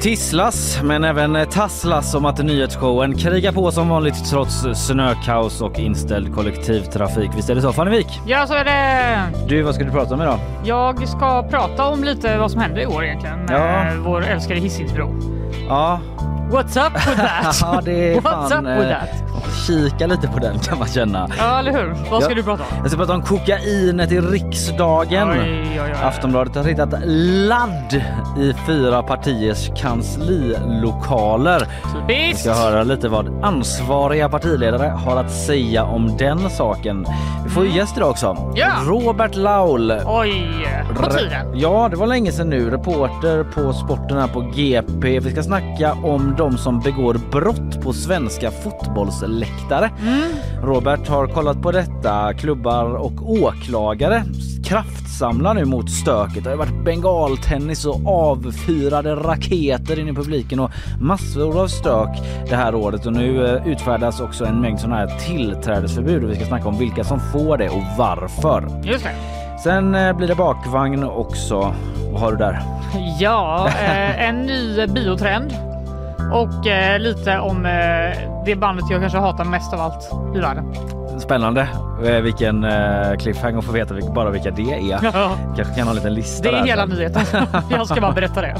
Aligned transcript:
Tisslas, 0.00 0.80
men 0.82 1.04
även 1.04 1.46
tasslas 1.50 2.14
om 2.14 2.24
att 2.24 2.38
nyhetsshowen 2.44 3.14
krigar 3.18 3.52
på 3.52 3.72
som 3.72 3.88
vanligt 3.88 4.30
trots 4.30 4.64
snökaos 4.74 5.60
och 5.60 5.78
inställd 5.78 6.34
kollektivtrafik. 6.34 7.30
Visst 7.36 7.50
är 7.50 7.54
det 7.54 7.62
så 7.62 7.72
Fannevik? 7.72 8.20
Ja, 8.26 8.46
så 8.46 8.54
är 8.54 8.64
det. 8.64 9.18
Du, 9.48 9.62
vad 9.62 9.74
ska 9.74 9.84
du 9.84 9.90
prata 9.90 10.14
om 10.14 10.22
idag? 10.22 10.38
Jag 10.64 11.08
ska 11.08 11.42
prata 11.50 11.86
om 11.86 12.04
lite 12.04 12.38
vad 12.38 12.50
som 12.50 12.60
hände 12.60 12.82
i 12.82 12.86
år 12.86 13.04
egentligen 13.04 13.38
med 13.44 13.86
Ja. 13.96 14.02
vår 14.04 14.24
älskade 14.26 14.60
Hisingsbro. 14.60 15.14
Ja, 15.68 16.00
What's 16.50 16.86
up 16.86 16.92
with 16.94 17.16
that? 17.42 17.58
ja 17.60 17.80
det 17.84 18.14
är 18.14 18.20
What's 18.20 18.48
fan... 18.48 18.66
up 18.66 18.78
with 18.82 18.90
eh, 18.92 18.98
that? 18.98 19.08
Kika 19.66 20.06
lite 20.06 20.28
på 20.28 20.38
den 20.38 20.58
kan 20.58 20.78
man 20.78 20.88
känna. 20.88 21.28
Ja, 21.38 21.58
eller 21.58 21.72
hur? 21.72 21.94
Vad 22.10 22.22
ska 22.22 22.32
Ja. 22.32 22.36
du 22.36 22.42
prata 22.42 22.62
om? 22.62 22.68
Jag 22.82 22.88
ska 22.90 22.96
prata 22.98 23.14
om 23.14 23.22
kokainet 23.22 24.12
i 24.12 24.20
riksdagen. 24.20 25.28
Oj, 25.30 25.38
oj, 25.40 25.80
oj. 25.84 25.92
Aftonbladet 26.02 26.56
har 26.56 26.64
hittat 26.64 26.94
ladd 27.48 28.02
i 28.38 28.52
fyra 28.66 29.02
partiers 29.02 29.70
kanslilokaler. 29.90 31.66
Vi 32.08 32.34
ska 32.34 32.52
höra 32.52 32.82
lite 32.82 33.08
vad 33.08 33.44
ansvariga 33.44 34.28
partiledare 34.28 34.86
har 34.86 35.16
att 35.16 35.32
säga 35.32 35.84
om 35.84 36.16
den 36.16 36.50
saken. 36.50 37.06
Vi 37.44 37.50
får 37.50 37.64
ju 37.64 37.76
gäst 37.76 37.96
idag 37.96 38.10
också. 38.10 38.52
Ja. 38.56 38.68
Robert 38.86 39.36
Laul. 39.36 39.92
Oj, 40.06 40.66
på 40.96 41.10
tiden. 41.10 41.58
Ja, 41.58 41.88
det 41.90 41.96
var 41.96 42.06
länge 42.06 42.32
sedan 42.32 42.50
nu. 42.50 42.70
Reporter 42.70 43.44
på 43.44 43.72
sporten 43.72 44.18
här 44.18 44.28
på 44.28 44.40
GP. 44.40 45.20
Vi 45.20 45.30
ska 45.32 45.42
snacka 45.42 45.92
om 45.92 46.34
de 46.38 46.58
som 46.58 46.80
begår 46.80 47.14
brott 47.30 47.82
på 47.82 47.92
svenska 47.92 48.50
fotbollsläktare. 48.50 49.90
Mm. 50.00 50.22
Robert 50.62 51.08
har 51.08 51.26
kollat 51.26 51.62
på 51.62 51.72
detta. 51.72 52.34
Klubbar 52.34 52.94
och 52.94 53.30
åklagare 53.30 54.24
kraftsamlar 54.70 55.54
nu 55.54 55.64
mot 55.64 55.90
stöket. 55.90 56.44
Det 56.44 56.50
har 56.50 56.56
varit 56.56 56.84
bengaltennis 56.84 57.86
och 57.86 58.06
avfyrade 58.06 59.14
raketer 59.14 59.79
in 59.88 60.08
i 60.08 60.12
publiken 60.14 60.60
och 60.60 60.70
massor 61.00 61.62
av 61.62 61.68
stök 61.68 62.08
det 62.48 62.56
här 62.56 62.74
året 62.74 63.06
och 63.06 63.12
nu 63.12 63.46
eh, 63.46 63.66
utfärdas 63.68 64.20
också 64.20 64.44
en 64.44 64.60
mängd 64.60 64.80
sådana 64.80 64.96
här 64.96 65.06
tillträdesförbud 65.06 66.24
och 66.24 66.30
vi 66.30 66.34
ska 66.34 66.44
snacka 66.44 66.68
om 66.68 66.78
vilka 66.78 67.04
som 67.04 67.20
får 67.20 67.56
det 67.58 67.68
och 67.68 67.82
varför. 67.98 68.80
Just 68.84 69.04
det. 69.04 69.12
Sen 69.64 69.94
eh, 69.94 70.16
blir 70.16 70.28
det 70.28 70.34
bakvagn 70.34 71.04
också. 71.04 71.74
Vad 72.12 72.20
har 72.20 72.30
du 72.30 72.36
där? 72.36 72.60
Ja, 73.20 73.68
eh, 73.68 74.28
en 74.28 74.42
ny 74.42 74.86
biotrend. 74.86 75.54
Och 76.32 76.66
lite 76.98 77.38
om 77.38 77.62
det 78.46 78.56
bandet 78.56 78.84
jag 78.90 79.00
kanske 79.00 79.18
hatar 79.18 79.44
mest 79.44 79.72
av 79.74 79.80
allt 79.80 80.10
i 80.36 80.40
världen. 80.40 80.74
Spännande. 81.20 81.68
Eh, 82.04 82.20
vilken 82.20 82.64
eh, 82.64 83.16
cliffhanger 83.18 83.60
få 83.60 83.72
veta 83.72 83.94
vilka, 83.94 84.10
bara 84.10 84.30
vilka 84.30 84.50
det 84.50 84.72
är. 84.72 85.00
Ja, 85.02 85.36
Kanske 85.56 85.74
kan 85.74 85.82
ha 85.82 85.90
en 85.90 85.96
liten 85.96 86.14
lista 86.14 86.42
det 86.42 86.56
är 86.56 86.60
där 86.60 86.66
hela 86.66 86.86
nyheten. 86.86 87.22
Jag 87.70 87.86
ska 87.86 88.00
bara 88.00 88.12
berätta 88.12 88.40
det. 88.40 88.56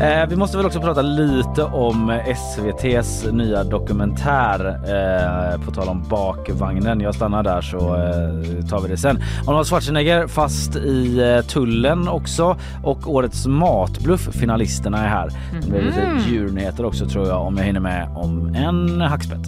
Eh, 0.00 0.26
vi 0.28 0.36
måste 0.36 0.56
väl 0.56 0.66
också 0.66 0.80
prata 0.80 1.02
lite 1.02 1.62
om 1.62 2.10
SVTs 2.26 3.26
nya 3.32 3.64
dokumentär 3.64 4.66
eh, 4.68 5.64
på 5.64 5.70
tal 5.70 5.88
om 5.88 6.08
bakvagnen. 6.08 7.00
Jag 7.00 7.14
stannar 7.14 7.42
där 7.42 7.60
så 7.60 7.78
eh, 7.78 8.66
tar 8.68 8.80
vi 8.80 8.88
det 8.88 8.96
sen. 8.96 9.22
Arnold 9.46 9.66
Schwarzenegger 9.66 10.26
fast 10.26 10.76
i 10.76 11.42
tullen 11.48 12.08
också 12.08 12.56
och 12.82 13.14
årets 13.14 13.46
matbluff 13.46 14.28
finalisterna 14.32 15.04
är 15.04 15.08
här. 15.08 15.30
Det 15.62 15.68
blir 15.70 15.82
lite 15.82 16.28
djurnyheter 16.28 16.84
också 16.84 17.06
tror 17.06 17.28
jag 17.28 17.42
om 17.42 17.56
jag 17.56 17.64
hinner 17.64 17.80
med 17.80 18.08
om 18.14 18.54
en 18.54 19.00
hackspett. 19.00 19.40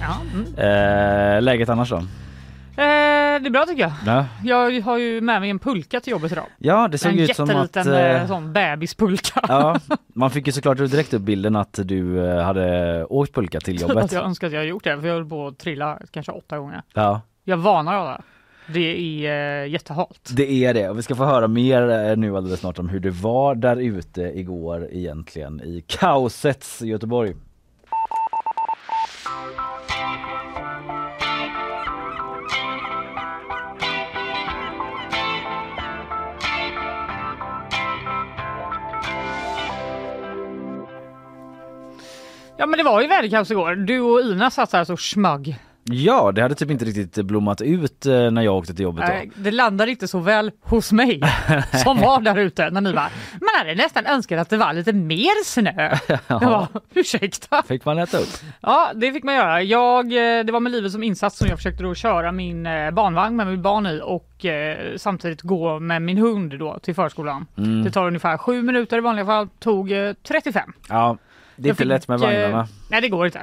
Ja, 0.00 0.14
mm. 0.34 1.44
Läget 1.44 1.68
annars 1.68 1.90
då? 1.90 2.02
Eh, 2.78 3.42
det 3.42 3.48
är 3.48 3.50
bra 3.50 3.66
tycker 3.66 3.82
jag. 3.82 3.92
Ja, 4.06 4.26
Jag 4.44 4.80
har 4.80 4.98
ju 4.98 5.20
med 5.20 5.40
mig 5.40 5.50
en 5.50 5.58
pulka 5.58 6.00
till 6.00 6.10
jobbet 6.10 6.32
idag. 6.32 6.44
ja 6.58 6.88
det 6.88 6.98
såg 6.98 7.12
En 7.12 7.18
ut 7.18 7.36
som 7.36 7.50
att... 7.50 7.56
jätteliten 7.56 7.94
eh, 7.94 8.22
eh, 8.22 8.26
sån 8.26 8.52
bebispulka. 8.52 9.40
Ja, 9.48 9.80
man 10.14 10.30
fick 10.30 10.46
ju 10.46 10.52
såklart 10.52 10.78
direkt 10.78 11.14
upp 11.14 11.22
bilden 11.22 11.56
att 11.56 11.78
du 11.84 12.26
eh, 12.30 12.42
hade 12.44 13.04
åkt 13.04 13.34
pulka 13.34 13.60
till 13.60 13.80
jobbet. 13.80 14.12
jag 14.12 14.24
önskar 14.24 14.46
att 14.46 14.52
jag 14.52 14.60
hade 14.60 14.70
gjort 14.70 14.84
det, 14.84 15.00
för 15.00 15.06
jag 15.08 15.14
höll 15.14 15.28
på 15.28 15.46
att 15.46 15.58
trilla 15.58 15.98
kanske 16.10 16.32
åtta 16.32 16.58
gånger. 16.58 16.82
Ja, 16.94 17.20
Jag 17.44 17.56
varnar 17.56 17.94
alla. 17.94 18.20
Det 18.72 18.80
är 19.26 19.62
eh, 19.64 19.68
jättehalt. 19.70 20.30
det 20.36 20.64
är 20.64 20.74
det. 20.74 20.88
Och 20.88 20.98
vi 20.98 21.02
ska 21.02 21.14
få 21.14 21.24
höra 21.24 21.48
mer 21.48 22.16
nu 22.16 22.36
alldeles 22.36 22.60
snart 22.60 22.78
om 22.78 22.88
hur 22.88 23.00
det 23.00 23.10
var 23.10 23.54
där 23.54 23.76
ute 23.76 24.22
igår 24.22 24.88
egentligen 24.92 25.60
i 25.60 25.84
kaosets 25.86 26.82
Göteborg. 26.82 27.34
Ja 42.58 42.66
men 42.66 42.78
det 42.78 42.84
var 42.84 43.00
ju 43.00 43.06
väderkaos 43.08 43.50
igår. 43.50 43.74
Du 43.74 44.00
och 44.00 44.20
Ina 44.20 44.50
satt 44.50 44.72
här 44.72 44.84
så 44.84 44.96
smög. 44.96 45.58
Ja, 45.90 46.32
det 46.32 46.42
hade 46.42 46.54
typ 46.54 46.70
inte 46.70 46.84
riktigt 46.84 47.26
blommat 47.26 47.60
ut 47.60 48.06
eh, 48.06 48.30
när 48.30 48.42
jag 48.42 48.56
åkte 48.56 48.74
till 48.74 48.82
jobbet 48.82 49.06
då. 49.06 49.12
Nej, 49.12 49.30
det 49.34 49.50
landade 49.50 49.90
inte 49.90 50.08
så 50.08 50.18
väl 50.18 50.50
hos 50.62 50.92
mig 50.92 51.20
som 51.84 51.98
var 51.98 52.20
där 52.20 52.38
ute 52.38 52.70
när 52.70 52.80
ni 52.80 52.92
var. 52.92 53.10
Man 53.32 53.48
hade 53.58 53.74
nästan 53.74 54.06
önskat 54.06 54.40
att 54.40 54.50
det 54.50 54.56
var 54.56 54.72
lite 54.72 54.92
mer 54.92 55.44
snö. 55.44 55.96
Jag 56.26 56.40
bara, 56.40 56.68
ursäkta? 56.94 57.62
Fick 57.62 57.84
man 57.84 57.98
äta 57.98 58.18
upp? 58.18 58.28
Ja, 58.60 58.90
det 58.94 59.12
fick 59.12 59.24
man 59.24 59.34
göra. 59.34 59.62
Jag, 59.62 60.04
eh, 60.04 60.44
det 60.44 60.52
var 60.52 60.60
med 60.60 60.72
livet 60.72 60.92
som 60.92 61.02
insats 61.02 61.38
som 61.38 61.48
jag 61.48 61.58
försökte 61.58 61.82
då 61.82 61.94
köra 61.94 62.32
min 62.32 62.66
eh, 62.66 62.90
barnvagn 62.90 63.36
med 63.36 63.46
mitt 63.46 63.60
barn 63.60 63.86
i 63.86 64.00
och 64.04 64.46
samtidigt 64.96 65.42
gå 65.42 65.78
med 65.78 66.02
min 66.02 66.18
hund 66.18 66.58
då 66.58 66.78
till 66.78 66.94
förskolan. 66.94 67.46
Mm. 67.58 67.84
Det 67.84 67.90
tar 67.90 68.06
ungefär 68.06 68.36
sju 68.36 68.62
minuter 68.62 68.98
i 68.98 69.00
vanliga 69.00 69.26
fall, 69.26 69.48
tog 69.58 69.92
eh, 69.92 70.12
35. 70.22 70.72
Ja, 70.88 71.16
det 71.58 71.68
är 71.68 71.70
inte 71.70 71.82
fick, 71.82 71.88
lätt 71.88 72.08
med 72.08 72.20
vagnarna. 72.20 72.60
Eh, 72.60 72.66
nej, 72.88 73.00
det 73.00 73.08
går 73.08 73.26
inte. 73.26 73.38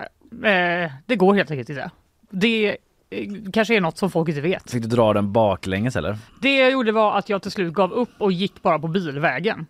Eh, 0.50 0.92
det 1.06 1.16
går 1.16 1.34
helt 1.34 1.52
enkelt 1.52 1.70
inte. 1.70 1.92
Det 2.30 2.78
eh, 3.10 3.28
kanske 3.54 3.76
är 3.76 3.82
något 3.82 3.98
som 3.98 4.12
folk 4.12 4.30
inte 4.30 4.42
vet. 4.42 4.72
Fick 4.72 4.82
du 4.82 4.88
dra 4.88 5.14
den 5.14 5.32
baklänges 5.32 5.96
eller? 5.96 6.18
Det 6.42 6.58
jag 6.58 6.72
gjorde 6.72 6.92
var 6.92 7.18
att 7.18 7.30
jag 7.30 7.42
till 7.42 7.52
slut 7.52 7.74
gav 7.74 7.92
upp 7.94 8.12
och 8.18 8.32
gick 8.32 8.62
bara 8.62 8.80
på 8.80 8.88
bilvägen. 8.88 9.66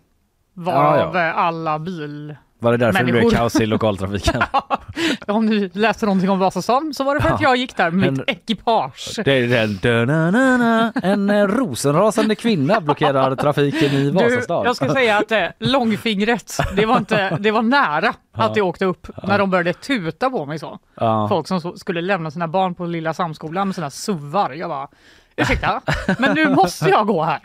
Ja, 0.54 0.62
Varav 0.62 1.16
ja. 1.16 1.28
eh, 1.28 1.38
alla 1.38 1.78
bil... 1.78 2.36
Var 2.58 2.72
det 2.72 2.78
därför 2.78 2.98
det 2.98 3.04
blev 3.04 3.14
Människor. 3.14 3.30
kaos 3.36 3.60
i 3.60 3.66
lokaltrafiken? 3.66 4.42
Om 5.26 5.46
ni 5.46 5.70
läste 5.72 6.06
någonting 6.06 6.30
om 6.30 6.38
Vasastan 6.38 6.94
så 6.94 7.04
var 7.04 7.14
det 7.14 7.20
för 7.20 7.28
att 7.28 7.40
Ja. 7.40 7.48
jag 7.48 7.56
gick 7.56 7.76
där 7.76 7.90
med 7.90 8.12
mitt 8.12 8.20
En- 8.20 8.24
ekipage. 8.36 9.18
Det 9.24 9.32
är 9.32 9.46
den 9.48 9.78
da-na-na-na. 9.82 10.92
En 11.02 11.30
eh, 11.30 11.46
rosenrasande 11.46 12.34
kvinna 12.34 12.80
blockerar 12.80 13.36
trafiken 13.36 13.90
i 13.92 14.04
Du, 14.04 14.10
Vasastan. 14.10 14.64
jag 14.64 14.76
ska 14.76 14.88
säga 14.92 15.18
att 15.18 15.32
eh, 15.32 15.44
långfingret, 15.58 16.56
det 16.76 16.86
var, 16.86 16.96
inte, 16.96 17.36
det 17.40 17.50
var 17.50 17.62
nära 17.62 18.14
att 18.32 18.54
det 18.54 18.62
åkte 18.62 18.84
upp 18.84 19.06
när 19.22 19.38
de 19.38 19.50
började 19.50 19.72
tuta 19.72 20.30
på 20.30 20.46
mig 20.46 20.58
så. 20.58 20.78
Ja. 20.94 21.28
Folk 21.28 21.48
som 21.48 21.60
så, 21.60 21.76
skulle 21.76 22.00
lämna 22.00 22.30
sina 22.30 22.48
barn 22.48 22.74
på 22.74 22.86
lilla 22.86 23.14
Samskolan 23.14 23.68
med 23.68 23.74
sina 23.74 23.90
suvar. 23.90 24.50
Jag 24.50 24.68
bara, 24.70 24.88
ursäkta, 25.36 25.80
men 26.18 26.34
nu 26.34 26.48
måste 26.54 26.88
jag 26.88 27.06
gå 27.06 27.22
här. 27.22 27.40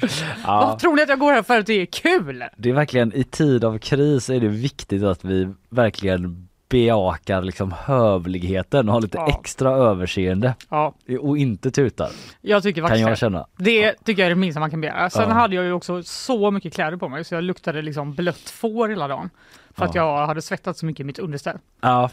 Vad 0.46 0.80
tror 0.80 0.96
ni 0.96 1.02
att 1.02 1.10
jag 1.10 1.20
går 1.20 1.34
här 1.34 1.44
för 1.44 1.60
att 1.60 1.66
det 1.66 1.74
är 1.82 1.86
kul? 1.86 2.44
Det 2.58 2.70
är 2.70 2.74
verkligen 2.74 3.14
i 3.16 3.24
tid 3.24 3.64
av 3.66 3.78
kris 3.80 4.30
är 4.30 4.40
det 4.40 4.48
viktigt 4.48 5.04
att 5.04 5.26
vi 5.26 5.54
verkligen 5.70 6.48
bejakar 6.70 7.42
liksom 7.42 7.74
hövligheten 7.86 8.90
och 8.90 8.94
har 8.94 9.02
lite 9.02 9.18
Ja. 9.18 9.40
extra 9.40 9.72
överseende 9.72 10.54
Ja, 10.70 10.94
och 11.22 11.38
inte 11.38 11.72
tutar 11.72 12.10
jag 12.42 12.64
tycker 12.64 12.88
kan 12.88 13.00
jag 13.00 13.12
det. 13.12 13.16
känna. 13.16 13.48
Det 13.58 13.94
tycker 13.94 14.22
jag 14.22 14.26
är 14.26 14.30
det 14.30 14.36
minsta 14.42 14.60
man 14.60 14.70
kan 14.72 14.82
begära. 14.82 15.10
Sen 15.10 15.26
Ja. 15.30 15.34
hade 15.34 15.56
jag 15.56 15.66
ju 15.66 15.72
också 15.74 16.04
så 16.04 16.52
mycket 16.52 16.74
kläder 16.74 16.98
på 16.98 17.10
mig 17.10 17.24
så 17.24 17.36
jag 17.36 17.44
luktade 17.44 17.82
liksom 17.82 18.14
blött 18.14 18.50
får 18.50 18.90
hela 18.90 19.08
dagen. 19.08 19.30
För 19.74 19.86
att 19.86 19.96
jag 19.96 20.28
hade 20.28 20.42
svettats 20.42 20.80
så 20.80 20.86
mycket 20.86 21.00
i 21.00 21.04
mitt 21.04 21.20
underställ. 21.20 21.58
Ja, 21.82 22.10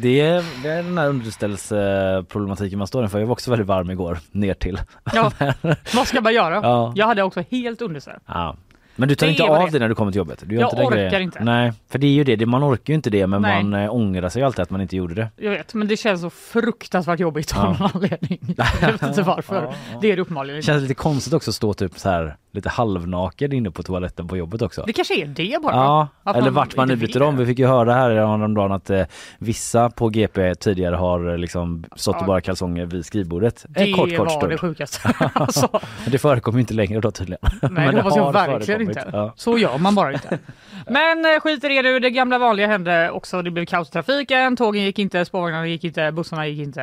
det 0.00 0.20
är, 0.20 0.44
det 0.62 0.68
är 0.68 0.82
den 0.82 0.98
här 0.98 1.08
underställsproblematiken 1.08 2.78
man 2.78 2.86
står 2.88 3.02
inför. 3.04 3.18
Jag 3.18 3.26
var 3.26 3.32
också 3.32 3.50
väldigt 3.50 3.66
varm 3.68 3.90
igår 3.90 4.18
ner 4.30 4.54
till. 4.54 4.80
Ja, 5.14 5.32
vad 5.94 6.06
ska 6.08 6.20
man 6.20 6.34
göra? 6.34 6.54
Ja. 6.54 6.92
Jag 6.96 7.06
hade 7.06 7.22
också 7.22 7.42
helt 7.50 7.82
underställ. 7.82 8.18
Ja. 8.26 8.56
Men 8.96 9.08
du 9.08 9.14
tar 9.14 9.26
Det 9.26 9.30
inte 9.30 9.44
av 9.44 9.70
det 9.70 9.78
när 9.78 9.88
du 9.88 9.94
kommer 9.94 10.12
till 10.12 10.18
jobbet? 10.18 10.42
Du 10.46 10.54
gör 10.54 10.60
Jag 10.62 10.72
inte 10.72 10.82
orkar 10.82 10.96
grejen. 10.96 11.22
inte. 11.22 11.44
Nej, 11.44 11.72
för 11.90 11.98
det 11.98 12.06
är 12.06 12.10
ju 12.10 12.24
det. 12.36 12.46
Man 12.46 12.64
orkar 12.64 12.92
ju 12.92 12.94
inte 12.94 13.10
det 13.10 13.26
men 13.26 13.42
Nej. 13.42 13.64
man 13.64 13.82
eh, 13.82 13.94
ångrar 13.94 14.28
sig 14.28 14.42
alltid 14.42 14.60
att 14.62 14.70
man 14.70 14.80
inte 14.80 14.96
gjorde 14.96 15.14
det. 15.14 15.28
Jag 15.36 15.50
vet, 15.50 15.74
men 15.74 15.88
det 15.88 15.96
känns 15.96 16.20
så 16.20 16.30
fruktansvärt 16.30 17.20
jobbigt 17.20 17.56
av 17.56 17.64
Ja. 17.64 17.70
någon 17.80 17.90
anledning. 17.94 18.38
Jag 18.80 18.92
vet 18.92 19.02
inte 19.02 19.22
varför. 19.36 19.54
Ja, 19.62 19.74
ja. 19.92 19.98
Det 20.00 20.12
är 20.12 20.16
det 20.16 20.22
uppenbarligen 20.22 20.56
Det 20.56 20.62
känns 20.62 20.82
lite 20.82 20.94
konstigt 20.94 21.32
också 21.32 21.50
att 21.50 21.54
stå 21.54 21.74
typ 21.74 21.98
så 21.98 22.08
här 22.10 22.36
lite 22.58 22.68
halvnaken 22.68 23.52
inne 23.52 23.70
på 23.70 23.82
toaletten 23.82 24.28
på 24.28 24.36
jobbet 24.36 24.62
också. 24.62 24.82
Det 24.86 24.92
kanske 24.92 25.14
är 25.22 25.26
det 25.26 25.58
bara. 25.62 25.74
Ja, 25.74 26.08
Att 26.22 26.36
eller 26.36 26.44
man 26.46 26.54
vart 26.54 26.76
man 26.76 26.88
nu 26.88 26.96
byter 26.96 27.22
om. 27.22 27.36
Vi 27.36 27.46
fick 27.46 27.58
ju 27.58 27.66
höra 27.66 27.94
här 27.94 28.10
häromdagen 28.10 28.72
att 28.72 28.90
eh, 28.90 29.02
vissa 29.38 29.90
på 29.90 30.08
GP 30.08 30.54
tidigare 30.54 30.96
har 30.96 31.30
eh, 31.32 31.38
liksom 31.38 31.84
stått 31.96 32.16
i 32.16 32.18
Ja. 32.20 32.26
bara 32.26 32.40
kalsonger 32.40 32.86
vid 32.86 33.04
skrivbordet. 33.06 33.64
Det 33.68 33.80
En 33.80 33.92
kort, 33.92 34.08
kort 34.16 34.18
var 34.18 34.28
stund. 34.28 34.52
det 34.52 34.58
sjukaste. 34.58 35.12
alltså, 35.34 35.80
det 36.06 36.18
förekommer 36.18 36.60
inte 36.60 36.74
längre 36.74 37.00
då 37.00 37.10
tydligen. 37.10 37.40
nej, 37.62 37.70
Men 37.70 37.94
det 37.94 38.02
hoppas 38.02 38.16
jag 38.16 38.32
verkligen 38.32 38.80
inte. 38.80 39.10
Ja. 39.12 39.32
Så 39.36 39.58
gör 39.58 39.78
man 39.78 39.94
bara 39.94 40.12
inte. 40.12 40.38
Men 40.86 41.24
eh, 41.24 41.40
skit 41.40 41.64
i 41.64 41.68
det 41.68 41.82
nu, 41.82 41.98
det 42.00 42.10
gamla 42.10 42.38
vanliga 42.38 42.66
hände 42.66 43.10
också. 43.10 43.42
Det 43.42 43.50
blev 43.50 43.64
kaos 43.66 43.88
i 43.88 43.92
trafiken, 43.92 44.56
tågen 44.56 44.82
gick 44.82 44.98
inte, 44.98 45.24
spårvagnarna 45.24 45.66
gick 45.66 45.84
inte, 45.84 46.12
bussarna 46.12 46.46
gick 46.46 46.66
inte. 46.66 46.82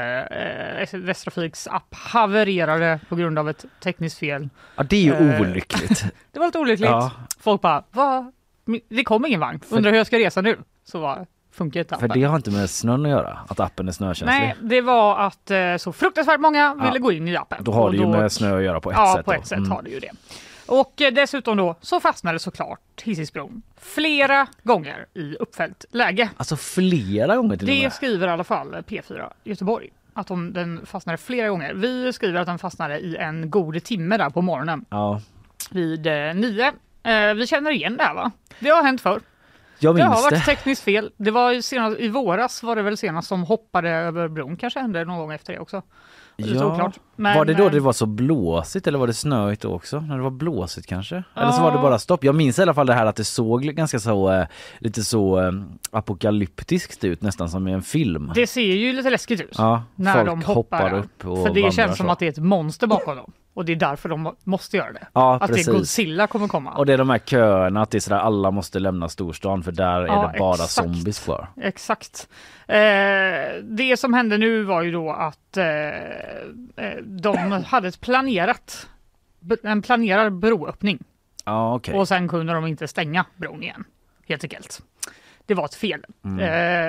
Eh, 0.92 1.00
Västtrafiks 1.00 1.68
app 1.68 1.96
havererade 1.96 3.00
på 3.10 3.16
grund 3.16 3.40
av 3.40 3.50
ett 3.50 3.66
tekniskt 3.84 4.18
fel. 4.20 4.50
ja, 4.76 4.84
det 4.84 4.96
är 4.96 5.02
ju 5.02 5.14
Eh, 5.16 5.42
olyckligt. 5.42 5.65
Det 6.32 6.40
var 6.40 6.46
lite 6.46 6.60
olyckligt. 6.60 6.90
Ja. 6.90 7.12
Folk 7.40 7.62
bara, 7.62 7.84
va? 7.92 8.32
Det 8.90 9.04
kom 9.04 9.26
ingen 9.26 9.40
vagn. 9.40 9.60
Undrar 9.70 9.92
hur 9.92 9.98
jag 9.98 10.08
ska 10.08 10.20
resa 10.20 10.42
nu? 10.42 10.58
Så 10.84 11.00
var 11.00 11.28
funkar 11.52 11.80
inte 11.80 11.96
För 11.98 12.06
appen. 12.06 12.20
det 12.22 12.26
har 12.28 12.36
inte 12.36 12.52
med 12.52 12.70
snön 12.70 13.06
att 13.06 13.12
göra, 13.12 13.40
att 13.48 13.60
appen 13.60 13.88
är 13.88 13.92
snökänslig. 13.92 14.28
Nej, 14.28 14.56
det 14.62 14.82
var 14.82 15.18
att 15.20 15.52
eh, 15.52 15.76
så 15.78 15.94
fruktansvärt 15.94 16.40
många 16.40 16.76
ville 16.76 17.00
gå 17.00 17.12
in 17.12 17.28
i 17.28 17.36
appen. 17.36 17.64
Då 17.64 17.72
har 17.72 17.92
det 17.92 17.98
ju 17.98 18.08
med 18.08 18.32
snö 18.32 18.58
att 18.58 18.64
göra 18.64 18.80
på 18.82 18.92
ett 18.92 18.98
ja, 18.98 19.14
sätt. 19.18 19.26
på 19.26 19.32
då. 19.34 19.38
ett 19.40 19.48
sätt 19.48 19.58
Mm. 19.58 19.72
har 19.72 19.82
det 19.82 19.90
ju 19.90 20.00
det. 20.00 20.12
Och 20.68 21.02
eh, 21.02 21.14
dessutom 21.14 21.58
då 21.58 21.76
så 21.82 22.00
fastnade 22.00 22.40
såklart 22.40 22.80
Hisingsbron 23.04 23.62
flera 23.82 24.48
gånger 24.64 25.06
i 25.14 25.36
uppfällt 25.36 25.86
läge. 25.92 26.30
Alltså 26.38 26.56
flera 26.56 27.36
gånger 27.36 27.58
till 27.58 27.68
Det 27.68 27.84
med. 27.84 27.94
skriver 27.94 28.28
i 28.28 28.32
alla 28.32 28.44
fall 28.44 28.76
P4 28.76 29.32
Göteborg. 29.44 29.90
Att 30.14 30.28
de, 30.28 30.54
den 30.54 30.86
fastnade 30.86 31.18
flera 31.18 31.50
gånger. 31.50 31.74
Vi 31.74 32.14
skriver 32.14 32.40
att 32.40 32.48
den 32.48 32.60
fastnade 32.60 33.00
i 33.00 33.16
en 33.16 33.50
god 33.50 33.84
timme 33.84 34.18
där 34.18 34.30
på 34.30 34.42
morgonen 34.42 34.86
Ja, 34.90 35.22
vid 35.72 36.08
eh, 36.08 36.34
nio. 36.34 36.72
Eh, 37.04 37.34
vi 37.34 37.48
känner 37.48 37.72
igen 37.72 37.98
det 37.98 38.04
här 38.04 38.14
va? 38.14 38.32
Det 38.60 38.70
har 38.70 38.84
hänt 38.84 39.02
förr. 39.02 39.22
jag 39.80 39.96
Det 39.96 40.02
har 40.04 40.10
minns 40.10 40.24
varit 40.24 40.46
tekniskt 40.46 40.84
fel. 40.84 41.12
Det 41.18 41.32
var 41.32 41.52
ju 41.52 41.62
senast, 41.62 42.00
I 42.00 42.08
våras 42.08 42.64
var 42.64 42.76
det 42.76 42.82
väl 42.82 42.98
senast 42.98 43.28
som 43.28 43.44
hoppade 43.44 43.90
över 43.90 44.28
bron. 44.28 44.58
Kanske 44.58 44.80
hände 44.80 45.06
någon 45.06 45.18
gång 45.18 45.34
efter 45.34 45.54
det 45.54 45.60
också. 45.60 45.82
Ja. 46.38 46.92
Men, 47.16 47.38
var 47.38 47.46
det 47.46 47.54
då 47.54 47.66
eh, 47.66 47.72
det 47.72 47.80
var 47.80 47.94
så 47.94 48.06
blåsigt 48.06 48.88
eller 48.88 49.00
var 49.00 49.08
det 49.08 49.14
snöigt 49.14 49.62
då 49.62 49.74
också? 49.74 50.00
När 50.00 50.18
det 50.18 50.24
var 50.24 50.30
blåsigt 50.30 50.88
kanske? 50.88 51.24
Eller 51.36 51.52
så 51.52 51.62
var 51.62 51.72
det 51.72 51.78
bara 51.78 52.00
stopp. 52.00 52.24
Jag 52.24 52.36
minns 52.36 52.60
i 52.60 52.62
alla 52.62 52.74
fall 52.74 52.88
det 52.88 52.94
här 52.94 53.06
att 53.06 53.16
det 53.16 53.24
såg 53.24 53.64
ganska 53.64 54.00
så 54.00 54.32
eh, 54.32 54.46
lite 54.80 55.04
så 55.04 55.42
eh, 55.42 55.52
apokalyptiskt 55.92 57.04
ut 57.04 57.22
nästan 57.22 57.50
som 57.50 57.68
i 57.68 57.72
en 57.72 57.82
film. 57.82 58.32
Det 58.36 58.48
ser 58.48 58.62
ju 58.62 58.94
lite 58.94 59.10
läskigt 59.10 59.42
ut. 59.42 59.56
Ja, 59.58 59.84
när 59.96 60.26
de 60.26 60.42
hoppar, 60.42 60.84
hoppar 60.84 60.94
upp 60.94 61.26
och 61.26 61.48
För 61.48 61.54
det 61.54 61.74
känns 61.74 61.98
som 61.98 62.06
så. 62.06 62.12
att 62.12 62.20
det 62.20 62.26
är 62.26 62.30
ett 62.30 62.38
monster 62.38 62.88
bakom 62.88 63.16
dem. 63.16 63.32
Och 63.56 63.66
det 63.66 63.72
är 63.72 63.76
därför 63.76 64.10
de 64.10 64.36
måste 64.44 64.78
göra 64.78 64.94
det. 64.94 65.08
Ja, 65.14 65.36
att 65.36 65.48
precis. 65.48 65.66
det 65.66 65.72
är 65.72 65.74
Godzilla 65.76 66.28
kommer 66.28 66.48
komma. 66.48 66.72
Och 66.72 66.86
det 66.86 66.94
är 66.94 66.98
de 66.98 67.10
här 67.10 67.20
köerna, 67.20 67.82
att 67.82 67.92
det 67.92 67.98
är 67.98 68.00
sådär 68.00 68.18
alla 68.18 68.52
måste 68.52 68.80
lämna 68.80 69.10
storstan 69.10 69.64
för 69.64 69.72
där 69.72 70.02
är 70.02 70.08
Ja, 70.08 70.30
det 70.34 70.40
bara 70.40 70.54
exakt. 70.54 70.72
zombies 70.72 71.20
kvar. 71.20 71.48
Exakt. 71.62 72.28
Eh, 72.68 72.78
det 73.64 73.98
som 74.00 74.14
hände 74.14 74.38
nu 74.38 74.64
var 74.64 74.82
ju 74.82 74.92
då 74.92 75.12
att 75.12 75.58
eh, 75.58 75.66
eh, 75.66 76.98
de 77.04 77.38
hade 77.68 77.88
ett 77.88 78.02
planerat 78.02 78.88
en 79.64 79.82
planerad 79.82 80.34
broöppning 80.34 81.00
Ja 81.46 81.76
okej. 81.76 81.94
och 81.94 82.08
sen 82.08 82.28
kunde 82.28 82.54
de 82.54 82.68
inte 82.68 82.88
stänga 82.88 83.26
bron 83.36 83.64
igen. 83.64 83.84
Helt 84.28 84.44
enkelt. 84.44 84.82
Det 85.46 85.54
var 85.54 85.66
ett 85.66 85.76
fel. 85.76 86.06
Mm. 86.26 86.40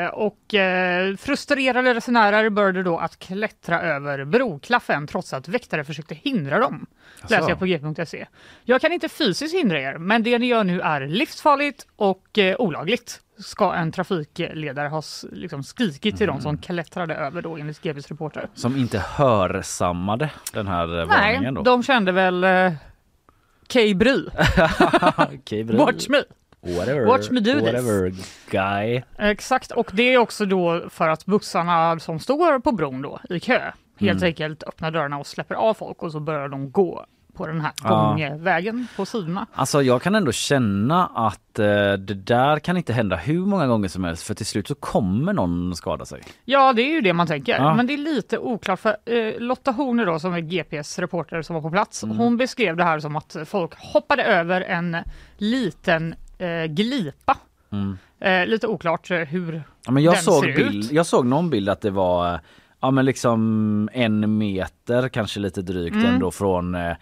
Eh, 0.04 0.08
och 0.08 0.54
eh, 0.54 1.16
frustrerade 1.16 1.94
resenärer 1.94 2.50
började 2.50 2.82
då 2.82 2.98
att 2.98 3.18
klättra 3.18 3.80
över 3.82 4.24
broklaffen 4.24 5.06
trots 5.06 5.32
att 5.32 5.48
väktare 5.48 5.84
försökte 5.84 6.14
hindra 6.14 6.58
dem. 6.58 6.86
Läser 7.28 7.48
jag 7.48 7.58
på 7.58 7.64
g.se. 7.64 8.26
Jag 8.64 8.80
kan 8.80 8.92
inte 8.92 9.08
fysiskt 9.08 9.54
hindra 9.54 9.80
er, 9.80 9.98
men 9.98 10.22
det 10.22 10.38
ni 10.38 10.46
gör 10.46 10.64
nu 10.64 10.80
är 10.80 11.00
livsfarligt 11.06 11.86
och 11.96 12.38
eh, 12.38 12.56
olagligt. 12.60 13.20
Ska 13.38 13.74
en 13.74 13.92
trafikledare 13.92 14.88
ha 14.88 15.02
liksom 15.32 15.62
skrikit 15.62 16.16
till 16.16 16.26
Mm. 16.28 16.36
de 16.36 16.42
som 16.42 16.58
klättrade 16.58 17.14
över 17.14 17.42
då 17.42 17.56
enligt 17.56 17.82
GPs 17.82 18.08
reporter. 18.08 18.48
Som 18.54 18.76
inte 18.76 18.98
hörsammade 18.98 20.30
den 20.52 20.66
här 20.66 21.00
eh, 21.00 21.06
Nej, 21.06 21.16
varningen 21.32 21.54
då. 21.54 21.62
de 21.62 21.82
kände 21.82 22.12
väl 22.12 22.44
eh, 22.44 22.72
Kej 23.68 23.94
Bry, 23.94 24.24
Okej, 25.16 25.64
bra. 25.64 25.76
watch 25.76 26.08
me. 26.08 26.18
Whatever. 26.60 27.04
Watch 27.06 27.30
me 27.30 27.40
do 27.40 27.52
this. 27.52 27.62
Whatever 27.62 28.12
guy. 28.50 29.02
Exakt, 29.18 29.70
och 29.70 29.90
det 29.92 30.14
är 30.14 30.18
också 30.18 30.46
då 30.46 30.82
för 30.90 31.08
att 31.08 31.26
bussarna 31.26 31.98
som 31.98 32.18
står 32.18 32.58
på 32.58 32.72
bron 32.72 33.02
då 33.02 33.20
i 33.30 33.40
kö 33.40 33.60
helt 34.00 34.18
Mm. 34.22 34.24
enkelt 34.28 34.62
öppnar 34.62 34.90
dörrarna 34.90 35.18
och 35.18 35.26
släpper 35.26 35.54
av 35.54 35.74
folk 35.74 36.02
och 36.02 36.12
så 36.12 36.20
börjar 36.20 36.48
de 36.48 36.70
gå 36.70 37.06
på 37.34 37.46
den 37.46 37.60
här 37.60 37.72
Ja. 37.84 38.16
gångvägen 38.18 38.86
på 38.96 39.06
sidorna. 39.06 39.46
Alltså 39.54 39.82
jag 39.82 40.02
kan 40.02 40.14
ändå 40.14 40.32
känna 40.32 41.06
att 41.06 41.58
eh, 41.58 41.64
det 41.92 42.14
där 42.14 42.58
kan 42.58 42.76
inte 42.76 42.92
hända 42.92 43.16
hur 43.16 43.38
många 43.46 43.66
gånger 43.66 43.88
som 43.88 44.04
helst 44.04 44.22
för 44.26 44.34
till 44.34 44.46
slut 44.46 44.68
så 44.68 44.74
kommer 44.74 45.32
någon 45.32 45.76
skada 45.76 46.04
sig. 46.04 46.22
Ja, 46.44 46.72
det 46.72 46.82
är 46.82 46.90
ju 46.90 47.00
det 47.00 47.12
man 47.12 47.26
tänker. 47.26 47.52
Ja. 47.58 47.74
Men 47.74 47.86
det 47.86 47.92
är 47.92 47.98
lite 47.98 48.38
oklart 48.38 48.80
för 48.80 48.96
eh, 49.04 49.34
Lotta 49.38 49.70
Horner 49.70 50.06
då 50.06 50.18
som 50.18 50.34
är 50.34 50.40
GPs 50.40 50.98
reporter 50.98 51.42
som 51.42 51.54
var 51.54 51.62
på 51.62 51.70
plats. 51.70 52.02
Mm. 52.02 52.16
Hon 52.16 52.36
beskrev 52.36 52.76
det 52.76 52.84
här 52.84 53.00
som 53.00 53.16
att 53.16 53.36
folk 53.46 53.72
hoppade 53.78 54.22
över 54.24 54.60
en 54.60 54.96
liten 55.36 56.14
eh, 56.38 56.64
glipa. 56.66 57.36
Mm. 57.72 57.98
Eh, 58.20 58.46
lite 58.46 58.66
oklart 58.66 59.10
eh, 59.10 59.18
hur 59.18 59.62
Ja, 59.86 59.92
men 59.92 60.02
jag, 60.02 60.14
den 60.14 60.22
såg 60.22 60.44
ser 60.44 60.56
bild, 60.56 60.84
ut. 60.84 60.92
jag 60.92 61.06
såg 61.06 61.26
någon 61.26 61.50
bild 61.50 61.68
att 61.68 61.80
det 61.80 61.90
var 61.90 62.34
eh, 62.34 62.40
ja, 62.80 62.90
men 62.90 63.04
liksom 63.04 63.88
en 63.92 64.38
meter 64.38 65.08
kanske 65.08 65.40
lite 65.40 65.62
drygt 65.62 65.96
Mm. 65.96 66.06
ändå 66.14 66.30
från 66.30 66.74
eh, 66.74 66.86
eh, 66.90 66.96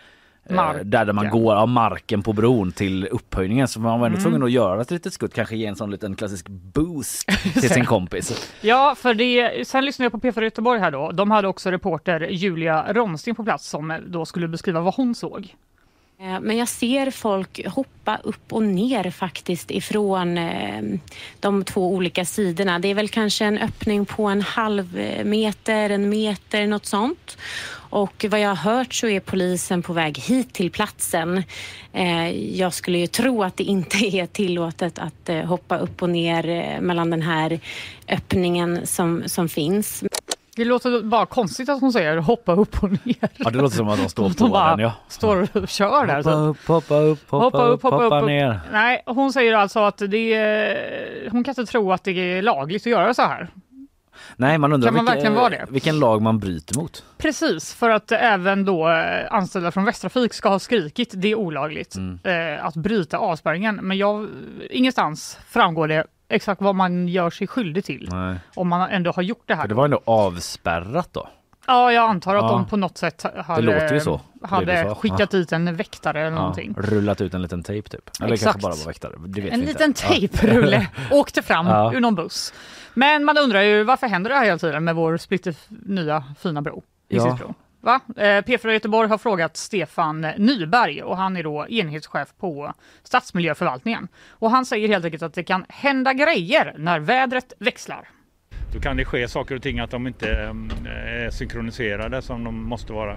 Marken. 0.55 0.91
där, 0.91 1.05
där 1.05 1.13
man 1.13 1.31
går 1.31 1.55
av 1.55 1.69
marken 1.69 2.23
på 2.23 2.33
bron 2.33 2.73
till 2.73 3.07
upphöjningen 3.07 3.69
så 3.69 3.81
man 3.81 4.01
var 4.01 4.07
ändå 4.07 4.17
Mm. 4.19 4.23
tvungen 4.31 4.43
att 4.43 4.51
göra 4.51 4.81
ett 4.81 4.91
litet 4.91 5.13
skutt, 5.13 5.35
kanske 5.35 5.57
ge 5.57 5.67
en 5.67 5.77
sån 5.77 5.91
liten 5.91 6.17
klassisk 6.17 6.49
boost 6.49 7.27
till 7.61 7.71
sin 7.71 7.85
kompis. 7.85 8.53
Ja, 8.61 8.95
för 8.99 9.15
det, 9.15 9.69
sen 9.69 9.85
lyssnade 9.85 10.11
jag 10.13 10.23
på 10.23 10.29
P4 10.41 10.43
Göteborg 10.45 10.81
här 10.81 10.91
då. 10.91 11.11
De 11.13 11.31
hade 11.31 11.49
också 11.49 11.71
reporter 11.71 12.21
Julia 12.21 12.93
Ronsten 12.93 13.35
på 13.35 13.45
plats 13.45 13.69
som 13.69 13.99
då 14.07 14.25
skulle 14.27 14.49
beskriva 14.49 14.81
vad 14.81 14.95
hon 14.95 15.15
såg. 15.15 15.55
Eh, 16.25 16.41
men 16.41 16.57
jag 16.57 16.69
ser 16.69 17.11
folk 17.11 17.67
hoppa 17.67 18.17
upp 18.23 18.53
och 18.53 18.63
ner 18.63 19.11
faktiskt 19.11 19.71
ifrån 19.71 20.39
ehm, 20.39 21.01
de 21.41 21.65
två 21.65 21.95
olika 21.95 22.25
sidorna. 22.25 22.79
Det 22.79 22.89
är 22.89 22.95
väl 22.95 23.09
kanske 23.09 23.45
en 23.45 23.59
öppning 23.59 24.07
på 24.07 24.25
en 24.25 24.43
halv 24.43 24.99
eh, 24.99 25.25
meter, 25.25 25.91
en 25.91 26.09
meter, 26.09 26.67
något 26.67 26.87
sånt. 26.87 27.39
Och 27.75 28.25
vad 28.29 28.41
jag 28.41 28.49
har 28.49 28.75
hört 28.75 28.95
så 28.95 29.07
är 29.07 29.21
polisen 29.21 29.83
på 29.83 29.93
väg 29.93 30.19
hit 30.19 30.53
till 30.53 30.71
platsen. 30.71 31.43
Eh, 31.93 32.31
jag 32.31 32.75
skulle 32.75 32.99
ju 32.99 33.07
tro 33.07 33.43
att 33.43 33.57
det 33.57 33.65
inte 33.65 33.97
är 34.17 34.27
tillåtet 34.27 34.99
att 34.99 35.31
hoppa 35.45 35.79
upp 35.79 36.03
och 36.03 36.11
ner 36.11 36.81
mellan 36.81 37.11
den 37.11 37.23
här 37.23 37.61
öppningen 38.09 38.87
som, 38.87 39.23
som 39.27 39.49
finns. 39.49 40.05
Det 40.57 40.65
låter 40.65 41.03
bara 41.03 41.27
konstigt 41.27 41.69
att 41.69 41.81
hon 41.81 41.93
säger 41.93 42.17
hoppa 42.17 42.53
upp 42.53 42.83
och 42.83 42.91
ner. 42.91 43.29
Ja 43.37 43.51
det 43.51 43.59
låter 43.59 43.77
som 43.77 43.89
att 43.89 44.03
de 44.03 44.09
står 44.09 44.31
på 44.49 44.49
den 44.49 44.79
ja. 44.79 44.93
står 45.09 45.49
och 45.53 45.69
kör 45.69 46.07
där. 46.07 46.17
Hoppa 46.17 46.31
Så. 46.33 46.39
upp, 46.39 46.67
hoppa 46.67 46.95
upp, 46.97 47.31
hoppa, 47.31 47.65
upp, 47.65 47.83
hoppa, 47.83 48.21
ner. 48.21 48.61
Nej, 48.73 49.03
hon 49.07 49.33
säger 49.33 49.55
alltså 49.55 49.81
att 49.81 49.99
det 49.99 50.35
är, 50.35 51.31
hon 51.31 51.45
kan 51.45 51.53
inte 51.53 51.67
tro 51.67 51.93
att 51.93 52.05
det 52.05 52.11
är 52.11 52.43
lagligt 52.43 52.83
att 52.83 52.87
göra 52.87 53.15
så 53.15 53.23
här. 53.23 53.49
Nej, 54.37 54.59
man 54.59 54.73
undrar 54.73 54.91
man 54.91 55.05
vilken, 55.05 55.67
vilken 55.69 55.99
lag 55.99 56.23
man 56.23 56.39
bryter 56.39 56.77
mot. 56.79 57.05
Precis, 57.19 57.75
för 57.75 57.91
att 57.91 58.13
även 58.13 58.65
då 58.65 58.91
eh, 58.91 59.33
anställda 59.33 59.71
från 59.71 59.85
Västtrafik 59.85 60.33
ska 60.35 60.49
ha 60.49 60.59
skrikit 60.59 61.13
det 61.17 61.29
är 61.29 61.35
olagligt 61.35 61.97
Mm. 61.97 62.19
eh, 62.25 62.67
att 62.67 62.75
bryta 62.77 63.19
avspärrningen. 63.19 63.81
Men 63.83 63.99
jag, 63.99 64.29
ingenstans 64.71 65.39
framgår 65.49 65.89
det 65.89 66.05
exakt 66.29 66.61
vad 66.63 66.75
man 66.75 67.09
gör 67.09 67.31
sig 67.31 67.47
skyldig 67.47 67.85
till 67.85 68.09
Nej. 68.13 68.37
om 68.55 68.69
man 68.69 68.91
ändå 68.91 69.11
har 69.11 69.23
gjort 69.23 69.43
det 69.47 69.55
här. 69.55 69.63
För 69.63 69.69
det 69.69 69.75
var 69.75 69.85
ändå 69.85 70.01
avspärrat 70.05 71.09
då. 71.13 71.29
Ja, 71.67 71.93
jag 71.93 72.11
antar 72.11 72.35
att 72.35 72.43
Ja. 72.43 72.49
de 72.51 72.67
på 72.67 72.77
något 72.77 72.99
sätt 72.99 73.25
hade, 73.47 74.01
så. 74.01 74.21
Hade 74.43 74.95
skickat 74.95 75.31
dit 75.31 75.53
en 75.53 75.77
väktare 75.77 76.21
eller 76.21 76.31
Ja, 76.31 76.37
någonting. 76.37 76.75
rullat 76.79 77.21
ut 77.21 77.35
en 77.35 77.43
liten 77.43 77.63
tejp 77.63 77.89
typ. 77.89 78.11
Eller 78.21 78.33
Exakt. 78.35 78.53
kanske 78.53 78.69
bara 78.69 78.75
var 78.75 78.87
väktare. 78.87 79.13
Det 79.27 79.41
vet 79.41 79.53
En 79.53 79.61
vi 79.61 79.67
liten 79.67 79.87
inte. 79.87 80.03
Ja. 80.05 80.09
tejprulle 80.15 80.87
åkte 81.11 81.43
fram 81.43 81.67
Ja. 81.67 81.93
ur 81.95 82.01
någon 82.01 82.15
buss. 82.15 82.53
Men 82.95 83.25
man 83.25 83.39
undrar 83.39 83.61
ju 83.63 83.83
varför 83.85 84.07
händer 84.07 84.31
det 84.31 84.37
här 84.37 84.45
hela 84.45 84.59
tiden 84.59 84.85
med 84.85 84.95
vår 84.95 85.17
splitter 85.17 85.55
nya 85.69 86.25
fina 86.39 86.63
bro? 86.63 86.83
Ja. 87.09 87.39
Va? 87.85 88.01
Eh, 88.17 88.23
P4 88.23 88.71
Göteborg 88.73 89.09
har 89.09 89.19
frågat 89.19 89.57
Stefan 89.57 90.21
Nyberg 90.21 91.03
och 91.03 91.17
han 91.17 91.37
är 91.37 91.43
då 91.43 91.67
enhetschef 91.69 92.29
på 92.39 92.73
stadsmiljöförvaltningen. 93.03 94.09
Och 94.29 94.51
han 94.51 94.67
säger 94.67 94.89
helt 94.89 95.05
enkelt 95.05 95.23
att 95.23 95.35
det 95.35 95.45
kan 95.45 95.65
hända 95.69 96.13
grejer 96.13 96.75
när 96.79 97.01
vädret 97.01 97.53
växlar. 97.59 98.09
Då 98.75 98.81
kan 98.81 98.97
det 98.97 99.05
ske 99.05 99.29
saker 99.29 99.55
och 99.55 99.63
ting 99.63 99.79
att 99.79 99.91
de 99.91 100.07
inte 100.07 100.31
eh, 100.31 101.25
är 101.27 101.31
synkroniserade 101.31 102.23
som 102.23 102.45
de 102.45 102.69
måste 102.69 102.93
vara. 102.93 103.17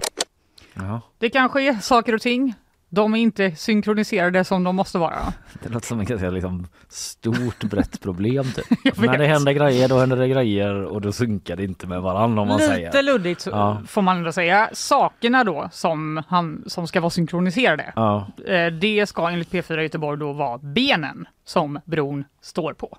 Ja, 0.74 1.00
Det 1.18 1.30
kan 1.30 1.48
ske 1.48 1.74
saker 1.74 2.14
och 2.14 2.20
ting. 2.20 2.54
De 2.90 3.14
är 3.14 3.18
inte 3.18 3.56
synkroniserade 3.56 4.44
som 4.44 4.64
de 4.64 4.76
måste 4.76 4.98
vara. 4.98 5.18
det 5.62 5.68
låter 5.68 5.86
som 5.86 6.00
ett 6.00 6.08
ganska 6.08 6.30
liksom, 6.30 6.66
stort 6.88 7.64
brett 7.64 8.00
problem 8.00 8.44
typ. 8.44 8.96
När 8.98 9.18
det 9.18 9.26
händer 9.26 9.52
grejer 9.52 9.88
då 9.88 9.98
händer 9.98 10.16
det 10.16 10.28
grejer 10.28 10.82
och 10.84 11.00
då 11.00 11.12
synkar 11.12 11.56
det 11.56 11.64
inte 11.64 11.86
med 11.86 12.02
varandra 12.02 12.42
om 12.42 12.48
man 12.48 12.56
Lite 12.58 12.68
säger. 12.70 13.02
luddigt 13.02 13.46
Ja. 13.46 13.82
får 13.86 14.02
man 14.02 14.16
ändå 14.16 14.32
säga. 14.32 14.70
Sakerna 14.72 15.44
då 15.44 15.68
som, 15.72 16.22
han, 16.28 16.64
som 16.66 16.86
ska 16.86 17.00
vara 17.00 17.10
synkroniserade. 17.10 17.92
Ja, 17.96 18.26
Eh, 18.46 18.66
Det 18.66 19.08
ska 19.08 19.28
enligt 19.28 19.50
P4 19.52 19.80
Göteborg 19.80 20.18
då 20.18 20.32
vara 20.32 20.58
benen 20.58 21.26
som 21.44 21.80
bron 21.84 22.24
står 22.42 22.72
på. 22.72 22.98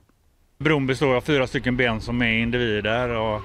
Bron 0.60 0.88
består 0.88 1.16
av 1.16 1.22
fyra 1.22 1.48
stycken 1.48 1.78
ben 1.78 2.02
som 2.02 2.22
är 2.22 2.32
individer 2.42 3.10
och 3.10 3.36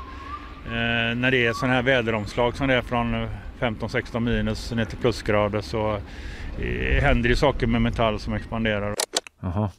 eh, 0.66 1.14
när 1.16 1.30
det 1.30 1.46
är 1.46 1.52
sådana 1.52 1.74
här 1.74 1.82
väderomslag 1.82 2.56
som 2.56 2.68
det 2.68 2.74
är 2.74 2.82
från 2.82 3.28
15-16 3.60 4.20
minus 4.20 4.72
ner 4.72 4.84
till 4.84 4.98
plusgrader 4.98 5.60
så 5.60 5.94
eh, 6.58 7.02
händer 7.02 7.28
det 7.28 7.36
saker 7.36 7.66
med 7.66 7.82
metall 7.82 8.20
som 8.20 8.34
expanderar. 8.34 8.94
Aha. 9.42 9.70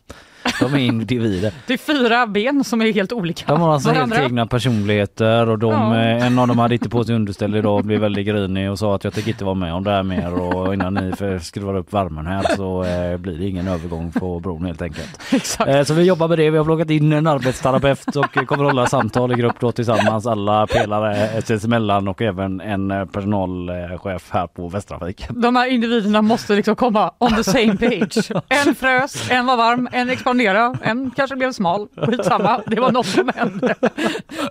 De 0.59 0.73
är 0.73 0.77
individer. 0.79 1.51
Det 1.67 1.73
är 1.73 1.77
fyra 1.77 2.27
ben 2.27 2.63
som 2.63 2.81
är 2.81 2.93
helt 2.93 3.11
olika 3.11 3.43
De 3.53 3.61
har 3.61 3.73
alltså 3.73 3.89
helt 3.89 3.97
varandra. 3.97 4.23
egna 4.23 4.45
personligheter 4.47 5.49
och 5.49 5.59
de, 5.59 5.71
Ja. 5.71 5.95
eh, 6.01 6.25
en 6.27 6.39
av 6.39 6.47
dem 6.47 6.59
hade 6.59 6.73
inte 6.75 6.89
på 6.89 7.03
sig 7.03 7.15
underställ 7.15 7.55
idag 7.55 7.77
och 7.77 7.83
blev 7.85 7.99
väldigt 8.01 8.27
grinig 8.27 8.71
och 8.71 8.79
sa 8.79 8.95
att 8.95 9.03
jag 9.03 9.13
tänker 9.13 9.31
inte 9.31 9.45
vara 9.45 9.55
med 9.55 9.73
om 9.73 9.83
det 9.83 9.91
här 9.91 10.03
mer 10.03 10.33
och 10.33 10.73
innan 10.73 10.93
ni 10.93 11.11
skruvar 11.41 11.75
upp 11.77 11.93
värmen 11.93 12.27
här 12.27 12.55
så 12.55 12.83
eh, 12.83 13.17
blir 13.17 13.37
det 13.37 13.45
ingen 13.47 13.67
övergång 13.67 14.11
på 14.11 14.39
bron 14.39 14.65
helt 14.65 14.81
enkelt. 14.81 15.19
Exakt. 15.33 15.69
Eh, 15.69 15.83
så 15.83 15.93
vi 15.93 16.03
jobbar 16.03 16.27
med 16.27 16.37
det. 16.39 16.49
Vi 16.49 16.57
har 16.57 16.65
plockat 16.65 16.89
in 16.89 17.13
en 17.13 17.27
arbetsterapeut 17.27 18.15
och 18.15 18.47
kommer 18.47 18.63
hålla 18.63 18.87
samtal 18.87 19.31
i 19.31 19.35
grupp 19.35 19.55
då 19.59 19.71
tillsammans 19.71 20.27
alla 20.27 20.67
pelare 20.67 21.41
sinsemellan 21.41 22.07
och 22.07 22.21
även 22.21 22.61
en 22.61 22.91
eh, 22.91 23.05
personalchef 23.05 24.27
här 24.31 24.47
på 24.47 24.67
Västtrafik. 24.69 25.25
De 25.29 25.55
här 25.55 25.67
individerna 25.67 26.21
måste 26.21 26.55
liksom 26.55 26.75
komma 26.75 27.11
on 27.17 27.35
the 27.35 27.43
same 27.43 27.77
page. 27.77 28.31
En 28.65 28.75
frös, 28.75 29.31
en 29.31 29.45
var 29.45 29.57
varm, 29.57 29.89
en 29.91 30.09
expanderade, 30.09 30.34
en 30.39 31.11
kanske 31.15 31.35
blev 31.35 31.51
smal. 31.51 31.87
Skitsamma, 31.95 32.61
det 32.65 32.79
var 32.79 32.91
något 32.91 33.05
som 33.05 33.31
hände. 33.35 33.75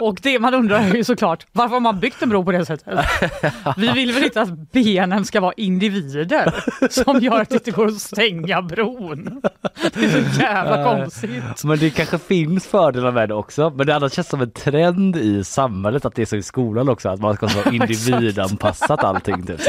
Och 0.00 0.18
det 0.22 0.38
man 0.38 0.54
undrar 0.54 0.78
är 0.78 0.94
ju 0.94 1.04
såklart, 1.04 1.46
varför 1.52 1.74
har 1.74 1.80
man 1.80 2.00
byggt 2.00 2.22
en 2.22 2.28
bro 2.28 2.44
på 2.44 2.52
det 2.52 2.66
sättet? 2.66 2.98
Vi 3.76 3.92
vill 3.92 4.12
väl 4.12 4.24
inte 4.24 4.40
att 4.40 4.72
benen 4.72 5.24
ska 5.24 5.40
vara 5.40 5.52
individer 5.56 6.54
som 6.90 7.20
gör 7.20 7.40
att 7.40 7.48
det 7.48 7.54
inte 7.54 7.70
går 7.70 7.86
att 7.86 8.00
stänga 8.00 8.62
bron. 8.62 9.42
Det 9.94 10.04
är 10.04 10.32
så 10.32 10.40
jävla 10.40 10.84
konstigt. 10.84 11.64
Men 11.64 11.78
det 11.78 11.90
kanske 11.90 12.18
finns 12.18 12.66
fördelar 12.66 13.12
med 13.12 13.28
det 13.28 13.34
också. 13.34 13.72
Men 13.76 13.86
det 13.86 13.96
annars 13.96 14.12
känns 14.12 14.28
som 14.28 14.40
en 14.40 14.50
trend 14.50 15.16
i 15.16 15.44
samhället 15.44 16.04
att 16.04 16.14
det 16.14 16.22
är 16.22 16.26
så 16.26 16.36
i 16.36 16.42
skolan 16.42 16.88
också 16.88 17.08
att 17.08 17.20
man 17.20 17.36
ska 17.36 17.46
vara 17.46 17.70
individanpassat 17.72 19.04
allting. 19.04 19.46
Typ. 19.46 19.60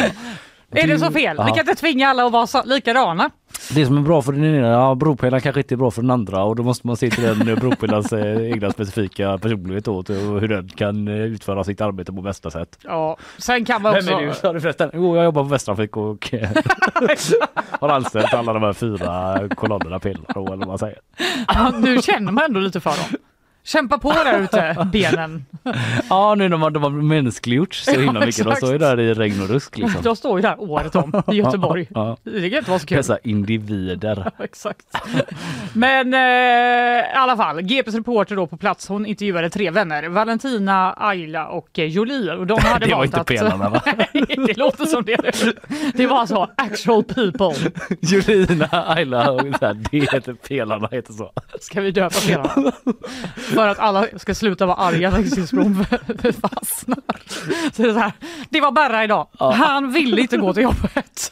Är 0.72 0.88
det 0.88 1.00
så 1.00 1.12
fel? 1.12 1.38
Vi 1.46 1.52
kan 1.52 1.60
inte 1.60 1.76
tvinga 1.76 2.08
alla 2.10 2.26
att 2.26 2.32
vara 2.32 2.48
så- 2.48 2.64
likadana. 2.66 3.30
Det 3.76 3.86
som 3.86 3.98
är 3.98 4.02
bra 4.02 4.22
för 4.22 4.32
den 4.32 4.44
ena, 4.56 4.68
ja, 4.68 4.96
bropelaren 4.96 5.42
kanske 5.42 5.60
inte 5.62 5.76
är 5.76 5.78
bra 5.78 5.92
för 5.92 6.02
den 6.02 6.12
andra 6.12 6.44
och 6.44 6.56
då 6.56 6.64
måste 6.64 6.88
man 6.88 6.98
se 6.98 7.10
till 7.10 7.24
den 7.24 7.48
eh, 7.50 7.56
bropelarens 7.60 8.14
eh, 8.14 8.52
egna 8.52 8.72
specifika 8.72 9.38
personlighet 9.38 9.88
åt 9.88 10.10
och 10.10 10.16
hur 10.16 10.48
den 10.48 10.70
kan 10.70 11.08
eh, 11.08 11.14
utföra 11.14 11.64
sitt 11.64 11.82
arbete 11.82 12.14
på 12.14 12.22
bästa 12.22 12.52
sätt. 12.52 12.80
Ja, 12.84 13.18
sen 13.38 13.66
kan 13.66 13.82
man 13.82 13.96
också... 13.96 14.10
Vem 14.10 14.20
är 14.20 14.28
du 14.28 14.34
sa 14.34 14.54
du 14.54 14.62
förresten? 14.62 14.90
Jo, 14.94 15.16
jag 15.16 15.26
jobbar 15.26 15.44
på 15.44 15.50
Västtrafik 15.50 15.98
och 15.98 16.34
har 17.80 17.90
anställt 17.90 18.34
alla 18.34 18.54
de 18.54 18.64
här 18.64 18.74
fyra 18.74 19.40
kolonnerna 19.56 20.00
pelare 20.00 20.24
eller 20.36 20.46
vad 20.58 20.68
man 20.68 20.78
säger. 20.80 21.00
Ja, 21.48 21.72
nu 21.80 22.02
känner 22.02 22.32
man 22.32 22.44
ändå 22.44 22.60
lite 22.60 22.80
för 22.80 22.90
dem. 22.92 23.20
Kämpa 23.66 23.98
på 23.98 24.12
där 24.12 24.42
ute, 24.42 24.88
benen. 24.92 25.46
Ja, 26.10 26.36
nu 26.36 26.50
när 26.50 26.58
man, 26.58 26.74
de 26.74 26.84
har 26.84 26.90
mänskliggjorts 26.90 27.84
så 27.84 27.92
himla 28.00 28.20
mycket. 28.26 28.46
De 28.46 28.56
står 28.56 28.72
ju 28.72 28.78
där 28.78 29.00
i 29.00 29.14
regn 29.14 29.42
och 29.42 29.50
rusk 29.50 29.78
liksom. 29.78 30.02
De 30.02 30.16
står 30.16 30.38
ju 30.40 30.42
där 30.42 30.62
året 30.62 30.96
om 30.96 31.24
i 31.28 31.36
Göteborg. 31.36 31.88
Ja. 31.94 32.18
Det 32.24 32.50
kan 32.50 32.58
inte 32.58 32.70
vara 32.70 32.80
så 32.80 32.88
kul. 32.88 32.98
Dessa 32.98 33.18
individer. 33.24 34.32
Exakt. 34.40 34.86
Men 35.74 36.14
eh, 36.14 36.20
i 36.20 37.16
alla 37.16 37.38
fall, 37.38 37.62
GPs 37.62 37.96
reporter 37.96 38.36
då 38.36 38.48
på 38.48 38.58
plats, 38.58 38.88
hon 38.88 39.06
intervjuade 39.06 39.50
tre 39.50 39.72
vänner, 39.72 40.10
Valentina, 40.10 40.94
Ayla 40.98 41.48
och 41.48 41.80
eh, 41.80 41.86
Jolie. 41.86 42.32
Och 42.32 42.48
de 42.48 42.60
hade 42.60 42.86
Det 42.86 42.96
var 42.96 43.04
inte 43.06 43.20
att... 43.22 43.28
pelarna 43.28 43.70
va? 43.70 43.82
Nej, 43.98 44.26
det 44.48 44.58
låter 44.58 44.86
som 44.86 45.04
det. 45.06 45.48
Det 45.94 46.08
var 46.08 46.18
alltså 46.20 46.50
actual 46.58 47.04
people. 47.04 47.72
Julina, 48.02 48.70
Ayla 48.72 49.32
och 49.32 49.42
så 49.60 49.66
här, 49.66 49.74
det 49.92 50.12
heter 50.14 50.34
pelarna 50.34 50.90
heter 50.92 51.14
så. 51.14 51.32
Ska 51.60 51.82
vi 51.82 51.92
döpa 51.92 52.16
pelarna? 52.28 52.72
För 53.56 53.68
att 53.68 53.80
alla 53.80 54.06
ska 54.18 54.36
sluta 54.36 54.66
vara 54.66 54.78
arga 54.78 55.10
när 55.12 55.18
Hisingsbron 55.18 55.86
fastnar. 56.42 56.98
Så 57.74 57.82
det, 57.82 57.88
är 57.90 57.94
så 57.94 58.00
här, 58.00 58.12
det 58.50 58.62
var 58.62 58.72
Berra 58.72 59.04
idag. 59.04 59.28
Han 59.40 59.92
ville 59.92 60.22
inte 60.22 60.38
gå 60.38 60.54
till 60.54 60.64
jobbet. 60.64 61.32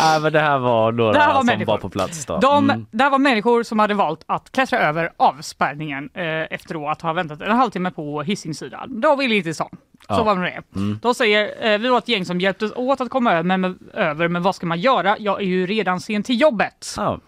Nej 0.00 0.20
men 0.20 0.32
det 0.32 0.40
här 0.40 0.58
var 0.58 0.92
några 0.92 1.12
Det 1.12 1.18
här 1.18 1.32
var 1.32 1.40
som 1.40 1.46
människor. 1.46 1.72
var 1.72 1.78
på 1.78 1.88
plats 1.90 2.26
då. 2.26 2.38
De, 2.38 2.70
Mm. 2.70 2.86
Det 2.90 3.02
här 3.04 3.10
var 3.10 3.18
människor 3.18 3.62
som 3.62 3.78
hade 3.78 3.94
valt 3.94 4.24
att 4.26 4.52
klättra 4.52 4.78
över 4.78 5.12
avspärrningen 5.16 6.10
eh, 6.14 6.24
efter 6.26 6.90
att 6.92 7.02
ha 7.02 7.12
väntat 7.12 7.40
en 7.42 7.56
halvtimme 7.56 7.90
på 7.90 8.22
Hisingssidan. 8.22 9.00
Då 9.00 9.16
vill 9.16 9.32
inte 9.32 9.54
stan. 9.54 9.68
Så 9.72 9.78
Ja. 10.08 10.22
var 10.22 10.36
det 10.36 10.62
det. 10.72 10.98
De 11.02 11.14
säger, 11.14 11.72
eh, 11.72 11.78
vi 11.78 11.88
var 11.88 11.98
ett 11.98 12.08
gäng 12.08 12.24
som 12.24 12.40
hjälptes 12.40 12.72
åt 12.76 13.00
att 13.00 13.10
komma 13.10 13.32
över 13.32 13.42
men, 13.42 13.78
över, 13.94 14.28
men 14.28 14.42
vad 14.42 14.54
ska 14.54 14.66
man 14.66 14.80
göra? 14.80 15.16
Jag 15.18 15.40
är 15.40 15.44
ju 15.46 15.66
redan 15.66 16.00
sen 16.00 16.22
till 16.22 16.40
jobbet. 16.40 16.94
Ja, 16.96 17.18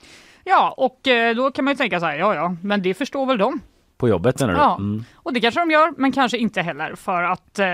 Ja, 0.45 0.75
och 0.77 1.09
eh, 1.09 1.35
då 1.37 1.51
kan 1.51 1.65
man 1.65 1.73
ju 1.75 1.79
tänka 1.79 2.01
så 2.01 2.07
här, 2.07 2.17
ja 2.17 2.35
ja, 2.35 2.57
men 2.63 2.83
det 2.83 2.95
förstår 2.95 3.27
väl 3.27 3.39
de. 3.39 3.61
på 3.97 4.09
jobbet 4.09 4.41
menar 4.41 4.53
du? 4.55 4.59
Ja, 4.61 4.77
Mm. 4.77 5.05
och 5.15 5.33
det 5.33 5.41
kanske 5.41 5.61
de 5.61 5.71
gör, 5.71 5.93
men 5.97 6.13
kanske 6.13 6.39
inte 6.39 6.63
heller 6.63 6.95
för 6.95 7.23
att 7.23 7.59
eh, 7.59 7.67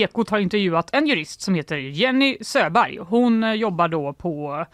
Ekot 0.00 0.30
har 0.30 0.38
intervjuat 0.38 0.94
en 0.94 1.06
jurist 1.06 1.40
som 1.40 1.54
heter 1.54 1.76
Jenny 1.76 2.36
Söberg. 2.40 2.98
Hon 2.98 3.44
eh, 3.44 3.52
jobbar 3.52 3.88
då 3.88 4.12
på 4.12 4.64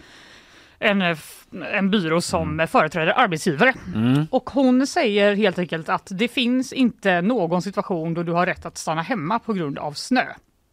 en, 0.79 1.03
eh, 1.03 1.09
f- 1.09 1.45
en 1.73 1.91
byrå 1.91 2.21
som 2.21 2.67
företräder 2.71 3.13
arbetsgivare. 3.19 3.75
Mm. 3.95 4.27
Och 4.31 4.51
hon 4.51 4.87
säger 4.87 5.35
helt 5.35 5.59
enkelt 5.59 5.89
att 5.89 6.09
det 6.11 6.29
finns 6.29 6.73
inte 6.73 7.21
någon 7.21 7.63
situation 7.63 8.15
då 8.15 8.23
du 8.23 8.33
har 8.33 8.47
rätt 8.47 8.67
att 8.67 8.79
stanna 8.79 9.03
hemma 9.03 9.39
på 9.39 9.53
grund 9.53 9.79
av 9.79 9.93
snö. 9.93 10.25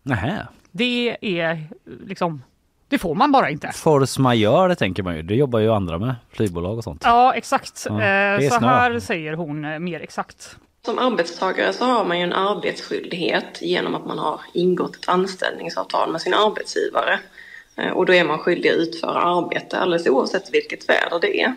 Nähä. 0.03 0.47
Det 0.71 1.17
är 1.21 1.51
eh, 1.51 1.59
liksom, 2.05 2.43
det 2.89 2.97
får 2.97 3.15
man 3.15 3.31
bara 3.31 3.49
inte. 3.49 3.71
Force 3.73 4.21
majeure 4.21 4.75
tänker 4.75 5.03
man 5.03 5.15
ju. 5.15 5.21
Det 5.21 5.35
jobbar 5.35 5.59
ju 5.59 5.71
andra 5.73 5.97
med. 5.99 6.15
Flygbolag 6.31 6.77
och 6.77 6.83
sånt. 6.83 7.01
Ja, 7.05 7.33
exakt. 7.33 7.85
Ja, 7.89 8.01
Eh, 8.03 8.49
så 8.49 8.59
här 8.59 8.99
säger 8.99 9.33
hon 9.33 9.65
eh, 9.65 9.79
mer 9.79 9.99
exakt. 10.01 10.55
Som 10.85 10.99
arbetstagare 10.99 11.73
så 11.73 11.85
har 11.85 12.05
man 12.05 12.17
ju 12.17 12.23
en 12.23 12.33
arbetsskyldighet 12.33 13.61
genom 13.61 13.95
att 13.95 14.05
man 14.05 14.19
har 14.19 14.39
ingått 14.53 14.95
ett 14.95 15.09
anställningsavtal 15.09 16.11
med 16.11 16.21
sin 16.21 16.33
arbetsgivare. 16.33 17.19
Eh, 17.77 17.89
Och 17.91 18.05
då 18.05 18.13
är 18.13 18.23
man 18.23 18.39
skyldig 18.39 18.69
att 18.69 18.75
utföra 18.75 19.21
arbete 19.21 19.77
alldeles 19.79 20.07
oavsett 20.07 20.53
vilket 20.53 20.89
väder 20.89 21.19
det 21.21 21.41
är. 21.41 21.55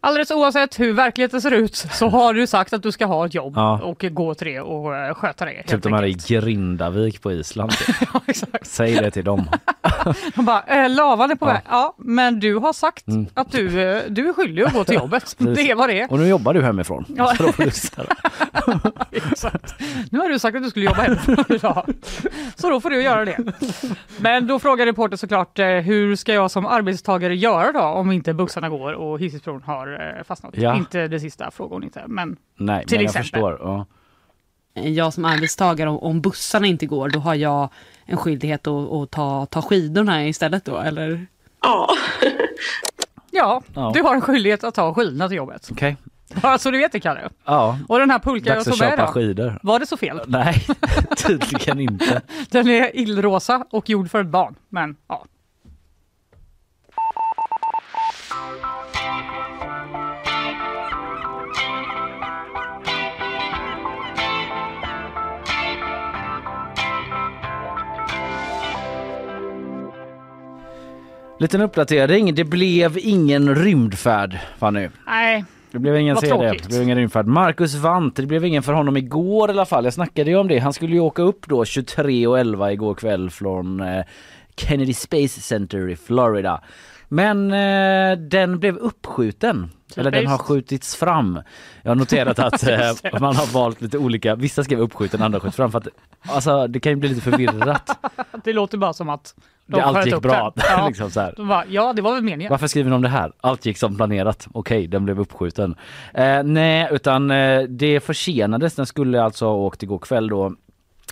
Alldeles 0.00 0.30
oavsett 0.30 0.80
hur 0.80 0.92
verkligheten 0.92 1.40
ser 1.42 1.50
ut 1.50 1.74
så 1.76 2.08
har 2.08 2.34
du 2.34 2.46
sagt 2.46 2.72
att 2.72 2.82
du 2.82 2.92
ska 2.92 3.06
ha 3.06 3.26
ett 3.26 3.34
jobb 3.34 3.52
Ja. 3.56 3.80
och 3.82 4.04
gå 4.10 4.34
till 4.34 4.46
det 4.46 4.60
och 4.60 4.96
eh, 4.96 5.14
sköta 5.14 5.44
det. 5.44 5.62
Typ 5.62 5.82
de 5.82 5.92
här 5.92 6.04
i. 6.04 6.12
Grindavik 6.28 7.22
på 7.22 7.32
Island. 7.32 7.72
Ja. 8.12 8.20
Säg 8.62 8.94
det 8.94 9.10
till 9.10 9.24
dem. 9.24 9.50
De 10.34 10.44
bara, 10.44 10.62
eh, 10.62 10.90
lavan 10.90 11.30
är 11.30 11.34
på 11.34 11.46
Ja. 11.46 11.52
väg. 11.52 11.62
Ja, 11.68 11.94
men 11.98 12.40
du 12.40 12.54
har 12.56 12.72
sagt 12.72 13.04
att 13.34 13.52
du, 13.52 13.82
eh, 13.82 14.02
du 14.08 14.28
är 14.28 14.32
skyldig 14.32 14.62
att 14.62 14.72
gå 14.72 14.84
till 14.84 14.94
jobbet. 14.94 15.34
det 15.38 15.70
är 15.70 15.74
vad 15.74 15.88
det. 15.88 16.06
Och 16.10 16.18
nu 16.18 16.26
jobbar 16.28 16.54
du 16.54 16.62
hemifrån. 16.62 17.04
Ja. 17.16 17.34
Exakt. 19.12 19.74
Nu 20.10 20.18
har 20.18 20.28
du 20.28 20.38
sagt 20.38 20.56
att 20.56 20.62
du 20.62 20.70
skulle 20.70 20.84
jobba 20.84 21.02
hemifrån 21.02 21.44
idag. 21.48 21.86
Så 22.56 22.70
då 22.70 22.80
får 22.80 22.90
du 22.90 23.02
göra 23.02 23.24
det. 23.24 23.38
Men 24.20 24.46
då 24.46 24.58
frågar 24.58 24.86
reportern 24.86 25.18
såklart, 25.18 25.58
hur 25.58 26.16
ska 26.16 26.34
jag 26.34 26.50
som 26.50 26.66
arbetstagare 26.66 27.36
göra 27.36 27.72
då 27.72 27.80
om 27.80 28.12
inte 28.12 28.34
bussarna 28.34 28.68
går 28.68 28.92
och 28.92 29.18
Hisingen 29.20 29.62
har 29.64 29.87
eh, 29.94 30.22
fastnat? 30.24 30.56
Ja. 30.56 30.76
Inte 30.76 31.08
det 31.08 31.20
sista 31.20 31.50
frågar 31.50 31.74
hon 31.74 31.84
inte, 31.84 32.02
men 32.06 32.36
Nej, 32.56 32.84
Till 32.86 32.98
men 32.98 33.04
jag 33.04 33.08
exempel. 33.10 33.24
förstår. 33.52 33.58
Ja. 33.62 33.86
jag 34.82 35.12
som 35.12 35.24
arbetstagare, 35.24 35.90
om, 35.90 35.98
om 35.98 36.20
bussarna 36.20 36.66
inte 36.66 36.86
går, 36.86 37.08
då 37.08 37.18
har 37.18 37.34
jag 37.34 37.68
en 38.06 38.16
skyldighet 38.16 38.66
att, 38.66 38.92
att 38.92 39.10
ta, 39.10 39.46
ta 39.46 39.62
skidorna 39.62 40.26
istället 40.26 40.64
då, 40.64 40.76
eller? 40.78 41.26
Ja. 41.62 41.88
Ja, 43.30 43.62
Ja. 43.74 43.90
du 43.94 44.02
har 44.02 44.14
en 44.14 44.20
skyldighet 44.20 44.64
att 44.64 44.74
ta 44.74 44.94
skidorna 44.94 45.28
till 45.28 45.36
jobbet. 45.36 45.68
Okej. 45.72 45.96
Bara 46.42 46.58
så 46.58 46.70
du 46.70 46.78
vet 46.78 46.92
det 46.92 47.00
Kalle. 47.00 47.28
Ja. 47.44 47.78
Och 47.88 47.98
den 47.98 48.10
här 48.10 48.18
pulka 48.18 48.54
jag 48.54 48.64
tog 48.64 48.80
med 48.80 48.90
köpa 48.90 49.06
då, 49.06 49.12
skidor. 49.12 49.58
var 49.62 49.78
det 49.80 49.86
så 49.86 49.96
fel? 49.96 50.20
Nej, 50.26 50.66
tydligen 51.26 51.80
inte. 51.80 52.20
Den 52.50 52.68
är 52.68 52.96
illrosa 52.96 53.64
och 53.70 53.90
gjord 53.90 54.10
för 54.10 54.20
ett 54.20 54.26
barn. 54.26 54.54
Men 54.68 54.96
ja, 55.08 55.24
Liten 71.38 71.60
uppdatering. 71.60 72.34
Det 72.34 72.44
blev 72.44 72.98
ingen 72.98 73.54
rymdfärd 73.54 74.38
Fanny. 74.58 74.88
nej. 75.06 75.44
Det 75.70 75.78
blev 75.78 75.96
ingen 75.96 76.14
Vad 76.14 76.24
tråkigt. 76.24 76.62
det 76.62 76.68
blev 76.68 76.82
ingen 76.82 76.98
rymdfärd. 76.98 77.26
Marcus 77.26 77.74
Wandt, 77.74 78.16
det 78.16 78.26
blev 78.26 78.44
ingen 78.44 78.62
för 78.62 78.72
honom 78.72 78.96
igår 78.96 79.48
i 79.48 79.52
alla 79.52 79.66
fall. 79.66 79.84
Jag 79.84 79.94
snackade 79.94 80.30
ju 80.30 80.36
om 80.36 80.48
det. 80.48 80.58
Han 80.58 80.72
skulle 80.72 80.94
ju 80.94 81.00
åka 81.00 81.22
upp 81.22 81.46
då 81.48 81.64
23.11 81.64 82.70
igår 82.72 82.94
kväll 82.94 83.30
från 83.30 83.80
eh, 83.80 84.04
Kennedy 84.56 84.94
Space 84.94 85.40
Center 85.40 85.88
i 85.88 85.96
Florida. 85.96 86.60
Men 87.08 87.52
eh, 87.52 88.18
den 88.18 88.58
blev 88.58 88.76
uppskjuten. 88.76 89.70
Eller 89.96 90.10
den 90.10 90.26
har 90.26 90.38
skjutits 90.38 90.96
fram. 90.96 91.40
Jag 91.82 91.90
har 91.90 91.96
noterat 91.96 92.38
att 92.38 92.62
eh, 92.68 93.20
man 93.20 93.36
har 93.36 93.52
valt 93.52 93.80
lite 93.80 93.98
olika, 93.98 94.34
vissa 94.34 94.64
skrev 94.64 94.80
uppskjuten, 94.80 95.22
andra 95.22 95.40
skjuts 95.40 95.56
fram 95.56 95.72
för 95.72 95.78
att 95.78 95.88
alltså 96.26 96.66
det 96.66 96.80
kan 96.80 96.92
ju 96.92 96.96
bli 96.96 97.08
lite 97.08 97.20
förvirrat. 97.20 97.98
Det 98.44 98.52
låter 98.52 98.78
bara 98.78 98.92
som 98.92 99.08
att 99.08 99.34
de 99.66 99.76
Det 99.76 99.84
allt 99.84 100.06
gick 100.06 100.20
bra. 100.22 100.52
Ja. 100.68 100.88
liksom 100.88 101.10
så. 101.10 101.32
De 101.36 101.48
bara, 101.48 101.64
ja, 101.68 101.92
det 101.92 102.02
var 102.02 102.14
väl 102.14 102.22
meningen. 102.22 102.50
Varför 102.50 102.66
skriver 102.66 102.92
om 102.92 103.02
det 103.02 103.08
här? 103.08 103.32
Allt 103.40 103.66
gick 103.66 103.78
som 103.78 103.96
planerat. 103.96 104.48
Okej, 104.52 104.86
den 104.86 105.04
blev 105.04 105.20
uppskjuten. 105.20 105.74
Eh, 106.14 106.42
nej, 106.42 106.88
utan 106.90 107.30
eh, 107.30 107.62
det 107.62 108.00
försenades. 108.00 108.74
Den 108.74 108.86
skulle 108.86 109.22
alltså 109.22 109.44
ha 109.44 109.54
åkt 109.54 109.82
igår 109.82 109.98
kväll 109.98 110.28
då. 110.28 110.54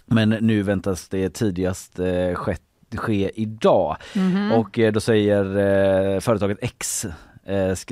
Men 0.06 0.28
nu 0.28 0.62
väntas 0.62 1.08
det 1.08 1.30
tidigast 1.30 1.98
eh, 1.98 2.34
skett, 2.34 2.62
ske 2.96 3.30
idag. 3.34 3.96
Mhm. 4.14 4.52
Och 4.52 4.78
eh, 4.78 4.92
då 4.92 5.00
säger 5.00 5.44
eh, 6.14 6.20
företaget 6.20 6.58
X 6.60 7.06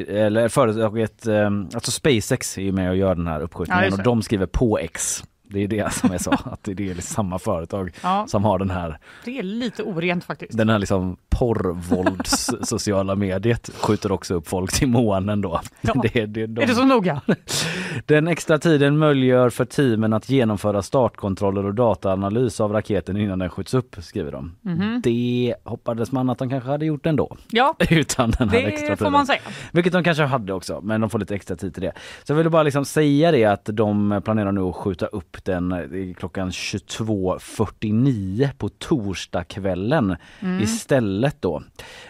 eller 0.08 0.49
företaget, 0.49 1.26
eh, 1.26 1.46
alltså 1.75 1.90
SpaceX 1.90 2.58
är 2.58 2.62
ju 2.62 2.73
med 2.73 2.90
och 2.90 2.96
gör 2.96 3.14
den 3.14 3.26
här 3.26 3.38
Ja, 3.40 3.44
uppskjutningen 3.44 3.84
just 3.84 3.99
och 3.99 4.04
de 4.04 4.23
skriver 4.23 4.46
på 4.46 4.78
X. 4.78 5.25
Det 5.48 5.60
är 5.64 5.68
det 5.68 5.92
som 5.92 6.12
är 6.12 6.18
så, 6.18 6.30
att 6.44 6.60
det 6.62 6.90
är 6.90 6.94
samma 6.94 7.38
företag 7.38 7.90
Ja, 8.02 8.24
som 8.28 8.44
har 8.44 8.58
den 8.58 8.70
här 8.70 8.98
det 9.24 9.38
är 9.38 9.42
lite 9.42 9.82
orent 9.82 10.24
faktiskt. 10.24 10.56
den 10.58 10.68
här 10.68 10.78
liksom 10.78 11.16
porrvålds 11.28 12.50
sociala 12.62 13.16
mediet 13.16 13.70
skjuter 13.80 14.12
också 14.12 14.34
upp 14.34 14.48
folk 14.48 14.72
till 14.72 14.88
månen 14.88 15.40
då. 15.40 15.60
Ja. 15.80 15.94
Det, 16.12 16.26
det, 16.26 16.46
de, 16.46 16.62
Är 16.62 16.66
det 16.66 16.74
så 16.74 16.84
noga? 16.84 17.20
Den 18.06 18.28
extra 18.28 18.58
tiden 18.58 18.98
möjliggör 18.98 19.50
för 19.50 19.64
teamen 19.64 20.12
att 20.12 20.30
genomföra 20.30 20.82
startkontroller 20.82 21.66
och 21.66 21.74
dataanalys 21.74 22.60
av 22.60 22.72
raketen 22.72 23.16
innan 23.16 23.38
den 23.38 23.50
skjuts 23.50 23.74
upp, 23.74 23.96
skriver 24.00 24.32
de. 24.32 24.56
Mhm. 24.60 25.00
Det 25.04 25.54
hoppades 25.64 26.12
man 26.12 26.30
att 26.30 26.38
de 26.38 26.50
kanske 26.50 26.70
hade 26.70 26.86
gjort 26.86 27.06
ändå. 27.06 27.36
Ja, 27.50 27.76
Utan 27.90 28.30
den 28.30 28.48
här 28.48 28.58
extra 28.58 28.88
det 28.88 28.96
får 28.96 28.96
tiden. 28.96 29.12
man 29.12 29.26
säga. 29.26 29.40
Vilket 29.72 29.92
de 29.92 30.04
kanske 30.04 30.24
hade 30.24 30.52
också, 30.52 30.80
men 30.82 31.00
de 31.00 31.10
får 31.10 31.18
lite 31.18 31.34
extra 31.34 31.56
tid 31.56 31.74
till 31.74 31.82
det. 31.82 31.92
Så 32.24 32.32
jag 32.32 32.36
ville 32.36 32.50
bara 32.50 32.62
liksom 32.62 32.84
säga 32.84 33.32
det 33.32 33.44
att 33.44 33.64
de 33.72 34.20
planerar 34.24 34.52
nu 34.52 34.60
att 34.60 34.74
skjuta 34.76 35.06
upp 35.06 35.33
den 35.44 35.72
eh, 35.72 36.14
klockan 36.14 36.50
22.49 36.50 38.48
på 38.58 38.68
torsdagskvällen 38.68 40.16
istället 40.62 41.36
då. 41.42 41.62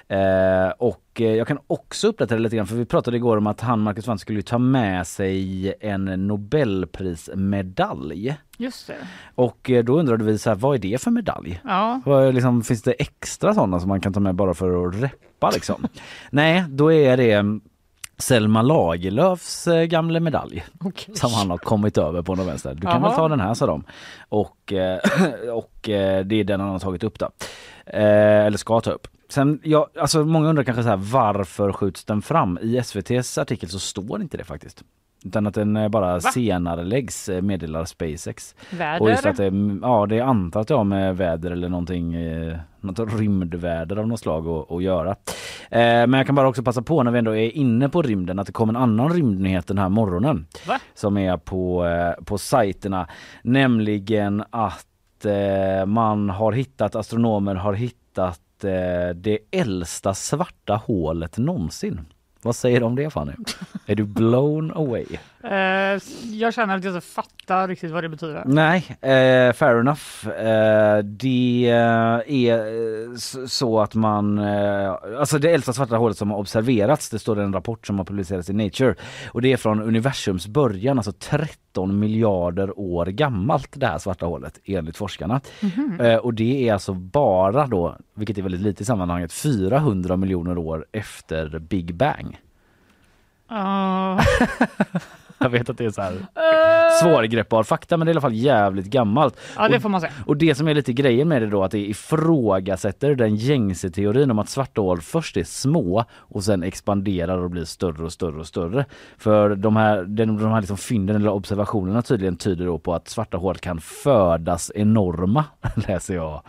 Eh, 0.09 0.69
och 0.79 1.03
eh, 1.15 1.35
jag 1.35 1.49
kan 1.49 1.59
också 1.67 2.09
uppdatera 2.09 2.39
lite 2.39 2.57
grann 2.57 2.67
för 2.67 2.77
vi 2.77 2.85
pratade 2.85 3.17
igår 3.17 3.37
om 3.37 3.47
att 3.47 3.61
han 3.61 3.81
Marcus 3.81 4.07
Wandt 4.07 4.21
skulle 4.23 4.43
ta 4.43 4.59
med 4.59 5.07
sig 5.07 5.75
en 5.81 6.05
Nobelprismedalj. 6.05 8.37
Just 8.57 8.87
det. 8.87 8.97
Och 9.35 9.71
eh, 9.71 9.85
då 9.85 9.99
undrade 9.99 10.25
vi 10.25 10.39
så 10.39 10.51
här, 10.51 10.57
vad 10.57 10.75
är 10.75 10.79
det 10.79 11.03
för 11.03 11.11
medalj? 11.11 11.61
Ja, 11.65 12.01
Vad 12.05 12.35
liksom, 12.35 12.63
finns 12.63 12.83
det 12.83 12.93
extra 12.93 13.55
sådana 13.55 13.81
som 13.81 13.89
man 13.89 14.01
kan 14.01 14.13
ta 14.13 14.21
med 14.21 14.35
bara 14.35 14.55
för 14.55 14.89
att 14.89 15.03
reppa 15.03 15.51
liksom? 15.51 15.87
Nej, 16.31 16.65
då 16.69 16.93
är 16.93 17.17
det 17.17 17.33
mm, 17.33 17.61
Selma 18.19 18.63
Lagerlöfs 18.63 19.67
eh, 19.67 19.85
gamla 19.85 20.21
medalj 20.21 20.65
okej. 20.81 21.17
som 21.17 21.33
han 21.33 21.51
har 21.51 21.59
kommit 21.59 21.99
över 21.99 22.23
på 22.23 22.35
någon 22.35 22.47
vänster. 22.47 22.75
Du 22.75 22.81
kan 22.81 22.91
Jaha. 22.91 23.09
väl 23.09 23.17
ta 23.17 23.29
den 23.29 23.41
här 23.41 23.55
sa 23.55 23.67
de. 23.67 23.85
Och, 24.29 24.73
eh, 24.73 25.01
och 25.53 25.89
eh, 25.89 26.25
det 26.25 26.41
är 26.41 26.45
den 26.45 26.61
han 26.61 26.71
har 26.71 26.79
tagit 26.79 27.05
upp 27.05 27.19
då. 27.19 27.31
Eller 27.87 28.57
ska 28.57 28.81
ta 28.81 28.91
upp. 28.91 29.09
Sen, 29.29 29.61
ja, 29.65 29.89
alltså 30.01 30.25
många 30.25 30.49
undrar 30.49 30.65
kanske 30.65 30.83
så 30.83 30.89
här, 30.89 30.97
varför 30.97 31.73
skjuts 31.73 32.05
den 32.05 32.23
fram? 32.23 32.59
I 32.63 32.77
SVTs 32.77 33.39
artikel 33.39 33.69
så 33.69 33.79
står 33.79 34.23
inte 34.23 34.37
det 34.37 34.45
faktiskt. 34.45 34.83
Utan 35.25 35.47
att 35.47 35.55
den 35.55 35.77
eh, 35.77 35.89
bara 35.89 36.21
senare 36.21 36.85
läggs 36.85 37.31
meddelar 37.43 37.85
SpaceX. 37.85 38.55
Och 39.01 39.11
just 39.11 39.27
att 39.27 39.39
Väder. 39.39 39.51
det, 39.51 39.79
ja, 39.83 40.07
det 40.07 40.21
antar 40.21 40.61
att 40.61 40.69
det 40.69 40.75
har 40.75 40.85
med 40.85 41.17
väder 41.17 41.51
eller 41.51 41.69
någonting, 41.69 42.15
eh, 42.15 42.59
något 42.81 42.99
rymdväder 43.19 43.97
av 43.97 44.09
något 44.09 44.21
slag 44.21 44.49
att, 44.49 44.71
att 44.71 44.83
göra. 44.83 45.11
Eh, 45.71 46.07
men 46.07 46.13
jag 46.13 46.27
kan 46.27 46.35
bara 46.35 46.49
också 46.49 46.63
passa 46.63 46.83
på 46.83 47.03
när 47.03 47.11
vi 47.11 47.19
ändå 47.19 47.37
är 47.37 47.57
inne 47.57 47.89
på 47.89 48.03
rymden 48.03 48.39
att 48.39 48.47
det 48.47 48.53
kom 48.53 48.69
en 48.69 48.77
annan 48.77 49.13
rymdnyhet 49.13 49.67
den 49.67 49.79
här 49.79 49.89
morgonen. 49.89 50.47
Va? 50.67 50.81
Som 50.95 51.19
är 51.19 51.37
på, 51.37 51.87
eh, 51.87 52.25
på 52.25 52.39
sajterna. 52.39 53.09
Nämligen 53.43 54.45
att 54.51 55.25
eh, 55.25 55.87
man 55.87 56.31
har 56.31 56.53
hittat, 56.53 56.95
astronomer 56.95 57.55
har 57.55 57.73
hittat 57.73 58.65
eh, 58.65 59.15
det 59.15 59.39
äldsta 59.51 60.15
svarta 60.15 60.77
hålet 60.87 61.39
någonsin. 61.39 62.01
Vad 62.45 62.57
säger 62.57 62.81
du 62.81 62.87
om 62.87 62.97
det 62.97 63.11
Fanny? 63.11 63.33
Är 63.87 63.95
du 63.95 64.05
blown 64.05 64.71
away? 64.71 65.07
Eh, 65.45 66.01
jag 66.33 66.55
känner 66.55 66.77
att 66.77 66.85
jag 66.85 66.95
inte 66.95 67.07
fattar 67.07 67.69
riktigt 67.69 67.91
vad 67.91 68.05
det 68.05 68.09
betyder. 68.09 68.43
Nej, 68.47 68.87
eh, 69.01 69.53
fair 69.53 69.81
enough. 69.81 70.29
Eh, 70.29 70.99
det 70.99 71.69
är 71.69 73.09
eh, 73.09 73.15
så 73.47 73.81
att 73.81 73.95
man, 73.95 74.39
eh, 74.39 74.95
alltså 75.19 75.39
det 75.39 75.51
äldsta 75.51 75.73
svarta 75.73 75.97
hålet 75.97 76.19
som 76.19 76.31
har 76.31 76.39
observerats, 76.39 77.11
det 77.11 77.19
står 77.19 77.41
i 77.41 77.43
en 77.43 77.53
rapport 77.53 77.87
som 77.87 77.99
har 77.99 78.05
publicerats 78.05 78.51
i 78.51 78.53
Nature 78.53 78.95
och 79.33 79.43
det 79.43 79.53
är 79.53 79.57
från 79.57 79.83
universums 79.83 80.47
början, 80.47 80.99
alltså 80.99 81.13
13 81.13 81.99
miljarder 81.99 82.79
år 82.79 83.07
gammalt 83.07 83.69
det 83.73 83.87
här 83.87 83.99
svarta 83.99 84.27
hålet 84.27 84.61
enligt 84.65 84.97
forskarna. 84.97 85.41
Eh, 86.01 86.17
och 86.17 86.35
det 86.35 86.69
är 86.69 86.73
alltså 86.73 86.95
bara 86.95 87.67
då, 87.67 87.97
vilket 88.15 88.39
är 88.39 88.43
väldigt 88.43 88.61
lite 88.61 88.83
i 88.83 88.87
sammanhanget, 88.87 89.33
400 89.33 90.17
miljoner 90.17 90.59
år 90.59 90.87
efter 90.93 91.59
Big 91.59 91.95
Bang. 91.95 92.39
Uh, 93.53 94.21
Jag 95.39 95.49
vet 95.51 95.71
att 95.71 95.79
det 95.79 95.85
är 95.85 95.91
så 95.91 96.03
här 96.03 96.13
svårgreppbar 97.03 97.63
fakta 97.63 97.97
men 97.97 98.07
det 98.07 98.11
är 98.11 98.13
i 98.13 98.15
alla 98.15 98.21
fall 98.21 98.35
jävligt 98.35 98.87
gammalt. 98.87 99.37
ja, 99.57 99.69
det 99.69 99.77
Och- 99.77 99.83
får 99.83 99.89
man 99.89 100.01
säga. 100.01 100.13
Och 100.27 100.37
det 100.37 100.55
som 100.55 100.69
är 100.69 100.75
lite 100.75 100.93
grejen 100.93 101.29
med 101.29 101.43
det 101.43 101.47
då 101.49 101.65
att 101.65 101.71
det 101.71 101.79
ifrågasätter 101.89 103.15
den 103.15 103.37
gängse 103.37 103.91
teorin 103.91 104.31
om 104.31 104.39
att 104.39 104.49
svarta 104.49 104.81
hål 104.81 105.01
först 105.01 105.37
är 105.37 105.45
små 105.45 106.05
och 106.13 106.45
sen 106.45 106.63
expanderar 106.63 107.39
och 107.39 107.51
blir 107.51 107.65
större 107.65 108.05
och 108.05 108.13
större 108.13 108.41
och 108.41 108.47
större. 108.47 108.85
För 109.19 109.55
de 109.55 109.77
här, 109.77 110.03
den- 110.05 110.37
de 110.37 110.51
här 110.51 110.61
liksom 110.61 110.77
fynden 110.77 111.17
eller 111.17 111.31
observationerna 111.33 112.03
tydligen 112.03 112.37
tyder 112.37 112.67
då 112.67 112.79
på 112.79 112.95
att 112.95 113.09
svarta 113.09 113.37
hål 113.37 113.57
kan 113.57 113.81
födas 113.81 114.73
enorma, 114.75 115.45
läser 115.89 116.15
jag 116.15 116.43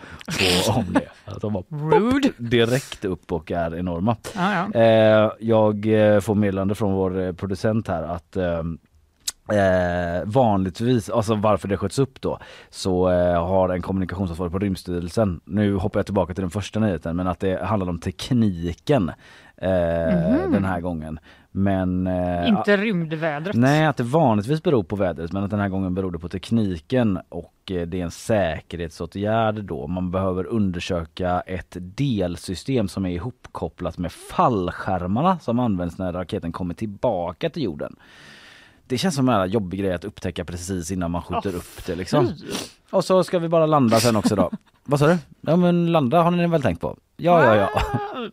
på, 0.65 0.71
om 0.71 0.86
det. 0.93 1.08
Att 1.26 1.41
de 1.41 1.54
bara 1.54 1.63
Rude. 1.69 2.30
direkt 2.38 3.06
upp 3.06 3.32
och 3.32 3.52
är 3.52 3.76
enorma. 3.76 4.15
Ja, 4.36 4.67
ja. 4.74 4.80
Eh, 4.80 5.32
jag 5.39 5.86
eh, 6.13 6.19
får 6.19 6.36
meddelande 6.36 6.76
från 6.76 6.93
vår 6.93 7.21
eh, 7.21 7.32
producent 7.34 7.88
här 7.88 8.04
att 8.04 8.38
eh, 9.51 10.23
vanligtvis, 10.25 11.10
alltså 11.10 11.36
varför 11.36 11.67
det 11.67 11.77
sköts 11.77 11.99
upp 11.99 12.21
då, 12.21 12.39
så 12.69 13.10
eh, 13.10 13.47
har 13.47 13.69
en 13.69 13.81
kommunikationsansvarig 13.81 14.51
på 14.51 14.60
Rymdstyrelsen, 14.60 15.41
nu 15.45 15.75
hoppar 15.75 15.99
jag 15.99 16.05
tillbaka 16.05 16.34
till 16.34 16.41
den 16.41 16.51
första 16.51 16.79
nyheten, 16.79 17.15
men 17.15 17.27
att 17.27 17.39
det 17.39 17.65
handlar 17.65 17.89
om 17.89 17.99
tekniken 17.99 19.10
eh, 19.58 20.49
den 20.51 20.65
här 20.65 20.81
gången. 20.81 21.19
Men 21.58 22.08
eh, 22.08 22.47
Inte 22.47 22.77
rymdvädret. 22.77 23.55
Nej, 23.55 23.86
att 23.86 23.97
det 23.97 24.03
vanligtvis 24.03 24.63
beror 24.63 24.84
på 24.84 24.95
vädret 24.95 25.31
men 25.31 25.43
att 25.43 25.49
den 25.49 25.60
här 25.60 25.69
gången 25.69 25.95
beror 25.95 26.12
det 26.12 26.19
på 26.19 26.29
tekniken 26.29 27.19
och 27.29 27.71
eh, 27.71 27.88
det 27.88 27.99
är 27.99 28.03
en 28.03 28.12
säkerhetsåtgärd 28.12 29.63
då. 29.63 29.88
Man 29.88 30.12
behöver 30.12 30.45
undersöka 30.45 31.41
ett 31.41 31.77
delsystem 31.79 32.88
som 32.88 33.05
är 33.05 33.10
ihopkopplat 33.10 33.97
med 33.97 34.12
fallskärmarna 34.12 35.39
som 35.39 35.60
används 35.60 35.97
när 35.97 36.13
raketen 36.13 36.51
kommer 36.51 36.73
tillbaka 36.73 37.49
till 37.49 37.63
jorden. 37.63 37.95
Det 38.88 38.98
känns 38.98 39.15
som 39.15 39.30
en 39.30 39.50
jobbig 39.50 39.80
grej 39.80 39.93
att 39.93 40.04
upptäcka 40.06 40.45
precis 40.45 40.91
innan 40.91 41.12
man 41.12 41.21
skjuter 41.21 41.50
Åh, 41.50 41.56
upp 41.56 41.86
det 41.86 41.95
liksom. 41.95 42.34
Och 42.91 43.06
så 43.06 43.24
ska 43.24 43.39
vi 43.39 43.48
bara 43.50 43.65
landa 43.65 44.00
sen 44.00 44.15
också 44.15 44.36
då. 44.36 44.52
Vad 44.86 45.00
sa 45.00 45.08
du? 45.08 45.17
Ja 45.41 45.56
men 45.56 45.91
landa 45.91 46.21
har 46.21 46.32
ni 46.32 46.48
väl 46.48 46.62
tänkt 46.62 46.82
på? 46.82 46.98
Ja, 47.17 47.56
ja, 47.56 47.56
ja. 47.56 47.82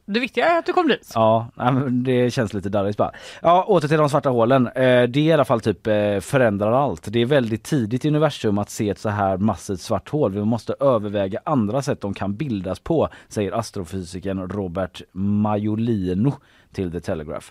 Det 0.07 0.21
viktiga 0.21 0.47
är 0.47 0.59
att 0.59 0.67
du 0.67 0.73
kom 0.73 0.89
dit. 0.89 1.13
Ja, 1.15 1.47
det 1.91 2.31
känns 2.31 2.55
lite 2.55 2.69
darrigt 2.69 2.99
bara. 2.99 3.13
Ja, 3.43 3.65
åter 3.65 3.89
till 3.89 3.97
de 3.99 4.09
svarta 4.11 4.31
hålen. 4.31 4.67
Eh, 4.67 5.03
Det 5.03 5.21
i 5.21 5.33
alla 5.33 5.45
fall 5.45 5.61
typ 5.61 5.87
eh, 5.87 6.21
förändrar 6.21 6.73
allt. 6.73 7.13
Det 7.13 7.19
är 7.23 7.27
väldigt 7.27 7.63
tidigt 7.65 8.05
i 8.05 8.09
universum 8.09 8.59
att 8.59 8.71
se 8.71 8.89
ett 8.91 8.99
så 8.99 9.09
här 9.09 9.37
massivt 9.37 9.81
svart 9.81 10.09
hål. 10.09 10.33
Vi 10.33 10.45
måste 10.45 10.75
överväga 10.81 11.41
andra 11.45 11.83
sätt 11.83 12.01
de 12.01 12.15
kan 12.15 12.37
bildas 12.37 12.79
på, 12.81 13.09
säger 13.29 13.53
astrofysikern 13.53 14.49
Robert 14.51 15.03
Majolino 15.13 16.33
till 16.73 16.93
The 16.93 17.01
Telegraph. 17.01 17.47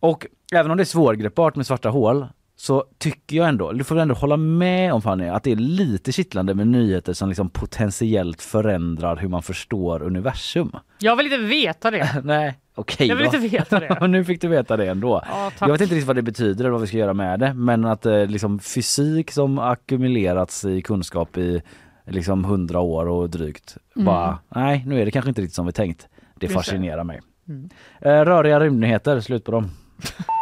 Och 0.00 0.26
även 0.52 0.70
om 0.70 0.76
det 0.76 0.82
är 0.82 0.84
svårgreppbart 0.84 1.56
med 1.56 1.66
svarta 1.66 1.88
hål 1.88 2.26
så 2.60 2.84
tycker 2.98 3.36
jag 3.36 3.48
ändå, 3.48 3.72
du 3.72 3.84
får 3.84 3.98
ändå 3.98 4.14
hålla 4.14 4.36
med 4.36 4.92
om 4.92 5.02
Fanny, 5.02 5.28
att 5.28 5.42
det 5.42 5.52
är 5.52 5.56
lite 5.56 6.12
kittlande 6.12 6.54
med 6.54 6.66
nyheter 6.66 7.12
som 7.12 7.28
liksom 7.28 7.50
potentiellt 7.50 8.42
förändrar 8.42 9.16
hur 9.16 9.28
man 9.28 9.42
förstår 9.42 10.02
universum. 10.02 10.72
Jag 10.98 11.16
vill 11.16 11.26
inte 11.26 11.38
veta 11.38 11.90
det. 11.90 12.20
Nej, 12.24 12.58
okej 12.74 13.08
Jag 13.08 13.16
vill 13.16 13.26
då. 13.30 13.36
inte 13.36 13.48
veta 13.48 13.80
det. 13.80 14.06
Nu 14.08 14.24
fick 14.24 14.40
du 14.40 14.48
veta 14.48 14.76
det 14.76 14.86
ändå. 14.86 15.22
Ja, 15.30 15.50
jag 15.60 15.72
vet 15.72 15.80
inte 15.80 15.94
riktigt 15.94 16.06
vad 16.06 16.16
det 16.16 16.22
betyder 16.22 16.64
eller 16.64 16.72
vad 16.72 16.80
vi 16.80 16.86
ska 16.86 16.96
göra 16.96 17.14
med 17.14 17.40
det 17.40 17.54
men 17.54 17.84
att 17.84 18.06
eh, 18.06 18.26
liksom 18.26 18.58
fysik 18.58 19.30
som 19.30 19.58
ackumulerats 19.58 20.64
i 20.64 20.82
kunskap 20.82 21.36
i 21.36 21.62
liksom 22.06 22.44
hundra 22.44 22.80
år 22.80 23.08
och 23.08 23.30
drygt 23.30 23.76
bara 23.94 24.38
nej 24.48 24.84
nu 24.86 25.00
är 25.00 25.04
det 25.04 25.10
kanske 25.10 25.28
inte 25.28 25.40
riktigt 25.40 25.54
som 25.54 25.66
vi 25.66 25.72
tänkt. 25.72 26.08
Det. 26.34 26.48
fascinerar 26.48 27.04
mig. 27.04 27.20
Mm. 27.50 27.68
Eh, 28.00 28.24
röriga 28.24 28.60
rymdnyheter, 28.60 29.20
slut 29.20 29.44
på 29.44 29.52
dem. 29.52 29.70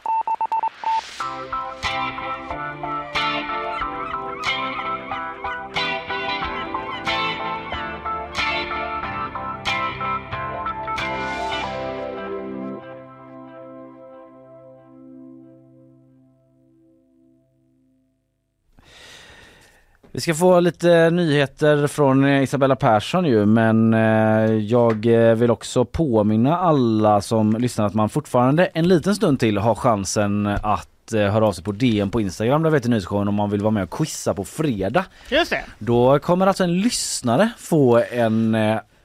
Vi 20.18 20.22
ska 20.22 20.34
få 20.34 20.60
lite 20.60 21.10
nyheter 21.10 21.86
från 21.86 22.24
eh, 22.24 22.42
Isabella 22.42 22.76
Persson 22.76 23.24
ju 23.24 23.46
men 23.46 23.94
eh, 23.94 24.52
jag 24.52 25.06
eh, 25.06 25.34
vill 25.34 25.50
också 25.50 25.84
påminna 25.84 26.58
alla 26.58 27.20
som 27.20 27.56
lyssnar 27.56 27.86
att 27.86 27.94
man 27.94 28.08
fortfarande 28.08 28.66
en 28.66 28.88
liten 28.88 29.14
stund 29.14 29.40
till 29.40 29.58
har 29.58 29.74
chansen 29.74 30.46
att 30.46 30.88
höra 31.12 31.46
av 31.46 31.52
sig 31.52 31.64
på 31.64 31.72
DM 31.72 32.10
på 32.10 32.20
Instagram 32.20 32.62
där 32.62 32.70
vi 32.70 32.76
heter 32.76 32.90
Nyhetsshowen 32.90 33.28
om 33.28 33.34
man 33.34 33.50
vill 33.50 33.62
vara 33.62 33.70
med 33.70 33.82
och 33.82 33.90
quizza 33.90 34.34
på 34.34 34.44
fredag. 34.44 35.04
Just 35.28 35.50
det. 35.50 35.64
Då 35.78 36.18
kommer 36.18 36.46
alltså 36.46 36.64
en 36.64 36.80
lyssnare 36.80 37.50
få 37.58 38.02
en 38.10 38.56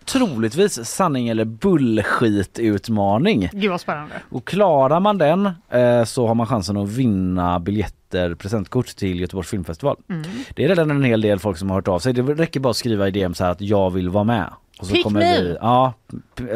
troligtvis 0.06 0.86
sanning 0.86 1.28
eller 1.28 1.46
bullshit 1.46 2.60
utmaning. 2.60 3.50
Gud 3.54 3.72
vad 3.72 3.82
spännande. 3.82 4.16
Och 4.30 4.48
klarar 4.48 5.00
man 5.00 5.18
den 5.18 5.46
eh, 5.70 6.04
så 6.04 6.28
har 6.28 6.36
man 6.36 6.48
chansen 6.48 6.78
att 6.78 6.90
vinna 6.90 7.60
biljetter, 7.60 8.36
presentkort 8.36 8.88
till 8.88 9.20
Göteborgs 9.20 9.50
filmfestival. 9.50 9.98
Mm. 10.10 10.24
Det 10.56 10.64
är 10.64 10.68
redan 10.68 10.92
en 10.92 11.04
hel 11.04 11.22
del 11.22 11.40
folk 11.40 11.58
som 11.58 11.70
har 11.70 11.78
hört 11.78 11.88
av 11.88 12.00
sig. 12.00 12.14
Det 12.14 12.22
räcker 12.22 12.60
bara 12.60 12.70
att 12.70 12.78
skriva 12.78 13.08
i 13.08 13.12
DM 13.12 13.34
så 13.34 13.44
här 13.44 13.52
att 13.52 13.62
jag 13.62 13.90
vill 13.90 14.10
vara 14.10 14.24
med. 14.24 14.54
Och 14.80 14.86
så 14.88 14.94
Pick 14.94 15.04
kommer 15.04 15.20
me! 15.20 15.42
vi, 15.42 15.58
ja, 15.62 15.94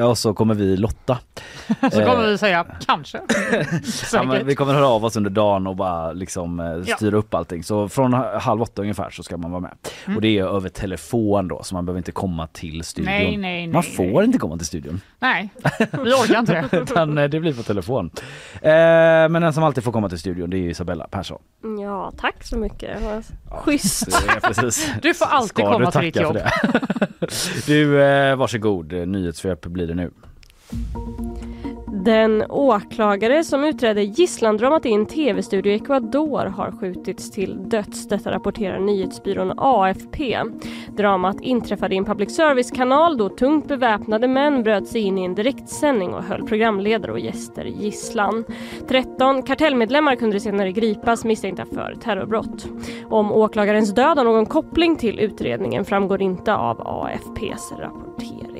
och 0.03 0.17
så 0.17 0.33
kommer 0.33 0.53
vi 0.53 0.77
lotta. 0.77 1.19
Så 1.81 1.89
kommer 1.89 2.23
Eh, 2.23 2.29
vi 2.29 2.37
säga 2.37 2.65
kanske. 2.85 3.19
Ja, 4.13 4.35
vi 4.45 4.55
kommer 4.55 4.73
höra 4.73 4.87
av 4.87 5.05
oss 5.05 5.15
under 5.15 5.29
dagen 5.29 5.67
och 5.67 5.75
bara 5.75 6.11
liksom 6.11 6.59
eh, 6.59 6.65
Ja. 6.85 6.95
styra 6.95 7.17
upp 7.17 7.33
allting. 7.33 7.63
Så 7.63 7.89
från 7.89 8.13
ha- 8.13 8.39
halv 8.39 8.61
åtta 8.61 8.81
ungefär 8.81 9.09
så 9.09 9.23
ska 9.23 9.37
man 9.37 9.51
vara 9.51 9.61
med. 9.61 9.71
Och 10.15 10.21
det 10.21 10.37
är 10.39 10.43
över 10.55 10.69
telefon 10.69 11.47
då 11.47 11.63
så 11.63 11.75
man 11.75 11.85
behöver 11.85 11.97
inte 11.97 12.11
komma 12.11 12.47
till 12.47 12.83
studion. 12.83 13.13
Mm. 13.13 13.23
Nej, 13.27 13.37
nej, 13.37 13.67
man 13.67 13.83
nej, 13.87 13.95
får 13.95 14.03
nej. 14.17 14.25
inte 14.25 14.37
komma 14.37 14.57
till 14.57 14.67
studion. 14.67 15.01
Nej, 15.19 15.49
vi 15.79 16.13
orkar 16.13 16.39
inte 16.39 16.67
det. 16.71 16.77
Utan 16.77 17.17
eh, 17.17 17.29
det 17.29 17.39
blir 17.39 17.53
på 17.53 17.63
telefon. 17.63 18.09
Eh, 18.61 18.69
men 19.29 19.33
den 19.41 19.53
som 19.53 19.63
alltid 19.63 19.83
får 19.83 19.91
komma 19.91 20.09
till 20.09 20.19
studion 20.19 20.49
det 20.49 20.57
är 20.57 20.69
Isabella 20.69 21.07
Persson. 21.07 21.39
Ja, 21.81 22.11
tack 22.17 22.43
så 22.43 22.57
mycket. 22.57 22.99
Schysst. 23.51 24.07
Är 24.07 24.39
precis. 24.39 24.91
Du 25.01 25.13
får 25.13 25.25
alltid 25.25 25.49
Ska 25.49 25.71
komma 25.73 25.85
du 25.85 25.91
till 25.91 26.01
ditt 26.01 26.15
jobb. 26.15 26.37
för 26.37 26.67
det? 26.69 27.65
Du, 27.65 28.01
eh, 28.01 28.06
Eh, 28.07 28.35
varsågod. 28.35 28.93
Eh, 28.93 29.05
Nyhetssvep 29.05 29.65
blir 29.65 29.87
det 29.87 29.95
nu. 29.95 30.11
Den 32.07 32.43
åklagare 32.49 33.43
som 33.43 33.63
utredde 33.63 34.03
gisslandramat 34.03 34.85
i 34.85 34.93
en 34.93 35.05
tv-studio 35.05 35.71
i 35.71 35.75
Ecuador 35.75 36.45
har 36.45 36.71
skjutits 36.71 37.31
till 37.31 37.69
döds. 37.69 38.07
Detta 38.07 38.31
rapporterar 38.31 38.79
nyhetsbyrån 38.79 39.53
AFP. 39.57 40.37
Dramat 40.97 41.41
inträffade 41.41 41.95
i 41.95 41.97
en 41.97 42.05
public 42.05 42.35
service-kanal 42.35 43.17
då 43.17 43.29
tungt 43.29 43.67
beväpnade 43.67 44.27
män 44.27 44.63
bröt 44.63 44.87
sig 44.87 45.01
in 45.01 45.17
i 45.17 45.25
en 45.25 45.35
direktsändning 45.35 46.13
och 46.13 46.23
höll 46.23 46.47
programledare 46.47 47.11
och 47.11 47.19
gäster 47.19 47.65
gisslan. 47.65 48.45
13 48.87 49.43
kartellmedlemmar 49.43 50.15
kunde 50.15 50.39
senare 50.39 50.71
gripas 50.71 51.25
misstänkta 51.25 51.65
för 51.65 51.95
terrorbrott. 52.03 52.67
Om 53.09 53.31
åklagarens 53.31 53.95
död 53.95 54.17
har 54.17 54.25
någon 54.25 54.45
koppling 54.45 54.95
till 54.95 55.19
utredningen 55.19 55.85
framgår 55.85 56.21
inte 56.21 56.55
av 56.55 56.81
AFPs 56.87 57.71
rapportering. 57.79 58.56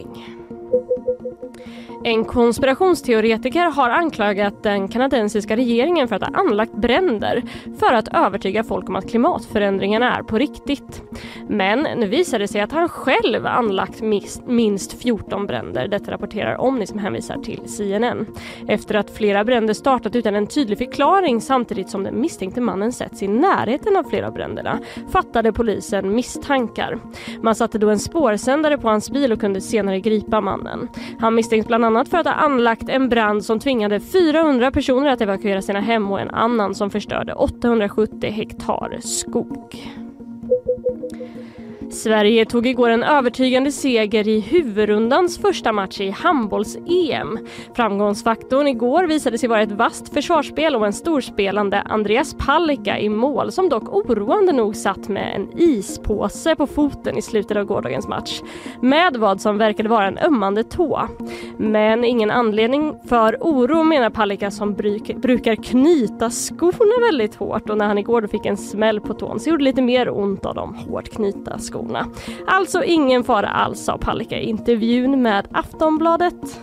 En 2.04 2.26
konspirationsteoretiker 2.26 3.66
har 3.66 3.90
anklagat 3.90 4.64
den 4.64 4.88
kanadensiska 4.88 5.56
regeringen 5.56 6.08
för 6.08 6.16
att 6.16 6.22
ha 6.22 6.30
anlagt 6.34 6.74
bränder 6.74 7.44
för 7.80 7.94
att 7.94 8.08
övertyga 8.14 8.64
folk 8.64 8.90
om 8.90 8.96
att 8.96 9.10
klimatförändringarna 9.10 10.18
är 10.18 10.24
på 10.24 10.38
riktigt. 10.38 11.02
Men 11.48 11.80
nu 11.80 12.08
visar 12.08 12.40
det 12.40 12.48
sig 12.48 12.62
att 12.62 12.72
han 12.72 12.90
själv 12.90 13.46
anlagt 13.46 14.02
minst 14.46 15.02
14 15.02 15.46
bränder. 15.48 15.88
Detta 15.88 16.12
rapporterar 16.12 16.62
Omni 16.62 16.88
som 16.88 17.00
hänvisar 17.00 17.38
till 17.38 17.62
CNN. 17.66 18.26
Efter 18.68 18.96
att 18.96 19.10
flera 19.10 19.44
bränder 19.44 19.74
startat 19.74 20.16
utan 20.16 20.36
en 20.36 20.48
tydlig 20.48 20.78
förklaring 20.78 21.42
samtidigt 21.42 21.90
som 21.90 22.04
den 22.04 22.22
misstänkte 22.22 22.62
mannen 22.62 22.92
setts 22.92 23.24
i 23.24 23.28
närheten 23.28 23.98
av 23.98 24.04
flera 24.04 24.28
av 24.28 24.34
bränderna 24.34 24.80
fattade 25.12 25.54
polisen 25.54 26.16
misstankar. 26.16 27.00
Man 27.42 27.56
satte 27.56 27.78
då 27.78 27.90
en 27.90 28.00
spårsändare 28.00 28.78
på 28.78 28.90
hans 28.90 29.12
bil 29.12 29.32
och 29.32 29.40
kunde 29.40 29.62
senare 29.62 30.00
gripa 30.00 30.42
mannen. 30.42 30.57
Han 31.20 31.36
misstänks 31.36 31.68
bland 31.68 31.86
annat 31.86 32.10
för 32.10 32.18
att 32.18 32.26
ha 32.26 32.34
anlagt 32.34 32.90
en 32.90 33.10
brand 33.10 33.46
som 33.46 33.60
tvingade 33.60 34.00
400 34.00 34.72
personer 34.72 35.10
att 35.10 35.22
evakuera 35.22 35.62
sina 35.62 35.80
hem 35.80 36.12
och 36.12 36.20
en 36.20 36.30
annan 36.30 36.76
som 36.76 36.90
förstörde 36.90 37.34
870 37.34 38.32
hektar 38.32 38.98
skog. 39.02 39.76
Sverige 41.98 42.46
tog 42.46 42.68
igår 42.68 42.90
en 42.90 43.04
övertygande 43.04 43.72
seger 43.72 44.28
i 44.28 44.40
huvudrundans 44.40 45.38
första 45.38 45.72
match 45.72 46.00
i 46.02 46.10
handbolls-EM. 46.10 47.40
Framgångsfaktorn 47.76 48.68
igår 48.68 49.04
visade 49.04 49.38
sig 49.38 49.50
vara 49.50 49.62
ett 49.62 49.72
vasst 49.72 50.14
försvarsspel 50.14 50.76
och 50.76 50.86
en 50.86 50.94
storspelande 50.94 51.82
Andreas 51.82 52.34
Palicka 52.34 53.00
i 53.00 53.10
mål 53.10 53.52
som 53.52 53.70
dock 53.70 53.90
oroande 53.90 54.52
nog 54.54 54.76
satt 54.76 55.10
med 55.10 55.36
en 55.36 55.60
ispåse 55.60 56.56
på 56.56 56.68
foten 56.68 57.18
i 57.18 57.22
slutet 57.22 57.58
av 57.58 57.64
gårdagens 57.64 58.08
match. 58.08 58.42
Med 58.82 59.18
vad 59.18 59.42
som 59.42 59.58
verkade 59.58 59.90
vara 59.90 60.08
en 60.08 60.18
ömmande 60.18 60.64
tå. 60.64 61.02
Men 61.58 62.04
ingen 62.04 62.32
anledning 62.32 63.00
för 63.10 63.38
oro 63.42 63.84
menar 63.84 64.10
Palicka 64.10 64.52
som 64.52 64.74
bruk, 64.74 65.16
brukar 65.16 65.56
knyta 65.56 66.30
skorna 66.30 67.06
väldigt 67.08 67.36
hårt 67.36 67.70
och 67.70 67.78
när 67.78 67.86
han 67.86 67.98
igår 67.98 68.28
fick 68.28 68.46
en 68.46 68.58
smäll 68.58 69.02
på 69.02 69.14
tån 69.14 69.40
så 69.40 69.50
gjorde 69.50 69.64
det 69.64 69.70
lite 69.70 69.82
mer 69.82 70.10
ont 70.10 70.46
av 70.46 70.56
de 70.56 70.76
hårt 70.76 71.10
knyta 71.10 71.60
skorna. 71.60 71.87
Alltså 72.48 72.84
ingen 72.84 73.24
fara 73.24 73.48
alls 73.50 73.80
sa 73.86 73.98
Palicka 73.98 74.40
i 74.40 74.50
intervjun 74.50 75.22
med 75.22 75.48
Aftonbladet. 75.52 76.60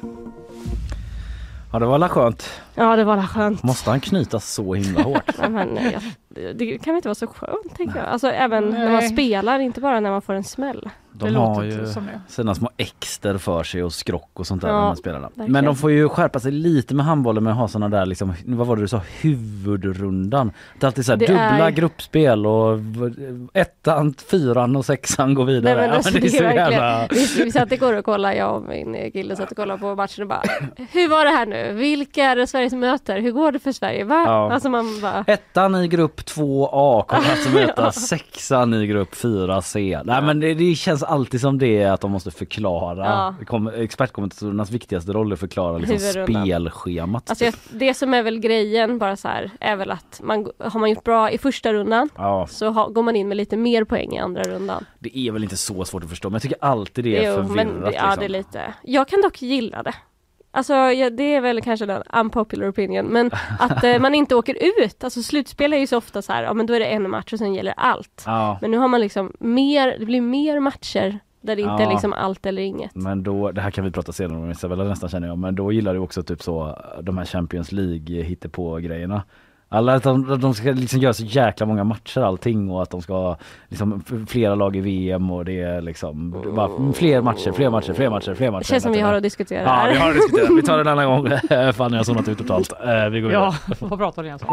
Ja 1.72 1.78
det 1.78 1.86
var 1.86 1.98
la 1.98 2.08
skönt. 2.08 2.50
Ja 2.74 2.96
det 2.96 3.04
var 3.04 3.16
väl 3.16 3.26
skönt. 3.26 3.62
Måste 3.62 3.90
han 3.90 4.00
knyta 4.00 4.40
så 4.40 4.74
himla 4.74 5.02
hårt? 5.02 5.30
Ja, 5.42 5.48
men, 5.48 5.78
jag, 5.92 6.56
det 6.56 6.78
kan 6.78 6.94
väl 6.94 6.96
inte 6.96 7.08
vara 7.08 7.14
så 7.14 7.26
skönt 7.26 7.76
tänker 7.76 7.98
jag. 7.98 8.06
Alltså 8.08 8.28
även 8.28 8.68
när 8.70 8.84
man 8.90 9.00
Nej. 9.00 9.08
spelar, 9.08 9.58
inte 9.58 9.80
bara 9.80 10.00
när 10.00 10.10
man 10.10 10.22
får 10.22 10.34
en 10.34 10.44
smäll. 10.44 10.90
Det 11.16 11.24
De 11.26 11.30
låter 11.30 11.54
har 11.54 11.62
ju 11.64 11.70
det. 11.80 12.20
sina 12.28 12.54
små 12.54 12.70
exter 12.76 13.38
för 13.38 13.62
sig 13.62 13.82
och 13.82 13.92
skrock 13.92 14.30
och 14.34 14.46
sånt 14.46 14.62
där 14.62 14.68
Ja, 14.68 14.74
när 14.74 14.82
man 14.86 14.96
spelar. 14.96 15.20
verkligen. 15.20 15.52
Men 15.52 15.64
de 15.64 15.76
får 15.76 15.90
ju 15.90 16.08
skärpa 16.08 16.40
sig 16.40 16.52
lite 16.52 16.94
med 16.94 17.06
handbollen 17.06 17.44
med 17.44 17.50
att 17.52 17.58
ha 17.58 17.68
såna 17.68 17.88
där 17.88 18.06
liksom, 18.06 18.34
vad 18.46 18.66
var 18.66 18.76
det 18.76 18.82
du 18.82 18.88
sa, 18.88 19.00
huvudrundan. 19.20 20.52
Det 20.80 20.84
är 20.84 20.86
alltid 20.86 21.06
så 21.06 21.12
här 21.12 21.16
Det 21.16 21.26
dubbla 21.26 21.66
är- 21.66 21.70
gruppspel 21.70 22.46
och 22.46 22.78
ettan, 23.54 24.14
fyran 24.30 24.76
och 24.76 24.84
sexan 24.84 25.34
går 25.34 25.44
vidare. 25.44 25.74
Nej, 25.74 25.82
men 25.82 25.90
Ja, 25.90 25.96
alltså, 25.96 26.10
det 26.12 26.18
är 26.18 26.42
det 26.42 26.46
är 26.48 26.70
jävla... 26.70 27.06
vi, 27.10 27.44
vi 27.44 27.52
satt 27.52 27.72
igår 27.72 27.92
och 27.98 28.04
kollade, 28.04 28.34
jag 28.36 28.56
och 28.56 28.62
min 28.62 29.10
kille 29.12 29.36
satt 29.36 29.50
och 29.50 29.56
kollade 29.56 29.80
på 29.80 29.94
matchen 29.94 30.22
och 30.22 30.28
bara 30.28 30.42
Hur 30.92 31.08
var 31.08 31.24
det 31.24 31.30
här 31.30 31.46
nu? 31.46 31.72
Vilka 31.72 32.24
är 32.24 32.36
det 32.36 32.46
Sverige 32.46 32.70
som 32.70 32.80
möter? 32.80 33.20
Hur 33.20 33.32
går 33.32 33.52
det 33.52 33.58
för 33.58 33.72
Sverige? 33.72 34.04
Va? 34.04 34.22
Ja. 34.26 34.52
Alltså 34.52 34.68
man 34.68 35.00
bara 35.02 35.24
Ettan 35.26 35.74
i 35.74 35.88
grupp 35.88 36.20
2A 36.20 37.04
kommer 37.06 37.30
alltså 37.30 37.50
möta 37.50 37.92
sexan 38.08 38.74
i 38.74 38.86
grupp 38.86 39.14
4C. 39.14 40.02
Nej 40.04 40.22
men 40.22 40.40
det, 40.40 40.54
det 40.54 40.74
känns 40.74 41.02
alltid 41.04 41.40
som 41.40 41.58
det 41.58 41.82
är 41.82 41.92
att 41.92 42.00
de 42.00 42.10
måste 42.10 42.30
förklara. 42.30 43.06
Ja. 43.06 43.34
Kom, 43.46 43.68
expertkommentatorernas 43.68 44.70
viktigaste 44.70 45.12
roll 45.12 45.30
är 45.30 45.34
att 45.34 45.40
förklara 45.40 45.78
liksom 45.78 45.98
spelschemat. 45.98 47.30
Alltså 47.30 47.44
jag, 47.44 47.54
det 47.72 47.94
som 47.94 48.14
är 48.14 48.22
väl 48.22 48.38
grejen 48.38 48.98
bara 48.98 49.16
så 49.16 49.28
här 49.28 49.50
är 49.60 49.76
väl 49.76 49.90
att 49.90 50.20
man, 50.24 50.50
har 50.58 50.80
man 50.80 50.90
gjort 50.90 51.04
bra 51.04 51.30
i 51.30 51.38
första 51.38 51.72
rundan 51.72 52.08
Ja, 52.16 52.46
så 52.50 52.70
ha, 52.70 52.88
går 52.88 53.02
man 53.02 53.16
in 53.16 53.28
med 53.28 53.36
lite 53.36 53.56
mer 53.56 53.84
poäng 53.84 54.12
i 54.14 54.18
andra 54.18 54.42
rundan. 54.42 54.84
det 54.98 55.18
är 55.18 55.32
väl 55.32 55.42
inte 55.42 55.56
så 55.56 55.84
svårt 55.84 56.04
att 56.04 56.10
förstå 56.10 56.28
men 56.30 56.34
jag 56.34 56.42
tycker 56.42 56.58
alltid 56.60 57.04
det 57.04 57.24
är 57.24 57.30
Jo, 57.30 57.36
förvirrat. 57.36 57.56
men 57.56 57.80
ja, 57.82 57.88
liksom. 57.90 58.14
det 58.18 58.24
är 58.24 58.28
lite. 58.28 58.74
Jag 58.82 59.08
kan 59.08 59.22
dock 59.22 59.42
gilla 59.42 59.82
det. 59.82 59.94
Alltså 60.54 60.72
ja, 60.74 61.10
det 61.10 61.34
är 61.34 61.40
väl 61.40 61.62
kanske 61.62 61.92
en 61.92 62.02
unpopular 62.12 62.70
opinion 62.70 63.06
men 63.06 63.30
att 63.58 63.84
eh, 63.84 63.98
man 63.98 64.14
inte 64.14 64.34
åker 64.34 64.56
ut. 64.82 65.04
Alltså 65.04 65.22
slutspel 65.22 65.72
är 65.72 65.76
ju 65.78 65.86
så 65.86 65.96
ofta 65.98 66.22
så 66.22 66.32
här, 66.32 66.42
ja 66.42 66.54
men 66.54 66.66
då 66.66 66.74
är 66.74 66.80
det 66.80 66.86
en 66.86 67.10
match 67.10 67.32
och 67.32 67.38
sen 67.38 67.54
gäller 67.54 67.74
allt. 67.76 68.22
Ja, 68.26 68.58
Men 68.60 68.70
nu 68.70 68.76
har 68.78 68.88
man 68.88 69.00
liksom 69.00 69.32
mer, 69.38 69.96
det 69.98 70.06
blir 70.06 70.20
mer 70.20 70.60
matcher 70.60 71.18
där 71.40 71.56
det 71.56 71.62
inte 71.62 71.74
är 71.74 71.80
Ja. 71.86 71.90
liksom 71.90 72.12
allt 72.12 72.46
eller 72.46 72.62
inget. 72.62 72.94
men 72.94 73.22
då, 73.22 73.52
det 73.52 73.60
här 73.60 73.70
kan 73.70 73.84
vi 73.84 73.90
prata 73.90 74.12
senare 74.12 74.38
om 74.38 74.50
Isabella 74.50 74.84
nästan 74.84 75.08
känner 75.08 75.28
jag, 75.28 75.38
men 75.38 75.54
då 75.54 75.72
gillar 75.72 75.94
du 75.94 76.00
också 76.00 76.22
typ 76.22 76.42
så 76.42 76.78
de 77.02 77.18
här 77.18 77.24
Champions 77.24 77.72
League 77.72 78.36
på 78.52 78.76
grejerna. 78.76 79.22
Alla 79.68 79.94
att 79.94 80.02
de, 80.02 80.40
de 80.40 80.54
ska 80.54 80.70
liksom 80.70 81.00
göra 81.00 81.12
så 81.12 81.24
jäkla 81.24 81.66
många 81.66 81.84
matcher 81.84 82.20
allting 82.20 82.70
och 82.70 82.82
att 82.82 82.90
de 82.90 83.02
ska 83.02 83.12
ha 83.14 83.38
liksom 83.68 84.04
flera 84.28 84.54
lag 84.54 84.76
i 84.76 84.80
VM 84.80 85.30
och 85.30 85.44
det 85.44 85.60
är 85.60 85.80
liksom 85.80 86.30
bara 86.56 86.92
fler 86.92 87.20
matcher, 87.20 87.52
fler 87.52 87.70
matcher, 87.70 87.92
fler 87.92 88.10
matcher, 88.10 88.34
fler 88.34 88.50
matcher. 88.50 88.58
Det 88.60 88.68
känns 88.68 88.82
som 88.82 88.92
vi 88.92 89.00
har 89.00 89.14
att 89.14 89.22
diskutera 89.22 89.62
Ja, 89.62 89.86
vi 89.92 89.98
har 89.98 90.14
diskuterat. 90.14 90.50
Vi 90.58 90.62
tar 90.62 90.74
det 90.76 90.80
en 90.80 90.88
annan 90.98 91.06
gång. 91.06 91.28
Fan, 91.72 91.92
jag 91.92 91.98
har 91.98 92.04
zonat 92.04 92.28
ut 92.28 92.38
totalt. 92.38 92.72
Eh, 92.72 93.08
Vi 93.10 93.20
går 93.20 93.28
vidare. 93.28 93.52
Ja, 93.68 93.74
vad 93.80 93.98
pratar 93.98 94.22
ni 94.22 94.28
ens 94.28 94.42
om? 94.42 94.48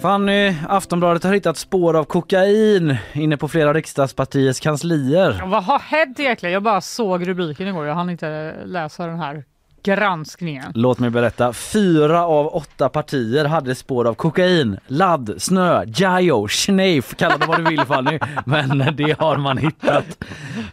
Fanny, 0.00 0.54
Aftonbladet 0.68 1.24
har 1.24 1.34
hittat 1.34 1.56
spår 1.56 1.96
av 1.96 2.04
kokain 2.04 2.96
inne 3.12 3.36
på 3.36 3.48
flera 3.48 3.74
riksdagspartiers 3.74 4.60
kanslier. 4.60 5.42
Vad 5.46 5.64
har 5.64 5.78
hänt 5.78 6.20
egentligen? 6.20 6.52
Jag 6.52 6.62
bara 6.62 6.80
såg 6.80 7.28
rubriken 7.28 7.68
igår. 7.68 7.86
Jag 7.86 7.94
hann 7.94 8.10
inte 8.10 8.54
läsa 8.64 9.06
den 9.06 9.18
här 9.18 9.44
granskningen. 9.82 10.72
Låt 10.74 10.98
mig 10.98 11.10
berätta. 11.10 11.52
Fyra 11.52 12.26
av 12.26 12.46
åtta 12.46 12.88
partier 12.88 13.44
hade 13.44 13.74
spår 13.74 14.04
av 14.08 14.14
kokain, 14.14 14.78
ladd, 14.86 15.34
snö, 15.38 15.84
jajo, 15.86 16.48
schneif, 16.48 17.16
kalla 17.16 17.38
det 17.38 17.46
vad 17.46 17.58
du 17.58 17.64
vill 17.70 17.84
Fanny. 17.84 18.18
Men 18.46 18.96
det 18.96 19.18
har 19.18 19.36
man 19.36 19.58
hittat. 19.58 20.24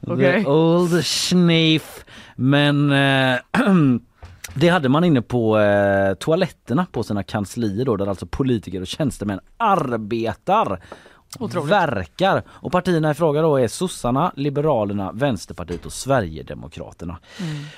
Okej. 0.07 0.43
The 0.43 0.49
old 0.49 1.05
schneif. 1.05 2.05
Men 2.35 2.91
eh, 2.91 3.37
det 4.55 4.69
hade 4.69 4.89
man 4.89 5.03
inne 5.03 5.21
på 5.21 5.59
eh, 5.59 6.13
toaletterna 6.13 6.85
på 6.91 7.03
sina 7.03 7.23
kanslier 7.23 7.85
då 7.85 7.95
där 7.95 8.07
alltså 8.07 8.25
politiker 8.25 8.81
och 8.81 8.87
tjänstemän 8.87 9.39
arbetar. 9.57 10.81
Otroligt. 11.39 11.71
Verkar. 11.71 12.43
Och 12.47 12.71
partierna 12.71 13.11
i 13.11 13.13
fråga 13.13 13.41
då 13.41 13.57
är 13.57 13.67
sossarna, 13.67 14.31
liberalerna, 14.35 15.11
vänsterpartiet 15.11 15.85
och 15.85 15.93
sverigedemokraterna. 15.93 17.17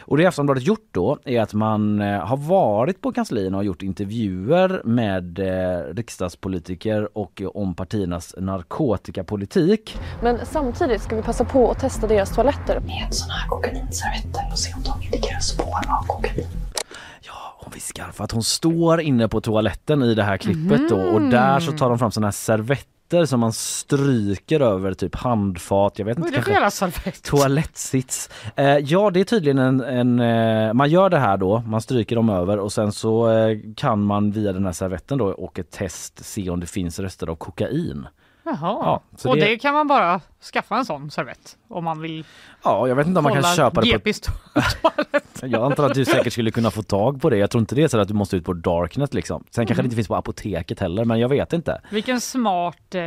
Och 0.01 0.17
det 0.17 0.25
Aftonbladet 0.25 0.63
gjort 0.63 0.87
då 0.91 1.19
är 1.25 1.41
att 1.41 1.53
man 1.53 2.01
eh, 2.01 2.19
har 2.19 2.37
varit 2.37 3.01
på 3.01 3.11
kanslierna 3.11 3.57
och 3.57 3.63
gjort 3.63 3.81
intervjuer 3.81 4.81
med 4.85 5.39
eh, 5.39 5.95
riksdagspolitiker 5.95 7.17
och 7.17 7.41
eh, 7.41 7.47
om 7.47 7.75
partiernas 7.75 8.35
narkotikapolitik. 8.37 9.97
Men 10.21 10.45
samtidigt 10.45 11.01
ska 11.01 11.15
vi 11.15 11.21
passa 11.21 11.45
på 11.45 11.71
att 11.71 11.79
testa 11.79 12.07
deras 12.07 12.35
toaletter. 12.35 12.79
med 12.79 13.07
såna 13.11 13.33
här 13.33 13.47
kokainservetter 13.47 14.41
och 14.51 14.59
se 14.59 14.73
om 14.73 14.83
de 14.83 15.05
indikerar 15.05 15.39
spår 15.39 15.79
av 15.87 16.07
kokain. 16.07 16.66
Hon 17.67 17.73
viskar 17.73 18.11
för 18.11 18.23
att 18.23 18.31
hon 18.31 18.43
står 18.43 19.01
inne 19.01 19.27
på 19.27 19.41
toaletten 19.41 20.03
i 20.03 20.13
det 20.15 20.23
här 20.23 20.37
klippet 20.37 20.89
då 20.89 20.95
och 20.95 21.21
där 21.21 21.59
så 21.59 21.71
tar 21.71 21.89
de 21.89 21.99
fram 21.99 22.11
såna 22.11 22.27
här 22.27 22.31
servetter 22.31 23.25
som 23.25 23.39
man 23.39 23.53
stryker 23.53 24.59
över 24.59 24.93
typ 24.93 25.15
handfat, 25.15 25.99
jag 25.99 26.05
vet 26.05 26.17
inte 26.17 26.27
kanske? 26.35 26.51
Toalettsits. 27.29 28.29
Eh, 28.55 28.77
ja 28.77 29.09
det 29.09 29.19
är 29.19 29.23
tydligen 29.23 29.57
en, 29.57 29.81
en 29.81 30.19
eh, 30.19 30.73
man 30.73 30.89
gör 30.89 31.09
det 31.09 31.19
här 31.19 31.37
då, 31.37 31.63
man 31.65 31.81
stryker 31.81 32.15
dem 32.15 32.29
över 32.29 32.57
och 32.59 32.73
sen 32.73 32.91
så 32.91 33.31
eh, 33.31 33.57
kan 33.75 34.03
man 34.03 34.31
via 34.31 34.53
den 34.53 34.65
här 34.65 34.71
servetten 34.71 35.17
då 35.17 35.25
och 35.25 35.59
ett 35.59 35.71
test 35.71 36.25
se 36.25 36.49
om 36.49 36.59
det 36.59 36.67
finns 36.67 36.99
rester 36.99 37.27
av 37.27 37.35
kokain. 37.35 38.07
Jaha. 38.47 38.57
Ja, 39.23 39.29
och 39.29 39.35
det- 39.35 39.41
det... 39.45 39.57
kan 39.57 39.73
man 39.73 39.87
bara 39.87 40.21
skaffa 40.53 40.75
en 40.77 40.85
sån 40.85 41.11
servett 41.11 41.57
om 41.67 41.83
man 41.83 42.01
vill 42.01 42.25
Ja, 42.63 42.87
jag 42.87 42.95
vet 42.95 43.07
inte 43.07 43.17
om 43.19 43.23
man 43.23 43.33
kan 43.33 43.43
köpa 43.43 43.81
det 43.81 43.99
på 43.99 44.09
Jag 45.41 45.63
antar 45.63 45.85
att 45.85 45.93
du 45.93 46.05
säkert 46.05 46.33
skulle 46.33 46.51
kunna 46.51 46.71
få 46.71 46.83
tag 46.83 47.21
på 47.21 47.29
det. 47.29 47.37
Jag 47.37 47.51
tror 47.51 47.59
inte 47.59 47.75
det 47.75 47.83
är 47.83 47.87
så 47.87 47.99
att 47.99 48.07
du 48.07 48.13
måste 48.13 48.35
ut 48.37 48.45
på 48.45 48.53
Darknet 48.53 49.13
liksom. 49.13 49.43
Sen 49.51 49.65
kanske 49.65 49.73
Mm. 49.73 49.83
det 49.83 49.85
inte 49.85 49.95
finns 49.95 50.07
på 50.07 50.15
apoteket 50.15 50.79
heller, 50.79 51.05
men 51.05 51.19
jag 51.19 51.29
vet 51.29 51.53
inte. 51.53 51.81
Vilken 51.89 52.21
smart 52.21 52.95
eh, 52.95 53.01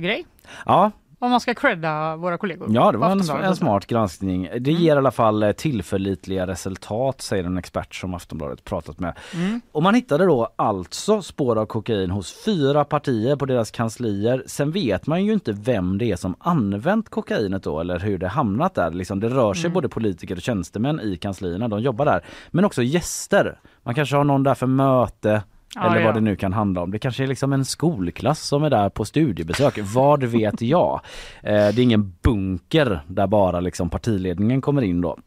grej. 0.00 0.26
Ja, 0.66 0.90
Om 1.22 1.30
man 1.30 1.40
ska 1.40 1.54
credda 1.54 2.16
våra 2.16 2.38
kollegor. 2.38 2.68
ja 2.70 2.92
det 2.92 2.98
var 2.98 3.10
en, 3.10 3.44
en 3.44 3.56
smart 3.56 3.86
granskning. 3.86 4.42
Det 4.60 4.70
Mm. 4.70 4.82
ger 4.82 4.94
i 4.94 4.98
alla 4.98 5.10
fall 5.10 5.42
eh, 5.42 5.52
tillförlitliga 5.52 6.46
resultat, 6.46 7.20
säger 7.20 7.44
en 7.44 7.58
expert 7.58 7.94
som 7.94 8.14
Aftonbladet 8.14 8.64
pratat 8.64 9.00
med. 9.00 9.18
Mm. 9.34 9.60
Och 9.72 9.82
man 9.82 9.94
hittade 9.94 10.26
då 10.26 10.48
alltså 10.56 11.22
spår 11.22 11.58
av 11.58 11.66
kokain 11.66 12.10
hos 12.10 12.44
fyra 12.44 12.84
partier 12.84 13.36
på 13.36 13.46
deras 13.46 13.70
kanslier. 13.70 14.42
Sen 14.46 14.70
vet 14.70 15.06
man 15.06 15.24
ju 15.24 15.32
inte 15.32 15.52
vem 15.52 15.98
det 15.98 16.04
är 16.12 16.16
som 16.16 16.34
använt 16.38 17.08
kokainet 17.08 17.62
då 17.62 17.80
eller 17.80 17.98
hur 17.98 18.18
det 18.18 18.28
hamnat 18.28 18.74
där. 18.74 18.90
Liksom 18.90 19.20
det 19.20 19.28
rör 19.28 19.54
sig 19.54 19.64
Mm. 19.64 19.74
både 19.74 19.88
politiker 19.88 20.36
och 20.36 20.42
tjänstemän 20.42 21.00
i 21.00 21.16
kanslierna, 21.16 21.68
de 21.68 21.80
jobbar 21.80 22.04
där. 22.04 22.24
Men 22.50 22.64
också 22.64 22.82
gäster. 22.82 23.60
Man 23.82 23.94
kanske 23.94 24.16
har 24.16 24.24
någon 24.24 24.42
där 24.42 24.54
för 24.54 24.66
möte 24.66 25.42
Ja, 25.74 25.86
eller 25.86 25.96
vad 25.96 26.08
ja. 26.08 26.12
det 26.12 26.20
nu 26.20 26.36
kan 26.36 26.52
handla 26.52 26.80
om. 26.82 26.90
Det 26.90 26.98
kanske 26.98 27.22
är 27.22 27.26
liksom 27.26 27.52
en 27.52 27.64
skolklass 27.64 28.40
som 28.40 28.64
är 28.64 28.70
där 28.70 28.88
på 28.88 29.04
studiebesök. 29.04 29.78
Vad 29.82 30.24
vet 30.24 30.62
jag? 30.62 31.00
Eh, 31.42 31.52
det 31.52 31.54
är 31.54 31.80
ingen 31.80 32.14
bunker 32.22 33.00
där 33.06 33.26
bara 33.26 33.60
liksom 33.60 33.90
partiledningen 33.90 34.60
kommer 34.60 34.82
in 34.82 35.00
då. 35.00 35.18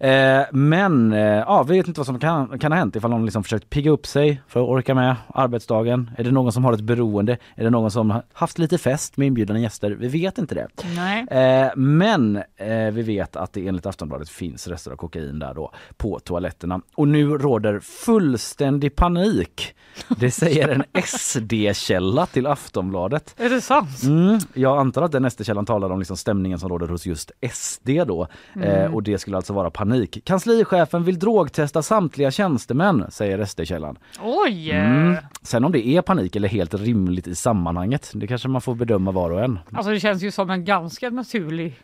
Eh, 0.00 0.42
men 0.52 1.12
eh, 1.12 1.20
ja, 1.20 1.62
vi 1.62 1.76
vet 1.76 1.88
inte 1.88 2.00
vad 2.00 2.06
som 2.06 2.18
kan, 2.18 2.58
kan 2.58 2.72
ha 2.72 2.78
hänt 2.78 2.96
ifall 2.96 3.10
någon 3.10 3.24
liksom 3.24 3.42
försökt 3.42 3.70
pigga 3.70 3.90
upp 3.90 4.06
sig 4.06 4.42
för 4.48 4.60
att 4.60 4.68
orka 4.68 4.94
med 4.94 5.16
arbetsdagen. 5.34 6.10
Är 6.18 6.24
det 6.24 6.30
någon 6.30 6.52
som 6.52 6.64
har 6.64 6.72
ett 6.72 6.80
beroende? 6.80 7.38
Är 7.54 7.64
det 7.64 7.70
någon 7.70 7.90
som 7.90 8.10
har 8.10 8.22
haft 8.32 8.58
lite 8.58 8.78
fest 8.78 9.16
med 9.16 9.26
inbjudna 9.26 9.58
gäster? 9.58 9.90
Vi 9.90 10.08
vet 10.08 10.38
inte 10.38 10.54
det. 10.54 10.68
Nej. 10.96 11.26
Eh, 11.30 11.70
men 11.76 12.36
eh, 12.36 12.90
vi 12.92 13.02
vet 13.02 13.36
att 13.36 13.52
det 13.52 13.66
enligt 13.66 13.86
Aftonbladet 13.86 14.28
finns 14.28 14.66
rester 14.66 14.90
av 14.90 14.96
kokain 14.96 15.38
där 15.38 15.54
då 15.54 15.72
på 15.96 16.18
toaletterna. 16.18 16.80
Och 16.94 17.08
nu 17.08 17.26
råder 17.26 17.80
fullständig 17.80 18.96
panik. 18.96 19.74
Det 20.18 20.30
säger 20.30 20.68
en 20.68 20.84
SD-källa 21.04 22.26
till 22.26 22.46
Aftonbladet. 22.46 23.34
Är 23.38 23.50
det 23.50 23.60
sant? 23.60 24.02
Mm, 24.02 24.38
jag 24.54 24.78
antar 24.78 25.02
att 25.02 25.12
den 25.12 25.30
SD-källan 25.30 25.66
talar 25.66 25.90
om 25.90 25.98
liksom 25.98 26.16
stämningen 26.16 26.58
som 26.58 26.68
råder 26.68 26.88
hos 26.88 27.06
just 27.06 27.30
SD 27.52 27.88
då. 28.06 28.26
Eh, 28.62 28.94
och 28.94 29.02
det 29.02 29.18
skulle 29.18 29.36
alltså 29.36 29.52
vara 29.52 29.70
panik. 29.70 30.24
Kanslichefen 30.24 31.04
vill 31.04 31.18
drogtesta 31.18 31.82
samtliga 31.82 32.30
tjänstemän, 32.30 33.06
säger 33.10 33.44
SD-källan. 33.44 33.98
Oj! 34.22 34.70
Mm. 34.70 35.16
Sen 35.42 35.64
om 35.64 35.72
det 35.72 35.86
är 35.86 36.02
panik 36.02 36.36
eller 36.36 36.48
helt 36.48 36.74
rimligt 36.74 37.26
i 37.26 37.34
sammanhanget, 37.34 38.10
det 38.14 38.26
kanske 38.26 38.48
man 38.48 38.60
får 38.60 38.74
bedöma 38.74 39.10
var 39.10 39.30
och 39.30 39.44
en. 39.44 39.58
Alltså 39.72 39.92
det 39.92 40.00
känns 40.00 40.22
ju 40.22 40.30
som 40.30 40.50
en 40.50 40.64
ganska 40.64 41.10
naturlig 41.10 41.76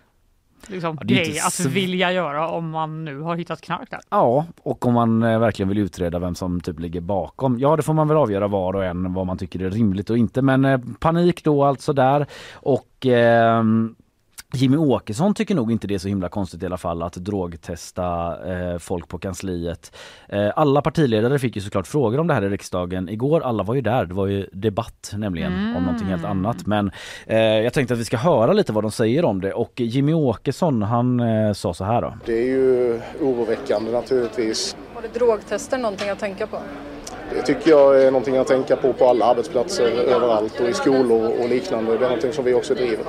liksom, 0.70 0.98
Ja, 1.00 1.06
grej 1.06 1.38
att 1.38 1.60
vilja 1.60 2.12
göra 2.12 2.48
om 2.48 2.70
man 2.70 3.04
nu 3.04 3.20
har 3.20 3.36
hittat 3.36 3.60
knark 3.60 3.90
där. 3.90 4.00
Ja, 4.10 4.46
och 4.62 4.86
om 4.86 4.94
man 4.94 5.22
eh, 5.22 5.38
verkligen 5.38 5.68
vill 5.68 5.78
utreda 5.78 6.18
vem 6.18 6.34
som 6.34 6.60
typ 6.60 6.80
ligger 6.80 7.00
bakom. 7.00 7.58
Ja, 7.58 7.76
det 7.76 7.82
får 7.82 7.94
man 7.94 8.08
väl 8.08 8.16
avgöra 8.16 8.48
var 8.48 8.76
och 8.76 8.84
en 8.84 9.14
vad 9.14 9.26
man 9.26 9.38
tycker 9.38 9.62
är 9.62 9.70
rimligt 9.70 10.10
och 10.10 10.18
inte. 10.18 10.42
Men 10.42 10.64
eh, 10.64 10.80
panik 11.00 11.44
då 11.44 11.64
alltså 11.64 11.92
där. 11.92 12.26
Och 12.52 13.06
ehm, 13.06 13.94
Jimmy 14.54 14.76
Åkesson 14.76 15.34
tycker 15.34 15.54
nog 15.54 15.72
inte 15.72 15.86
det 15.86 15.94
är 15.94 15.98
så 15.98 16.08
himla 16.08 16.28
konstigt 16.28 16.62
i 16.62 16.66
alla 16.66 16.76
fall 16.76 17.02
att 17.02 17.12
drogtesta 17.12 18.36
eh, 18.52 18.78
folk 18.78 19.08
på 19.08 19.18
kansliet. 19.18 19.96
Eh, 20.28 20.50
alla 20.56 20.82
partiledare 20.82 21.38
fick 21.38 21.56
ju 21.56 21.62
såklart 21.62 21.86
frågor 21.86 22.20
om 22.20 22.26
det 22.26 22.34
här 22.34 22.44
i 22.44 22.48
riksdagen 22.48 23.08
igår. 23.08 23.40
Alla 23.40 23.62
var 23.62 23.74
ju 23.74 23.80
där. 23.80 24.06
Det 24.06 24.14
var 24.14 24.26
ju 24.26 24.48
debatt 24.52 25.12
nämligen 25.16 25.76
om 25.76 25.82
någonting 25.82 26.06
helt 26.08 26.24
annat. 26.24 26.66
Men 26.66 26.90
eh, 27.26 27.38
jag 27.38 27.72
tänkte 27.72 27.94
att 27.94 28.00
vi 28.00 28.04
ska 28.04 28.16
höra 28.16 28.52
lite 28.52 28.72
vad 28.72 28.84
de 28.84 28.90
säger 28.90 29.24
om 29.24 29.40
det 29.40 29.52
och 29.52 29.80
Jimmy 29.80 30.12
Åkesson 30.12 30.82
han 30.82 31.20
eh, 31.20 31.52
sa 31.52 31.74
så 31.74 31.84
här 31.84 32.02
då. 32.02 32.14
Det 32.24 32.32
är 32.32 32.46
ju 32.46 33.00
oroväckande 33.20 33.92
naturligtvis. 33.92 34.76
Var 34.94 35.02
det 35.02 35.18
drogtester 35.18 35.78
någonting 35.78 36.08
att 36.08 36.18
tänka 36.18 36.46
på? 36.46 36.58
Det 37.34 37.42
tycker 37.42 37.70
jag 37.70 38.02
är 38.02 38.10
någonting 38.10 38.36
att 38.36 38.46
tänka 38.46 38.76
på 38.76 38.92
på 38.92 39.08
alla 39.08 39.24
arbetsplatser 39.24 39.90
överallt 39.90 40.60
och 40.60 40.68
i 40.68 40.74
skolor 40.74 41.32
och 41.42 41.48
liknande. 41.48 41.90
Det 41.90 41.96
är 42.04 42.08
någonting 42.08 42.32
som 42.32 42.44
vi 42.44 42.54
också 42.54 42.74
driver. 42.74 43.04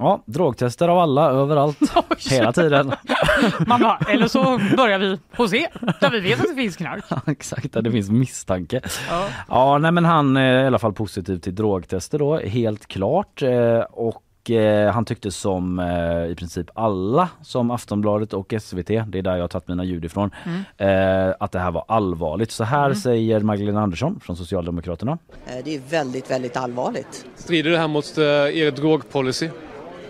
Ja, 0.00 0.22
drogtester 0.26 0.88
av 0.88 0.98
alla 0.98 1.30
överallt 1.30 1.78
hela 2.30 2.52
tiden. 2.52 2.92
Man 3.66 3.80
bara, 3.80 3.98
eller 4.08 4.28
så 4.28 4.60
börjar 4.76 4.98
vi 4.98 5.18
hos 5.36 5.54
er 5.54 5.66
där 6.00 6.10
vi 6.10 6.20
vet 6.20 6.40
att 6.40 6.46
det 6.48 6.54
finns 6.54 6.76
knark. 6.76 7.04
Exakt, 7.26 7.72
där 7.72 7.82
det 7.82 7.90
finns 7.90 8.10
misstanke. 8.10 8.80
Ja. 9.10 9.24
Ja, 9.48 9.78
nej 9.78 9.92
men 9.92 10.04
han 10.04 10.36
är 10.36 10.64
i 10.64 10.66
alla 10.66 10.78
fall 10.78 10.92
positiv 10.92 11.38
till 11.38 11.54
drogtester 11.54 12.18
då, 12.18 12.38
helt 12.38 12.86
klart. 12.86 13.42
Eh, 13.42 13.80
Och 13.90 14.50
eh, 14.50 14.92
han 14.92 15.04
tyckte 15.04 15.30
som 15.30 15.78
eh, 15.78 16.24
i 16.30 16.34
princip 16.38 16.70
alla 16.74 17.28
som 17.42 17.70
Aftonbladet 17.70 18.32
och 18.32 18.54
SVT, 18.60 18.86
det 18.86 19.18
är 19.18 19.22
där 19.22 19.34
jag 19.36 19.42
har 19.42 19.48
tagit 19.48 19.68
mina 19.68 19.84
ljud 19.84 20.04
ifrån, 20.04 20.30
Mm. 20.76 21.28
eh, 21.28 21.34
att 21.40 21.52
det 21.52 21.58
här 21.58 21.70
var 21.70 21.84
allvarligt. 21.88 22.50
Så 22.50 22.64
här 22.64 22.84
Mm. 22.86 22.94
säger 22.98 23.40
Magdalena 23.40 23.82
Andersson 23.82 24.20
från 24.20 24.36
Socialdemokraterna. 24.36 25.18
Eh, 25.46 25.64
Det 25.64 25.74
är 25.74 25.80
väldigt, 25.90 26.30
väldigt 26.30 26.56
allvarligt. 26.56 27.26
Strider 27.36 27.70
det 27.70 27.78
här 27.78 27.88
mot 27.88 28.18
eh, 28.18 28.24
er 28.24 28.70
drogpolicy? 28.70 29.48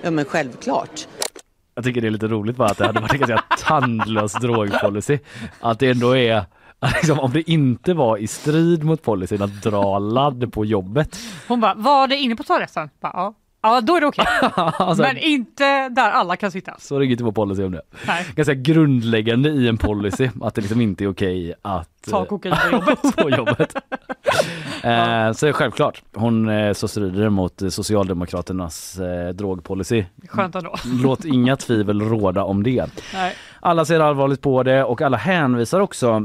Ja 0.03 0.11
men 0.11 0.25
självklart. 0.25 1.09
Jag 1.75 1.85
tycker 1.85 2.01
det 2.01 2.07
är 2.07 2.11
lite 2.11 2.29
roligt 2.29 2.57
bara 2.57 2.69
att 2.69 2.79
det 2.79 2.87
hade 2.87 3.01
varit 3.01 3.13
en 3.13 3.19
ganska 3.19 3.45
tandlös 3.59 4.33
drogpolicy. 4.33 5.19
Att 5.61 5.79
det 5.79 5.91
ändå 5.91 6.17
är 6.17 6.45
Liksom, 6.95 7.21
om 7.21 7.33
det 7.33 7.51
inte 7.51 7.95
var 7.95 8.17
i 8.17 8.27
strid 8.27 8.85
mot 8.85 9.03
policyn 9.03 9.43
att 9.43 9.63
dra 9.63 9.99
ladd 9.99 10.53
på 10.53 10.65
jobbet. 10.65 11.19
Hon 11.49 11.61
bara, 11.61 11.75
var 11.75 12.09
det 12.09 12.17
inne 12.17 12.37
på 12.37 12.43
toaletten? 12.43 12.91
Bara, 13.01 13.13
ja. 13.15 13.35
Ja, 13.63 13.81
då 13.81 13.97
är 13.97 14.01
det 14.01 14.07
okej. 14.07 14.27
Alltså- 14.79 15.03
Men 15.03 15.17
inte 15.19 15.89
där 15.89 16.11
alla 16.11 16.37
kan 16.37 16.51
sitta. 16.51 16.75
Så 16.79 16.99
det 16.99 17.07
är 17.07 17.11
inte 17.11 17.25
på 17.25 17.33
policy 17.33 17.65
om 17.65 17.73
det. 17.73 17.83
Nej. 18.07 18.27
Ganska 18.35 18.55
grundläggande 18.55 19.49
i 19.49 19.69
en 19.69 19.77
policy 19.77 20.29
att 20.43 20.55
det 20.55 20.61
liksom 20.61 20.81
inte 20.81 21.05
är 21.05 21.09
okej 21.09 21.55
att 21.63 21.89
Ta 22.11 22.19
eh, 22.21 22.25
kokain 22.25 22.55
på 22.71 22.77
jobbet. 22.77 23.03
på 23.17 23.31
jobbet. 23.31 23.75
eh, 24.83 25.33
så 25.33 25.53
självklart, 25.53 26.03
hon 26.15 26.49
eh, 26.49 26.73
så 26.73 26.89
strider 26.89 27.29
mot 27.29 27.63
Socialdemokraternas 27.71 28.99
eh, 28.99 29.29
drogpolicy. 29.29 30.05
Skönt 30.29 30.55
ändå. 30.55 30.75
Låt 31.03 31.25
inga 31.25 31.57
tvivel 31.57 32.01
råda 32.03 32.45
om 32.45 32.63
det. 32.63 32.87
Nej. 33.15 33.35
Alla 33.61 33.85
ser 33.85 34.01
allvarligt 34.01 34.41
på 34.41 34.63
det 34.63 34.85
och 34.85 35.03
alla 35.03 35.17
hänvisar 35.17 35.81
också 35.81 36.23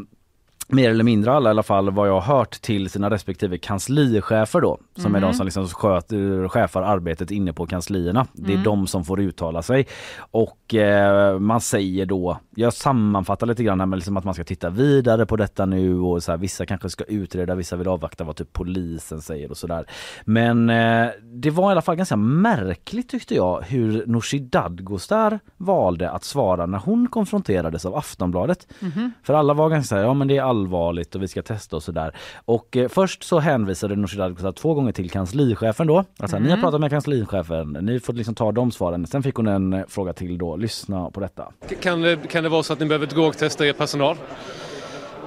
mer 0.68 0.90
eller 0.90 1.04
mindre 1.04 1.34
alla 1.34 1.50
i 1.50 1.52
alla 1.52 1.64
fall 1.64 1.90
vad 1.92 2.08
jag 2.08 2.20
har 2.20 2.38
hört 2.38 2.52
till 2.62 2.90
sina 2.90 3.10
respektive 3.10 3.58
kanslichefer 3.58 4.62
då 4.62 4.78
som 4.98 5.16
är 5.16 5.20
de 5.20 5.26
Mhm. 5.26 5.34
som 5.34 5.46
liksom 5.46 5.68
sköter, 5.68 6.48
chefar 6.48 6.82
arbetet 6.82 7.32
inne 7.32 7.54
på 7.54 7.66
kanslierna. 7.68 8.28
Det 8.34 8.50
är 8.52 8.54
Mm. 8.54 8.64
de 8.64 8.88
som 8.88 9.06
får 9.06 9.20
uttala 9.22 9.62
sig 9.62 9.88
och 10.20 10.76
eh, 10.76 11.40
man 11.40 11.62
säger 11.62 12.06
då, 12.06 12.38
jag 12.56 12.74
sammanfattar 12.74 13.48
lite 13.48 13.64
grann 13.64 13.80
här 13.80 13.88
med 13.88 13.98
liksom 13.98 14.18
att 14.18 14.24
man 14.24 14.34
ska 14.34 14.44
titta 14.44 14.70
vidare 14.70 15.26
på 15.26 15.36
detta 15.36 15.66
nu 15.66 16.00
och 16.00 16.24
så 16.24 16.32
här, 16.32 16.38
vissa 16.38 16.66
kanske 16.66 16.90
ska 16.90 17.04
utreda, 17.04 17.56
vissa 17.56 17.76
vill 17.76 17.88
avvakta 17.88 18.24
vad 18.24 18.36
typ 18.36 18.54
polisen 18.54 19.22
säger 19.22 19.50
och 19.52 19.58
sådär. 19.58 19.86
Men 20.26 20.70
eh, 20.70 21.08
det 21.24 21.50
var 21.50 21.70
i 21.70 21.72
alla 21.72 21.82
fall 21.82 21.96
ganska 21.96 22.16
märkligt 22.16 23.10
tyckte 23.10 23.36
jag 23.36 23.62
hur 23.62 24.06
Nooshi 24.08 24.40
Dadgostar 24.40 25.40
valde 25.58 26.10
att 26.12 26.24
svara 26.24 26.66
när 26.66 26.78
hon 26.80 27.08
konfronterades 27.08 27.86
av 27.86 27.96
Aftonbladet. 27.96 28.68
Mhm. 28.80 29.12
För 29.24 29.34
alla 29.34 29.54
var 29.54 29.70
ganska 29.70 29.88
såhär, 29.90 30.04
ja 30.04 30.14
men 30.14 30.28
det 30.28 30.38
är 30.38 30.42
allvarligt 30.42 31.16
och 31.16 31.22
vi 31.24 31.28
ska 31.28 31.42
testa 31.42 31.76
och 31.76 31.84
sådär. 31.84 32.16
Och 32.46 32.78
eh, 32.78 32.88
först 32.88 33.24
så 33.24 33.40
hänvisade 33.40 33.96
Nooshi 33.96 34.18
Dadgostar 34.18 34.52
två 34.52 34.74
gånger 34.74 34.92
till 34.92 35.10
kanslichefen 35.10 35.88
då. 35.88 36.04
Alltså, 36.20 36.40
Ni 36.40 36.44
har 36.50 36.56
Mm. 36.56 36.62
pratat 36.64 36.82
med 36.82 36.90
kanslichefen, 36.90 37.78
ni 37.82 38.00
får 38.00 38.14
liksom 38.14 38.36
ta 38.36 38.52
de 38.52 38.72
svaren. 38.72 39.08
Sen 39.08 39.24
fick 39.24 39.36
hon 39.36 39.48
en 39.48 39.74
eh, 39.74 39.84
fråga 39.88 40.14
till 40.14 40.38
då, 40.38 40.56
lyssna 40.56 41.10
på 41.12 41.20
detta. 41.20 41.52
Kan 41.82 42.18
kan 42.30 42.45
det 42.46 42.50
vara 42.50 42.64
så 42.64 42.74
att 42.74 42.80
ni 42.80 42.86
behöver 42.86 43.06
drogtesta 43.06 43.66
er 43.66 43.74
personal? 43.74 44.18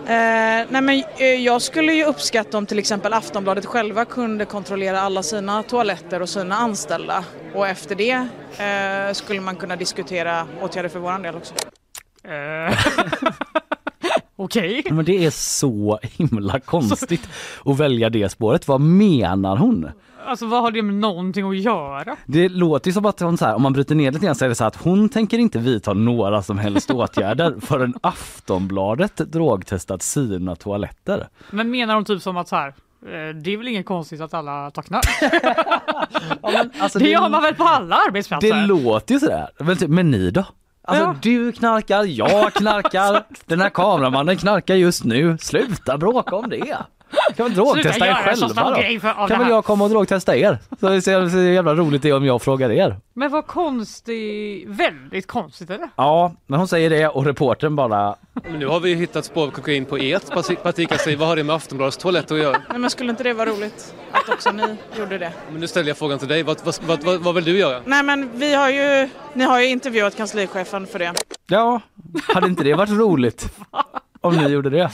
Eh, 0.09 0.67
nej 0.69 0.83
men, 0.83 1.03
eh, 1.19 1.27
jag 1.27 1.63
skulle 1.63 1.93
ju 1.93 2.05
uppskatta 2.05 2.59
om 2.59 2.67
till 2.67 2.79
exempel 2.79 3.13
Aftonbladet 3.13 3.67
själva 3.67 4.05
kunde 4.05 4.45
kontrollera 4.45 5.01
alla 5.01 5.23
sina 5.23 5.63
toaletter 5.63 6.23
och 6.23 6.29
sina 6.29 6.55
anställda. 6.55 7.25
Och 7.55 7.69
efter 7.69 7.95
det 7.95 8.29
eh, 8.65 9.13
skulle 9.13 9.41
man 9.41 9.57
kunna 9.57 9.77
diskutera 9.77 10.47
åtgärder 10.63 10.89
för 10.89 10.99
våran 10.99 11.23
del 11.23 11.37
också. 11.37 11.55
Eh. 12.25 12.79
Okej. 14.37 14.83
Men 14.91 15.05
det 15.05 15.25
är 15.25 15.31
så 15.31 15.99
himla 16.03 16.61
konstigt 16.61 17.29
att 17.65 17.79
välja 17.79 18.11
det 18.11 18.29
spåret. 18.29 18.69
Vad 18.69 18.81
menar 18.81 19.57
hon? 19.57 19.91
Alltså 20.29 20.47
vad 20.47 20.63
har 20.63 20.71
det 20.71 20.83
med 20.83 20.95
någonting 20.95 21.49
att 21.51 21.57
göra? 21.59 22.17
Det 22.27 22.49
låter 22.49 22.89
ju 22.89 22.93
som 22.93 23.07
att 23.07 23.21
hon 23.21 23.39
så 23.39 23.45
här, 23.45 23.55
om 23.55 23.63
man 23.63 23.73
bryter 23.73 23.95
ner 23.95 24.13
lite 24.13 24.27
grann 24.27 24.35
så 24.35 24.45
är 24.45 24.49
det 24.49 24.55
så 24.55 24.65
att 24.65 24.77
hon 24.77 25.09
tänker 25.09 25.39
inte 25.39 25.59
vidta 25.59 25.93
några 25.93 26.43
som 26.43 26.59
helst 26.59 26.91
åtgärder 26.91 27.55
förrän 27.61 27.95
Aftonbladet 28.03 29.17
drogtestat 29.17 30.03
sina 30.03 30.57
toaletter. 30.57 31.29
Men 31.51 31.71
menar 31.71 31.95
de 31.95 32.05
typ 32.05 32.23
som 32.23 32.37
att 32.37 32.49
så 32.49 32.57
här, 32.57 32.69
eh, 32.69 33.35
det 33.43 33.53
är 33.53 33.57
väl 33.57 33.69
inget 33.69 33.87
konstigt 33.87 34.21
att 34.21 34.35
alla 34.35 34.71
tar 34.71 34.83
knark? 34.83 35.07
alltså 36.81 36.99
det, 36.99 37.05
det- 37.05 37.11
gör 37.11 37.29
man 37.29 37.43
väl 37.43 37.55
på 37.55 37.65
alla 37.65 37.97
arbetsplatser? 38.09 38.55
Det 38.55 38.67
låter 38.67 39.15
ju 39.15 39.21
sådär. 39.21 39.49
Men, 39.59 39.77
men 39.89 40.11
ni 40.11 40.31
då? 40.31 40.45
Alltså 40.85 41.05
Ja. 41.05 41.15
du 41.23 41.53
knarkar, 41.53 42.05
jag 42.05 42.53
knarkar, 42.55 43.25
den 43.47 43.61
här 43.61 43.71
kameramannen 43.71 44.37
knarkar 44.37 44.75
just 44.75 45.05
nu. 45.05 45.39
Sluta 45.41 45.99
bråka 45.99 46.37
om 46.37 46.49
det. 46.51 46.77
Kan 47.37 47.47
väl 47.47 47.55
drogtesta 47.55 48.07
er 48.07 48.15
själva 48.15 48.49
då? 48.49 49.27
Kan 49.29 49.39
väl 49.39 49.49
jag 49.49 49.65
komma 49.65 49.85
och 49.85 49.91
drogtesta 49.91 50.37
er? 50.37 50.59
Så 50.81 50.89
det 50.89 51.03
ser 51.03 51.29
så 51.29 51.39
jävla 51.39 51.75
roligt 51.75 52.03
det 52.03 52.09
är 52.09 52.17
om 52.17 52.25
jag 52.25 52.43
frågar 52.43 52.71
er. 52.71 52.97
Men 53.15 53.31
vad 53.31 53.47
konstigt, 53.47 54.65
väldigt 54.69 55.27
konstigt 55.27 55.71
är 55.71 55.79
det. 55.79 55.89
Ja, 55.97 56.33
men 56.47 56.59
hon 56.59 56.69
säger 56.69 56.91
det 56.91 57.09
och 57.09 57.25
reportern 57.27 57.77
bara 57.77 58.15
Men 58.45 58.59
nu 58.59 58.67
har 58.67 58.81
vi 58.81 58.95
hittat 58.95 59.25
spår 59.25 59.43
av 59.47 59.51
kokain 59.51 59.85
på 59.85 59.97
ert 59.97 60.25
parti- 60.31 60.57
partikansli. 60.63 61.15
Vad 61.17 61.29
har 61.29 61.37
det 61.37 61.45
med 61.45 61.57
Aftonbladets 61.57 61.97
toaletter 61.97 62.35
att 62.35 62.41
göra? 62.41 62.57
Nej 62.71 62.79
men 62.79 62.91
skulle 62.91 63.11
inte 63.11 63.23
det 63.23 63.33
vara 63.33 63.51
roligt 63.51 63.95
att 64.13 64.29
också 64.35 64.51
ni 64.53 64.77
gjorde 64.99 65.19
det? 65.19 65.33
Men 65.51 65.61
nu 65.61 65.67
ställer 65.67 65.89
jag 65.89 65.97
frågan 65.99 66.19
till 66.19 66.29
dig. 66.29 66.43
Vad, 66.43 66.57
vad, 66.65 66.75
vad, 66.87 67.05
vad, 67.05 67.21
vad 67.21 67.35
vill 67.35 67.45
du 67.45 67.59
göra? 67.59 67.81
Nej 67.85 68.03
men 68.03 68.31
vi 68.35 68.55
har 68.55 68.71
ju, 68.71 69.09
ni 69.35 69.45
har 69.45 69.61
ju 69.61 69.67
intervjuat 69.67 70.17
kanslichefen 70.17 70.87
för 70.87 70.99
det. 70.99 71.13
Ja, 71.47 71.81
hade 72.35 72.47
inte 72.47 72.65
det 72.65 72.75
varit 72.75 72.91
roligt? 72.91 73.49
Om 74.21 74.37
ni 74.37 74.49
gjorde 74.49 74.71
det? 74.71 74.91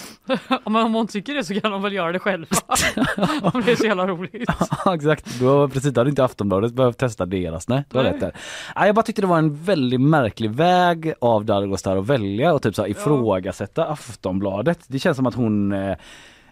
Om 0.65 0.77
om 0.87 0.95
hon 0.95 1.07
tycker 1.07 1.35
det 1.35 1.45
så 1.45 1.61
kan 1.61 1.71
de 1.71 1.83
väl 1.83 1.93
göra 1.93 2.13
det 2.13 2.19
själva. 2.19 2.47
om 3.43 3.63
det 3.67 3.73
är 3.73 3.77
så 3.77 3.87
jävla 3.87 4.07
roligt. 4.07 4.51
Ja 4.85 4.95
exakt, 4.95 5.41
då 5.41 5.69
precis 5.69 5.93
då 5.93 6.01
hade 6.01 6.11
inte 6.11 6.25
Aftonbladet 6.25 6.73
behövt 6.73 6.99
testa 6.99 7.27
deras. 7.27 7.69
Nej, 7.69 7.85
du 7.91 7.97
har 7.99 8.05
rätt 8.05 8.21
där. 8.21 8.33
Nej, 8.77 8.87
jag 8.87 8.95
bara 8.95 9.03
tyckte 9.03 9.23
det 9.23 9.29
var 9.29 9.39
en 9.39 9.65
väldigt 9.65 10.01
märklig 10.01 10.51
väg 10.51 11.15
av 11.21 11.45
Dargostar 11.45 11.97
att 11.97 12.07
välja 12.07 12.53
och 12.55 12.63
typ 12.63 12.75
så 12.75 12.83
här, 12.83 12.89
ifrågasätta 12.89 13.85
Aftonbladet. 13.85 14.79
Det 14.87 14.99
känns 14.99 15.17
som 15.17 15.27
att 15.27 15.35
hon 15.35 15.73
eh, 15.73 15.97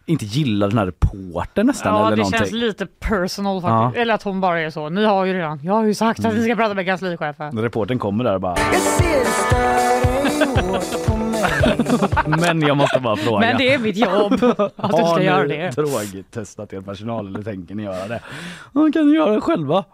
inte 0.07 0.25
gillar 0.25 0.69
den 0.69 0.79
här 0.79 0.87
reportern 0.87 1.67
nästan 1.67 1.95
Ja 1.95 2.01
eller 2.07 2.11
det 2.11 2.17
någonting. 2.17 2.39
känns 2.39 2.53
lite 2.53 2.87
personal 2.87 3.61
faktiskt. 3.63 3.97
Ja. 3.97 4.03
Eller 4.03 4.15
att 4.15 4.23
hon 4.23 4.41
bara 4.41 4.61
är 4.61 4.71
så, 4.71 4.89
ni 4.89 5.05
har 5.05 5.25
ju 5.25 5.33
redan, 5.35 5.61
jag 5.63 5.73
har 5.75 5.85
ju 5.85 5.95
sagt 5.95 6.25
att 6.25 6.35
ni 6.35 6.45
ska 6.45 6.57
prata 6.57 6.75
med 6.75 6.87
kanslichefen. 6.87 7.55
När 7.55 7.63
reportern 7.63 7.99
kommer 7.99 8.25
där 8.25 8.35
och 8.35 8.41
bara 8.41 8.57
Men 12.41 12.61
jag 12.61 12.77
måste 12.77 13.01
bara 13.01 13.17
fråga. 13.17 13.39
Men 13.41 13.57
det 13.59 13.75
är 13.75 13.79
mitt 13.79 13.97
jobb 13.97 14.33
att 14.33 14.91
du 14.91 14.97
ska 14.97 15.07
Har 15.07 15.21
göra 15.21 15.43
ni 15.43 15.57
det. 15.57 15.71
drogtestat 15.77 16.73
er 16.73 16.81
personal 16.81 17.27
eller 17.27 17.43
tänker 17.43 17.75
ni 17.75 17.83
göra 17.83 18.09
det? 18.09 18.21
Ja, 18.75 18.89
kan 18.93 19.11
ni 19.11 19.17
göra 19.17 19.31
det 19.35 19.41
själva. 19.41 19.85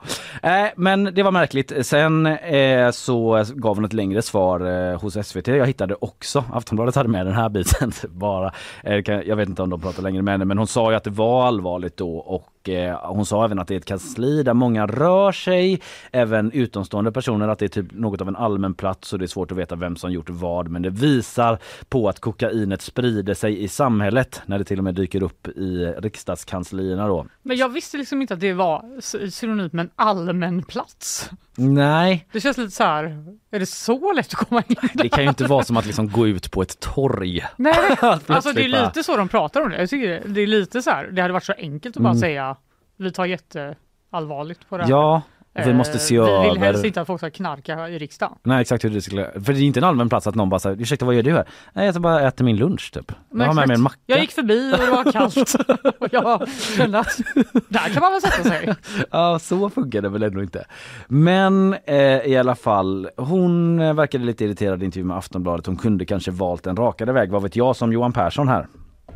Eh, 0.43 0.67
men 0.77 1.05
det 1.05 1.23
var 1.23 1.31
märkligt. 1.31 1.87
Sen 1.87 2.27
eh, 2.27 2.91
så 2.91 3.45
gav 3.55 3.75
hon 3.77 3.85
ett 3.85 3.93
längre 3.93 4.23
svar 4.23 4.91
eh, 4.93 5.01
hos 5.01 5.27
SVT. 5.27 5.47
Jag 5.49 5.67
hittade 5.67 5.95
också, 6.01 6.45
Aftonbladet 6.53 6.95
hade 6.95 7.09
med 7.09 7.27
den 7.27 7.35
här 7.35 7.49
biten 7.49 7.93
bara. 8.09 8.53
Eh, 8.85 9.03
kan- 9.03 9.23
jag 9.27 9.37
vet 9.37 9.49
inte 9.49 9.63
om 9.63 9.71
de 9.71 9.81
pratar 9.81 10.03
längre 10.03 10.23
med 10.23 10.35
henne 10.35 10.45
men 10.45 10.59
hon 10.59 10.67
sa 10.67 10.91
ju 10.91 10.97
att 10.97 11.05
det 11.05 11.11
var 11.11 11.47
allvarligt 11.47 11.97
då 11.97 12.17
och 12.19 12.45
eh, 12.65 12.99
hon 13.03 13.27
sa 13.27 13.45
även 13.45 13.59
att 13.59 13.69
det 13.69 13.75
är 13.75 13.79
ett 13.79 13.85
kansli 13.85 14.43
där 14.43 14.55
många 14.55 14.87
rör 14.87 15.33
sig. 15.33 15.81
Även 16.13 16.53
utomstående 16.53 17.13
personer 17.13 17.49
att 17.49 17.59
det 17.59 17.65
är 17.65 17.69
typ 17.69 17.93
något 17.93 18.21
av 18.21 18.29
en 18.29 18.37
allmän 18.37 18.75
plats 18.75 19.13
och 19.13 19.19
det 19.19 19.25
är 19.25 19.27
svårt 19.27 19.53
att 19.53 19.59
veta 19.59 19.77
vem 19.77 19.97
som 19.97 20.13
gjort 20.13 20.31
vad 20.31 20.69
men 20.69 20.83
det 20.83 20.91
visar 20.91 21.59
på 21.89 22.09
att 22.09 22.21
kokainet 22.21 22.83
sprider 22.83 23.35
sig 23.35 23.63
i 23.63 23.69
samhället 23.69 24.43
när 24.47 24.59
det 24.59 24.65
till 24.65 24.79
och 24.79 24.85
med 24.85 24.95
dyker 24.95 25.23
upp 25.23 25.49
i 25.49 25.95
riksdagskanslierna 25.99 27.09
då. 27.09 27.27
Men 27.43 27.57
jag 27.57 27.69
visste 27.69 27.97
liksom 27.97 28.23
inte 28.23 28.35
att 28.35 28.41
det 28.41 28.53
var 28.53 29.01
synonymt 29.31 29.73
med 29.73 29.83
en 29.83 29.91
allmän 29.97 30.63
plats. 30.63 31.31
Nej, 31.57 32.27
Det 32.33 32.41
känns 32.41 32.59
lite 32.59 32.71
så 32.71 32.85
här, 32.85 33.25
är 33.51 33.59
det 33.59 33.67
så 33.67 34.13
lätt 34.13 34.27
att 34.27 34.49
komma 34.49 34.63
in? 34.69 34.77
det 34.95 35.09
kan 35.09 35.23
ju 35.25 35.29
inte 35.29 35.45
vara 35.45 35.65
som 35.65 35.77
att 35.77 35.87
liksom 35.87 36.09
gå 36.09 36.27
ut 36.27 36.51
på 36.51 36.63
ett 36.63 36.81
torg. 36.81 37.45
Nej, 37.57 37.75
alltså 38.27 38.53
det 38.53 38.65
är 38.65 38.69
lite 38.69 39.03
så 39.05 39.17
de 39.17 39.29
pratar 39.29 39.61
om 39.63 39.71
det. 39.71 39.79
Jag 39.81 39.91
tycker 39.91 40.23
det- 40.27 40.41
är 40.41 40.47
lite 40.47 40.83
så 40.83 40.91
här, 40.91 41.07
det 41.07 41.23
hade 41.23 41.33
varit 41.35 41.45
så 41.45 41.53
enkelt 41.59 41.97
att 41.97 42.03
bara 42.03 42.11
Mm. 42.11 42.21
säga 42.21 42.57
vi 42.97 43.13
tar 43.13 43.27
jätteallvarligt 43.27 44.69
på 44.69 44.77
det 44.77 44.83
här. 44.83 44.91
Ja, 44.91 45.23
vi 45.65 45.75
måste 45.75 45.99
se 45.99 46.17
Eh, 46.17 46.25
Vi 46.25 46.31
vill 46.49 46.57
över- 46.57 46.67
helst 46.67 46.85
inte 46.85 47.01
att 47.01 47.07
folk 47.07 47.21
ska 47.21 47.31
knarka 47.31 47.89
i 47.89 47.99
riksdagen. 47.99 48.35
Nej 48.43 48.61
exakt 48.61 48.85
hur 48.85 48.91
det 48.91 49.03
skulle, 49.03 49.31
för 49.45 49.53
det 49.53 49.59
är 49.59 49.63
inte 49.63 49.81
en 49.81 49.85
allmän 49.85 50.09
plats 50.09 50.27
att 50.27 50.35
någon 50.35 50.49
bara 50.49 50.59
säger 50.61 50.81
ursäkta 50.83 51.07
vad 51.07 51.15
gör 51.15 51.23
du 51.23 51.33
här? 51.33 51.45
Nej 51.73 51.87
jag 51.87 52.03
bara 52.03 52.21
äter 52.29 52.45
min 52.45 52.57
lunch 52.57 52.91
typ. 52.93 53.13
Jag 53.33 53.47
har 53.47 53.55
med 53.55 53.69
mig 53.69 53.75
en 53.75 53.81
macka. 53.83 53.97
Jag 54.07 54.21
gick 54.21 54.31
förbi 54.33 54.73
och 54.75 54.79
det 54.79 54.91
var 54.91 55.13
kallt 55.13 55.55
och 56.01 56.09
jag 56.13 56.49
kände 56.77 56.99
att 56.99 57.21
där 57.69 57.89
kan 57.95 58.01
man 58.01 58.13
väl 58.13 58.21
sätta 58.21 58.43
sig. 58.45 58.75
Ja 59.11 59.39
så 59.39 59.71
funkar 59.71 60.03
det 60.03 60.09
väl 60.09 60.23
ändå 60.23 60.43
inte. 60.43 60.65
Men 61.09 61.75
eh, 61.87 61.97
i 62.27 62.37
alla 62.37 62.55
fall, 62.55 63.09
hon 63.17 63.81
eh, 63.81 63.95
verkade 63.95 64.25
lite 64.25 64.45
irriterad 64.45 64.83
i 64.83 64.85
intervju 64.85 65.05
med 65.05 65.17
Aftonbladet. 65.17 65.67
Hon 65.67 65.77
kunde 65.77 66.05
kanske 66.05 66.31
valt 66.31 66.67
en 66.67 66.77
rakare 66.77 67.13
väg, 67.13 67.31
vad 67.31 67.43
vet 67.43 67.57
jag 67.57 67.77
som 67.77 67.93
Johan 67.93 68.13
Persson 68.13 68.49
här. 68.49 68.67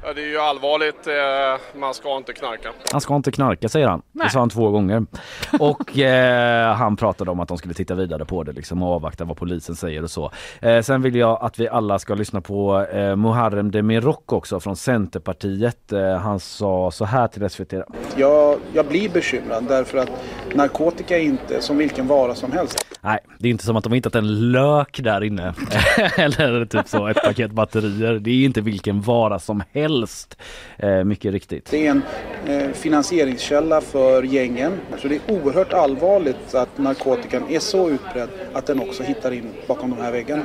Ja, 0.04 0.12
det 0.12 0.22
är 0.22 0.26
ju 0.26 0.38
allvarligt. 0.38 1.06
Eh, 1.06 1.80
man 1.80 1.94
ska 1.94 2.16
inte 2.16 2.32
knarka. 2.32 2.68
Han 2.92 3.00
ska 3.00 3.16
inte 3.16 3.32
knarka 3.32 3.68
säger 3.68 3.88
han. 3.88 4.02
Nej. 4.12 4.26
Det 4.26 4.30
sa 4.32 4.38
han 4.38 4.50
två 4.50 4.70
gånger. 4.70 5.06
Och 5.58 5.98
eh, 5.98 6.74
han 6.74 6.96
pratade 6.96 7.30
om 7.30 7.40
att 7.40 7.48
de 7.48 7.58
skulle 7.58 7.74
titta 7.74 7.94
vidare 7.94 8.24
på 8.24 8.42
det 8.42 8.52
liksom, 8.52 8.82
och 8.82 8.94
avvakta 8.94 9.24
vad 9.24 9.36
polisen 9.36 9.76
säger 9.76 10.02
och 10.02 10.10
så. 10.10 10.30
Eh, 10.60 10.80
sen 10.80 11.02
vill 11.02 11.16
jag 11.16 11.38
att 11.42 11.58
vi 11.58 11.68
alla 11.68 11.98
ska 11.98 12.14
lyssna 12.14 12.40
på 12.40 12.86
eh, 12.92 13.16
Muharrem 13.16 13.70
Demirok 13.70 14.32
också 14.32 14.60
från 14.60 14.76
Centerpartiet. 14.76 15.92
Eh, 15.92 16.16
han 16.16 16.40
sa 16.40 16.90
så 16.90 17.04
här 17.04 17.28
till 17.28 17.50
SVT. 17.50 17.72
Jag, 18.16 18.58
jag 18.72 18.86
blir 18.86 19.08
bekymrad 19.08 19.64
därför 19.68 19.98
att 19.98 20.10
narkotika 20.54 21.18
är 21.18 21.22
inte 21.22 21.60
som 21.60 21.78
vilken 21.78 22.06
vara 22.06 22.34
som 22.34 22.52
helst. 22.52 22.86
Nej, 23.00 23.18
det 23.38 23.48
är 23.48 23.50
inte 23.50 23.64
som 23.64 23.76
att 23.76 23.84
de 23.84 23.90
har 23.90 23.96
hittat 23.96 24.14
en 24.14 24.50
lök 24.52 25.00
där 25.02 25.24
inne. 25.24 25.54
Eller 26.16 26.64
typ 26.64 26.88
så 26.88 27.08
ett 27.08 27.22
paket 27.24 27.50
batterier. 27.50 28.18
Det 28.18 28.30
är 28.30 28.44
inte 28.44 28.60
vilken 28.60 29.00
vara 29.00 29.38
som 29.38 29.62
helst. 29.72 29.91
Eh, 30.78 31.04
mycket 31.04 31.32
riktigt. 31.32 31.70
Det 31.70 31.86
är 31.86 31.90
en 31.90 32.02
eh, 32.46 32.70
finansieringskälla 32.72 33.80
för 33.80 34.22
gängen. 34.22 34.80
Så 34.98 35.08
det 35.08 35.14
är 35.14 35.20
oerhört 35.34 35.72
allvarligt 35.72 36.54
att 36.54 36.78
narkotikan 36.78 37.42
är 37.48 37.58
så 37.58 37.90
utbredd 37.90 38.28
att 38.52 38.66
den 38.66 38.80
också 38.80 39.02
hittar 39.02 39.32
in 39.32 39.50
bakom 39.66 39.90
de 39.90 40.02
här 40.02 40.12
väggarna. 40.12 40.42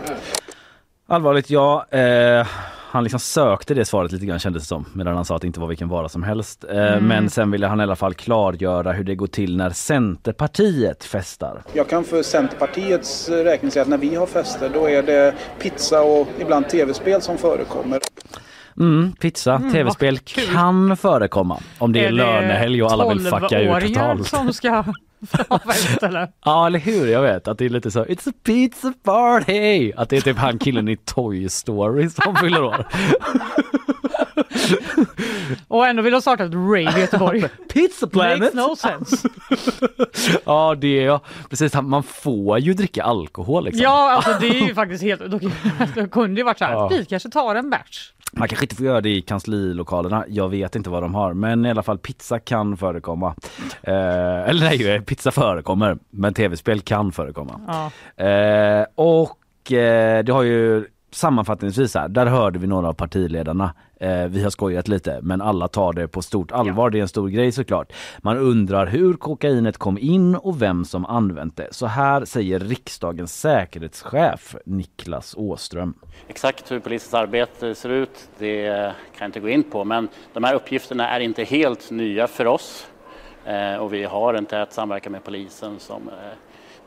Allvarligt 1.08 1.50
ja. 1.50 1.86
Eh, 1.92 2.48
han 2.90 3.04
liksom 3.04 3.20
sökte 3.20 3.74
det 3.74 3.86
svaret 3.86 4.12
lite 4.12 4.26
grann 4.26 4.40
kändes 4.40 4.64
det 4.64 4.68
som. 4.68 4.86
Medan 4.94 5.16
han 5.16 5.26
sa 5.26 5.36
att 5.36 5.42
det 5.42 5.48
inte 5.48 5.60
var 5.60 5.68
vilken 5.68 5.90
vara 5.90 6.10
som 6.10 6.24
helst. 6.24 6.64
Eh, 6.64 6.78
Mm. 6.78 7.08
Men 7.08 7.30
sen 7.30 7.52
ville 7.52 7.68
han 7.68 7.80
i 7.80 7.84
alla 7.84 7.96
fall 7.96 8.14
klargöra 8.14 8.92
hur 8.92 9.04
det 9.04 9.16
går 9.16 9.28
till 9.28 9.58
när 9.58 9.70
Centerpartiet 9.70 11.04
festar. 11.04 11.62
Jag 11.74 11.88
kan 11.90 12.04
för 12.04 12.24
Centerpartiets 12.24 13.30
räkning 13.30 13.72
säga 13.72 13.84
att 13.84 13.90
när 13.90 13.98
vi 13.98 14.16
har 14.16 14.26
fester 14.26 14.70
då 14.74 14.90
är 14.90 15.04
det 15.04 15.34
pizza 15.60 16.02
och 16.02 16.28
ibland 16.40 16.70
tv-spel 16.70 17.22
som 17.22 17.38
förekommer. 17.38 18.00
Mm, 18.80 19.12
pizza, 19.20 19.54
Mm, 19.56 19.72
tv-spel 19.72 20.18
kan 20.20 20.98
förekomma. 20.98 21.60
Om 21.78 21.94
det 21.94 22.06
är, 22.06 22.12
lönehelg 22.12 22.84
och 22.84 22.92
alla 22.92 23.10
vill 23.10 23.20
fucka 23.20 23.62
ur 23.62 23.68
12-åringar 23.70 24.16
totalt. 24.16 24.28
som 24.28 24.54
ska 24.54 24.84
eller? 26.02 26.28
Ja 26.46 26.66
eller 26.68 26.80
hur, 26.80 27.08
jag 27.08 27.22
vet 27.22 27.48
att 27.48 27.58
det 27.58 27.66
är 27.66 27.70
lite 27.70 27.92
så 27.92 28.04
It's 28.06 28.30
a 28.30 28.34
pizza 28.44 28.94
party! 29.04 29.92
Att 29.98 30.10
det 30.10 30.18
är 30.18 30.22
typ 30.22 30.38
han 30.38 30.60
killen 30.60 30.88
i 30.88 30.98
Toy 30.98 31.50
Story 31.50 32.10
som 32.10 32.36
fyller 32.36 32.64
år. 32.64 32.86
Och 35.68 35.88
ändå 35.88 36.02
vill 36.02 36.14
de 36.14 36.22
starta 36.22 36.44
ett 36.44 36.54
rave 36.54 36.98
i 36.98 37.02
Göteborg. 37.02 37.44
Pizza 37.74 38.08
Planet! 38.08 38.40
Makes 38.40 38.54
no 38.54 38.76
sense. 38.76 39.30
Ja 40.46 40.76
det 40.76 40.88
är 41.00 41.06
jag. 41.06 41.20
Precis, 41.50 41.74
man 41.82 42.04
får 42.04 42.60
ju 42.60 42.74
dricka 42.74 43.04
alkohol 43.04 43.64
liksom. 43.66 43.84
Ja, 43.84 44.12
alltså 44.12 44.38
det 44.42 44.48
är 44.48 44.68
ju 44.68 44.74
faktiskt 44.76 45.04
helt... 45.04 45.22
Då, 45.22 45.40
då 45.96 46.08
kunde 46.08 46.40
ju 46.42 46.46
varit 46.46 46.58
så 46.58 46.66
här, 46.66 46.72
Ja. 46.74 46.88
vi 46.88 47.06
kanske 47.06 47.30
tar 47.30 47.56
en 47.56 47.70
batch. 47.70 48.12
Man 48.38 48.48
kanske 48.48 48.66
inte 48.66 48.76
får 48.76 48.86
göra 48.86 49.02
det 49.02 49.10
i 49.10 49.22
kanslilokalerna. 49.22 50.26
Jag 50.28 50.50
vet 50.50 50.76
inte 50.76 50.90
vad 50.90 51.04
de 51.04 51.16
har. 51.16 51.34
Men 51.34 51.66
i 51.66 51.70
alla 51.70 51.84
fall 51.84 51.98
pizza 51.98 52.40
kan 52.40 52.78
förekomma. 52.78 53.36
Eh, 53.82 54.50
eller 54.50 54.60
nej, 54.60 55.02
pizza 55.02 55.32
förekommer. 55.32 55.98
Men 56.10 56.34
tv-spel 56.34 56.82
kan 56.82 57.12
förekomma. 57.12 57.62
Ja. 57.68 58.26
Eh, 58.26 58.86
och 58.96 59.72
eh, 59.72 60.24
det 60.24 60.32
har 60.34 60.44
ju 60.44 60.86
sammanfattningsvis 61.18 61.96
här, 61.96 62.08
där 62.08 62.26
hörde 62.26 62.60
vi 62.60 62.68
några 62.68 62.88
av 62.88 62.94
partiledarna. 62.94 63.74
Eh, 64.00 64.26
vi 64.26 64.44
har 64.44 64.50
skojat 64.50 64.88
lite 64.88 65.20
men 65.22 65.42
alla 65.42 65.68
tar 65.68 65.94
det 65.94 66.08
på 66.08 66.22
stort 66.22 66.52
allvar. 66.52 66.90
Det 66.90 66.98
är 66.98 67.02
en 67.02 67.08
stor 67.08 67.30
grej 67.30 67.52
såklart. 67.52 67.94
Man 68.18 68.38
undrar 68.38 68.88
hur 68.88 69.14
kokainet 69.14 69.78
kom 69.78 69.98
in 69.98 70.36
och 70.36 70.62
vem 70.62 70.86
som 70.86 71.06
använt 71.06 71.58
det. 71.58 71.68
Så 71.72 71.86
här 71.86 72.26
säger 72.26 72.60
riksdagens 72.60 73.40
säkerhetschef 73.40 74.56
Niklas 74.66 75.36
Åström. 75.38 75.94
Exakt 76.28 76.72
hur 76.72 76.80
polisens 76.80 77.14
arbete 77.14 77.76
ser 77.76 77.90
ut 77.90 78.30
det 78.38 78.72
kan 78.94 78.94
jag 79.20 79.28
inte 79.28 79.40
gå 79.40 79.50
in 79.50 79.64
på 79.64 79.86
men 79.86 80.08
de 80.34 80.44
här 80.44 80.56
uppgifterna 80.56 81.10
är 81.10 81.20
inte 81.20 81.44
helt 81.44 81.92
nya 81.92 82.28
för 82.28 82.48
oss 82.48 82.88
Eh, 83.48 83.76
och 83.76 83.94
vi 83.94 84.04
har 84.04 84.34
en 84.34 84.46
tät 84.46 84.74
samverkan 84.74 85.12
med 85.12 85.24
polisen 85.24 85.80
som 85.80 86.10
eh, 86.10 86.16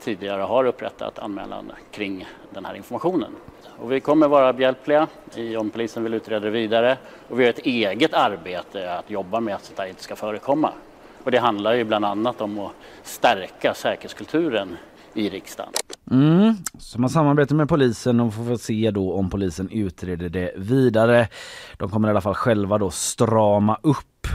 tidigare 0.00 0.42
har 0.42 0.64
upprättat 0.64 1.18
anmälan 1.18 1.72
kring 1.90 2.26
den 2.50 2.64
här 2.64 2.74
informationen. 2.74 3.32
Och 3.80 3.92
vi 3.92 4.00
kommer 4.00 4.28
vara 4.28 4.52
behjälpliga 4.52 5.06
i 5.36 5.56
om 5.56 5.70
polisen 5.70 6.02
vill 6.02 6.14
utreda 6.14 6.40
det 6.40 6.50
vidare 6.50 6.98
och 7.28 7.40
vi 7.40 7.44
har 7.44 7.50
ett 7.50 7.58
eget 7.58 8.14
arbete 8.14 8.94
att 8.94 9.10
jobba 9.10 9.40
med 9.40 9.54
att 9.54 9.64
sånt 9.64 9.78
här 9.78 9.86
inte 9.86 10.02
ska 10.02 10.16
förekomma. 10.16 10.72
Och 11.24 11.30
det 11.30 11.38
handlar 11.38 11.74
ju 11.74 11.84
bland 11.84 12.04
annat 12.04 12.40
om 12.40 12.58
att 12.58 12.72
stärka 13.02 13.74
säkerhetskulturen 13.74 14.76
i 15.14 15.28
riksdagen. 15.28 15.72
Mm, 16.10 16.54
så 16.78 17.00
man 17.00 17.10
samarbetar 17.10 17.54
med 17.56 17.68
polisen 17.68 18.20
och 18.20 18.34
får 18.34 18.56
se 18.56 18.90
då 18.90 19.12
om 19.12 19.30
polisen 19.30 19.68
utreder 19.70 20.28
det 20.28 20.52
vidare. 20.56 21.28
De 21.76 21.90
kommer 21.90 22.08
i 22.08 22.10
alla 22.10 22.20
fall 22.20 22.34
själva 22.34 22.78
då 22.78 22.90
strama 22.90 23.78
upp 23.82 24.26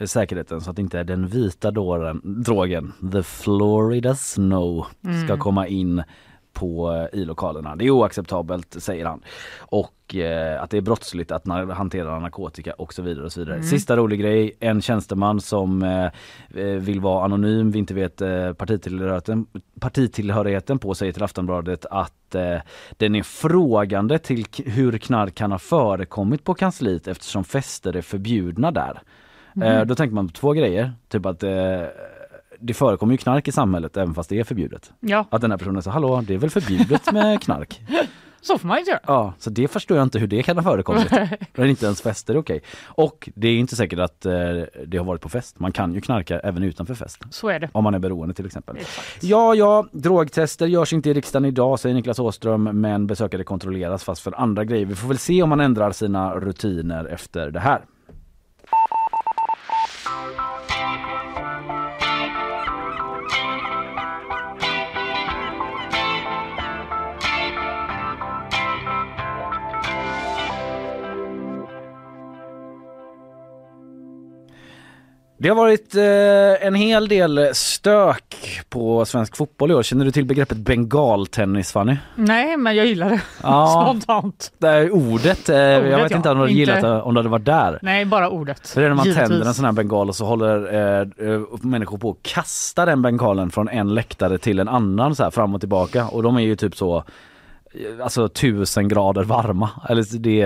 eh, 0.00 0.06
säkerheten 0.06 0.60
så 0.60 0.70
att 0.70 0.78
inte 0.78 1.02
den 1.02 1.26
vita 1.26 1.70
dåren, 1.70 2.20
drogen, 2.24 2.92
the 3.12 3.22
Florida 3.22 4.14
Snow, 4.14 4.86
ska 5.00 5.32
Mm. 5.32 5.38
komma 5.38 5.66
in 5.66 6.02
på 6.52 6.92
eh, 7.12 7.20
i 7.20 7.24
lokalerna. 7.24 7.76
Det 7.76 7.84
är 7.86 7.90
oacceptabelt 7.90 8.76
säger 8.82 9.04
han. 9.06 9.22
Och 9.58 10.14
eh, 10.14 10.62
att 10.62 10.70
det 10.70 10.76
är 10.76 10.80
brottsligt 10.80 11.32
att 11.32 11.44
na- 11.44 11.72
hantera 11.72 12.18
narkotika 12.18 12.72
och 12.72 12.94
så 12.94 13.02
vidare. 13.02 13.24
och 13.24 13.32
så 13.32 13.40
vidare. 13.40 13.54
Mm. 13.56 13.66
Sista 13.68 13.96
rolig 13.96 14.20
grej, 14.20 14.52
en 14.60 14.82
tjänsteman 14.82 15.40
som 15.40 15.82
eh, 15.82 16.04
eh, 16.62 16.64
vill 16.66 17.00
vara 17.00 17.24
anonym, 17.24 17.70
vi 17.70 17.78
inte 17.78 17.94
vet 17.94 18.20
eh, 18.20 18.52
partitillhörigheten, 18.52 19.46
partitillhörigheten 19.80 20.78
på 20.78 20.94
säger 20.94 21.12
till 21.12 21.22
Aftonbladet 21.22 21.86
att 21.90 22.34
eh, 22.34 22.56
den 22.96 23.14
är 23.14 23.22
frågande 23.22 24.18
till 24.18 24.46
hur 24.64 24.98
knark 24.98 25.34
kan 25.34 25.52
ha 25.52 25.58
förekommit 25.58 26.44
på 26.44 26.54
kansliet 26.54 27.08
eftersom 27.08 27.44
fester 27.44 27.96
är 27.96 28.02
förbjudna 28.02 28.70
där. 28.70 29.02
Eh, 29.62 29.78
Mhm. 29.78 29.88
då 29.88 29.94
tänker 29.94 30.14
man 30.14 30.26
på 30.28 30.32
två 30.32 30.52
grejer, 30.52 30.92
typ 31.08 31.26
att 31.26 31.42
eh, 31.42 31.50
det 32.62 32.74
förekommer 32.74 33.12
ju 33.14 33.18
knark 33.18 33.48
i 33.48 33.52
samhället 33.52 33.96
även 33.96 34.14
fast 34.14 34.28
det 34.28 34.38
är 34.38 34.44
förbjudet. 34.44 34.92
Ja. 35.00 35.26
Att 35.30 35.40
den 35.40 35.50
här 35.50 35.58
personen 35.58 35.82
säger 35.82 35.92
hallå 35.92 36.22
det 36.26 36.34
är 36.34 36.38
väl 36.38 36.50
förbjudet 36.50 37.12
med 37.12 37.42
knark? 37.42 37.80
Så 38.44 38.58
får 38.58 38.68
man 38.68 38.78
inte 38.78 38.90
göra. 38.90 39.00
Ja, 39.06 39.34
så 39.38 39.50
det 39.50 39.68
förstår 39.68 39.96
jag 39.96 40.04
inte 40.04 40.18
hur 40.18 40.26
det 40.26 40.42
kan 40.42 40.56
ha 40.56 40.62
förekommit. 40.62 41.10
När 41.54 41.64
inte 41.64 41.86
ens 41.86 42.02
fester 42.02 42.34
är 42.34 42.38
okej. 42.38 42.62
Och 42.86 43.28
det 43.34 43.48
är 43.48 43.56
inte 43.56 43.76
säkert 43.76 43.98
att 43.98 44.26
eh, 44.26 44.32
det 44.86 44.96
har 44.98 45.04
varit 45.04 45.20
på 45.20 45.28
fest. 45.28 45.58
Man 45.58 45.72
kan 45.72 45.94
ju 45.94 46.00
knarka 46.00 46.40
även 46.40 46.62
utanför 46.62 46.94
fest. 46.94 47.22
Så 47.30 47.48
är 47.48 47.60
det. 47.60 47.68
Om 47.72 47.84
man 47.84 47.94
är 47.94 47.98
beroende 47.98 48.34
till 48.34 48.46
exempel. 48.46 48.76
Ja, 49.20 49.54
ja, 49.54 49.86
drogtester 49.92 50.66
görs 50.66 50.92
inte 50.92 51.10
i 51.10 51.14
riksdagen 51.14 51.44
idag 51.44 51.80
säger 51.80 51.94
Niklas 51.94 52.18
Åström 52.18 52.80
men 52.80 53.06
besökare 53.06 53.44
kontrolleras 53.44 54.04
fast 54.04 54.22
för 54.22 54.40
andra 54.40 54.64
grejer. 54.64 54.86
Vi 54.86 54.94
får 54.94 55.08
väl 55.08 55.18
se 55.18 55.42
om 55.42 55.48
man 55.48 55.60
ändrar 55.60 55.92
sina 55.92 56.34
rutiner 56.34 57.04
efter 57.04 57.50
det 57.50 57.60
här. 57.60 57.84
Det 75.42 75.48
har 75.48 75.56
varit 75.56 75.94
eh, 75.94 76.66
en 76.66 76.74
hel 76.74 77.08
del 77.08 77.50
stök 77.54 78.60
på 78.68 79.04
svensk 79.04 79.36
fotboll 79.36 79.70
i 79.70 79.74
år. 79.74 79.82
Känner 79.82 80.04
du 80.04 80.10
till 80.10 80.24
begreppet 80.24 80.58
bengaltennis 80.58 81.72
Fanny? 81.72 81.96
Nej, 82.14 82.56
men 82.56 82.76
jag 82.76 82.86
gillar 82.86 83.10
det. 83.10 83.20
Ja. 83.42 83.84
Spontant. 83.86 84.52
Det 84.58 84.68
är 84.68 84.90
ordet, 84.90 85.48
eh, 85.48 85.56
jag 85.56 85.84
Ordet, 85.86 86.04
vet 86.04 86.10
inte 86.12 86.28
ja. 86.28 86.32
om 86.32 86.38
du 86.38 86.42
hade 86.44 86.52
gillat 86.52 86.76
Inte- 86.76 86.88
det 86.88 87.02
om 87.02 87.14
du 87.14 87.18
hade 87.18 87.28
varit 87.28 87.44
där. 87.44 87.78
Nej, 87.82 88.04
bara 88.04 88.28
ordet. 88.30 88.68
För 88.68 88.80
det 88.80 88.86
är 88.86 88.88
när 88.88 88.96
man 88.96 89.06
Givetvis. 89.06 89.28
tänder 89.28 89.46
en 89.46 89.54
sån 89.54 89.64
här 89.64 89.72
bengal 89.72 90.08
och 90.08 90.16
så 90.16 90.24
håller 90.26 90.74
eh, 90.74 91.00
eh, 91.28 91.40
människor 91.62 91.98
på 91.98 92.10
att 92.10 92.22
kasta 92.22 92.84
den 92.86 93.02
bengalen 93.02 93.50
från 93.50 93.68
en 93.68 93.94
läktare 93.94 94.38
till 94.38 94.58
en 94.58 94.68
annan 94.68 95.14
så 95.14 95.22
här 95.22 95.30
fram 95.30 95.54
och 95.54 95.60
tillbaka 95.60 96.06
och 96.06 96.22
de 96.22 96.36
är 96.36 96.40
ju 96.40 96.56
typ 96.56 96.76
så 96.76 97.04
Alltså 98.02 98.28
tusen 98.28 98.88
grader 98.88 99.22
varma. 99.22 99.70
Eller 99.88 100.18
det, 100.18 100.36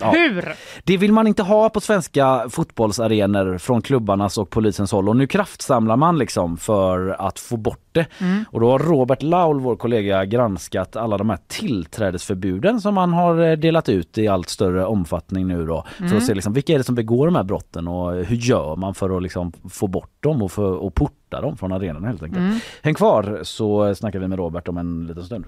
ja. 0.00 0.10
Hur? 0.10 0.52
det 0.84 0.96
vill 0.96 1.12
man 1.12 1.26
inte 1.26 1.42
ha 1.42 1.68
på 1.70 1.80
svenska 1.80 2.46
fotbollsarenor 2.50 3.58
från 3.58 3.82
klubbarnas 3.82 4.38
och 4.38 4.50
polisens 4.50 4.92
håll 4.92 5.08
och 5.08 5.16
nu 5.16 5.26
kraftsamlar 5.26 5.96
man 5.96 6.18
liksom 6.18 6.56
för 6.56 7.08
att 7.08 7.38
få 7.38 7.56
bort 7.56 7.88
det. 7.92 8.06
Mm. 8.18 8.44
Och 8.50 8.60
då 8.60 8.70
har 8.70 8.78
Robert 8.78 9.22
Laul, 9.22 9.60
vår 9.60 9.76
kollega, 9.76 10.24
granskat 10.24 10.96
alla 10.96 11.18
de 11.18 11.30
här 11.30 11.38
tillträdesförbuden 11.48 12.80
som 12.80 12.94
man 12.94 13.12
har 13.12 13.42
eh, 13.50 13.56
delat 13.56 13.88
ut 13.88 14.18
i 14.18 14.28
allt 14.28 14.48
större 14.48 14.84
omfattning 14.86 15.46
nu 15.48 15.66
då. 15.66 15.84
För 15.96 16.04
Mm. 16.04 16.16
att 16.18 16.24
se 16.24 16.34
liksom, 16.34 16.52
vilka 16.52 16.72
är 16.72 16.78
det 16.78 16.84
som 16.84 16.94
begår 16.94 17.26
de 17.26 17.34
här 17.36 17.42
brotten 17.42 17.88
och 17.88 18.12
hur 18.12 18.36
gör 18.36 18.76
man 18.76 18.94
för 18.94 19.16
att 19.16 19.22
liksom 19.22 19.52
få 19.70 19.86
bort 19.86 20.12
dem 20.20 20.42
och, 20.42 20.52
för, 20.52 20.72
och 20.76 20.94
porta 20.94 21.40
dem 21.40 21.56
från 21.56 21.72
arenorna 21.72 22.06
helt 22.08 22.22
enkelt. 22.22 22.40
Mm. 22.40 22.58
Häng 22.82 22.94
kvar 22.94 23.40
så 23.42 23.94
snackar 23.94 24.18
vi 24.18 24.28
med 24.28 24.38
Robert 24.38 24.68
om 24.68 24.76
en 24.76 25.06
liten 25.06 25.24
stund. 25.24 25.44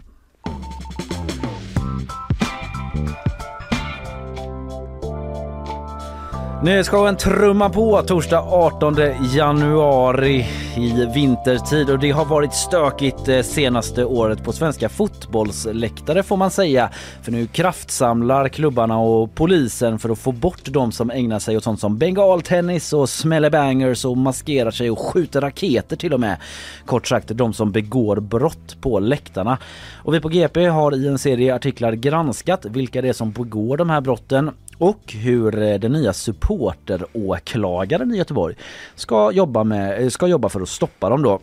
thank 2.99 3.11
you 3.11 3.28
Nyhetsshowen 6.63 7.17
trumma 7.17 7.71
på 7.71 8.03
torsdag 8.03 8.41
18 8.41 8.97
januari 9.35 10.47
i 10.77 11.07
vintertid 11.15 11.91
och 11.91 11.99
det 11.99 12.11
har 12.11 12.25
varit 12.25 12.55
stökigt 12.55 13.25
det 13.25 13.43
senaste 13.43 14.05
året 14.05 14.45
på 14.45 14.53
svenska 14.53 14.89
fotbollsläktare 14.89 16.23
får 16.23 16.37
man 16.37 16.51
säga. 16.51 16.91
För 17.23 17.33
nu 17.33 17.47
kraftsamlar 17.47 18.49
klubbarna 18.49 18.99
och 18.99 19.35
polisen 19.35 19.99
för 19.99 20.11
att 20.11 20.19
få 20.19 20.33
bort 20.33 20.65
de 20.65 20.93
som 20.93 21.11
ägnar 21.11 21.39
sig 21.39 21.57
åt 21.57 21.65
sånt 21.65 21.81
som 21.81 21.99
bengaltennis 21.99 22.93
och 22.93 23.09
smäller 23.09 23.51
bangers 23.51 24.05
och 24.05 24.17
maskerar 24.17 24.71
sig 24.71 24.91
och 24.91 24.99
skjuter 24.99 25.41
raketer 25.41 25.97
till 25.97 26.13
och 26.13 26.21
med. 26.21 26.37
Kort 26.87 27.07
sagt 27.07 27.29
de 27.29 27.53
som 27.53 27.73
begår 27.73 28.17
brott 28.17 28.77
på 28.81 28.99
läktarna. 28.99 29.59
Och 29.95 30.15
vi 30.15 30.21
på 30.21 30.29
GP 30.29 30.67
har 30.67 30.95
i 30.97 31.09
en 31.09 31.19
serie 31.19 31.55
artiklar 31.55 31.93
granskat 31.93 32.65
vilka 32.65 33.03
det 33.03 33.09
är 33.09 33.13
som 33.13 33.33
begår 33.33 33.77
de 33.77 33.91
här 33.91 34.01
brotten 34.01 34.51
och 34.79 35.13
hur 35.13 35.63
eh, 35.63 35.79
den 35.79 35.93
nya 35.93 36.13
supporteråklagaren 36.13 38.15
i 38.15 38.19
Göteborg 38.19 38.55
ska 38.95 39.33
jobba, 39.33 39.65
med, 39.65 40.03
eh, 40.03 40.09
ska 40.09 40.27
jobba 40.27 40.49
för 40.49 40.61
att 40.61 40.69
stoppa 40.69 41.09
dem 41.09 41.23
då. 41.23 41.41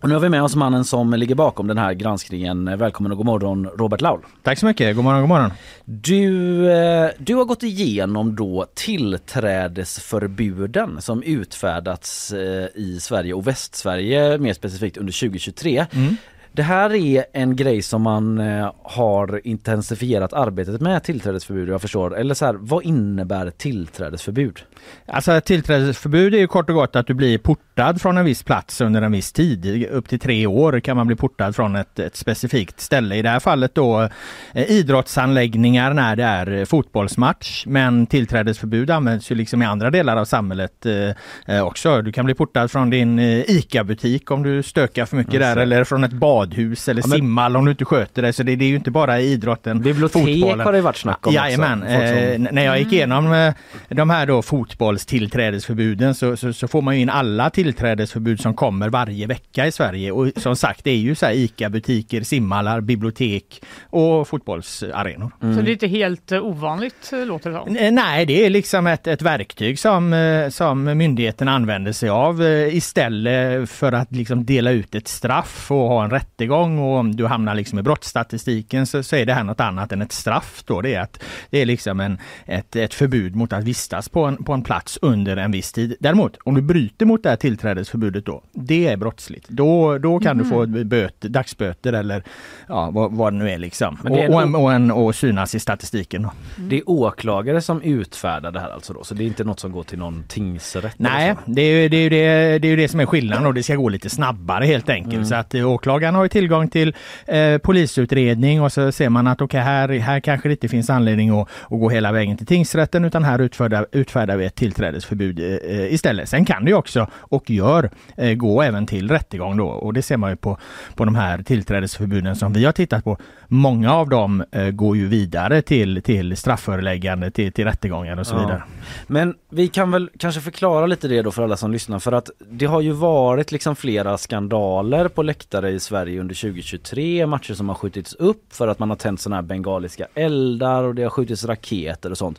Och 0.00 0.08
nu 0.08 0.14
har 0.14 0.20
vi 0.20 0.28
med 0.28 0.42
oss 0.42 0.56
mannen 0.56 0.84
som 0.84 1.14
ligger 1.14 1.34
bakom 1.34 1.66
den 1.66 1.78
här 1.78 1.94
granskningen. 1.94 2.78
Välkommen 2.78 3.12
och 3.12 3.18
god 3.18 3.26
morgon 3.26 3.66
Robert 3.66 4.00
Laul. 4.00 4.20
Tack 4.42 4.58
så 4.58 4.66
mycket, 4.66 4.96
god 4.96 5.04
morgon, 5.04 5.20
god 5.20 5.28
morgon. 5.28 5.50
Du, 5.84 6.72
eh, 6.72 7.10
du 7.18 7.34
har 7.34 7.44
gått 7.44 7.62
igenom 7.62 8.36
då 8.36 8.66
tillträdesförbuden 8.74 11.02
som 11.02 11.22
utfärdats 11.22 12.32
i 12.74 12.98
Sverige 13.00 13.34
och 13.34 13.46
Västsverige 13.46 14.38
mer 14.38 14.52
specifikt 14.52 14.96
under 14.96 15.12
2023. 15.12 15.86
Mm. 15.92 16.16
Det 16.54 16.62
här 16.62 16.94
är 16.94 17.24
en 17.32 17.56
grej 17.56 17.82
som 17.82 18.02
man 18.02 18.38
eh, 18.38 18.72
har 18.82 19.40
intensifierat 19.44 20.32
arbetet 20.32 20.80
med 20.80 21.02
tillträdesförbud 21.02 21.68
jag 21.68 21.80
förstår. 21.80 22.18
Eller 22.18 22.34
så 22.34 22.46
här, 22.46 22.54
vad 22.58 22.84
innebär 22.84 23.50
tillträdesförbud? 23.50 24.60
Alltså 25.06 25.40
tillträdesförbud 25.40 26.34
är 26.34 26.38
ju 26.38 26.46
kort 26.46 26.68
och 26.68 26.74
gott 26.74 26.96
att 26.96 27.06
du 27.06 27.14
blir 27.14 27.38
portad 27.38 28.00
från 28.00 28.18
en 28.18 28.24
viss 28.24 28.42
plats 28.42 28.80
under 28.80 29.02
en 29.02 29.12
viss 29.12 29.32
tid. 29.32 29.86
Upp 29.90 30.08
till 30.08 30.18
tre 30.20 30.46
år 30.46 30.80
kan 30.80 30.96
man 30.96 31.06
bli 31.06 31.16
portad 31.16 31.56
från 31.56 31.76
ett, 31.76 31.98
ett 31.98 32.16
specifikt 32.16 32.80
ställe. 32.80 33.16
I 33.16 33.22
det 33.22 33.28
här 33.28 33.40
fallet 33.40 33.74
då 33.74 34.08
eh, 34.52 34.70
idrottsanläggningar 34.70 35.94
när 35.94 36.16
det 36.16 36.24
är 36.24 36.64
fotbollsmatch. 36.64 37.66
Men 37.66 38.06
tillträdesförbud 38.06 38.90
används 38.90 39.30
ju 39.30 39.34
liksom 39.34 39.62
i 39.62 39.64
andra 39.64 39.90
delar 39.90 40.16
av 40.16 40.24
samhället 40.24 40.86
eh, 40.86 41.56
eh 41.56 41.62
också. 41.62 42.02
Du 42.02 42.12
kan 42.12 42.24
bli 42.24 42.34
portad 42.34 42.70
från 42.70 42.90
din 42.90 43.18
eh, 43.18 43.50
ICA-butik 43.50 44.30
om 44.30 44.42
du 44.42 44.62
stökar 44.62 45.06
för 45.06 45.16
mycket 45.16 45.40
där 45.40 45.56
eller 45.56 45.84
från 45.84 46.04
ett 46.04 46.12
bad 46.12 46.41
badhus 46.42 46.88
eller 46.88 47.02
ja, 47.02 47.08
men... 47.08 47.18
simhall 47.18 47.56
om 47.56 47.64
du 47.64 47.70
inte 47.70 47.84
sköter 47.84 48.22
det. 48.22 48.32
Så 48.32 48.42
det, 48.42 48.56
det 48.56 48.64
är 48.64 48.68
ju 48.68 48.76
inte 48.76 48.90
bara 48.90 49.20
idrotten. 49.20 49.80
Bibliotek 49.80 50.22
fotbollen. 50.22 50.60
har 50.60 50.72
det 50.72 50.80
varit 50.80 50.96
snack 50.96 51.26
om 51.26 51.34
Jajamän. 51.34 51.82
Eh, 51.82 52.38
när 52.52 52.64
jag 52.64 52.78
gick 52.78 52.86
mm. 52.86 52.94
igenom 52.94 53.32
eh, 53.32 53.54
de 53.88 54.10
här 54.10 54.26
då 54.26 54.42
fotbollstillträdesförbuden 54.42 56.14
så, 56.14 56.36
så, 56.36 56.52
så, 56.52 56.68
får 56.68 56.82
man 56.82 56.96
ju 56.96 57.02
in 57.02 57.10
alla 57.10 57.50
tillträdesförbud 57.50 58.40
som 58.40 58.54
kommer 58.54 58.88
varje 58.88 59.26
vecka 59.26 59.66
i 59.66 59.72
Sverige. 59.72 60.12
Och 60.12 60.28
som 60.36 60.56
sagt 60.56 60.84
det 60.84 60.90
är 60.90 60.96
ju 60.96 61.14
så 61.14 61.26
här 61.26 61.32
ICA-butiker, 61.32 62.22
simhallar, 62.22 62.80
bibliotek 62.80 63.62
och 63.90 64.28
fotbollsarenor. 64.28 65.30
Mm. 65.42 65.56
Så 65.56 65.62
det 65.62 65.70
är 65.70 65.72
inte 65.72 65.86
helt 65.86 66.32
uh, 66.32 66.44
ovanligt 66.44 67.10
uh, 67.12 67.26
låter 67.26 67.50
det 67.50 67.56
som? 67.56 67.94
Nej, 67.94 68.26
det 68.26 68.46
är 68.46 68.50
liksom 68.50 68.86
ett, 68.86 69.06
ett 69.06 69.22
verktyg 69.22 69.78
som, 69.78 70.48
som 70.50 70.84
myndigheten 70.84 71.48
använder 71.48 71.92
sig 71.92 72.08
av 72.08 72.42
istället 72.72 73.70
för 73.70 73.92
att 73.92 74.12
liksom 74.12 74.44
dela 74.44 74.70
ut 74.70 74.94
ett 74.94 75.08
straff 75.08 75.70
och 75.70 75.76
ha 75.88 76.04
en 76.04 76.10
rätt 76.10 76.31
rättegång 76.32 76.78
och 76.78 76.98
om 76.98 77.16
du 77.16 77.26
hamnar 77.26 77.54
liksom 77.54 77.78
i 77.78 77.82
brottsstatistiken 77.82 78.86
så, 78.86 79.02
så 79.02 79.16
är 79.16 79.26
det 79.26 79.34
här 79.34 79.44
något 79.44 79.60
annat 79.60 79.92
än 79.92 80.02
ett 80.02 80.12
straff. 80.12 80.62
Då. 80.66 80.80
Det 80.80 80.94
är, 80.94 81.00
att, 81.00 81.22
det 81.50 81.58
är 81.58 81.66
liksom 81.66 82.00
en, 82.00 82.18
ett, 82.46 82.76
ett 82.76 82.94
förbud 82.94 83.36
mot 83.36 83.52
att 83.52 83.64
vistas 83.64 84.08
på 84.08 84.24
en, 84.24 84.44
på 84.44 84.52
en 84.52 84.62
plats 84.62 84.98
under 85.02 85.36
en 85.36 85.52
viss 85.52 85.72
tid. 85.72 85.96
Däremot 86.00 86.36
om 86.44 86.54
du 86.54 86.62
bryter 86.62 87.06
mot 87.06 87.22
det 87.22 87.28
här 87.28 87.36
tillträdesförbudet 87.36 88.26
då, 88.26 88.42
det 88.52 88.88
är 88.88 88.96
brottsligt. 88.96 89.48
Då, 89.48 89.98
då 89.98 90.18
kan 90.18 90.32
mm. 90.32 90.44
du 90.44 90.50
få 90.50 90.66
mhm. 90.66 90.88
böt, 90.88 91.20
dagsböter 91.20 91.92
eller 91.92 92.22
ja, 92.68 92.90
vad, 92.90 93.12
vad 93.12 93.32
det 93.32 93.38
nu 93.38 93.50
är 93.50 93.58
liksom. 93.58 93.98
Och, 94.04 94.18
är 94.18 94.34
och, 94.34 94.42
en, 94.42 94.54
och, 94.54 94.72
en, 94.72 94.90
och 94.90 95.14
synas 95.14 95.54
i 95.54 95.60
statistiken. 95.60 96.24
Mm. 96.24 96.68
Det 96.68 96.76
är 96.76 96.90
åklagare 96.90 97.60
som 97.60 97.82
utfärdar 97.82 98.50
det 98.50 98.60
här 98.60 98.70
alltså 98.70 98.92
då, 98.92 99.04
så 99.04 99.14
det 99.14 99.24
är 99.24 99.26
inte 99.26 99.44
något 99.44 99.60
som 99.60 99.72
går 99.72 99.82
till 99.82 99.98
någon 99.98 100.24
tingsrätt? 100.28 100.94
Nej, 100.96 101.34
det 101.46 101.62
är, 101.62 101.88
det, 101.88 101.96
är 101.96 102.10
det, 102.10 102.58
det 102.58 102.68
är 102.68 102.76
det 102.76 102.88
som 102.88 103.00
är 103.00 103.06
skillnaden 103.06 103.46
och 103.46 103.54
det 103.54 103.62
ska 103.62 103.74
gå 103.74 103.88
lite 103.88 104.10
snabbare 104.10 104.64
helt 104.64 104.88
enkelt. 104.88 105.14
Mm. 105.14 105.24
Så 105.24 105.34
att 105.34 105.54
åklagaren 105.54 106.21
har 106.22 106.28
tillgång 106.28 106.68
till 106.68 106.94
eh, 107.26 107.58
polisutredning 107.58 108.62
och 108.62 108.72
så 108.72 108.92
ser 108.92 109.08
man 109.08 109.26
att 109.26 109.40
okej, 109.40 109.60
okay, 109.60 109.60
här, 109.60 109.88
här 109.88 110.20
kanske 110.20 110.48
det 110.48 110.52
inte 110.52 110.68
finns 110.68 110.90
anledning 110.90 111.30
att, 111.30 111.48
att 111.64 111.80
gå 111.80 111.88
hela 111.88 112.12
vägen 112.12 112.36
till 112.36 112.46
tingsrätten 112.46 113.04
utan 113.04 113.24
här 113.24 113.38
utfärdar, 113.38 113.86
utfärdar 113.92 114.36
vi 114.36 114.44
ett 114.44 114.54
tillträdesförbud 114.54 115.38
eh, 115.40 115.92
istället. 115.94 116.28
Sen 116.28 116.44
kan 116.44 116.64
det 116.64 116.74
också, 116.74 117.06
och 117.14 117.50
gör, 117.50 117.90
eh, 118.16 118.34
gå 118.34 118.62
även 118.62 118.86
till 118.86 119.10
rättegång 119.10 119.56
då 119.56 119.66
och 119.66 119.92
det 119.92 120.02
ser 120.02 120.16
man 120.16 120.30
ju 120.30 120.36
på, 120.36 120.58
på 120.94 121.04
de 121.04 121.14
här 121.14 121.42
tillträdesförbuden 121.42 122.36
som 122.36 122.52
vi 122.52 122.64
har 122.64 122.72
tittat 122.72 123.04
på. 123.04 123.18
Många 123.54 123.94
av 123.94 124.08
dem 124.08 124.44
eh, 124.52 124.70
går 124.70 124.96
ju 124.96 125.06
vidare 125.06 125.62
till, 125.62 126.02
till 126.02 126.36
straffföreläggande, 126.36 127.30
till, 127.30 127.52
till 127.52 127.64
rättegångar 127.64 128.16
och 128.20 128.26
så 128.26 128.34
ja. 128.34 128.40
vidare. 128.40 128.62
Men 129.06 129.34
vi 129.50 129.68
kan 129.68 129.90
väl 129.90 130.10
kanske 130.18 130.40
förklara 130.40 130.86
lite 130.86 131.08
det 131.08 131.22
då 131.22 131.30
för 131.30 131.42
alla 131.42 131.56
som 131.56 131.72
lyssnar 131.72 131.98
för 131.98 132.12
att 132.12 132.30
det 132.38 132.66
har 132.66 132.80
ju 132.80 132.92
varit 132.92 133.52
liksom 133.52 133.76
flera 133.76 134.18
skandaler 134.18 135.08
på 135.08 135.22
läktare 135.22 135.70
i 135.70 135.80
Sverige 135.80 136.20
under 136.20 136.34
2023. 136.34 137.26
Matcher 137.26 137.54
som 137.54 137.68
har 137.68 137.76
skjutits 137.76 138.14
upp 138.14 138.54
för 138.54 138.68
att 138.68 138.78
man 138.78 138.90
har 138.90 138.96
tänt 138.96 139.20
sådana 139.20 139.36
här 139.36 139.42
bengaliska 139.42 140.06
eldar 140.14 140.84
och 140.84 140.94
det 140.94 141.02
har 141.02 141.10
skjutits 141.10 141.44
raketer 141.44 142.10
och 142.10 142.18
sånt. 142.18 142.38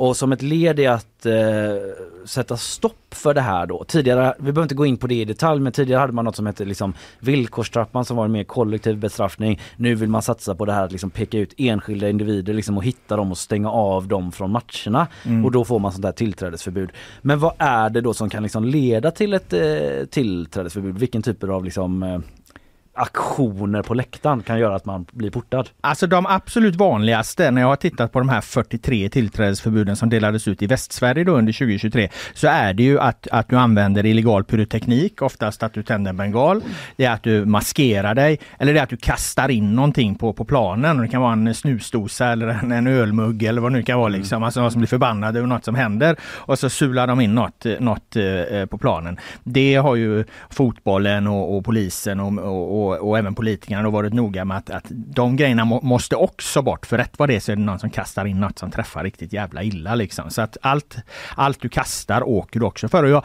Och 0.00 0.16
som 0.16 0.32
ett 0.32 0.42
led 0.42 0.80
i 0.80 0.86
att 0.86 1.26
eh, 1.26 1.34
sätta 2.24 2.56
stopp 2.56 3.14
för 3.14 3.34
det 3.34 3.40
här 3.40 3.66
då. 3.66 3.84
Tidigare, 3.84 4.34
vi 4.38 4.42
behöver 4.44 4.62
inte 4.62 4.74
gå 4.74 4.86
in 4.86 4.96
på 4.96 5.06
det 5.06 5.14
i 5.14 5.24
detalj, 5.24 5.60
men 5.60 5.72
tidigare 5.72 6.00
hade 6.00 6.12
man 6.12 6.24
något 6.24 6.36
som 6.36 6.46
hette 6.46 6.64
liksom 6.64 6.94
villkorstrappan 7.18 8.04
som 8.04 8.16
var 8.16 8.24
en 8.24 8.32
mer 8.32 8.44
kollektiv 8.44 8.98
bestraffning. 8.98 9.60
Nu 9.76 9.94
vill 9.94 10.08
man 10.08 10.22
satsa 10.22 10.54
på 10.54 10.64
det 10.64 10.72
här 10.72 10.84
att 10.84 10.92
liksom 10.92 11.10
peka 11.10 11.38
ut 11.38 11.54
enskilda 11.56 12.08
individer 12.08 12.54
liksom 12.54 12.76
och 12.76 12.84
hitta 12.84 13.16
dem 13.16 13.30
och 13.30 13.38
stänga 13.38 13.70
av 13.70 14.08
dem 14.08 14.32
från 14.32 14.50
matcherna. 14.50 15.06
Mm. 15.24 15.44
Och 15.44 15.50
då 15.52 15.64
får 15.64 15.78
man 15.78 15.92
sånt 15.92 16.02
där 16.02 16.12
tillträdesförbud. 16.12 16.90
Men 17.22 17.40
vad 17.40 17.52
är 17.58 17.90
det 17.90 18.00
då 18.00 18.14
som 18.14 18.30
kan 18.30 18.42
liksom 18.42 18.64
leda 18.64 19.10
till 19.10 19.34
ett 19.34 19.52
eh, 19.52 20.04
tillträdesförbud? 20.10 20.98
Vilken 20.98 21.22
typ 21.22 21.44
av 21.44 21.64
liksom 21.64 22.02
eh, 22.02 22.18
aktioner 22.94 23.82
på 23.82 23.94
läktaren 23.94 24.42
kan 24.42 24.58
göra 24.58 24.76
att 24.76 24.84
man 24.84 25.06
blir 25.12 25.30
portad? 25.30 25.68
Alltså 25.80 26.06
de 26.06 26.26
absolut 26.26 26.76
vanligaste 26.76 27.50
när 27.50 27.60
jag 27.60 27.68
har 27.68 27.76
tittat 27.76 28.12
på 28.12 28.18
de 28.18 28.28
här 28.28 28.40
43 28.40 29.08
tillträdesförbuden 29.08 29.96
som 29.96 30.10
delades 30.10 30.48
ut 30.48 30.62
i 30.62 30.66
Västsverige 30.66 31.24
då 31.24 31.32
under 31.32 31.52
2023 31.52 32.08
så 32.34 32.48
är 32.48 32.74
det 32.74 32.82
ju 32.82 33.00
att, 33.00 33.28
att 33.32 33.48
du 33.48 33.56
använder 33.56 34.06
illegal 34.06 34.44
pyroteknik, 34.44 35.22
oftast 35.22 35.62
att 35.62 35.72
du 35.72 35.82
tänder 35.82 36.10
en 36.10 36.16
bengal. 36.16 36.62
Det 36.96 37.04
är 37.04 37.12
att 37.12 37.22
du 37.22 37.44
maskerar 37.44 38.14
dig 38.14 38.38
eller 38.58 38.74
det 38.74 38.78
är 38.78 38.82
att 38.82 38.90
du 38.90 38.96
kastar 38.96 39.48
in 39.48 39.74
någonting 39.74 40.14
på, 40.14 40.32
på 40.32 40.44
planen. 40.44 40.98
Det 40.98 41.08
kan 41.08 41.22
vara 41.22 41.32
en 41.32 41.54
snusdosa 41.54 42.26
eller 42.26 42.48
en, 42.48 42.72
en 42.72 42.86
ölmugg 42.86 43.42
eller 43.42 43.60
vad 43.60 43.72
det 43.72 43.76
nu 43.76 43.82
kan 43.82 43.98
vara 43.98 44.08
liksom. 44.08 44.36
Mm. 44.36 44.44
Alltså 44.44 44.60
någon 44.60 44.70
som 44.70 44.80
blir 44.80 44.88
förbannad 44.88 45.36
över 45.36 45.46
något 45.46 45.64
som 45.64 45.74
händer 45.74 46.16
och 46.22 46.58
så 46.58 46.70
sular 46.70 47.06
de 47.06 47.20
in 47.20 47.34
något, 47.34 47.66
något 47.78 48.16
eh, 48.16 48.66
på 48.66 48.78
planen. 48.78 49.18
Det 49.44 49.74
har 49.74 49.96
ju 49.96 50.24
fotbollen 50.50 51.26
och, 51.26 51.56
och 51.56 51.64
polisen 51.64 52.20
och, 52.20 52.38
och 52.38 52.79
och, 52.86 53.08
och 53.08 53.18
även 53.18 53.34
politikerna 53.34 53.82
har 53.82 53.90
varit 53.90 54.12
noga 54.12 54.44
med 54.44 54.56
att, 54.56 54.70
att 54.70 54.86
de 54.90 55.36
grejerna 55.36 55.64
må, 55.64 55.80
måste 55.80 56.16
också 56.16 56.62
bort. 56.62 56.86
För 56.86 56.98
rätt 56.98 57.18
vad 57.18 57.28
det 57.28 57.36
är 57.36 57.40
så 57.40 57.52
är 57.52 57.56
det 57.56 57.62
någon 57.62 57.78
som 57.78 57.90
kastar 57.90 58.24
in 58.24 58.40
något 58.40 58.58
som 58.58 58.70
träffar 58.70 59.04
riktigt 59.04 59.32
jävla 59.32 59.62
illa 59.62 59.94
liksom. 59.94 60.30
Så 60.30 60.42
att 60.42 60.56
allt, 60.62 60.96
allt 61.34 61.60
du 61.60 61.68
kastar 61.68 62.28
åker 62.28 62.60
du 62.60 62.66
också 62.66 62.88
för. 62.88 63.04
Och 63.04 63.10
jag, 63.10 63.24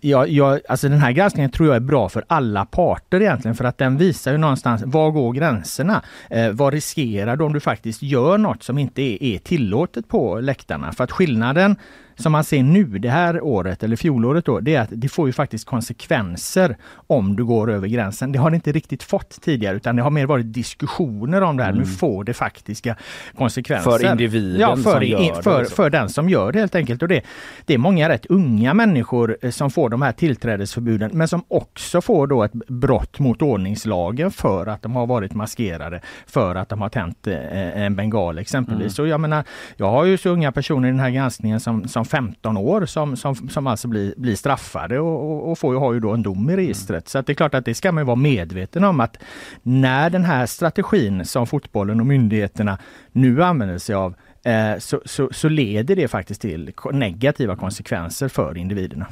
jag, 0.00 0.28
jag, 0.28 0.60
alltså 0.68 0.88
den 0.88 0.98
här 0.98 1.12
granskningen 1.12 1.50
tror 1.50 1.68
jag 1.68 1.76
är 1.76 1.80
bra 1.80 2.08
för 2.08 2.24
alla 2.26 2.64
parter 2.64 3.20
egentligen 3.20 3.54
för 3.54 3.64
att 3.64 3.78
den 3.78 3.96
visar 3.96 4.32
ju 4.32 4.38
någonstans 4.38 4.82
var 4.86 5.10
går 5.10 5.32
gränserna? 5.32 6.02
Eh, 6.30 6.50
vad 6.50 6.72
riskerar 6.72 7.36
du 7.36 7.44
om 7.44 7.52
du 7.52 7.60
faktiskt 7.60 8.02
gör 8.02 8.38
något 8.38 8.62
som 8.62 8.78
inte 8.78 9.02
är, 9.02 9.22
är 9.22 9.38
tillåtet 9.38 10.08
på 10.08 10.40
läktarna? 10.40 10.92
För 10.92 11.04
att 11.04 11.12
skillnaden 11.12 11.76
som 12.18 12.32
man 12.32 12.44
ser 12.44 12.62
nu 12.62 12.84
det 12.84 13.10
här 13.10 13.44
året 13.44 13.82
eller 13.82 13.96
fjolåret 13.96 14.44
då, 14.44 14.60
det 14.60 14.74
är 14.74 14.80
att 14.80 14.88
det 14.92 15.08
får 15.08 15.28
ju 15.28 15.32
faktiskt 15.32 15.66
konsekvenser 15.66 16.76
om 17.06 17.36
du 17.36 17.44
går 17.44 17.70
över 17.70 17.88
gränsen. 17.88 18.32
Det 18.32 18.38
har 18.38 18.50
det 18.50 18.54
inte 18.54 18.72
riktigt 18.72 19.02
fått 19.02 19.40
tidigare 19.40 19.76
utan 19.76 19.96
det 19.96 20.02
har 20.02 20.10
mer 20.10 20.26
varit 20.26 20.52
diskussioner 20.52 21.42
om 21.42 21.56
det 21.56 21.62
här. 21.62 21.70
Mm. 21.70 21.82
Nu 21.82 21.88
får 21.88 22.24
det 22.24 22.34
faktiska 22.34 22.96
konsekvenser. 23.36 23.90
För 23.90 24.10
individen 24.10 24.60
ja, 24.60 24.76
för, 24.76 24.82
som 24.82 25.02
gör 25.02 25.18
det? 25.18 25.42
För, 25.42 25.64
för 25.64 25.90
den 25.90 26.08
som 26.08 26.28
gör 26.28 26.52
det 26.52 26.58
helt 26.58 26.74
enkelt. 26.74 27.02
Och 27.02 27.08
det, 27.08 27.22
det 27.64 27.74
är 27.74 27.78
många 27.78 28.08
rätt 28.08 28.26
unga 28.26 28.74
människor 28.74 29.36
eh, 29.42 29.50
som 29.50 29.70
får 29.70 29.88
de 29.88 30.02
här 30.02 30.12
tillträdesförbuden 30.12 31.10
men 31.14 31.28
som 31.28 31.42
också 31.48 32.00
får 32.00 32.26
då 32.26 32.42
ett 32.42 32.52
brott 32.52 33.18
mot 33.18 33.42
ordningslagen 33.42 34.30
för 34.30 34.66
att 34.66 34.82
de 34.82 34.96
har 34.96 35.06
varit 35.06 35.34
maskerade, 35.34 36.00
för 36.26 36.54
att 36.54 36.68
de 36.68 36.80
har 36.80 36.88
tänt 36.88 37.26
eh, 37.26 37.82
en 37.82 37.96
bengal 37.96 38.38
exempelvis. 38.38 38.98
Mm. 38.98 39.06
Och 39.06 39.12
jag 39.12 39.20
menar, 39.20 39.44
jag 39.76 39.90
har 39.90 40.04
ju 40.04 40.16
så 40.16 40.28
unga 40.28 40.52
personer 40.52 40.88
i 40.88 40.90
den 40.90 41.00
här 41.00 41.10
granskningen 41.10 41.60
som, 41.60 41.88
som 41.88 42.04
15 42.08 42.56
år 42.56 42.86
som, 42.86 43.16
som, 43.16 43.34
som 43.34 43.66
alltså 43.66 43.88
blir, 43.88 44.14
blir 44.16 44.36
straffade 44.36 44.98
och, 44.98 45.50
och 45.50 45.58
får 45.58 45.74
ju, 45.74 45.80
har 45.80 45.92
ju 45.92 46.00
då 46.00 46.10
en 46.10 46.22
dom 46.22 46.50
i 46.50 46.56
registret. 46.56 46.90
Mm. 46.90 47.06
Så 47.06 47.22
det 47.22 47.32
är 47.32 47.34
klart 47.34 47.54
att 47.54 47.64
det 47.64 47.74
ska 47.74 47.92
man 47.92 48.06
vara 48.06 48.16
medveten 48.16 48.84
om 48.84 49.00
att 49.00 49.16
när 49.62 50.10
den 50.10 50.24
här 50.24 50.46
strategin 50.46 51.24
som 51.24 51.46
fotbollen 51.46 52.00
och 52.00 52.06
myndigheterna 52.06 52.78
nu 53.12 53.42
använder 53.42 53.78
sig 53.78 53.94
av 53.94 54.14
eh, 54.44 54.78
så, 54.78 55.02
så, 55.04 55.28
så 55.32 55.48
leder 55.48 55.96
det 55.96 56.08
faktiskt 56.08 56.40
till 56.40 56.72
negativa 56.92 57.56
konsekvenser 57.56 58.28
för 58.28 58.56
individerna. 58.58 59.06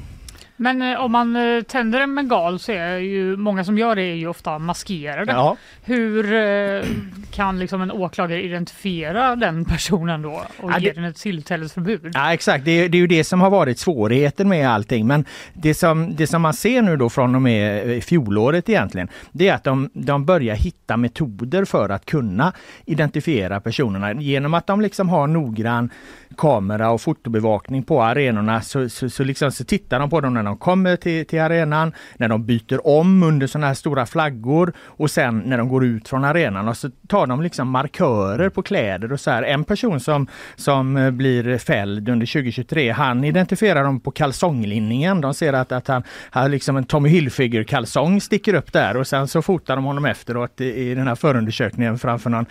Men 0.56 0.82
eh, 0.82 1.00
om 1.00 1.12
man 1.12 1.36
eh, 1.36 1.62
tänder 1.62 2.00
en 2.00 2.14
bengal 2.14 2.58
så 2.58 2.72
är 2.72 2.96
ju 2.98 3.36
många 3.36 3.64
som 3.64 3.78
gör 3.78 3.94
det 3.94 4.02
är 4.02 4.14
ju 4.14 4.28
ofta 4.28 4.58
maskerade. 4.58 5.32
Ja. 5.32 5.56
Hur 5.84 6.32
eh, 6.34 6.82
kan 7.30 7.58
liksom 7.58 7.82
en 7.82 7.90
åklagare 7.92 8.42
identifiera 8.42 9.36
den 9.36 9.64
personen 9.64 10.22
då 10.22 10.42
och 10.60 10.70
Ja, 10.70 10.78
ge 10.78 10.88
det- 10.88 10.94
den 10.94 11.04
ett 11.04 11.16
tillträdesförbud? 11.16 12.10
Ja 12.14 12.32
exakt, 12.32 12.64
det 12.64 12.70
är, 12.70 12.88
det 12.88 12.98
är 12.98 13.00
ju 13.00 13.06
det 13.06 13.24
som 13.24 13.40
har 13.40 13.50
varit 13.50 13.78
svårigheten 13.78 14.48
med 14.48 14.68
allting. 14.70 15.06
Men 15.06 15.24
det 15.52 15.74
som, 15.74 16.16
det 16.16 16.26
som 16.26 16.42
man 16.42 16.54
ser 16.54 16.82
nu 16.82 16.96
då 16.96 17.08
från 17.10 17.34
och 17.34 17.42
med 17.42 18.04
fjolåret 18.04 18.68
egentligen, 18.68 19.08
det 19.32 19.48
är 19.48 19.54
att 19.54 19.64
de, 19.64 19.90
de 19.92 20.24
börjar 20.24 20.54
hitta 20.56 20.96
metoder 20.96 21.64
för 21.64 21.88
att 21.88 22.04
kunna 22.06 22.52
identifiera 22.84 23.60
personerna. 23.60 24.12
Genom 24.12 24.54
att 24.54 24.66
de 24.66 24.80
liksom 24.80 25.08
har 25.08 25.26
noggrann 25.26 25.90
kamera 26.36 26.90
och 26.90 27.00
fotobevakning 27.00 27.82
på 27.82 28.02
arenorna 28.02 28.62
så, 28.62 28.88
så, 28.88 29.10
så, 29.10 29.24
liksom, 29.24 29.52
så 29.52 29.64
tittar 29.64 30.00
de 30.00 30.10
på 30.10 30.20
dem 30.20 30.34
när 30.34 30.42
de 30.42 30.56
kommer 30.56 30.96
till, 30.96 31.26
till 31.26 31.40
arenan, 31.40 31.92
när 32.16 32.28
de 32.28 32.44
byter 32.44 32.86
om 32.86 33.22
under 33.22 33.46
sådana 33.46 33.66
här 33.66 33.74
stora 33.74 34.06
flaggor 34.06 34.72
och 34.78 35.10
sen 35.10 35.38
när 35.38 35.58
de 35.58 35.68
går 35.68 35.84
ut 35.84 36.08
från 36.08 36.24
arenan 36.24 36.68
och 36.68 36.76
så 36.76 36.90
tar 37.08 37.26
de 37.26 37.42
liksom 37.42 37.68
markörer 37.68 38.48
på 38.48 38.62
kläder 38.62 39.12
och 39.12 39.20
så 39.20 39.30
här. 39.30 39.42
En 39.42 39.64
person 39.64 40.00
som, 40.00 40.26
som 40.56 40.96
eh, 40.96 41.10
blir 41.10 41.58
fälld 41.58 42.08
under 42.08 42.26
2023, 42.26 42.90
han 42.90 43.24
identifierar 43.24 43.84
dem 43.84 44.00
på 44.00 44.10
kalsonglinningen. 44.10 45.20
De 45.20 45.34
ser 45.34 45.52
att, 45.52 45.72
att 45.72 45.88
han 45.88 46.02
har 46.30 46.48
liksom 46.48 46.76
en 46.76 46.84
Tommy 46.84 47.08
Hilfiger 47.08 47.62
kalsong 47.62 48.20
sticker 48.20 48.54
upp 48.54 48.72
där 48.72 48.96
och 48.96 49.06
sen 49.06 49.28
så 49.28 49.42
fotar 49.42 49.76
de 49.76 49.84
honom 49.84 50.04
efteråt 50.04 50.60
i, 50.60 50.64
i 50.64 50.94
den 50.94 51.08
här 51.08 51.14
förundersökningen 51.14 51.98
framför 51.98 52.30
någon, 52.30 52.46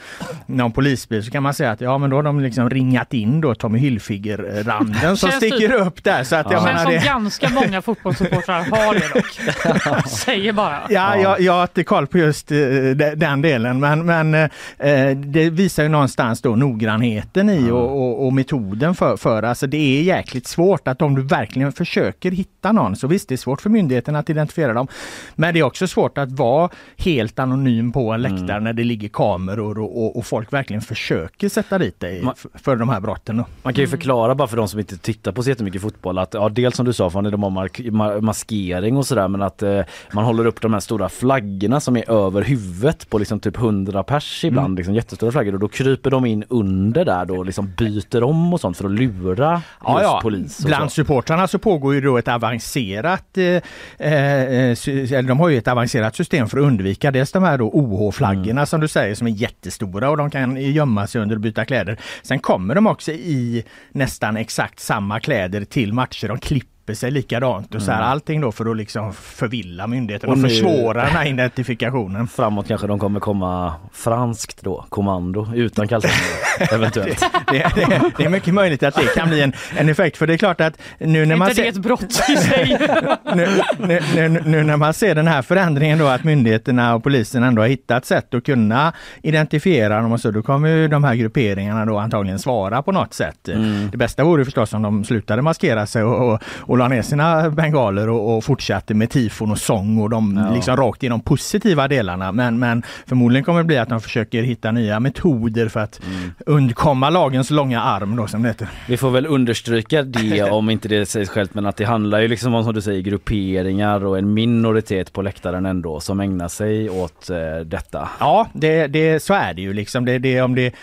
någon 0.45 0.71
polisbil 0.71 1.23
så 1.23 1.31
kan 1.31 1.43
man 1.43 1.53
säga 1.53 1.71
att 1.71 1.81
ja 1.81 1.97
men 1.97 2.09
då 2.09 2.15
har 2.15 2.23
de 2.23 2.39
liksom 2.39 2.69
ringat 2.69 3.13
in 3.13 3.41
då 3.41 3.55
Tommy 3.55 3.74
Hilfiger-randen 3.75 5.17
som 5.17 5.29
Känns 5.29 5.43
sticker 5.43 5.57
typ- 5.69 5.87
upp 5.87 6.03
där. 6.03 6.23
Så 6.23 6.35
att 6.35 6.47
Det 6.49 6.53
jag 6.53 6.63
menar 6.63 6.83
som 6.83 6.91
det... 6.91 7.05
ganska 7.05 7.49
många 7.49 7.81
fotbollssupportrar 7.81 8.61
har 8.63 8.93
det 8.93 9.13
dock. 9.13 10.07
Säger 10.09 10.53
bara. 10.53 10.81
Ja, 10.89 11.17
Jag, 11.17 11.41
jag 11.41 11.53
har 11.53 11.61
inte 11.61 11.83
koll 11.83 12.07
på 12.07 12.17
just 12.17 12.51
eh, 12.51 12.57
de- 12.57 13.15
den 13.15 13.41
delen 13.41 13.79
men, 13.79 14.05
men 14.05 14.33
eh, 14.33 15.09
det 15.17 15.49
visar 15.49 15.83
ju 15.83 15.89
någonstans 15.89 16.41
då 16.41 16.55
noggrannheten 16.55 17.49
i 17.49 17.71
och, 17.71 17.97
och, 18.01 18.25
och 18.25 18.33
metoden 18.33 18.95
för, 18.95 19.17
för 19.17 19.43
alltså 19.43 19.67
det 19.67 19.77
är 19.99 20.03
jäkligt 20.03 20.47
svårt 20.47 20.87
att 20.87 21.01
om 21.01 21.15
du 21.15 21.21
verkligen 21.21 21.71
försöker 21.71 22.31
hitta 22.31 22.71
någon 22.71 22.95
så 22.95 23.07
visst 23.07 23.29
det 23.29 23.35
är 23.35 23.37
svårt 23.37 23.61
för 23.61 23.69
myndigheten 23.69 24.15
att 24.15 24.29
identifiera 24.29 24.73
dem. 24.73 24.87
Men 25.35 25.53
det 25.53 25.59
är 25.59 25.63
också 25.63 25.87
svårt 25.87 26.17
att 26.17 26.31
vara 26.31 26.69
helt 26.97 27.39
anonym 27.39 27.91
på 27.91 28.11
en 28.11 28.21
läktare 28.21 28.59
när 28.59 28.73
det 28.73 28.83
ligger 28.83 29.09
kameror 29.09 29.79
och, 29.79 30.03
och, 30.05 30.17
och 30.17 30.25
folk 30.25 30.53
verkligen 30.53 30.81
försöker 30.81 31.49
sätta 31.49 31.77
dit 31.77 31.99
dig 31.99 32.23
för 32.53 32.75
de 32.75 32.89
här 32.89 32.99
brotten. 32.99 33.43
Man 33.65 33.73
kan 33.73 33.81
ju 33.83 33.87
förklara 33.87 34.35
bara 34.35 34.47
för 34.47 34.57
de 34.57 34.67
som 34.67 34.79
inte 34.79 34.97
tittar 34.97 35.31
på 35.31 35.43
så 35.43 35.49
jättemycket 35.49 35.81
fotboll 35.81 36.17
att 36.17 36.33
ja, 36.33 36.49
dels 36.49 36.75
som 36.75 36.85
du 36.85 36.93
sa 36.93 37.09
Fanny, 37.09 37.29
de 37.29 37.43
har 37.43 37.49
mark- 37.49 37.79
ma- 37.79 38.21
maskering 38.21 38.97
och 38.97 39.05
sådär 39.07 39.27
men 39.27 39.41
att 39.41 39.63
eh, 39.63 39.81
man 40.13 40.25
håller 40.25 40.45
upp 40.45 40.61
de 40.61 40.73
här 40.73 40.79
stora 40.79 41.09
flaggorna 41.09 41.79
som 41.79 41.97
är 41.97 42.11
över 42.11 42.41
huvudet 42.41 43.09
på 43.09 43.17
liksom 43.17 43.39
typ 43.39 43.57
100 43.57 44.03
pers 44.03 44.43
ibland, 44.45 44.65
Mm. 44.65 44.75
liksom 44.77 44.93
jättestora 44.95 45.31
flaggor 45.31 45.53
och 45.53 45.59
då 45.59 45.67
kryper 45.67 46.11
de 46.11 46.25
in 46.25 46.43
under 46.49 47.05
där 47.05 47.25
då 47.25 47.35
och 47.37 47.45
liksom 47.45 47.73
byter 47.77 48.23
om 48.23 48.53
och 48.53 48.61
sånt 48.61 48.77
för 48.77 48.85
att 48.85 48.91
lura 48.91 49.61
Ja, 49.85 50.01
ja. 50.01 50.19
polis. 50.23 50.65
Bland 50.65 50.91
så. 50.91 50.95
supportrarna 50.95 51.47
så 51.47 51.59
pågår 51.59 51.93
ju 51.93 52.01
då 52.01 52.17
ett 52.17 52.27
avancerat, 52.27 53.37
eh, 53.37 54.07
eh, 54.09 54.75
sy- 54.75 55.15
eller 55.15 55.29
de 55.29 55.39
har 55.39 55.49
ju 55.49 55.57
ett 55.57 55.67
avancerat 55.67 56.15
system 56.15 56.47
för 56.47 56.57
att 56.57 56.63
undvika 56.63 57.11
dels 57.11 57.31
de 57.31 57.43
här 57.43 57.57
då 57.57 57.69
OH-flaggorna 57.73 58.51
Mm. 58.51 58.65
som 58.65 58.81
du 58.81 58.87
säger 58.87 59.15
som 59.15 59.27
är 59.27 59.31
jättestora 59.31 60.09
och 60.09 60.17
de 60.17 60.29
kan 60.29 60.55
gömma 60.61 61.07
sig 61.07 61.21
under 61.21 61.35
och 61.35 61.41
byta 61.41 61.65
kläder. 61.65 61.97
Sen 62.23 62.39
kommer 62.39 62.75
de 62.75 62.87
också 62.87 63.11
i 63.11 63.54
nästan 63.91 64.37
exakt 64.37 64.79
samma 64.79 65.19
kläder 65.19 65.65
till 65.65 65.93
matcher. 65.93 66.27
De 66.27 66.39
klipper 66.39 66.74
sig 66.93 67.11
likadant 67.11 67.75
och 67.75 67.81
så 67.81 67.91
här, 67.91 67.99
Mm. 67.99 68.11
allting 68.11 68.41
då 68.41 68.51
för 68.51 68.71
att 68.71 68.77
liksom 68.77 69.13
förvilla 69.13 69.87
myndigheten 69.87 70.29
och, 70.29 70.35
Och 70.35 70.41
försvåra 70.41 71.01
den 71.01 71.11
här 71.11 71.25
identifikationen. 71.27 72.27
Framåt 72.27 72.67
kanske 72.67 72.87
de 72.87 72.99
kommer 72.99 73.19
komma 73.19 73.73
franskt 73.93 74.61
då, 74.63 74.85
kommando 74.89 75.47
utan 75.55 75.87
kalsonger 75.87 76.15
eventuellt. 76.73 77.19
Det, 77.51 77.71
det, 77.75 78.11
det 78.17 78.23
är 78.25 78.29
mycket 78.29 78.53
möjligt 78.53 78.83
att 78.83 78.95
det 78.95 79.15
kan 79.15 79.29
bli 79.29 79.41
en, 79.41 79.53
en 79.77 79.89
effekt 79.89 80.17
för 80.17 80.27
det 80.27 80.33
är 80.33 80.37
klart 80.37 80.61
att 80.61 80.77
nu 80.99 81.25
när 81.25 81.35
man 81.35 81.49
inte 81.49 81.61
det 81.61 81.71
ser... 81.71 81.79
ett 81.79 81.83
brott 81.85 82.03
i 82.29 82.37
sig? 82.37 82.77
nu, 83.35 83.47
nu, 83.79 83.99
nu, 84.15 84.41
nu 84.45 84.63
när 84.63 84.77
man 84.77 84.93
ser 84.93 85.15
den 85.15 85.27
här 85.27 85.41
förändringen 85.41 85.97
då 85.99 86.07
att 86.07 86.23
myndigheterna 86.23 86.95
och 86.95 87.03
polisen 87.03 87.43
ändå 87.43 87.61
har 87.61 87.67
hittat 87.67 88.05
sätt 88.05 88.33
att 88.33 88.43
kunna 88.45 88.93
identifiera 89.23 90.01
dem 90.01 90.11
och 90.11 90.19
så, 90.21 90.31
då 90.31 90.41
kommer 90.41 90.69
ju 90.69 90.87
de 90.87 91.03
här 91.03 91.15
grupperingarna 91.15 91.85
då 91.85 91.97
antagligen 91.97 92.39
svara 92.39 92.81
på 92.81 92.91
något 92.91 93.13
sätt. 93.13 93.49
Det 93.91 93.97
bästa 93.97 94.23
vore 94.23 94.45
förstås 94.45 94.73
om 94.73 94.81
de 94.81 95.03
slutade 95.03 95.41
maskera 95.41 95.85
sig 95.85 96.03
och, 96.03 96.33
och, 96.33 96.74
och 96.75 96.79
la 96.79 96.87
ner 96.87 97.01
sina 97.01 97.49
bengaler 97.49 98.09
och, 98.09 98.37
och 98.37 98.43
fortsatte 98.43 98.93
med 98.93 99.09
tifon 99.09 99.51
och 99.51 99.57
sång 99.57 99.97
och 100.01 100.09
de 100.09 100.43
Ja. 100.47 100.55
liksom 100.55 100.77
rakt 100.77 101.03
i 101.03 101.07
de 101.07 101.21
positiva 101.21 101.87
delarna. 101.87 102.31
Men, 102.31 102.59
men 102.59 102.83
förmodligen 103.07 103.43
kommer 103.43 103.59
det 103.59 103.65
bli 103.65 103.77
att 103.77 103.89
de 103.89 104.01
försöker 104.01 104.43
hitta 104.43 104.71
nya 104.71 104.99
metoder 104.99 105.67
för 105.67 105.79
att 105.79 106.01
undkomma 106.45 107.09
lagens 107.09 107.49
långa 107.51 107.81
arm 107.81 108.15
då 108.15 108.27
som 108.27 108.41
det 108.41 108.47
heter. 108.49 108.67
Vi 108.87 108.97
får 108.97 109.11
väl 109.11 109.25
understryka 109.25 110.03
det 110.03 110.43
om 110.51 110.69
inte 110.69 110.87
det 110.87 111.05
sägs 111.05 111.29
självt 111.29 111.53
men 111.53 111.65
att 111.65 111.77
det 111.77 111.85
handlar 111.85 112.19
ju 112.19 112.27
liksom 112.27 112.55
om 112.55 112.63
som 112.63 112.73
du 112.73 112.81
säger 112.81 113.01
grupperingar 113.01 114.05
och 114.05 114.17
en 114.17 114.33
minoritet 114.33 115.13
på 115.13 115.21
läktaren 115.21 115.65
ändå 115.65 115.99
som 115.99 116.19
ägnar 116.19 116.47
sig 116.47 116.89
åt 116.89 117.29
eh, 117.29 117.65
detta. 117.65 118.09
Ja, 118.19 118.47
det, 118.53 118.87
det, 118.87 119.23
så 119.23 119.33
är 119.33 119.53
det 119.53 119.61
ju 119.61 119.73
liksom. 119.73 120.05
Det, 120.05 120.19
det, 120.19 120.41
om 120.41 120.55
det 120.55 120.73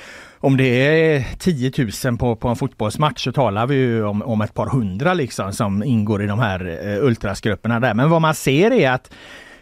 om 0.43 0.57
det 0.57 0.65
är 0.65 1.25
10 1.39 1.73
000 2.05 2.19
på, 2.19 2.37
på 2.37 2.49
en 2.49 2.57
fotbollsmatch 2.57 3.25
så 3.25 3.33
talar 3.33 3.67
vi 3.67 3.75
ju 3.75 4.05
om, 4.05 4.23
om 4.23 4.41
ett 4.41 4.55
par 4.55 4.67
hundra 4.67 5.15
liksom 5.15 5.53
som 5.53 5.83
ingår 5.83 6.23
i 6.23 6.27
de 6.27 6.39
här 6.39 6.87
eh, 6.87 7.05
ultrasgrupperna 7.05 7.81
där. 7.81 7.95
Men 7.95 8.11
vad 8.11 8.21
man 8.23 8.35
ser 8.35 8.71
är 8.71 8.91
att 8.91 9.11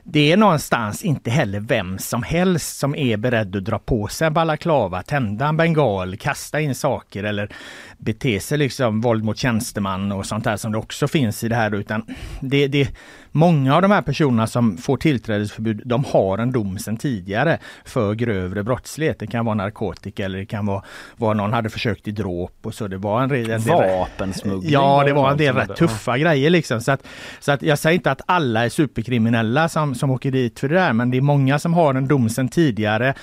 det 0.03 0.33
är 0.33 0.37
någonstans 0.37 1.03
inte 1.03 1.31
heller 1.31 1.61
vem 1.61 1.99
som 1.99 2.23
helst 2.23 2.79
som 2.79 2.95
är 2.95 3.17
beredd 3.17 3.57
att 3.57 3.65
dra 3.65 3.79
på 3.79 4.09
sig 4.09 4.27
en 4.27 4.35
balaklava, 4.35 5.03
tända 5.03 5.47
en 5.47 5.57
bengal, 5.57 6.17
kasta 6.17 6.61
in 6.61 6.75
saker 6.75 7.25
eller 7.25 7.53
bete 8.01 8.41
sig 8.41 8.59
liksom 8.59 9.01
våld 9.01 9.25
mot 9.25 9.37
tjänsteman 9.37 10.13
och 10.13 10.27
sånt 10.27 10.45
där 10.45 10.57
som 10.57 10.73
det 10.73 10.79
också 10.79 11.09
finns 11.09 11.45
i 11.45 11.49
det 11.49 11.57
här. 11.57 11.75
Utan 11.75 12.05
det, 12.41 12.69
det, 12.69 12.89
många 13.33 13.77
av 13.77 13.83
de 13.83 13.91
här 13.91 14.03
personerna 14.03 14.47
som 14.47 14.77
får 14.77 14.97
tillträdesförbud, 14.97 15.83
de 15.85 16.05
har 16.05 16.39
en 16.39 16.53
dom 16.53 16.79
sedan 16.79 16.97
tidigare 16.97 17.59
för 17.85 18.15
grövre 18.15 18.63
brottslighet. 18.63 19.19
Det 19.19 19.27
kan 19.27 19.45
vara 19.45 19.55
narkotika 19.55 20.25
eller 20.25 20.39
det 20.39 20.47
kan 20.47 20.67
vara 20.67 20.83
vad 21.17 21.37
någon 21.37 21.53
hade 21.53 21.71
försökt 21.71 22.09
i 22.09 22.11
dråp 22.11 22.57
och 22.63 22.75
så. 22.75 22.89
Det 22.89 22.97
var 22.97 23.23
en, 23.23 23.51
en 23.51 23.61
Vapensmuggling 23.61 24.73
Ja, 24.73 25.05
det 25.05 25.13
var 25.13 25.31
en 25.31 25.37
del 25.37 25.55
rätt 25.55 25.77
tuffa 25.77 26.19
grejer 26.19 26.51
liksom. 26.51 26.81
Så 26.81 26.93
att, 26.93 27.07
så 27.41 27.53
att 27.53 27.63
jag 27.63 27.79
säger 27.79 27.95
inte 27.95 28.11
att 28.11 28.23
alla 28.27 28.65
är 28.65 28.69
superkriminella 28.69 29.69
som, 29.69 29.95
som 29.95 30.11
åker 30.11 30.31
dit 30.31 30.61
för 30.61 30.69
det 30.69 30.75
där, 30.75 30.93
men 30.93 31.11
det 31.11 31.17
är 31.17 31.21
många 31.23 31.59
som 31.59 31.75
har 31.75 31.95
en 31.95 32.09
dom 32.09 32.29
sedan 32.29 32.49
tidigare. 32.49 33.15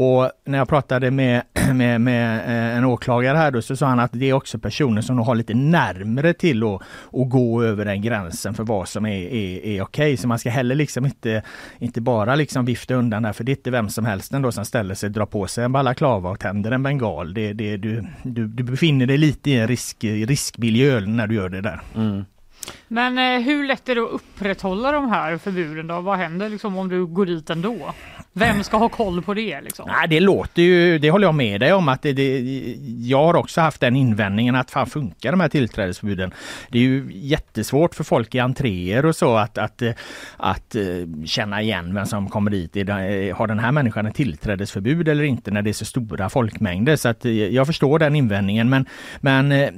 Och 0.00 0.30
när 0.44 0.58
jag 0.58 0.68
pratade 0.68 1.10
med, 1.10 1.42
med, 1.74 2.00
med 2.00 2.38
eh, 2.38 2.76
en 2.76 2.84
åklagare 2.84 3.36
här 3.36 3.50
då 3.50 3.62
så 3.62 3.76
sa 3.76 3.86
han 3.86 4.00
att 4.00 4.12
det 4.12 4.30
är 4.30 4.32
också 4.32 4.58
personer 4.58 5.02
som 5.02 5.18
har 5.18 5.34
lite 5.34 5.54
närmre 5.54 6.32
till 6.32 6.62
att, 6.62 6.82
att 7.12 7.30
gå 7.30 7.62
över 7.62 7.84
den 7.84 8.02
gränsen 8.02 8.54
för 8.54 8.64
vad 8.64 8.88
som 8.88 9.06
är, 9.06 9.32
är, 9.34 9.66
är 9.66 9.82
okej. 9.82 10.16
Så 10.16 10.28
man 10.28 10.38
ska 10.38 10.50
heller 10.50 10.74
liksom 10.74 11.04
inte, 11.04 11.42
inte 11.78 12.00
bara 12.00 12.34
liksom 12.34 12.64
vifta 12.64 12.94
undan 12.94 13.22
där 13.22 13.32
för 13.32 13.44
det 13.44 13.52
är 13.52 13.56
inte 13.56 13.70
vem 13.70 13.88
som 13.88 14.04
helst 14.04 14.32
ändå 14.32 14.52
som 14.52 14.64
ställer 14.64 14.94
sig, 14.94 15.10
drar 15.10 15.26
på 15.26 15.46
sig 15.46 15.64
en 15.64 15.72
balaklava 15.72 16.30
och 16.30 16.40
tänder 16.40 16.70
en 16.70 16.82
bengal. 16.82 17.34
Det, 17.34 17.52
det, 17.52 17.76
du, 17.76 18.06
du, 18.22 18.46
du 18.46 18.62
befinner 18.62 19.06
dig 19.06 19.18
lite 19.18 19.50
i 19.50 19.58
en 19.58 19.68
risk, 19.68 20.04
riskmiljö 20.04 21.00
när 21.00 21.26
du 21.26 21.34
gör 21.34 21.48
det 21.48 21.60
där. 21.60 21.80
Mm. 21.94 22.24
Men 22.88 23.18
eh, 23.18 23.40
hur 23.40 23.66
lätt 23.66 23.88
är 23.88 23.94
det 23.94 24.00
att 24.00 24.10
upprätthålla 24.10 24.92
de 24.92 25.08
här 25.08 25.38
förbuden 25.38 25.86
då? 25.86 26.00
Vad 26.00 26.18
händer 26.18 26.48
liksom 26.48 26.78
om 26.78 26.88
du 26.88 27.06
går 27.06 27.26
dit 27.26 27.50
ändå? 27.50 27.94
Vem 28.32 28.64
ska 28.64 28.76
ha 28.76 28.88
koll 28.88 29.22
på 29.22 29.34
det 29.34 29.60
liksom? 29.60 29.88
Nej, 29.88 30.08
det 30.08 30.20
låter 30.20 30.62
ju, 30.62 30.98
det 30.98 31.10
håller 31.10 31.26
jag 31.26 31.34
med 31.34 31.60
dig 31.60 31.72
om 31.72 31.88
att 31.88 32.02
det, 32.02 32.12
det, 32.12 32.38
jag 33.00 33.24
har 33.24 33.36
också 33.36 33.60
haft 33.60 33.80
den 33.80 33.96
invändningen 33.96 34.54
att 34.54 34.70
fan 34.70 34.86
funkar 34.86 35.30
de 35.30 35.40
här 35.40 35.48
tillträdesförbuden? 35.48 36.34
Det 36.68 36.78
är 36.78 36.82
ju 36.82 37.10
jättesvårt 37.12 37.94
för 37.94 38.04
folk 38.04 38.34
i 38.34 38.38
entréer 38.38 39.06
och 39.06 39.16
så 39.16 39.36
att, 39.36 39.58
att, 39.58 39.82
eh, 39.82 39.92
att, 40.36 40.76
att, 40.76 41.28
känna 41.28 41.62
igen 41.62 41.94
vem 41.94 42.06
som 42.06 42.28
kommer 42.28 42.50
dit. 42.50 42.76
Eh, 42.76 42.86
har 43.36 43.46
den 43.46 43.58
här 43.58 43.72
människan 43.72 44.06
ett 44.06 44.14
tillträdesförbud 44.14 45.08
eller 45.08 45.24
inte 45.24 45.50
när 45.50 45.62
det 45.62 45.70
är 45.70 45.72
så 45.72 45.84
stora 45.84 46.28
folkmängder? 46.28 46.96
Så 46.96 47.08
att 47.08 47.24
jag 47.24 47.66
förstår 47.66 47.98
den 47.98 48.16
invändningen 48.16 48.68
men, 48.68 48.86
men 49.20 49.70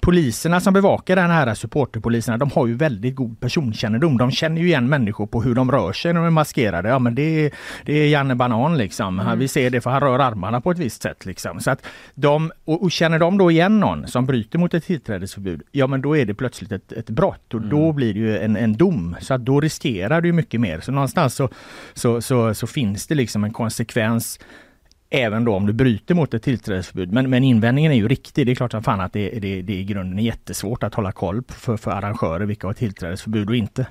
poliserna 0.00 0.60
som 0.60 0.74
bevakar 0.74 1.16
den 1.16 1.30
här 1.30 1.54
supporterpolisen 1.54 2.23
supporterpoliserna 2.24 2.38
de 2.38 2.50
har 2.50 2.66
ju 2.66 2.74
väldigt 2.74 3.14
god 3.14 3.40
personkännedom. 3.40 4.18
De 4.18 4.30
känner 4.30 4.60
ju 4.60 4.66
igen 4.66 4.88
människor 4.88 5.26
på 5.26 5.42
hur 5.42 5.54
de 5.54 5.70
rör 5.70 5.92
sig 5.92 6.12
när 6.12 6.20
de 6.20 6.26
är 6.26 6.30
maskerade. 6.30 6.88
Ja 6.88 6.98
men 6.98 7.14
det, 7.14 7.22
är- 7.46 7.52
det 7.84 7.92
är 7.92 8.08
Janne 8.08 8.34
Banan 8.34 8.78
liksom. 8.78 9.20
Mm. 9.20 9.38
Vi 9.38 9.48
ser 9.48 9.70
det 9.70 9.80
för 9.80 9.90
han 9.90 10.00
rör 10.00 10.18
armarna 10.18 10.60
på 10.60 10.70
ett 10.70 10.78
visst 10.78 11.02
sätt 11.02 11.26
liksom. 11.26 11.60
Så 11.60 11.70
att 11.70 11.82
de, 12.14 12.52
och, 12.64 12.82
och 12.82 12.90
känner 12.92 13.18
de 13.18 13.38
då 13.38 13.50
igen 13.50 13.80
någon 13.80 14.06
som 14.06 14.26
bryter 14.26 14.58
mot 14.58 14.74
ett 14.74 14.84
tillträdesförbud, 14.84 15.62
ja 15.72 15.86
men 15.86 16.02
då 16.02 16.16
är 16.16 16.24
det 16.26 16.34
plötsligt 16.34 16.72
ett, 16.72 16.92
ett 16.92 17.10
brott 17.10 17.54
och 17.54 17.60
då 17.60 17.92
blir 17.92 18.14
det 18.14 18.20
ju 18.20 18.38
en, 18.38 18.56
en 18.56 18.72
dom. 18.76 19.16
Så 19.20 19.34
att 19.34 19.44
då 19.44 19.60
riskerar 19.60 20.20
du 20.20 20.32
mycket 20.32 20.60
mer. 20.60 20.80
Så 20.80 20.92
någonstans 20.92 21.34
så, 21.34 21.48
så, 21.94 22.20
så, 22.20 22.54
så 22.54 22.66
finns 22.66 23.06
det 23.06 23.14
liksom 23.14 23.44
en 23.44 23.52
konsekvens 23.52 24.38
även 25.14 25.44
då 25.44 25.54
om 25.54 25.66
du 25.66 25.72
bryter 25.72 26.14
mot 26.14 26.34
ett 26.34 26.42
tillträdesförbud. 26.42 27.12
Men, 27.12 27.30
men 27.30 27.44
invändningen 27.44 27.92
är 27.92 27.96
ju 27.96 28.08
riktig. 28.08 28.46
Det 28.46 28.52
är 28.52 28.56
klart 28.56 28.70
som 28.70 28.82
fan 28.82 29.00
att 29.00 29.12
det, 29.12 29.30
det, 29.30 29.62
det 29.62 29.74
i 29.74 29.84
grunden 29.84 30.18
är 30.18 30.22
jättesvårt 30.22 30.82
att 30.82 30.94
hålla 30.94 31.12
koll 31.12 31.42
för, 31.48 31.76
för 31.76 31.90
arrangörer 31.90 32.46
vilka 32.46 32.66
har 32.66 32.74
tillträdesförbud 32.74 33.48
och 33.48 33.56
inte. 33.56 33.86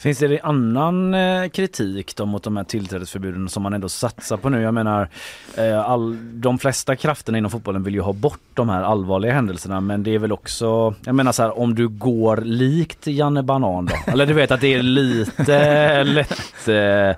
Finns 0.00 0.18
det 0.18 0.40
annan 0.40 1.14
eh, 1.14 1.48
kritik 1.48 2.16
då 2.16 2.26
mot 2.26 2.42
de 2.42 2.56
här 2.56 2.64
tillträdesförbuden 2.64 3.48
som 3.48 3.62
man 3.62 3.72
ändå 3.72 3.88
satsar 3.88 4.36
på 4.36 4.48
nu? 4.48 4.62
Jag 4.62 4.74
menar, 4.74 5.08
eh, 5.56 5.90
all, 5.90 6.18
de 6.40 6.58
flesta 6.58 6.96
krafterna 6.96 7.38
inom 7.38 7.50
fotbollen 7.50 7.82
vill 7.82 7.94
ju 7.94 8.00
ha 8.00 8.12
bort 8.12 8.40
de 8.54 8.68
här 8.68 8.82
allvarliga 8.82 9.32
händelserna 9.32 9.80
men 9.80 10.02
det 10.02 10.14
är 10.14 10.18
väl 10.18 10.32
också, 10.32 10.94
jag 11.04 11.14
menar 11.14 11.32
så 11.32 11.42
här, 11.42 11.58
om 11.58 11.74
du 11.74 11.88
går 11.88 12.36
likt 12.36 13.06
Janne 13.06 13.42
Banan 13.42 13.86
då, 13.86 14.12
eller 14.12 14.26
du 14.26 14.32
vet 14.32 14.50
att 14.50 14.60
det 14.60 14.74
är 14.74 14.82
lite 14.82 16.04
lätt, 16.04 16.68
eh, 16.68 17.16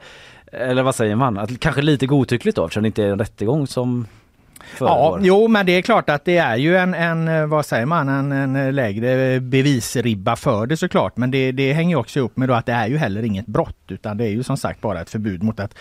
eller 0.52 0.82
vad 0.82 0.94
säger 0.94 1.16
man, 1.16 1.38
att, 1.38 1.60
kanske 1.60 1.82
lite 1.82 2.06
godtyckligt 2.06 2.56
då 2.56 2.64
eftersom 2.64 2.82
det 2.82 2.86
inte 2.86 3.04
är 3.04 3.12
en 3.12 3.18
rättegång 3.18 3.66
som 3.66 4.06
Ja, 4.80 5.18
jo 5.20 5.48
men 5.48 5.66
det 5.66 5.72
är 5.72 5.82
klart 5.82 6.10
att 6.10 6.24
det 6.24 6.36
är 6.36 6.56
ju 6.56 6.76
en, 6.76 6.94
en 6.94 7.48
vad 7.48 7.66
säger 7.66 7.86
man, 7.86 8.08
en, 8.08 8.32
en 8.32 8.74
lägre 8.74 9.40
bevisribba 9.40 10.36
för 10.36 10.66
det 10.66 10.76
såklart. 10.76 11.16
Men 11.16 11.30
det, 11.30 11.52
det 11.52 11.72
hänger 11.72 11.96
också 11.96 12.18
ihop 12.18 12.36
med 12.36 12.50
att 12.50 12.66
det 12.66 12.72
är 12.72 12.86
ju 12.86 12.96
heller 12.96 13.22
inget 13.22 13.46
brott 13.46 13.76
utan 13.88 14.16
det 14.16 14.24
är 14.24 14.28
ju 14.28 14.42
som 14.42 14.56
sagt 14.56 14.80
bara 14.80 15.00
ett 15.00 15.10
förbud 15.10 15.42
mot 15.42 15.60
att, 15.60 15.74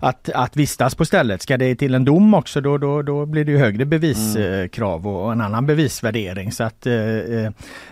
att, 0.00 0.28
att 0.34 0.56
vistas 0.56 0.94
på 0.94 1.04
stället. 1.04 1.42
Ska 1.42 1.56
det 1.56 1.74
till 1.74 1.94
en 1.94 2.04
dom 2.04 2.34
också 2.34 2.60
då, 2.60 2.78
då, 2.78 3.02
då 3.02 3.26
blir 3.26 3.44
det 3.44 3.52
ju 3.52 3.58
högre 3.58 3.84
beviskrav 3.84 5.06
och 5.08 5.32
en 5.32 5.40
annan 5.40 5.66
bevisvärdering. 5.66 6.52
Så 6.52 6.64
att 6.64 6.86
eh, 6.86 6.92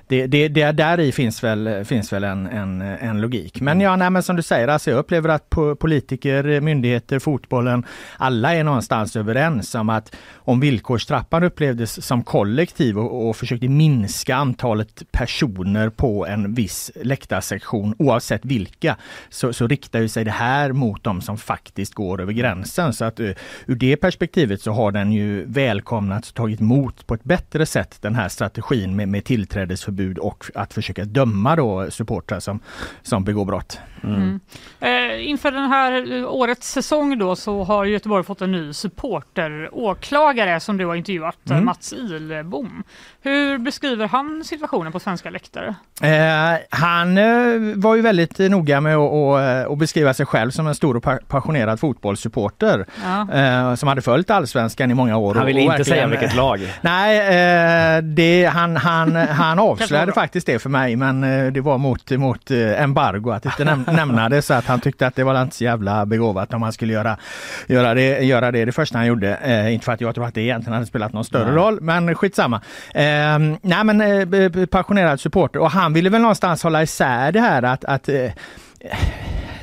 det, 0.08 0.26
det, 0.26 0.48
det 0.48 0.72
där 0.72 1.00
i 1.00 1.12
finns 1.12 1.44
väl, 1.44 1.84
finns 1.84 2.12
väl 2.12 2.24
en, 2.24 2.46
en, 2.46 2.80
en 2.80 3.20
logik. 3.20 3.60
Men 3.60 3.80
ja, 3.80 3.96
nej, 3.96 4.10
men 4.10 4.22
som 4.22 4.36
du 4.36 4.42
säger, 4.42 4.68
alltså 4.68 4.90
jag 4.90 4.98
upplever 4.98 5.28
att 5.28 5.50
politiker, 5.78 6.60
myndigheter, 6.60 7.18
fotbollen, 7.18 7.84
alla 8.16 8.54
är 8.54 8.64
någonstans 8.64 9.16
överens 9.16 9.74
om 9.74 9.88
att 9.88 10.16
om 10.34 10.60
villkorstrappan 10.60 11.42
upplevdes 11.42 12.06
som 12.06 12.22
kollektiv 12.22 12.98
och, 12.98 13.28
och 13.28 13.36
försökte 13.36 13.68
minska 13.68 14.36
antalet 14.36 15.02
personer 15.12 15.88
på 15.88 16.26
en 16.26 16.54
viss 16.54 16.90
läktarsektion 17.02 17.94
oavsett 17.98 18.44
vilka, 18.44 18.96
så, 19.28 19.52
så 19.52 19.66
riktar 19.66 20.00
ju 20.00 20.08
sig 20.08 20.24
det 20.24 20.30
här 20.30 20.72
mot 20.72 21.04
de 21.04 21.20
som 21.20 21.38
faktiskt 21.38 21.94
går 21.94 22.20
över 22.20 22.32
gränsen. 22.32 22.92
Så 22.92 23.04
att 23.04 23.20
uh, 23.20 23.30
ur 23.66 23.74
det 23.74 23.96
perspektivet 23.96 24.60
så 24.60 24.72
har 24.72 24.92
den 24.92 25.12
ju 25.12 25.44
välkomnats 25.46 26.28
och 26.28 26.34
tagit 26.34 26.60
emot 26.60 27.06
på 27.06 27.14
ett 27.14 27.24
bättre 27.24 27.66
sätt 27.66 27.98
den 28.00 28.14
här 28.14 28.28
strategin 28.28 28.96
med, 28.96 29.08
med 29.08 29.24
tillträdesförbud 29.24 30.18
och 30.18 30.44
att 30.54 30.74
försöka 30.74 31.04
döma 31.04 31.56
då 31.56 31.90
supportrar 31.90 32.40
som, 32.40 32.60
som 33.02 33.24
begår 33.24 33.44
brott. 33.44 33.78
Mm. 34.04 34.40
Eh, 34.80 35.28
inför 35.28 35.52
den 35.52 35.70
här 35.70 36.12
eh, 36.12 36.34
årets 36.34 36.72
säsong 36.72 37.18
då 37.18 37.36
så 37.36 37.64
har 37.64 37.84
Göteborg 37.84 38.24
fått 38.24 38.40
en 38.40 38.52
ny 38.52 38.72
supporteråklagare 38.72 40.21
som 40.60 40.76
du 40.76 40.86
har 40.86 40.94
intervjuat, 40.94 41.36
eh, 41.46 41.52
mm. 41.52 41.64
Mats 41.64 41.92
Ilbom. 41.92 42.82
Hur 43.22 43.58
beskriver 43.58 44.08
han 44.08 44.44
situationen 44.44 44.92
på 44.92 45.00
svenska 45.00 45.30
läktare? 45.30 45.74
Eh, 46.02 46.60
han 46.70 47.18
eh, 47.18 47.76
var 47.76 47.96
ju 47.96 48.02
väldigt 48.02 48.38
noga 48.38 48.80
med 48.80 48.96
att, 48.96 49.70
att 49.70 49.78
beskriva 49.78 50.14
sig 50.14 50.26
själv 50.26 50.50
som 50.50 50.66
en 50.66 50.74
stor 50.74 50.96
och 50.96 51.28
passionerad 51.28 51.80
fotbollssupporter 51.80 52.86
ja. 53.04 53.34
eh, 53.34 53.74
som 53.74 53.88
hade 53.88 54.02
följt 54.02 54.30
allsvenskan 54.30 54.90
i 54.90 54.94
många 54.94 55.16
år. 55.16 55.34
Han 55.34 55.46
ville 55.46 55.60
inte 55.60 55.84
säga 55.84 56.06
vilket 56.06 56.34
lag. 56.34 56.60
Nej, 56.80 57.18
eh, 57.18 58.02
det, 58.02 58.44
han, 58.44 58.76
han, 58.76 59.16
han 59.16 59.58
avslöjade 59.70 60.12
faktiskt 60.12 60.46
det 60.46 60.58
för 60.58 60.70
mig 60.70 60.96
men 60.96 61.20
det 61.52 61.60
var 61.60 61.78
mot, 61.78 62.10
mot 62.10 62.50
embargo 62.50 63.30
att 63.30 63.44
inte 63.44 63.64
näm 63.64 63.84
nämna 63.92 64.28
det 64.28 64.42
så 64.42 64.54
att 64.54 64.66
han 64.66 64.80
tyckte 64.80 65.06
att 65.06 65.16
det 65.16 65.24
var 65.24 65.42
inte 65.42 65.56
så 65.56 65.64
jävla 65.64 66.06
begåvat 66.06 66.54
om 66.54 66.62
han 66.62 66.72
skulle 66.72 66.92
göra, 66.92 67.16
göra, 67.66 67.94
det, 67.94 68.18
göra 68.24 68.50
det 68.50 68.64
det 68.64 68.72
första 68.72 68.98
han 68.98 69.06
gjorde. 69.06 69.36
Eh, 69.36 69.74
inte 69.74 69.84
för 69.84 69.92
att 69.92 70.00
jag 70.02 70.14
tror 70.14 70.26
att 70.26 70.34
det 70.34 70.42
egentligen 70.42 70.74
hade 70.74 70.86
spelat 70.86 71.12
någon 71.12 71.24
större 71.24 71.44
nej. 71.44 71.54
roll 71.54 71.80
men 71.80 72.14
skitsamma. 72.14 72.56
Eh, 72.94 73.38
nej 73.62 73.84
men 73.84 74.00
eh, 74.00 74.66
passionerad 74.66 75.20
supporter 75.20 75.60
och 75.60 75.70
han 75.70 75.92
ville 75.92 76.10
väl 76.10 76.20
någonstans 76.20 76.62
hålla 76.62 76.82
isär 76.82 77.32
det 77.32 77.40
här 77.40 77.62
att, 77.62 77.84
att 77.84 78.08
eh, 78.08 78.30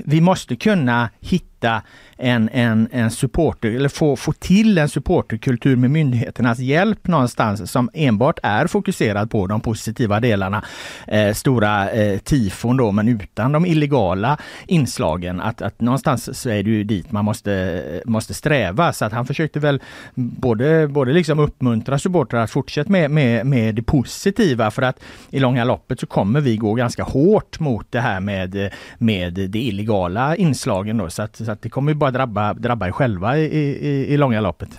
vi 0.06 0.22
måste 0.22 0.56
kunna 0.56 1.10
hitta 1.20 1.82
en, 2.20 2.50
en, 2.50 2.88
en 2.92 3.12
supporter, 3.12 3.70
eller 3.70 3.90
få, 3.90 4.16
få 4.16 4.34
till 4.34 4.78
en 4.78 4.90
supporterkultur 4.90 5.76
med 5.76 5.92
myndigheternas 5.92 6.60
hjälp 6.60 7.08
någonstans 7.08 7.72
som 7.72 7.90
enbart 7.94 8.40
är 8.44 8.68
fokuserad 8.68 9.32
på 9.32 9.48
de 9.48 9.62
positiva 9.62 10.20
delarna. 10.20 10.64
Eh, 11.08 11.34
stora 11.34 11.92
eh, 11.92 12.20
tifon 12.20 12.78
då, 12.78 12.92
men 12.92 13.08
utan 13.08 13.52
de 13.52 13.66
illegala 13.66 14.38
inslagen. 14.68 15.42
Att, 15.42 15.62
att 15.62 15.82
någonstans 15.82 16.40
så 16.40 16.50
är 16.50 16.64
det 16.64 16.70
ju 16.70 16.84
dit 16.84 17.12
man 17.12 17.26
måste, 17.26 17.84
måste 18.06 18.34
sträva. 18.34 18.94
Så 18.94 19.06
att 19.06 19.14
han 19.14 19.26
försökte 19.26 19.60
väl 19.60 19.82
både, 20.16 20.88
både 20.88 21.14
liksom 21.14 21.40
uppmuntra 21.40 22.00
supportrar 22.00 22.44
att 22.44 22.52
fortsätta 22.52 22.92
med, 22.92 23.12
med, 23.12 23.46
med 23.46 23.76
det 23.76 23.84
positiva 23.84 24.72
för 24.72 24.82
att 24.82 25.00
i 25.30 25.40
långa 25.40 25.64
loppet 25.64 26.00
så 26.00 26.08
kommer 26.08 26.42
vi 26.42 26.58
gå 26.58 26.74
ganska 26.74 27.04
hårt 27.04 27.60
mot 27.60 27.92
det 27.92 28.00
här 28.00 28.20
med, 28.20 28.72
med 28.98 29.34
det 29.34 29.60
illegala 29.60 30.36
inslagen 30.36 30.98
då. 30.98 31.10
Så 31.10 31.22
att, 31.22 31.36
så 31.36 31.52
att 31.52 31.62
det 31.62 31.70
kommer 31.70 31.92
ju 31.92 31.96
bara 32.12 32.26
drabba, 32.26 32.54
drabba 32.54 32.88
er 32.88 32.92
själva 32.92 33.38
i, 33.38 33.44
i, 33.44 34.14
i 34.14 34.18
långa 34.18 34.42
loppet. 34.42 34.70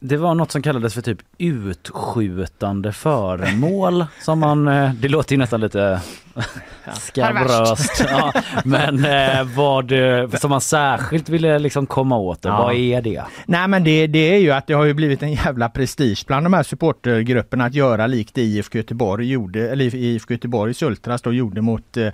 Det 0.00 0.16
var 0.16 0.34
något 0.34 0.50
som 0.50 0.62
kallades 0.62 0.94
för 0.94 1.02
typ 1.02 1.18
utskjutande 1.38 2.92
föremål 2.92 4.06
som 4.20 4.38
man, 4.38 4.68
eh, 4.68 4.94
det 4.94 5.08
låter 5.08 5.32
ju 5.32 5.38
nästan 5.38 5.60
lite 5.60 6.00
skabröst. 6.94 8.04
Ja, 8.12 8.32
men 8.64 9.04
eh, 9.04 9.44
vad 9.54 9.92
som 10.40 10.50
man 10.50 10.60
särskilt 10.60 11.28
ville 11.28 11.58
liksom 11.58 11.86
komma 11.86 12.16
åt 12.16 12.42
det, 12.42 12.48
ja. 12.48 12.62
vad 12.62 12.74
är 12.74 13.02
det? 13.02 13.22
Nej 13.46 13.68
men 13.68 13.84
det, 13.84 14.06
det 14.06 14.34
är 14.34 14.38
ju 14.38 14.50
att 14.50 14.66
det 14.66 14.74
har 14.74 14.84
ju 14.84 14.94
blivit 14.94 15.22
en 15.22 15.32
jävla 15.32 15.68
prestige 15.68 16.24
bland 16.26 16.46
de 16.46 16.52
här 16.52 16.62
supportergrupperna 16.62 17.64
att 17.64 17.74
göra 17.74 18.06
likt 18.06 18.38
IFK 18.38 18.78
Göteborg 18.78 19.30
gjorde, 19.30 19.70
eller 19.70 19.94
IFK 19.94 20.34
Göteborgs 20.34 20.82
Ultras 20.82 21.22
då 21.22 21.32
gjorde 21.32 21.60
mot 21.60 21.96
eh, 21.96 22.12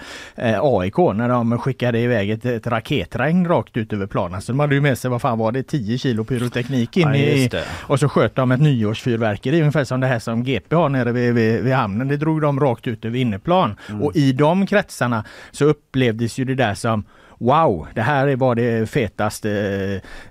AIK 0.62 0.98
när 0.98 1.28
de 1.28 1.58
skickade 1.58 1.98
iväg 1.98 2.30
ett, 2.30 2.44
ett 2.44 2.66
raketregn 2.66 3.48
rakt 3.48 3.76
ut 3.76 3.92
över 3.92 4.06
planen. 4.06 4.42
Så 4.42 4.52
de 4.52 4.60
hade 4.60 4.74
ju 4.74 4.80
med 4.80 4.98
sig, 4.98 5.10
vad 5.10 5.20
fan 5.20 5.38
var 5.38 5.52
det, 5.52 5.62
10 5.62 5.98
kilo 5.98 6.24
pyroteknik 6.24 6.96
in 6.96 7.08
ja, 7.08 7.16
i 7.16 7.50
och 7.80 8.00
så 8.00 8.08
sköt 8.08 8.34
de 8.34 8.52
ett 8.52 8.60
nyårsfyrverkeri 8.60 9.60
ungefär 9.60 9.84
som 9.84 10.00
det 10.00 10.06
här 10.06 10.18
som 10.18 10.44
GP 10.44 10.76
har 10.76 10.88
nere 10.88 11.12
vid, 11.12 11.34
vid, 11.34 11.62
vid 11.62 11.74
hamnen. 11.74 12.08
Det 12.08 12.16
drog 12.16 12.40
de 12.40 12.60
rakt 12.60 12.86
ut 12.86 13.04
över 13.04 13.18
inneplan. 13.18 13.76
Mm. 13.88 14.02
Och 14.08 14.16
i 14.16 14.32
de 14.32 14.66
kretsarna 14.66 15.24
så 15.50 15.64
upplevdes 15.64 16.38
ju 16.38 16.44
det 16.44 16.54
där 16.54 16.74
som 16.74 17.04
Wow, 17.40 17.86
det 17.94 18.02
här 18.02 18.36
var 18.36 18.54
det 18.54 18.90
fetaste, 18.90 19.50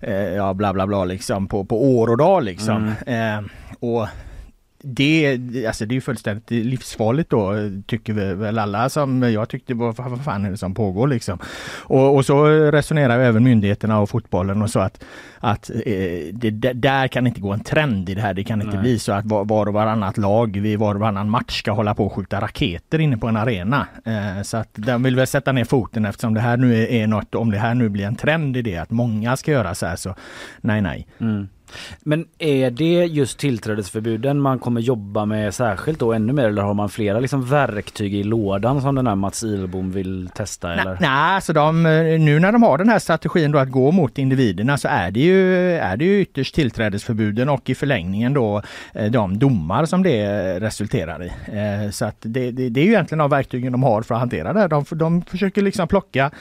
eh, 0.01 0.13
ja 0.13 0.53
bla 0.53 0.73
bla 0.73 0.87
bla 0.87 1.05
liksom 1.05 1.47
på, 1.47 1.65
på 1.65 1.97
år 1.97 2.07
och 2.07 2.17
dag 2.17 2.43
liksom. 2.43 2.93
Mm. 3.05 3.45
Eh, 3.45 3.51
och 3.79 4.07
det, 4.89 5.39
alltså 5.67 5.85
det 5.85 5.95
är 5.95 6.01
fullständigt 6.01 6.51
livsfarligt 6.51 7.29
då 7.29 7.53
tycker 7.85 8.13
vi 8.13 8.33
väl 8.33 8.59
alla 8.59 8.89
som 8.89 9.23
jag 9.23 9.49
tyckte 9.49 9.73
vad, 9.73 9.95
vad 9.95 10.23
fan 10.23 10.45
är 10.45 10.51
det 10.51 10.57
som 10.57 10.73
pågår 10.73 11.07
liksom. 11.07 11.39
Och, 11.77 12.15
och 12.15 12.25
så 12.25 12.45
resonerar 12.47 13.19
även 13.19 13.43
myndigheterna 13.43 13.99
och 13.99 14.09
fotbollen 14.09 14.61
och 14.61 14.69
så 14.69 14.79
att, 14.79 15.03
att 15.39 15.69
eh, 15.69 16.33
det, 16.33 16.73
där 16.73 17.07
kan 17.07 17.27
inte 17.27 17.41
gå 17.41 17.53
en 17.53 17.63
trend 17.63 18.09
i 18.09 18.15
det 18.15 18.21
här. 18.21 18.33
Det 18.33 18.43
kan 18.43 18.61
inte 18.61 18.73
Nej. 18.73 18.81
bli 18.81 18.99
så 18.99 19.11
att 19.11 19.25
var, 19.25 19.67
och 19.67 19.73
varannat 19.73 20.17
lag 20.17 20.59
vid 20.59 20.79
var 20.79 20.95
och 20.95 21.01
varannan 21.01 21.29
match 21.29 21.59
ska 21.59 21.71
hålla 21.71 21.95
på 21.95 22.05
och 22.05 22.13
skjuta 22.13 22.41
raketer 22.41 22.99
inne 22.99 23.17
på 23.17 23.27
en 23.27 23.37
arena. 23.37 23.87
Eh, 24.05 24.41
så 24.43 24.57
att 24.57 24.69
de 24.73 25.03
vill 25.03 25.15
väl 25.15 25.27
sätta 25.27 25.51
ner 25.51 25.65
foten 25.65 26.05
eftersom 26.05 26.33
det 26.33 26.41
här 26.41 26.57
nu 26.57 26.83
är, 26.83 26.87
är 26.87 27.07
något, 27.07 27.35
om 27.35 27.51
det 27.51 27.57
här 27.57 27.73
nu 27.73 27.89
blir 27.89 28.05
en 28.05 28.15
trend 28.15 28.57
i 28.57 28.61
det 28.61 28.77
att 28.77 28.91
många 28.91 29.37
ska 29.37 29.51
göra 29.51 29.75
så 29.75 29.85
här 29.85 29.95
så 29.95 30.15
nej 30.61 30.81
nej. 30.81 31.07
Mm. 31.19 31.47
Men 32.03 32.25
är 32.37 32.71
det 32.71 33.05
just 33.05 33.39
tillträdesförbuden 33.39 34.41
man 34.41 34.59
kommer 34.59 34.81
jobba 34.81 35.25
med 35.25 35.53
särskilt 35.53 35.99
då 35.99 36.13
ännu 36.13 36.33
mer 36.33 36.47
eller 36.47 36.61
har 36.61 36.73
man 36.73 36.89
flera 36.89 37.19
liksom 37.19 37.45
verktyg 37.45 38.15
i 38.15 38.23
lådan 38.23 38.81
som 38.81 38.95
den 38.95 39.07
här 39.07 39.15
Mats 39.15 39.43
Ilbom 39.43 39.91
vill 39.91 40.29
testa? 40.35 40.73
Eller? 40.73 40.97
Nej, 41.01 41.09
alltså 41.09 41.53
de, 41.53 41.83
nu 42.19 42.39
när 42.39 42.51
de 42.51 42.63
har 42.63 42.77
den 42.77 42.89
här 42.89 42.99
strategin 42.99 43.51
då 43.51 43.59
att 43.59 43.71
gå 43.71 43.91
mot 43.91 44.17
individerna 44.17 44.77
så 44.77 44.87
är 44.87 45.11
det 45.11 45.19
ju, 45.19 45.73
är 45.73 45.97
det 45.97 46.05
ju 46.05 46.21
ytterst 46.21 46.55
tillträdesförbuden 46.55 47.49
och 47.49 47.69
i 47.69 47.75
förlängningen 47.75 48.33
då 48.33 48.61
eh, 48.93 49.11
de 49.11 49.39
domar 49.39 49.85
som 49.85 50.03
det 50.03 50.59
resulterar 50.59 51.23
i. 51.23 51.27
Eh, 51.27 51.91
så 51.91 52.05
att 52.05 52.17
det, 52.19 52.51
det, 52.51 52.69
det 52.69 52.79
är 52.81 52.85
ju 52.85 52.91
egentligen 52.91 53.19
de 53.19 53.29
verktygen 53.29 53.71
de 53.71 53.83
har 53.83 54.01
för 54.01 54.15
att 54.15 54.19
hantera 54.19 54.53
det. 54.53 54.67
De, 54.67 54.85
de 54.91 55.21
försöker 55.21 55.61
liksom 55.61 55.87
plocka 55.87 56.31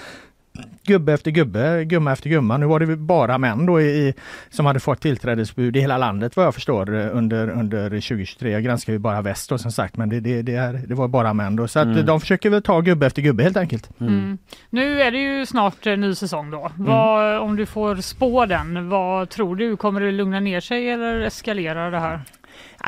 gubbe 0.86 1.12
efter 1.12 1.30
gubbe, 1.30 1.84
gumma 1.84 2.12
efter 2.12 2.30
gumma. 2.30 2.56
Nu 2.56 2.66
var 2.66 2.80
det 2.80 2.96
bara 2.96 3.38
män 3.38 3.66
då 3.66 3.80
i, 3.80 4.14
som 4.50 4.66
hade 4.66 4.80
fått 4.80 5.00
tillträdesbud 5.00 5.76
i 5.76 5.80
hela 5.80 5.98
landet 5.98 6.36
vad 6.36 6.46
jag 6.46 6.54
förstår 6.54 6.90
under, 6.94 7.48
under 7.48 7.88
2023. 7.88 8.50
Jag 8.50 8.64
granskar 8.64 8.92
ju 8.92 8.98
bara 8.98 9.22
väst 9.22 9.50
då 9.50 9.58
som 9.58 9.72
sagt 9.72 9.96
men 9.96 10.08
det, 10.08 10.20
det, 10.20 10.42
det, 10.42 10.54
är, 10.54 10.72
det 10.72 10.94
var 10.94 11.08
bara 11.08 11.34
män 11.34 11.56
då. 11.56 11.68
Så 11.68 11.78
att 11.78 11.86
mm. 11.86 12.06
de 12.06 12.20
försöker 12.20 12.50
väl 12.50 12.62
ta 12.62 12.80
gubbe 12.80 13.06
efter 13.06 13.22
gubbe 13.22 13.42
helt 13.42 13.56
enkelt. 13.56 13.90
Mm. 14.00 14.14
Mm. 14.14 14.38
Nu 14.70 15.02
är 15.02 15.10
det 15.10 15.18
ju 15.18 15.46
snart 15.46 15.84
ny 15.84 16.14
säsong 16.14 16.50
då. 16.50 16.58
Mm. 16.58 16.72
Vad, 16.76 17.40
om 17.40 17.56
du 17.56 17.66
får 17.66 17.96
spå 17.96 18.46
den, 18.46 18.88
vad 18.88 19.28
tror 19.28 19.56
du? 19.56 19.76
Kommer 19.76 20.00
det 20.00 20.12
lugna 20.12 20.40
ner 20.40 20.60
sig 20.60 20.90
eller 20.90 21.20
eskalera 21.20 21.90
det 21.90 21.98
här? 22.00 22.20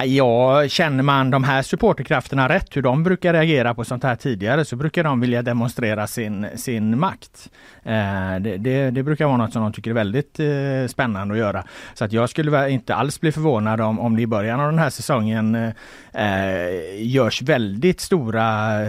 Ja, 0.04 0.68
känner 0.68 1.02
man 1.02 1.30
de 1.30 1.44
här 1.44 1.62
supporterkrafterna 1.62 2.48
rätt, 2.48 2.76
hur 2.76 2.82
de 2.82 3.02
brukar 3.02 3.32
reagera 3.32 3.74
på 3.74 3.84
sånt 3.84 4.02
här 4.02 4.16
tidigare, 4.16 4.64
så 4.64 4.76
brukar 4.76 5.04
de 5.04 5.20
vilja 5.20 5.42
demonstrera 5.42 6.06
sin, 6.06 6.46
sin 6.56 6.98
makt. 6.98 7.50
Eh, 7.82 8.40
det, 8.40 8.56
det, 8.56 8.90
det, 8.90 9.02
brukar 9.02 9.26
vara 9.26 9.36
något 9.36 9.52
som 9.52 9.62
de 9.62 9.72
tycker 9.72 9.90
är 9.90 9.94
väldigt 9.94 10.40
eh, 10.40 10.88
spännande 10.88 11.34
att 11.34 11.38
göra. 11.38 11.64
Så 11.94 12.04
att 12.04 12.12
jag 12.12 12.30
skulle 12.30 12.70
inte 12.70 12.94
alls 12.94 13.20
bli 13.20 13.32
förvånad 13.32 13.80
om, 13.80 14.00
om 14.00 14.16
det 14.16 14.22
i 14.22 14.26
början 14.26 14.60
av 14.60 14.70
den 14.70 14.78
här 14.78 14.90
säsongen 14.90 15.54
eh, 15.54 15.70
eh 16.12 17.06
görs 17.06 17.42
väldigt 17.42 18.00
stora 18.00 18.80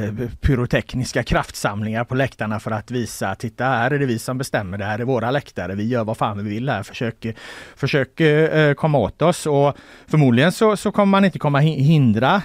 pyrotekniska 0.42 1.24
kraftsamlingar 1.24 2.04
på 2.04 2.16
läktarna 2.16 2.60
för 2.60 2.72
att 2.72 2.92
visa, 2.92 3.36
titta 3.36 3.66
här 3.66 3.92
är 3.92 4.00
det 4.00 4.06
vi 4.06 4.20
som 4.20 4.38
bestämmer, 4.38 4.78
det 4.78 4.86
här 4.86 5.00
är 5.00 5.06
våra 5.06 5.32
läktare, 5.32 5.76
vi 5.76 5.88
gör 5.88 6.04
vad 6.04 6.18
fan 6.18 6.44
vi 6.44 6.50
vill 6.50 6.70
här, 6.70 6.84
försök, 6.84 7.26
försök 7.76 8.20
eh, 8.20 8.74
komma 8.74 8.98
åt 8.98 9.22
oss 9.22 9.46
och 9.46 9.78
förmodligen 10.08 10.52
så, 10.52 10.78
så 10.78 10.92
kommer 11.00 11.12
man 11.12 11.26
inte 11.26 11.40
komma 11.40 11.60
hindra 11.60 12.42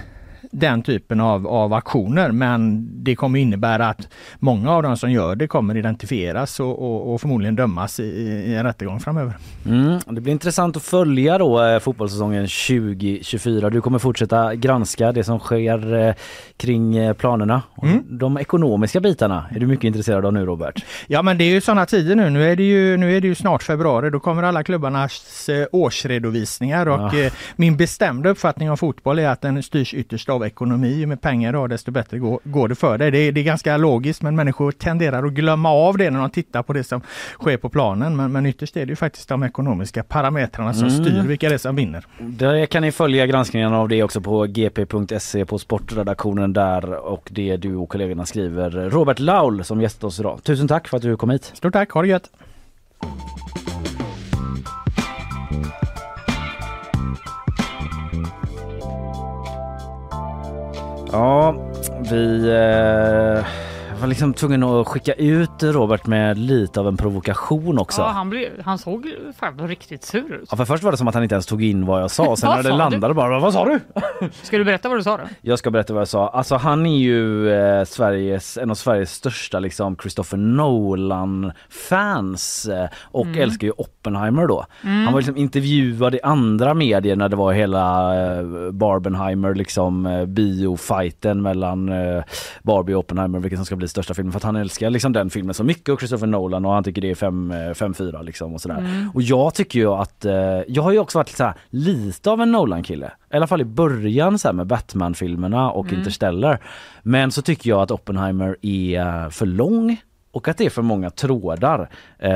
den 0.59 0.83
typen 0.83 1.19
av, 1.19 1.47
av 1.47 1.73
aktioner. 1.73 2.31
Men 2.31 2.87
det 3.03 3.15
kommer 3.15 3.39
innebära 3.39 3.87
att 3.87 4.07
många 4.39 4.71
av 4.71 4.83
de 4.83 4.97
som 4.97 5.11
gör 5.11 5.35
det 5.35 5.47
kommer 5.47 5.77
identifieras 5.77 6.59
och, 6.59 6.81
och, 6.81 7.13
och 7.13 7.21
förmodligen 7.21 7.55
dömas 7.55 7.99
i, 7.99 8.03
i, 8.03 8.55
en 8.55 8.63
rättegång 8.63 8.99
framöver. 8.99 9.37
Mm, 9.65 9.99
det 10.05 10.21
blir 10.21 10.33
intressant 10.33 10.77
att 10.77 10.83
följa 10.83 11.37
då 11.37 11.63
eh, 11.63 11.79
fotbollssäsongen 11.79 12.47
2024. 12.47 13.69
Du 13.69 13.81
kommer 13.81 13.99
fortsätta 13.99 14.55
granska 14.55 15.11
det 15.11 15.23
som 15.23 15.39
sker 15.39 15.93
eh, 15.93 16.13
kring 16.57 16.97
eh, 16.97 17.13
planerna. 17.13 17.61
Mm. 17.83 18.03
De 18.09 18.37
ekonomiska 18.37 18.99
bitarna 18.99 19.45
är 19.55 19.59
du 19.59 19.67
mycket 19.67 19.83
intresserad 19.83 20.25
av 20.25 20.33
nu 20.33 20.45
Robert? 20.45 20.85
Ja 21.07 21.21
men 21.21 21.37
det 21.37 21.43
är 21.43 21.49
ju 21.49 21.61
sådana 21.61 21.85
tider 21.85 22.15
nu. 22.15 22.29
Nu 22.29 22.51
är 22.51 22.55
det 22.55 22.63
ju, 22.63 22.97
nu 22.97 23.17
är 23.17 23.21
det 23.21 23.27
ju 23.27 23.35
snart 23.35 23.63
februari. 23.63 24.09
Då 24.09 24.19
kommer 24.19 24.43
alla 24.43 24.63
klubbarnas 24.63 25.49
årsredovisningar 25.71 26.85
och 26.85 27.15
ja. 27.15 27.29
min 27.55 27.77
bestämda 27.77 28.29
uppfattning 28.29 28.71
om 28.71 28.77
fotboll 28.77 29.19
är 29.19 29.27
att 29.27 29.41
den 29.41 29.63
styrs 29.63 29.93
ytterst 29.93 30.29
av 30.29 30.44
ekonomi. 30.45 30.93
Ju 30.93 31.05
mer 31.05 31.15
pengar 31.15 31.53
du 31.53 31.57
har 31.57 31.67
desto 31.67 31.91
bättre 31.91 32.19
går, 32.19 32.39
går 32.43 32.67
det 32.67 32.75
för 32.75 32.97
dig. 32.97 33.11
Det 33.11 33.31
det 33.31 33.41
är 33.41 33.43
ganska 33.43 33.77
logiskt 33.77 34.21
men 34.21 34.35
människor 34.35 34.71
tenderar 34.71 35.23
att 35.23 35.33
glömma 35.33 35.69
av 35.71 35.97
det 35.97 36.11
när 36.11 36.19
de 36.19 36.29
tittar 36.29 36.63
på 36.63 36.73
det 36.73 36.83
som 36.83 37.01
sker 37.39 37.57
på 37.57 37.69
planen. 37.69 38.15
Men, 38.15 38.31
men 38.31 38.45
ytterst 38.45 38.77
är 38.77 38.85
det 38.85 38.89
ju 38.89 38.95
faktiskt 38.95 39.29
de 39.29 39.43
ekonomiska 39.43 40.03
parametrarna 40.03 40.73
som 40.73 40.87
mm. 40.87 41.03
styr 41.03 41.21
vilka 41.27 41.49
det 41.49 41.55
är 41.55 41.57
som 41.57 41.75
vinner. 41.75 42.05
Där 42.17 42.65
kan 42.65 42.81
ni 42.81 42.91
följa 42.91 43.25
granskningen 43.25 43.73
av 43.73 43.89
det 43.89 44.03
också 44.03 44.21
på 44.21 44.45
gp.se 44.45 45.45
på 45.45 45.59
sportredaktionen 45.59 46.53
där 46.53 46.93
och 46.93 47.29
det 47.31 47.57
du 47.57 47.75
och 47.75 47.89
kollegorna 47.89 48.25
skriver. 48.25 48.89
Robert 48.89 49.19
Laul 49.19 49.63
som 49.63 49.81
gästat 49.81 50.03
oss 50.03 50.19
idag. 50.19 50.39
Tusen 50.43 50.67
tack 50.67 50.87
för 50.87 50.97
att 50.97 51.03
du 51.03 51.17
kom 51.17 51.29
hit. 51.29 51.51
Stort 51.53 51.73
tack, 51.73 51.91
ha 51.91 52.01
det 52.01 52.07
gött! 52.07 52.29
Ja, 61.15 61.55
vi 61.99 62.49
eh, 62.51 63.64
var 64.01 64.07
liksom 64.07 64.33
tvungen 64.33 64.63
att 64.63 64.87
skicka 64.87 65.13
ut 65.13 65.63
Robert 65.63 66.05
med 66.05 66.37
lite 66.37 66.79
av 66.79 66.87
en 66.87 66.97
provokation 66.97 67.79
också. 67.79 68.01
Ja, 68.01 68.07
han, 68.07 68.29
blev, 68.29 68.61
han 68.65 68.77
såg 68.77 69.13
fan 69.37 69.67
riktigt 69.67 70.03
sur 70.03 70.33
ut. 70.33 70.47
Ja, 70.51 70.57
för 70.57 70.65
först 70.65 70.83
var 70.83 70.91
det 70.91 70.97
som 70.97 71.07
att 71.07 71.13
han 71.13 71.23
inte 71.23 71.35
ens 71.35 71.45
tog 71.45 71.63
in 71.63 71.85
vad 71.85 72.01
jag 72.01 72.11
sa. 72.11 72.35
Sen 72.45 72.49
när 72.49 72.63
det 72.63 72.69
landade 72.69 73.07
du? 73.07 73.13
bara, 73.13 73.39
vad 73.39 73.53
sa 73.53 73.65
du? 73.65 73.79
Ska 74.41 74.57
du 74.57 74.63
berätta 74.63 74.89
vad 74.89 74.97
du 74.97 75.03
sa 75.03 75.17
då? 75.17 75.23
Jag 75.41 75.59
ska 75.59 75.71
berätta 75.71 75.93
vad 75.93 76.01
jag 76.01 76.07
sa. 76.07 76.27
Alltså 76.29 76.55
han 76.55 76.85
är 76.85 76.97
ju 76.97 77.51
eh, 77.51 77.85
Sveriges, 77.85 78.57
en 78.57 78.71
av 78.71 78.75
Sveriges 78.75 79.13
största 79.13 79.59
liksom 79.59 79.95
Christopher 79.95 80.37
Nolan-fans 80.37 81.45
eh, 82.65 82.87
och 83.01 83.25
mm. 83.25 83.41
älskar 83.41 83.67
ju 83.67 83.73
Oppenheimer 83.77 84.47
då. 84.47 84.65
Mm. 84.83 85.03
Han 85.03 85.13
var 85.13 85.21
liksom 85.21 85.37
intervjuad 85.37 86.15
i 86.15 86.19
andra 86.23 86.73
medier 86.73 87.15
när 87.15 87.29
det 87.29 87.35
var 87.35 87.53
hela 87.53 88.15
eh, 88.15 88.43
Barbenheimer 88.71 89.55
liksom 89.55 90.05
eh, 90.05 90.25
biofajten 90.25 91.41
mellan 91.41 91.89
eh, 91.89 92.23
Barbie 92.63 92.93
och 92.93 92.99
Oppenheimer 92.99 93.39
vilken 93.39 93.57
som 93.57 93.65
ska 93.65 93.75
bli 93.75 93.87
största 93.95 94.13
filmen 94.13 94.31
för 94.31 94.39
att 94.39 94.43
han 94.43 94.55
älskar 94.55 94.89
liksom 94.89 95.13
den 95.13 95.29
filmen 95.29 95.53
så 95.53 95.63
mycket 95.63 95.89
och 95.89 95.99
Christopher 95.99 96.27
Nolan 96.27 96.65
och 96.65 96.71
han 96.71 96.83
tycker 96.83 97.01
det 97.01 97.11
är 97.11 97.15
5-4 97.73 98.23
liksom 98.23 98.53
och 98.53 98.61
sådär. 98.61 98.77
Mm. 98.77 99.09
Och 99.13 99.21
jag 99.21 99.53
tycker 99.53 99.79
ju 99.79 99.87
att, 99.87 100.25
eh, 100.25 100.33
jag 100.67 100.83
har 100.83 100.91
ju 100.91 100.99
också 100.99 101.17
varit 101.17 101.29
så 101.29 101.53
lite 101.69 102.31
av 102.31 102.41
en 102.41 102.51
Nolan-kille. 102.51 103.11
I 103.33 103.35
alla 103.35 103.47
fall 103.47 103.61
i 103.61 103.65
början 103.65 104.39
så 104.39 104.53
med 104.53 104.67
Batman-filmerna 104.67 105.71
och 105.71 105.85
mm. 105.85 105.97
Interstellar. 105.97 106.59
Men 107.03 107.31
så 107.31 107.41
tycker 107.41 107.69
jag 107.69 107.81
att 107.81 107.91
Oppenheimer 107.91 108.57
är 108.61 109.29
för 109.29 109.45
lång 109.45 109.97
och 110.35 110.47
att 110.47 110.57
det 110.57 110.65
är 110.65 110.69
för 110.69 110.81
många 110.81 111.09
trådar. 111.09 111.89
Eh, 112.19 112.31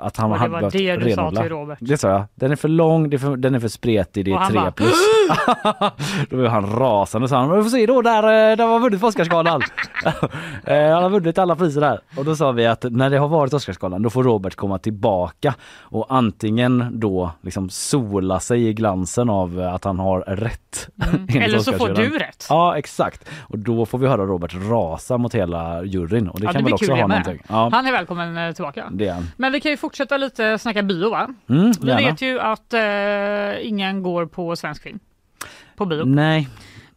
att 0.00 0.16
han 0.16 0.32
och 0.32 0.38
det 0.38 0.48
var 0.48 0.70
det 0.70 0.96
du 0.96 1.04
renodla. 1.04 1.40
sa 1.40 1.42
till 1.42 1.50
Robert. 1.50 1.78
Det 1.80 1.96
sa 1.96 2.08
jag. 2.08 2.24
Den 2.34 2.52
är 2.52 2.56
för 2.56 2.68
lång, 2.68 3.14
är 3.14 3.18
för, 3.18 3.36
den 3.36 3.54
är 3.54 3.60
för 3.60 3.68
spretig, 3.68 4.24
det 4.24 4.32
är 4.32 4.46
tre 4.46 4.58
bara, 4.58 4.72
plus. 4.72 4.94
då 6.30 6.36
var 6.36 6.48
han 6.48 6.78
rasande 6.78 7.24
och 7.24 7.30
sa 7.30 7.36
han, 7.36 7.56
vi 7.56 7.62
får 7.62 7.70
se 7.70 7.86
då 7.86 8.02
där, 8.02 8.22
eh, 8.22 8.56
där 8.56 8.66
har 8.66 8.80
vunnit 8.80 9.00
på 9.00 9.06
Oscarsgalan. 9.06 9.62
eh, 10.64 10.92
han 10.92 11.02
har 11.02 11.10
vunnit 11.10 11.38
alla 11.38 11.56
priser 11.56 11.80
där. 11.80 12.00
Och 12.16 12.24
då 12.24 12.36
sa 12.36 12.52
vi 12.52 12.66
att 12.66 12.84
när 12.90 13.10
det 13.10 13.18
har 13.18 13.28
varit 13.28 13.52
Oscarsgalan 13.52 14.02
då 14.02 14.10
får 14.10 14.22
Robert 14.22 14.54
komma 14.54 14.78
tillbaka 14.78 15.54
och 15.78 16.06
antingen 16.08 16.88
då 16.92 17.30
liksom 17.42 17.70
sola 17.70 18.40
sig 18.40 18.68
i 18.68 18.74
glansen 18.74 19.30
av 19.30 19.70
att 19.74 19.84
han 19.84 19.98
har 19.98 20.20
rätt. 20.20 20.88
Mm. 21.06 21.26
Eller 21.42 21.58
så 21.58 21.72
får 21.72 21.88
du 21.88 22.18
rätt. 22.18 22.46
Ja 22.48 22.78
exakt. 22.78 23.28
Och 23.40 23.58
då 23.58 23.86
får 23.86 23.98
vi 23.98 24.06
höra 24.06 24.26
Robert 24.26 24.54
rasa 24.70 25.18
mot 25.18 25.34
hela 25.34 25.84
juryn 25.84 26.28
och 26.28 26.40
det 26.40 26.46
ja, 26.46 26.52
kan 26.52 26.62
det 26.62 26.64
väl 26.64 26.74
också 26.74 26.92
ha 26.92 27.13
någonting. 27.18 27.46
Ja. 27.48 27.70
Han 27.72 27.86
är 27.86 27.92
välkommen 27.92 28.36
eh, 28.36 28.52
tillbaka. 28.54 28.88
Det 28.90 29.06
är 29.06 29.24
Men 29.36 29.52
vi 29.52 29.60
kan 29.60 29.70
ju 29.70 29.76
fortsätta 29.76 30.16
lite 30.16 30.58
snacka 30.58 30.82
bio 30.82 31.10
va? 31.10 31.28
Mm, 31.48 31.72
vi 31.80 31.94
vet 31.94 32.22
ju 32.22 32.40
att 32.40 32.74
eh, 32.74 33.66
ingen 33.66 34.02
går 34.02 34.26
på 34.26 34.56
svensk 34.56 34.82
film. 34.82 34.98
På 35.76 35.86
bio. 35.86 36.04
Nej. 36.04 36.48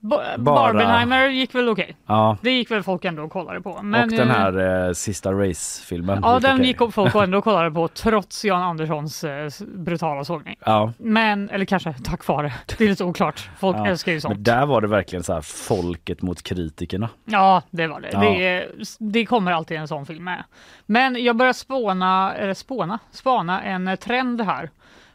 Bara... 0.08 0.38
Barbenheimer 0.38 1.28
gick 1.28 1.56
väl 1.56 1.70
okej. 1.70 1.98
Ja. 2.06 2.38
Det 2.42 2.52
gick 2.52 2.72
väl 2.72 2.84
folk 2.84 3.06
ändå 3.06 3.24
och 3.24 3.32
kollade 3.32 3.62
på. 3.62 3.80
Men, 3.84 4.04
och 4.04 4.10
den 4.10 4.30
här 4.30 4.88
eh, 4.88 4.94
sista 4.94 5.32
race-filmen. 5.32 6.20
Ja, 6.24 6.40
den 6.40 6.54
okay. 6.54 6.68
gick 6.68 6.94
folk 6.94 7.16
ändå 7.16 7.38
och 7.38 7.44
kollade 7.44 7.72
på 7.72 7.88
trots 7.88 8.46
Jan 8.46 8.62
Anderssons 8.62 9.24
eh, 9.24 9.50
brutala 9.76 10.24
sågning. 10.24 10.56
Ja. 10.66 10.94
Men, 10.98 11.50
eller 11.50 11.66
kanske 11.66 11.94
tack 12.04 12.28
vare. 12.28 12.54
Det 12.78 12.84
är 12.84 12.90
lite 12.90 13.04
oklart. 13.04 13.50
Folk 13.60 13.78
ja. 13.78 13.88
älskar 13.88 14.12
ju 14.12 14.22
sånt. 14.22 14.34
Men 14.34 14.44
där 14.44 14.66
var 14.66 14.82
det 14.82 14.88
verkligen 14.88 15.24
så 15.24 15.34
här 15.34 15.42
folket 15.42 16.22
mot 16.22 16.44
kritikerna. 16.44 17.10
Ja, 17.26 17.62
det 17.70 17.88
var 17.88 18.00
det. 18.00 18.10
Ja. 18.12 18.20
Det, 18.20 18.68
det, 19.00 19.26
kommer 19.26 19.52
alltid 19.52 19.78
en 19.78 19.88
sån 19.88 20.06
film 20.06 20.24
med. 20.24 20.44
Men 20.86 21.24
jag 21.24 21.36
börjar 21.36 21.54
spåna, 21.54 22.36
eller 22.36 22.54
spåna, 22.54 23.00
spana 23.12 23.62
en 23.62 23.98
trend 23.98 24.42
här 24.42 24.70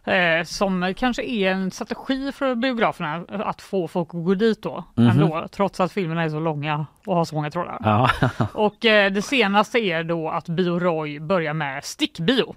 Eh, 0.04 0.44
som 0.44 0.94
kanske 0.96 1.22
är 1.22 1.50
en 1.50 1.70
strategi 1.70 2.32
för 2.32 2.54
biograferna 2.54 3.24
att 3.28 3.62
få 3.62 3.88
folk 3.88 4.08
att 4.08 4.24
gå 4.24 4.34
dit 4.34 4.62
då 4.62 4.84
mm 4.96 5.10
-hmm. 5.10 5.12
ändå, 5.12 5.48
trots 5.50 5.80
att 5.80 5.92
filmerna 5.92 6.22
är 6.22 6.28
så 6.28 6.40
långa 6.40 6.86
och 7.06 7.16
har 7.16 7.24
så 7.24 7.34
många 7.34 7.50
trådar. 7.50 7.78
Ja. 7.80 8.10
och 8.54 8.84
eh, 8.84 9.12
det 9.12 9.22
senaste 9.22 9.78
är 9.78 10.04
då 10.04 10.28
att 10.28 10.48
Bio 10.48 10.78
Roy 10.78 11.20
börjar 11.20 11.54
med 11.54 11.84
stickbio. 11.84 12.54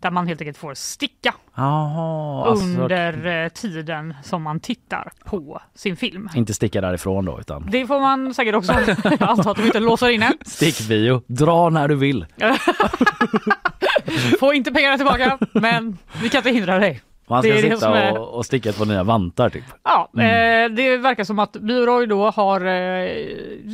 Där 0.00 0.10
man 0.10 0.26
helt 0.26 0.40
enkelt 0.40 0.58
får 0.58 0.74
sticka 0.74 1.34
Aha, 1.54 2.46
alltså... 2.46 2.66
under 2.66 3.26
eh, 3.44 3.48
tiden 3.48 4.14
som 4.22 4.42
man 4.42 4.60
tittar 4.60 5.12
på 5.24 5.60
sin 5.74 5.96
film. 5.96 6.28
Inte 6.34 6.54
sticka 6.54 6.80
därifrån 6.80 7.24
då 7.24 7.40
utan? 7.40 7.68
Det 7.70 7.86
får 7.86 8.00
man 8.00 8.34
säkert 8.34 8.54
också. 8.54 8.72
Jag 9.04 9.22
antar 9.22 9.50
att 9.50 9.56
de 9.56 9.62
inte 9.66 9.80
låser 9.80 10.08
in 10.08 10.22
en. 10.22 10.32
Stickbio, 10.42 11.22
dra 11.26 11.70
när 11.70 11.88
du 11.88 11.94
vill. 11.94 12.26
Få 14.40 14.52
inte 14.52 14.72
pengarna 14.72 14.96
tillbaka 14.96 15.38
men 15.52 15.98
vi 16.22 16.28
kan 16.28 16.38
inte 16.38 16.50
hindra 16.50 16.78
dig. 16.78 17.02
Man 17.28 17.42
ska 17.42 17.56
sitta 17.56 17.98
är... 17.98 18.18
och, 18.18 18.34
och 18.34 18.46
sticka 18.46 18.72
på 18.72 18.84
nya 18.84 19.02
vantar 19.02 19.50
typ. 19.50 19.64
Ja, 19.82 20.10
mm. 20.14 20.72
eh, 20.72 20.76
det 20.76 20.96
verkar 20.96 21.24
som 21.24 21.38
att 21.38 21.52
Byroy 21.52 22.06
då 22.06 22.30
har 22.30 22.66
eh, 22.66 23.08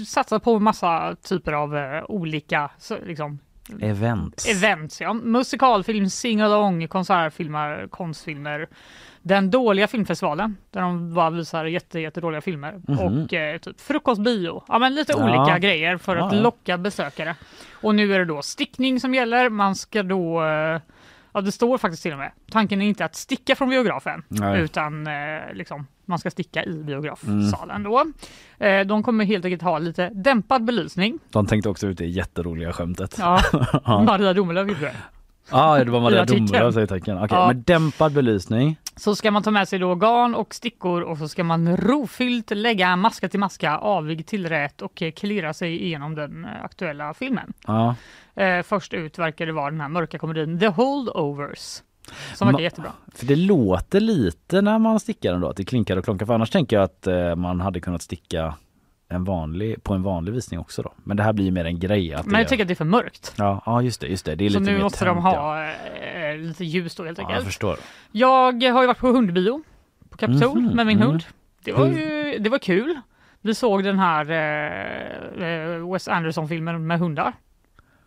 satsat 0.07 0.43
på 0.43 0.59
massa 0.59 1.17
typer 1.23 1.53
av 1.53 1.77
eh, 1.77 2.05
olika 2.09 2.71
så, 2.79 2.97
liksom, 3.07 3.39
Events. 3.81 4.49
Events, 4.49 5.01
ja. 5.01 5.13
Musikalfilm, 5.13 6.11
sing-along, 6.11 6.89
konsertfilmer, 6.89 7.89
konstfilmer. 7.91 8.69
Den 9.23 9.51
dåliga 9.51 9.89
filmfestivalen 9.89 10.57
där 10.71 10.81
de 10.81 11.15
bara 11.15 11.31
visar 11.31 11.65
jätte, 11.65 12.01
jättedåliga 12.01 12.41
filmer 12.41 12.69
mm 12.69 12.83
-hmm. 12.87 13.25
och 13.25 13.35
eh, 13.35 13.59
typ 13.59 13.81
frukostbio. 13.81 14.63
Ja 14.69 14.79
men 14.79 14.95
lite 14.95 15.13
ja. 15.13 15.25
olika 15.25 15.59
grejer 15.59 15.97
för 15.97 16.17
ja, 16.17 16.27
att 16.27 16.35
locka 16.35 16.79
besökare. 16.79 17.37
Och 17.73 17.95
nu 17.95 18.15
är 18.15 18.19
det 18.19 18.25
då 18.25 18.43
stickning 18.43 19.01
som 19.01 19.15
gäller. 19.15 19.49
Man 19.49 19.77
ska 19.77 20.03
då 20.03 20.45
eh, 20.45 20.81
Ja 21.33 21.41
det 21.41 21.53
står 21.53 21.79
faktiskt 21.79 22.03
till 22.03 22.13
och 22.13 22.19
med. 22.19 22.33
Tanken 22.51 22.83
är 22.83 22.87
inte 22.87 23.05
att 23.05 23.15
sticka 23.15 23.57
från 23.57 23.69
biografen 23.71 24.23
Nej. 24.29 24.61
utan 24.61 25.07
eh, 25.07 25.13
liksom 25.53 25.87
man 26.05 26.19
ska 26.19 26.31
sticka 26.31 26.65
i 26.65 26.83
biografsalen 26.83 27.77
mm. 27.77 27.83
då. 27.83 28.05
Eh, 28.67 28.87
de 28.87 29.03
kommer 29.03 29.25
helt 29.25 29.45
enkelt 29.45 29.63
ha 29.63 29.79
lite 29.79 30.11
dämpad 30.15 30.65
belysning. 30.65 31.19
De 31.31 31.47
tänkte 31.47 31.69
också 31.69 31.87
ut 31.87 31.99
det 31.99 32.07
jätteroliga 32.07 32.73
skämtet. 32.73 33.17
Ja, 33.19 33.41
Maria 34.07 34.33
Domelöv 34.33 34.69
gjorde 34.69 34.81
det. 34.81 34.97
Ja, 35.51 35.81
ah, 35.81 35.85
det 35.85 35.91
var 35.91 36.01
Maria 36.01 36.25
Domelöv 36.25 36.73
säger 36.73 36.87
tecken. 36.87 37.17
Okej, 37.17 37.25
okay, 37.25 37.39
ja. 37.39 37.47
med 37.47 37.57
dämpad 37.57 38.13
belysning. 38.13 38.77
Så 38.97 39.17
ska 39.17 39.31
man 39.31 39.43
ta 39.43 39.51
med 39.51 39.69
sig 39.69 39.79
då 39.79 39.95
garn 39.95 40.35
och 40.35 40.55
stickor 40.55 41.03
och 41.03 41.19
så 41.19 41.29
ska 41.29 41.45
man 41.45 41.77
rofyllt 41.77 42.51
lägga 42.51 42.97
maska 42.97 43.29
till 43.29 43.41
maska, 43.41 43.79
avig 43.79 44.27
till 44.27 44.49
rät 44.49 44.83
och 44.83 45.03
klirra 45.17 45.55
sig 45.55 45.85
igenom 45.85 46.15
den 46.15 46.45
eh, 46.45 46.65
aktuella 46.65 47.15
filmen. 47.15 47.53
Ja. 47.67 47.95
Eh, 48.35 48.63
först 48.63 48.95
ut 48.95 49.19
verkar 49.19 49.47
det 49.47 49.53
vara 49.53 49.71
den 49.71 49.81
här 49.81 49.89
mörka 49.89 50.19
komedin 50.19 50.59
The 50.59 50.69
Holdovers 50.69 51.83
Som 52.35 52.49
verkar 52.49 52.63
jättebra. 52.63 52.93
För 53.15 53.27
det 53.27 53.37
låter 53.37 54.01
lite 54.01 54.61
när 54.61 54.79
man 54.79 55.01
stickar 55.01 55.33
den 55.33 55.41
då, 55.41 55.49
att 55.49 55.57
det 55.57 55.65
klinkar 55.65 55.97
och 55.97 56.05
klonkar. 56.05 56.27
För 56.27 56.35
annars 56.35 56.51
tänker 56.51 56.77
jag 56.77 56.85
att 56.85 57.07
eh, 57.07 57.37
man 57.37 57.61
hade 57.61 57.81
kunnat 57.81 58.03
sticka 58.03 58.55
en 59.11 59.25
vanlig, 59.25 59.85
på 59.85 59.95
en 59.95 60.03
vanlig 60.03 60.33
visning 60.33 60.61
också 60.61 60.83
då. 60.83 60.93
Men 61.05 61.17
det 61.17 61.23
här 61.23 61.33
blir 61.33 61.51
mer 61.51 61.65
en 61.65 61.79
grej. 61.79 62.15
Att 62.15 62.27
Men 62.27 62.33
det, 62.35 62.39
jag 62.41 62.49
tänker 62.49 62.65
att 62.65 62.69
det 62.69 62.73
är 62.75 62.77
för 62.77 62.85
mörkt. 62.85 63.35
ja, 63.39 63.63
ja, 63.67 63.83
just 63.83 64.01
det. 64.01 64.07
Just 64.07 64.25
det. 64.25 64.35
det 64.35 64.45
är 64.47 64.51
Så 64.51 64.59
lite 64.59 64.71
nu 64.71 64.77
mer 64.77 64.85
måste 64.85 64.99
tänt, 64.99 65.09
de 65.17 65.25
ja. 65.25 65.31
ha 65.31 65.65
eh, 65.65 66.37
lite 66.39 66.65
ljus 66.65 66.95
då 66.97 67.05
helt 67.05 67.19
Ja, 67.19 67.23
enkelt. 67.25 67.37
jag 67.39 67.47
förstår. 67.47 67.77
Jag 68.13 68.63
har 68.73 68.81
ju 68.83 68.87
varit 68.87 68.99
på 68.99 69.09
hundbio 69.09 69.63
på 70.11 70.17
Kapitol 70.17 70.61
Mhm, 70.63 70.77
med 70.77 70.87
min 70.87 70.97
mm. 70.97 71.09
hund. 71.09 71.25
Det 71.65 71.73
var 71.73 71.87
ju 71.87 72.39
det 72.39 72.51
var 72.51 72.59
kul. 72.59 73.01
Vi 73.41 73.55
såg 73.55 73.85
den 73.85 73.99
här 73.99 74.31
eh, 74.31 75.47
eh, 75.49 75.93
Wes 75.93 76.09
Anderson-filmen 76.09 76.87
med 76.87 76.99
hundar. 76.99 77.33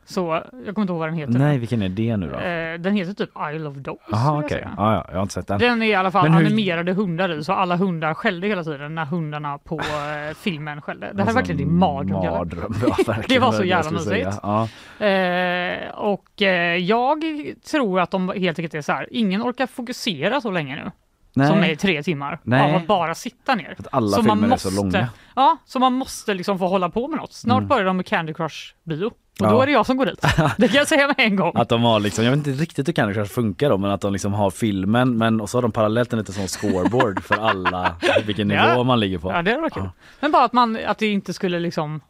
Så 0.05 0.43
jag 0.65 0.75
kommer 0.75 0.81
inte 0.81 0.91
ihåg 0.93 0.99
vad 0.99 1.07
den 1.07 1.15
heter. 1.17 1.33
Nej, 1.33 1.57
vilken 1.57 1.81
är 1.81 1.89
det 1.89 2.17
nu 2.17 2.29
då? 2.29 2.39
Eh, 2.39 2.79
den 2.79 2.95
heter 2.95 3.13
typ 3.13 3.29
Isle 3.55 3.67
of 3.69 3.75
Dogs. 3.75 4.01
Jag 4.11 4.37
okej. 4.37 4.49
säga. 4.49 4.73
Ja, 4.77 4.93
ja, 4.93 5.05
jag 5.09 5.15
har 5.15 5.21
inte 5.21 5.33
sett 5.33 5.47
den. 5.47 5.59
Den 5.59 5.81
är 5.81 5.85
i 5.85 5.95
alla 5.95 6.11
fall 6.11 6.29
hur- 6.29 6.45
animerade 6.45 6.93
hundar 6.93 7.29
i 7.39 7.43
så 7.43 7.53
alla 7.53 7.75
hundar 7.75 8.13
skällde 8.13 8.47
hela 8.47 8.63
tiden 8.63 8.95
när 8.95 9.05
hundarna 9.05 9.57
på 9.57 9.75
eh, 10.29 10.35
filmen 10.35 10.81
skällde. 10.81 11.05
Det 11.05 11.11
här 11.11 11.15
är 11.17 11.21
Alltså, 11.21 11.35
verkligen 11.35 11.57
din 11.57 11.77
mardröm. 11.77 12.19
Mardröm, 12.25 12.73
ja, 12.81 12.95
verkligen. 13.07 13.23
Det 13.27 13.39
var 13.45 13.51
så 13.51 13.63
jävla 13.63 13.91
mysigt. 13.91 14.29
Ja. 14.43 14.67
Eh, 15.05 15.89
och 15.95 16.41
eh, 16.41 16.77
jag 16.77 17.23
tror 17.71 17.99
att 17.99 18.11
de 18.11 18.29
helt 18.29 18.59
enkelt 18.59 18.73
är 18.73 18.81
så 18.81 18.91
här, 18.91 19.07
ingen 19.11 19.41
orkar 19.43 19.67
fokusera 19.67 20.41
så 20.41 20.51
länge 20.51 20.75
nu. 20.75 20.91
Nej. 21.35 21.47
Som 21.47 21.63
är 21.63 21.75
tre 21.75 22.03
timmar. 22.03 22.39
Nej. 22.43 22.69
Av 22.71 22.75
att 22.75 22.87
bara 22.87 23.15
sitta 23.15 23.55
ner. 23.55 23.75
Att 23.79 23.87
alla 23.91 24.07
Så 24.07 24.21
man 24.21 24.37
filmer 24.39 24.55
är 24.55 24.57
så 24.59 24.67
måste- 24.83 24.97
långa. 24.97 25.09
Ja, 25.35 25.57
så 25.65 25.79
man 25.79 25.93
måste 25.93 26.33
liksom 26.33 26.59
få 26.59 26.67
hålla 26.67 26.89
på 26.89 27.07
med 27.07 27.17
något. 27.19 27.33
Snart 27.33 27.57
Mm. 27.57 27.67
börjar 27.67 27.85
de 27.85 27.97
med 27.97 28.05
Candy 28.05 28.33
Crush 28.33 28.73
bio. 28.83 29.11
Och 29.39 29.45
Ja. 29.45 29.51
då 29.51 29.61
är 29.61 29.65
det 29.65 29.71
jag 29.71 29.85
som 29.85 29.97
går 29.97 30.05
dit. 30.05 30.21
Det 30.57 30.67
kan 30.67 30.77
jag 30.77 30.87
säga 30.87 31.07
med 31.07 31.15
en 31.17 31.35
gång. 31.35 31.51
Att 31.55 31.69
de 31.69 31.83
har 31.83 31.99
liksom, 31.99 32.23
jag 32.25 32.31
vet 32.31 32.47
inte 32.47 32.61
riktigt 32.61 32.87
hur 32.87 32.93
Candy 32.93 33.13
Crush 33.13 33.31
funkar 33.33 33.69
då, 33.69 33.77
men 33.77 33.91
att 33.91 34.01
de 34.01 34.13
liksom 34.13 34.33
har 34.33 34.49
filmen 34.51 35.17
men 35.17 35.41
och 35.41 35.49
så 35.49 35.57
har 35.57 35.61
de 35.61 35.71
parallellt 35.71 36.13
en 36.13 36.19
liten 36.19 36.33
sån 36.35 36.47
scoreboard 36.47 37.23
för 37.23 37.35
alla, 37.35 37.95
vilken 38.25 38.47
nivå 38.47 38.59
Ja. 38.61 38.83
man 38.83 38.99
ligger 38.99 39.17
på. 39.17 39.31
Ja, 39.31 39.41
det 39.41 39.57
var 39.57 39.69
kul. 39.69 39.89
Men 40.19 40.31
bara 40.31 40.43
att 40.45 40.53
man, 40.53 40.79
att 40.85 40.97
det 40.97 41.07
inte 41.07 41.33
skulle 41.33 41.59
liksom 41.59 42.01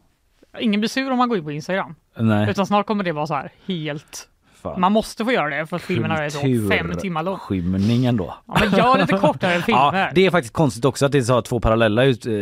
Ingen 0.58 0.80
blir 0.80 0.88
sur 0.88 1.10
om 1.10 1.18
man 1.18 1.28
går 1.28 1.38
in 1.38 1.44
på 1.44 1.52
Instagram. 1.52 1.94
Nej. 2.16 2.50
Utan 2.50 2.66
snart 2.66 2.86
kommer 2.86 3.04
det 3.04 3.12
vara 3.12 3.26
så 3.26 3.34
här 3.34 3.50
helt 3.66 4.28
Fan. 4.64 4.80
Man 4.80 4.92
måste 4.92 5.24
få 5.24 5.32
göra 5.32 5.56
det 5.56 5.66
för 5.66 5.76
att 5.76 5.82
filmerna 5.82 6.24
är 6.24 6.28
så 6.30 6.70
fem 6.76 6.92
timmar 6.98 7.22
lång. 7.22 7.36
Skymningen 7.38 8.16
då. 8.16 8.34
Ja, 8.46 8.56
men 8.60 8.78
gör 8.78 8.98
lite 8.98 9.12
kortare 9.18 9.60
filmer. 9.62 9.98
Ja, 10.02 10.10
det 10.14 10.26
är 10.26 10.30
faktiskt 10.30 10.54
konstigt 10.54 10.84
också 10.84 11.06
att 11.06 11.12
det 11.12 11.18
är 11.18 11.22
så 11.22 11.42
två 11.42 11.60
parallella 11.60 12.04
ut, 12.04 12.26
eh, 12.26 12.32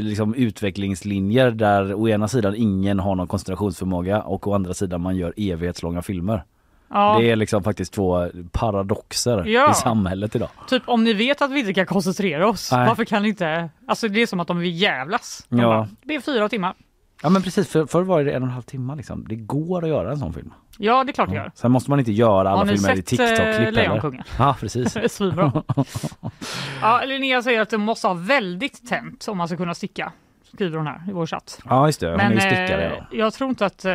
liksom 0.00 0.34
utvecklingslinjer 0.34 1.50
där 1.50 1.94
å 1.94 2.08
ena 2.08 2.28
sidan 2.28 2.54
ingen 2.56 2.98
har 3.00 3.14
någon 3.14 3.26
koncentrationsförmåga 3.28 4.22
och 4.22 4.46
å 4.46 4.54
andra 4.54 4.74
sidan 4.74 5.00
man 5.00 5.16
gör 5.16 5.32
evighetslånga 5.36 6.02
filmer. 6.02 6.44
Ja. 6.92 7.16
Det 7.20 7.30
är 7.30 7.36
liksom 7.36 7.62
faktiskt 7.62 7.92
två 7.92 8.28
paradoxer 8.52 9.44
Ja. 9.46 9.70
i 9.70 9.74
samhället 9.74 10.36
idag. 10.36 10.48
Typ 10.68 10.82
om 10.86 11.04
ni 11.04 11.12
vet 11.12 11.42
att 11.42 11.50
vi 11.50 11.60
inte 11.60 11.74
kan 11.74 11.86
koncentrera 11.86 12.48
oss, 12.48 12.72
Nej. 12.72 12.88
varför 12.88 13.04
kan 13.04 13.22
ni 13.22 13.28
inte? 13.28 13.70
Alltså 13.88 14.08
det 14.08 14.22
är 14.22 14.26
som 14.26 14.40
att 14.40 14.48
de 14.48 14.58
vill 14.58 14.80
jävlas. 14.82 15.46
De 15.48 15.58
Ja. 15.58 15.66
bara, 15.66 15.88
det 16.02 16.14
är 16.14 16.20
fyra 16.20 16.48
timmar. 16.48 16.74
Ja 17.22 17.28
men 17.30 17.42
precis, 17.42 17.68
för, 17.68 17.86
förr 17.86 18.02
var 18.02 18.24
det 18.24 18.32
en 18.32 18.42
och 18.42 18.48
en 18.48 18.52
halv 18.54 18.62
timme 18.62 18.96
liksom. 18.96 19.24
Det 19.28 19.36
går 19.36 19.82
att 19.82 19.88
göra 19.88 20.10
en 20.10 20.18
sån 20.18 20.32
film. 20.32 20.52
Ja, 20.78 21.04
det 21.04 21.10
är 21.10 21.12
klart 21.12 21.28
det 21.28 21.34
gör. 21.36 21.50
Sen 21.54 21.72
måste 21.72 21.90
man 21.90 21.98
inte 21.98 22.12
göra 22.12 22.48
alla 22.50 22.58
Har 22.58 22.64
ni 22.64 22.72
filmer 22.76 22.92
i 22.92 22.96
sett, 22.96 23.06
TikTok-klipp 23.06 23.68
eh. 23.68 23.72
Lejonkungen? 23.72 24.22
Ja 24.38 24.56
precis. 24.60 24.92
Det 24.94 25.08
svinbra. 25.08 25.62
Ja, 26.82 27.02
Linnea 27.06 27.42
säger 27.42 27.60
att 27.60 27.70
de 27.70 27.78
måste 27.80 28.06
ha 28.06 28.14
väldigt 28.14 28.88
tänt 28.88 29.26
om 29.28 29.38
man 29.38 29.48
ska 29.48 29.56
kunna 29.56 29.74
sticka. 29.74 30.12
Skriver 30.54 30.76
hon 30.76 30.86
här 30.86 31.02
i 31.08 31.12
vår 31.12 31.26
chatt. 31.26 31.60
Ja 31.68 31.86
just 31.86 32.00
det, 32.00 32.10
hon 32.10 32.20
är 32.20 32.24
ju 32.28 32.34
Men 32.34 32.40
stickare. 32.40 32.86
eh, 32.86 32.92
Ja. 32.98 33.04
jag 33.16 33.32
tror 33.34 33.50
inte 33.50 33.66
att 33.66 33.84
eh, 33.84 33.92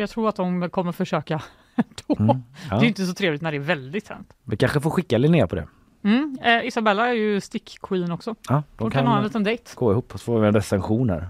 jag 0.00 0.10
tror 0.10 0.28
att 0.28 0.36
de 0.36 0.70
kommer 0.70 0.92
försöka 0.92 1.42
då. 2.06 2.16
Mm, 2.18 2.42
ja. 2.70 2.76
Det 2.78 2.86
är 2.86 2.88
inte 2.88 3.04
så 3.06 3.14
trevligt 3.14 3.42
när 3.42 3.50
det 3.50 3.56
är 3.56 3.60
väldigt 3.60 4.04
tänt. 4.04 4.28
Vi 4.44 4.56
kanske 4.56 4.80
får 4.80 4.90
skicka 4.90 5.18
Linnea 5.18 5.46
på 5.46 5.56
det. 5.56 5.66
Mm. 6.02 6.38
Eh, 6.42 6.66
Isabella 6.66 7.08
är 7.08 7.12
ju 7.12 7.40
stick-queen 7.40 8.12
också. 8.12 8.34
Ja, 8.48 8.62
Hon 8.78 8.90
kan 8.90 9.06
ha 9.06 9.16
en 9.18 9.24
liten 9.24 9.44
dejt. 9.44 9.70
gå 9.74 9.92
ihop 9.92 10.14
och 10.14 10.20
så 10.20 10.24
får 10.24 10.40
vi 10.40 10.46
en 10.48 10.54
recension 10.54 11.10
här 11.10 11.26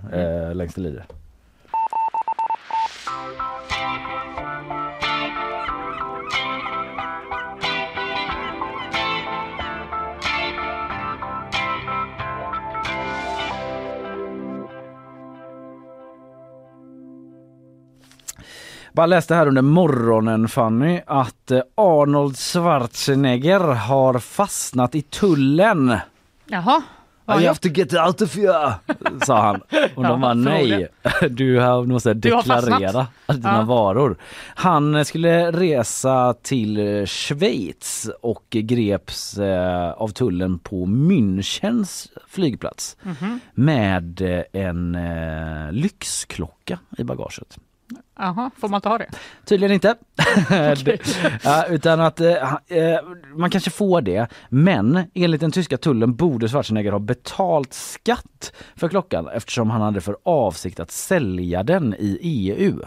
eh, 0.49 0.55
längs 0.55 0.75
det 0.75 0.81
lider. 0.81 1.05
Bara 18.93 19.07
läste 19.07 19.35
här 19.35 19.47
under 19.47 19.63
morgonen 19.63 20.49
Fanny 20.49 21.01
att 21.07 21.51
eh, 21.51 21.61
Arnold 21.75 22.37
Schwarzenegger 22.37 23.61
har 23.61 24.19
fastnat 24.19 24.95
i 24.95 25.03
tullen. 25.03 25.97
Jaha. 26.47 26.83
I 27.41 27.47
have 27.47 27.55
to 27.59 27.69
get 27.69 27.95
out 27.95 28.23
of 28.23 28.37
here, 28.37 28.73
sa 29.27 29.41
han. 29.43 29.61
Och 29.95 30.03
de 30.03 30.21
bara 30.21 30.35
nej, 30.35 30.89
du 31.31 31.59
har, 31.61 31.85
måste 31.85 32.15
Du 32.15 32.31
deklarera 32.31 32.71
fastnat. 32.71 33.09
dina 33.37 33.53
Ja. 33.59 33.63
varor. 33.63 34.17
Han 34.55 35.05
skulle 35.05 35.51
resa 35.53 36.35
till 36.43 37.07
Schweiz 37.07 38.11
och 38.23 38.45
greps 38.51 39.39
eh, 39.39 39.91
av 39.91 40.09
tullen 40.09 40.59
på 40.59 40.87
Münchens 40.87 42.09
flygplats 42.29 42.97
Mhm. 43.03 43.41
med 43.55 44.21
eh, 44.21 44.63
en 44.63 44.95
eh, 44.95 45.73
lyxklocka 45.73 46.79
i 46.99 47.05
bagaget. 47.05 47.59
Jaha, 48.19 48.51
får 48.57 48.69
man 48.69 48.79
inte 48.79 48.89
ha 48.89 48.99
det? 48.99 49.11
Tydligen 49.45 49.75
inte. 49.75 49.95
ja, 51.43 51.67
utan 51.67 52.01
att 52.01 52.21
eh, 52.21 52.55
eh, 52.69 53.01
man 53.37 53.51
kanske 53.51 53.71
får 53.71 54.01
det. 54.01 54.29
Men 54.49 55.03
enligt 55.15 55.41
den 55.41 55.53
tyska 55.53 55.77
tullen 55.77 56.15
borde 56.15 56.49
Schwarzenegger 56.49 56.93
ha 56.93 56.99
betalt 56.99 57.73
skatt 57.73 58.53
för 58.77 58.89
klockan 58.89 59.29
eftersom 59.29 59.71
han 59.71 59.81
hade 59.81 60.01
för 60.01 60.17
avsikt 60.23 60.81
att 60.81 60.91
sälja 60.91 61.63
den 61.63 61.95
i 61.99 62.19
EU. 62.23 62.81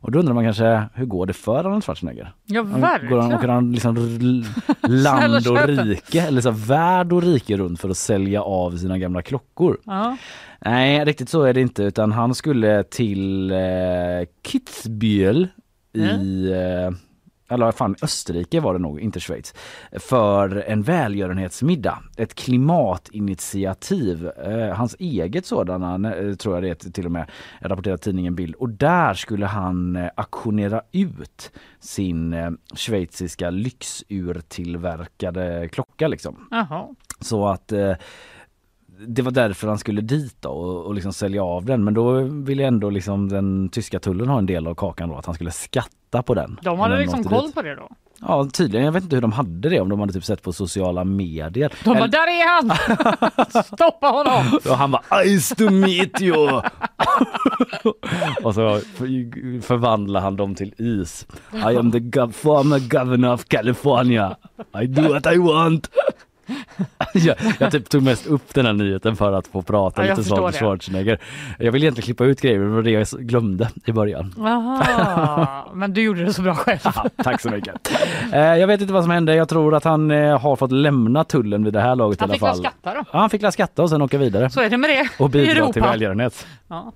Och 0.00 0.10
då 0.10 0.18
undrar 0.18 0.34
man 0.34 0.44
kanske, 0.44 0.82
hur 0.94 1.06
går 1.06 1.26
det 1.26 1.32
för 1.32 1.58
Arnold 1.64 1.84
Schwarzenegger? 1.84 2.32
Ja, 2.44 2.62
Går 2.62 2.70
han, 2.70 2.80
verkligen. 2.80 3.32
åker 3.34 3.48
han 3.48 3.72
liksom 3.72 3.94
land 4.82 5.46
och 5.48 5.68
rike, 5.68 6.22
eller 6.22 6.40
så 6.40 6.50
värld 6.50 7.12
och 7.12 7.22
rike 7.22 7.56
runt 7.56 7.80
för 7.80 7.88
att 7.88 7.96
sälja 7.96 8.42
av 8.42 8.76
sina 8.76 8.98
gamla 8.98 9.22
klockor? 9.22 9.78
Ja. 9.84 10.16
Nej, 10.64 11.04
riktigt 11.04 11.28
så 11.28 11.42
är 11.42 11.54
det 11.54 11.60
inte 11.60 11.82
utan 11.82 12.12
han 12.12 12.34
skulle 12.34 12.84
till 12.84 13.50
eh, 13.50 13.56
Kitzbühel 14.46 15.48
i 15.92 16.50
eh, 16.52 16.90
eller 17.48 17.72
fan 17.72 17.96
Österrike 18.02 18.60
var 18.60 18.72
det 18.72 18.78
nog, 18.78 19.00
inte 19.00 19.20
Schweiz, 19.20 19.54
för 19.92 20.56
en 20.56 20.82
välgörenhetsmiddag. 20.82 21.98
Ett 22.16 22.34
klimatinitiativ, 22.34 24.26
eh, 24.26 24.74
hans 24.74 24.96
eget 24.98 25.46
sådana 25.46 26.14
eh, 26.14 26.34
tror 26.34 26.54
jag 26.54 26.62
det 26.62 26.84
är 26.84 26.90
till 26.90 27.06
och 27.06 27.12
med, 27.12 27.30
rapporterar 27.60 27.96
tidningen 27.96 28.34
Bild. 28.34 28.54
Och 28.54 28.68
där 28.68 29.14
skulle 29.14 29.46
han 29.46 29.96
eh, 29.96 30.10
auktionera 30.14 30.82
ut 30.92 31.52
sin 31.80 32.32
eh, 32.32 32.50
schweiziska 32.74 33.50
lyxurtillverkade 33.50 35.68
klocka 35.68 36.08
liksom. 36.08 36.48
Jaha. 36.50 36.88
Så 37.20 37.48
att 37.48 37.72
eh, 37.72 37.92
det 39.06 39.22
var 39.22 39.30
därför 39.30 39.68
han 39.68 39.78
skulle 39.78 40.00
dit 40.00 40.36
då 40.40 40.48
och, 40.48 40.86
och 40.86 40.94
liksom 40.94 41.12
sälja 41.12 41.44
av 41.44 41.64
den. 41.64 41.84
Men 41.84 41.94
då 41.94 42.12
ville 42.20 42.64
ändå 42.66 42.90
liksom 42.90 43.28
den 43.28 43.68
tyska 43.68 44.00
tullen 44.00 44.28
ha 44.28 44.38
en 44.38 44.46
del 44.46 44.66
av 44.66 44.74
kakan 44.74 45.08
då, 45.08 45.16
att 45.16 45.26
han 45.26 45.34
skulle 45.34 45.50
skatta 45.50 46.22
på 46.22 46.34
den. 46.34 46.58
De 46.62 46.78
hade 46.80 46.98
liksom 46.98 47.24
koll 47.24 47.46
dit. 47.46 47.54
på 47.54 47.62
det 47.62 47.74
då? 47.74 47.88
Ja 48.20 48.48
tydligen, 48.52 48.84
jag 48.86 48.92
vet 48.92 49.02
inte 49.02 49.16
hur 49.16 49.20
de 49.20 49.32
hade 49.32 49.68
det, 49.68 49.80
om 49.80 49.88
de 49.88 50.00
hade 50.00 50.12
typ 50.12 50.24
sett 50.24 50.42
på 50.42 50.52
sociala 50.52 51.04
medier. 51.04 51.72
De 51.84 51.94
bara, 51.98 52.06
där 52.06 52.18
är 52.18 52.48
han! 52.48 52.70
Stoppa 53.64 54.06
honom! 54.06 54.58
och 54.70 54.76
han 54.76 54.90
bara 54.90 55.24
Ice 55.38 55.48
to 55.48 55.70
meet 55.70 56.22
you! 56.22 56.36
och 58.42 58.54
så 58.54 58.78
för- 58.94 59.60
förvandlar 59.60 60.20
han 60.20 60.36
dem 60.36 60.54
till 60.54 60.74
is. 60.78 61.26
I 61.52 61.76
am 61.76 61.92
the 61.92 61.98
gov- 61.98 62.32
former 62.32 62.78
governor 62.78 63.32
of 63.32 63.44
California. 63.44 64.36
I 64.82 64.86
do 64.86 65.02
what 65.12 65.26
I 65.34 65.38
want. 65.38 65.90
jag, 67.14 67.36
jag 67.58 67.72
typ 67.72 67.88
tog 67.88 68.02
mest 68.02 68.26
upp 68.26 68.54
den 68.54 68.66
här 68.66 68.72
nyheten 68.72 69.16
för 69.16 69.32
att 69.32 69.46
få 69.46 69.62
prata 69.62 70.06
Ja, 70.06 70.14
lite 70.14 70.34
det. 70.34 70.52
Schwarzenegger. 70.52 71.18
Jag 71.58 71.72
vill 71.72 71.82
egentligen 71.82 72.04
klippa 72.04 72.24
ut 72.24 72.40
grejer 72.40 72.58
men 72.58 72.68
det 72.68 72.74
var 72.74 72.82
det 72.82 72.90
jag 72.90 73.06
glömde 73.06 73.68
i 73.84 73.92
början. 73.92 74.34
Jaha, 74.38 75.64
men 75.74 75.92
du 75.94 76.02
gjorde 76.02 76.24
det 76.24 76.32
så 76.32 76.42
bra 76.42 76.54
själv. 76.54 76.78
Tack 77.24 77.40
så 77.40 77.50
mycket. 77.50 77.74
Eh, 78.32 78.40
jag 78.40 78.66
vet 78.66 78.80
inte 78.80 78.92
vad 78.92 79.04
som 79.04 79.10
hände. 79.10 79.34
Jag 79.34 79.48
tror 79.48 79.74
att 79.74 79.84
han 79.84 80.10
eh, 80.10 80.38
har 80.40 80.56
fått 80.56 80.72
lämna 80.72 81.24
tullen 81.24 81.64
vid 81.64 81.72
det 81.72 81.80
här 81.80 81.96
laget 81.96 82.20
Han 82.20 82.28
i 82.28 82.32
alla 82.32 82.34
fick 82.34 82.42
väl 82.42 82.50
fall. 82.50 82.58
skatta 82.58 82.94
då? 82.94 83.04
Ja, 83.12 83.18
han 83.18 83.30
fick 83.30 83.42
la 83.42 83.52
skatta 83.52 83.82
och 83.82 83.90
sen 83.90 84.02
åka 84.02 84.18
vidare. 84.18 84.50
Så 84.50 84.60
är 84.60 84.70
det 84.70 84.76
med 84.76 84.90
det 84.90 85.08
Och 85.24 85.30
bidra 85.30 85.72
till 85.72 85.82
välgörenhet. 85.82 86.46
Ja. 86.68 86.92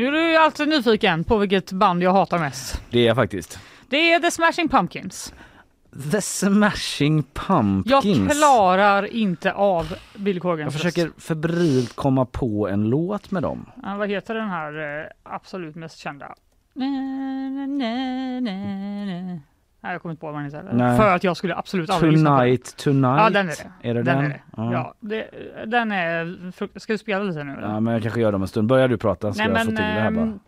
Nu 0.00 0.06
är 0.06 0.12
du 0.12 0.36
alltid 0.36 0.68
nyfiken 0.68 1.24
på 1.24 1.38
vilket 1.38 1.72
band 1.72 2.02
jag 2.02 2.12
hatar 2.12 2.38
mest. 2.38 2.82
Det 2.90 2.98
är 3.00 3.06
jag 3.06 3.16
faktiskt. 3.16 3.58
Det 3.88 4.12
är 4.12 4.20
The 4.20 4.30
Smashing 4.30 4.68
Pumpkins. 4.68 5.34
The 6.12 6.20
Smashing 6.20 7.16
Jag 7.16 7.34
Pumpkins. 7.46 8.38
klarar 8.38 9.06
inte 9.06 9.52
av 9.52 9.94
Billy 10.16 10.40
Corgans 10.40 10.74
Jag 10.74 10.82
försöker 10.82 11.20
febrilt 11.20 11.96
komma 11.96 12.24
på 12.24 12.68
en 12.68 12.82
låt 12.90 13.30
med 13.30 13.42
dem. 13.42 13.66
Ja, 13.82 13.96
vad 13.96 14.08
heter 14.10 14.34
den 14.34 14.48
här 14.48 15.00
eh, 15.00 15.06
absolut 15.22 15.76
mest 15.76 15.98
kända? 15.98 16.34
Na, 16.74 16.86
na, 17.66 18.40
na. 18.40 19.40
Nej, 19.82 19.92
jag 19.92 20.02
kommer 20.02 20.10
inte 20.10 20.20
på 20.20 20.26
vad 20.32 20.34
den 20.34 20.44
heter. 20.44 20.96
För 20.96 21.14
att 21.14 21.24
jag 21.24 21.36
skulle 21.36 21.54
absolut 21.56 21.90
aldrig 21.90 22.12
lyssna 22.12 22.30
på 22.38 22.44
den. 22.44 22.56
Tonight, 22.56 22.76
Tonight. 22.76 23.20
Ja, 23.20 23.30
den 23.30 23.48
är 23.48 23.54
det. 23.82 23.88
Är 23.88 23.94
det 23.94 24.02
den? 24.02 24.16
den? 24.16 24.24
Är 24.24 24.28
det. 24.30 24.42
Ja. 24.72 24.94
det, 25.00 25.30
den 25.66 25.92
är... 25.92 26.78
Ska 26.78 26.92
du 26.92 26.98
spela 26.98 27.24
lite 27.24 27.44
nu? 27.44 27.52
eller? 27.52 27.62
Ja, 27.68 27.80
men 27.80 27.92
jag 27.94 28.02
kanske 28.02 28.20
gör 28.20 28.32
det 28.32 28.36
om 28.36 28.42
en 28.42 28.48
stund. 28.48 28.68
Börjar 28.68 28.88
du 28.88 28.96
prata 28.98 29.32
ska 29.32 29.42
Nej, 29.44 29.52
jag 29.52 29.60
få 29.60 29.64
men 29.66 29.76
till 29.76 29.84
det 29.84 29.90
här 30.00 30.10
bara. 30.10 30.22
ehm, 30.24 30.38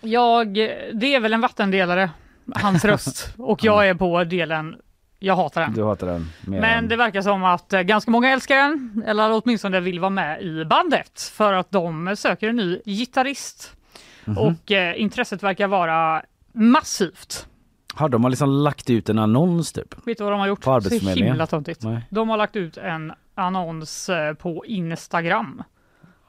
jag, 0.00 0.54
det 0.94 1.14
är 1.14 1.20
väl 1.20 1.32
en 1.32 1.40
vattendelare, 1.40 2.10
hans 2.54 2.84
röst. 2.84 3.34
Och 3.38 3.64
jag 3.64 3.88
är 3.88 3.94
på 3.94 4.24
delen, 4.24 4.76
jag 5.18 5.36
hatar 5.36 5.60
den. 5.60 5.72
Du 5.74 5.84
hatar 5.84 6.06
den 6.06 6.28
Men 6.46 6.64
än- 6.64 6.88
det 6.88 6.96
verkar 6.96 7.22
som 7.22 7.44
att 7.44 7.72
eh, 7.72 7.80
ganska 7.82 8.10
många 8.10 8.30
älskar 8.30 8.56
den, 8.56 9.04
eller 9.06 9.40
åtminstone 9.44 9.80
vill 9.80 10.00
vara 10.00 10.10
med 10.10 10.42
i 10.42 10.64
bandet 10.64 11.20
för 11.20 11.52
att 11.52 11.70
de 11.70 12.16
söker 12.16 12.48
en 12.48 12.56
ny 12.56 12.80
gitarrist. 12.84 13.76
Mhm. 14.24 14.38
Och 14.38 14.72
eh, 14.72 15.00
intresset 15.00 15.42
verkar 15.42 15.66
vara 15.68 16.22
massivt. 16.52 17.46
Har 17.94 18.08
de 18.08 18.22
har 18.22 18.30
liksom 18.30 18.50
lagt 18.50 18.90
ut 18.90 19.08
en 19.08 19.18
annons 19.18 19.72
typ? 19.72 20.06
Vet 20.06 20.18
du 20.18 20.24
vad 20.24 20.32
de 20.32 20.40
har 20.40 20.46
gjort? 20.46 20.60
På? 20.60 20.80
Så 20.80 21.08
himla 21.24 21.46
töntigt. 21.46 21.82
Nej. 21.82 22.06
De 22.10 22.28
har 22.28 22.36
lagt 22.36 22.56
ut 22.56 22.76
en 22.76 23.12
annons 23.34 24.08
eh, 24.08 24.34
på 24.34 24.64
Instagram. 24.66 25.62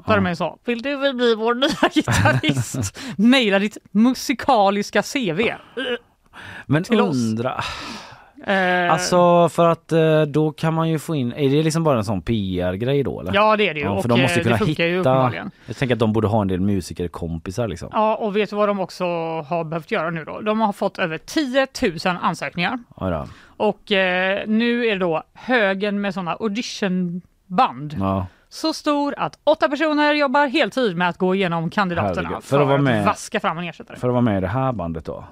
Där 0.07 0.21
de 0.21 0.35
sa, 0.35 0.57
vill 0.65 0.81
du 0.81 0.95
väl 0.95 1.15
bli 1.15 1.35
vår 1.35 1.53
nya 1.55 1.89
gitarrist? 1.93 2.99
Maila 3.17 3.59
ditt 3.59 3.77
musikaliska 3.91 5.01
CV. 5.03 5.41
Men 6.65 6.83
till 6.83 7.01
oss. 7.01 7.15
Eh, 8.47 8.91
Alltså 8.93 9.49
för 9.49 9.69
att 9.69 9.91
eh, 9.91 10.21
då 10.21 10.51
kan 10.51 10.73
man 10.73 10.89
ju 10.89 10.99
få 10.99 11.15
in, 11.15 11.33
är 11.33 11.49
det 11.49 11.63
liksom 11.63 11.83
bara 11.83 11.97
en 11.97 12.03
sån 12.05 12.21
PR-grej 12.21 13.03
då 13.03 13.19
eller? 13.21 13.33
Ja, 13.33 13.55
det 13.57 13.69
är 13.69 13.73
det 13.73 13.79
ju. 13.79 13.85
för 13.85 13.95
Och, 13.95 14.07
de 14.07 14.21
måste 14.21 14.39
ju 14.39 14.51
eh, 14.51 14.57
kunna 14.57 14.57
ju 14.59 14.65
hitta, 14.65 14.83
uppenbarligen. 14.99 15.51
jag 15.65 15.77
tänker 15.77 15.95
att 15.95 15.99
de 15.99 16.13
borde 16.13 16.27
ha 16.27 16.41
en 16.41 16.47
del 16.47 16.59
musikerkompisar 16.61 17.67
liksom. 17.67 17.89
Ja, 17.91 18.15
och 18.15 18.35
vet 18.35 18.49
du 18.49 18.55
vad 18.55 18.69
de 18.69 18.79
också 18.79 19.05
har 19.41 19.63
behövt 19.63 19.91
göra 19.91 20.09
nu 20.09 20.23
då? 20.25 20.41
De 20.41 20.59
har 20.59 20.73
fått 20.73 20.97
över 20.99 21.17
10 21.17 21.67
000 22.05 22.17
ansökningar. 22.21 22.79
Då. 22.99 23.25
Och 23.57 23.91
eh, 23.91 24.43
nu 24.47 24.85
är 24.85 24.91
det 24.91 24.99
då 24.99 25.23
högen 25.33 26.01
med 26.01 26.13
sådana 26.13 26.33
auditionband 26.39 27.95
Ja. 27.99 28.27
så 28.49 28.73
stor 28.73 29.13
att 29.17 29.39
åtta 29.43 29.69
personer 29.69 30.13
jobbar 30.13 30.47
heltid 30.47 30.97
med 30.97 31.09
att 31.09 31.17
gå 31.17 31.35
igenom 31.35 31.69
kandidaterna 31.69 32.27
Herregud. 32.27 32.43
för, 32.43 32.65
För 32.65 32.75
att 32.75 32.81
med- 32.83 33.05
vaska 33.05 33.39
fram 33.39 33.57
en 33.57 33.63
ersättare. 33.63 33.97
För 33.97 34.07
att 34.07 34.11
vara 34.13 34.21
med 34.21 34.37
i 34.37 34.41
det 34.41 34.47
här 34.47 34.71
bandet 34.71 35.05
då? 35.05 35.23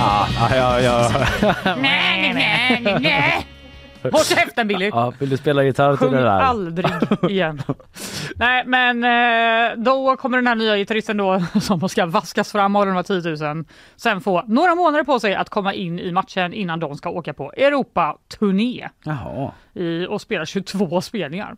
Ah, 0.00 0.54
ja, 0.54 0.80
ja. 0.80 1.10
nej, 1.64 2.34
nej, 2.34 2.80
nej, 2.82 2.98
nej. 3.00 3.46
Håll 4.12 4.24
käften 4.24 4.68
Billy! 4.68 4.88
ja, 4.92 5.12
vill 5.18 5.30
du 5.30 5.36
spela 5.36 5.62
gitarr 5.62 5.96
till 5.96 6.06
Sjung 6.06 6.12
det 6.16 6.22
där? 6.22 6.40
aldrig 6.40 6.86
igen. 7.28 7.62
Nej 8.36 8.64
men 8.66 9.04
eh, 9.04 9.76
då 9.84 10.16
kommer 10.16 10.38
den 10.38 10.46
här 10.46 10.54
nya 10.54 10.76
gitarristen 10.76 11.16
då 11.16 11.42
som 11.60 11.88
ska 11.88 12.06
vaskas 12.06 12.52
fram 12.52 12.76
av 12.76 12.86
de 12.86 12.94
här 12.96 13.02
10 13.02 13.54
000 13.54 13.64
sen 13.96 14.20
få 14.20 14.44
några 14.46 14.74
månader 14.74 15.04
på 15.04 15.20
sig 15.20 15.34
att 15.34 15.50
komma 15.50 15.74
in 15.74 15.98
i 15.98 16.12
matchen 16.12 16.52
innan 16.52 16.80
de 16.80 16.96
ska 16.96 17.10
åka 17.10 17.34
på 17.34 17.52
Europa-turné 17.52 18.88
Jaha. 19.04 19.52
i, 19.74 20.06
och 20.06 20.20
spela 20.20 20.46
22 20.46 21.00
spelningar. 21.00 21.56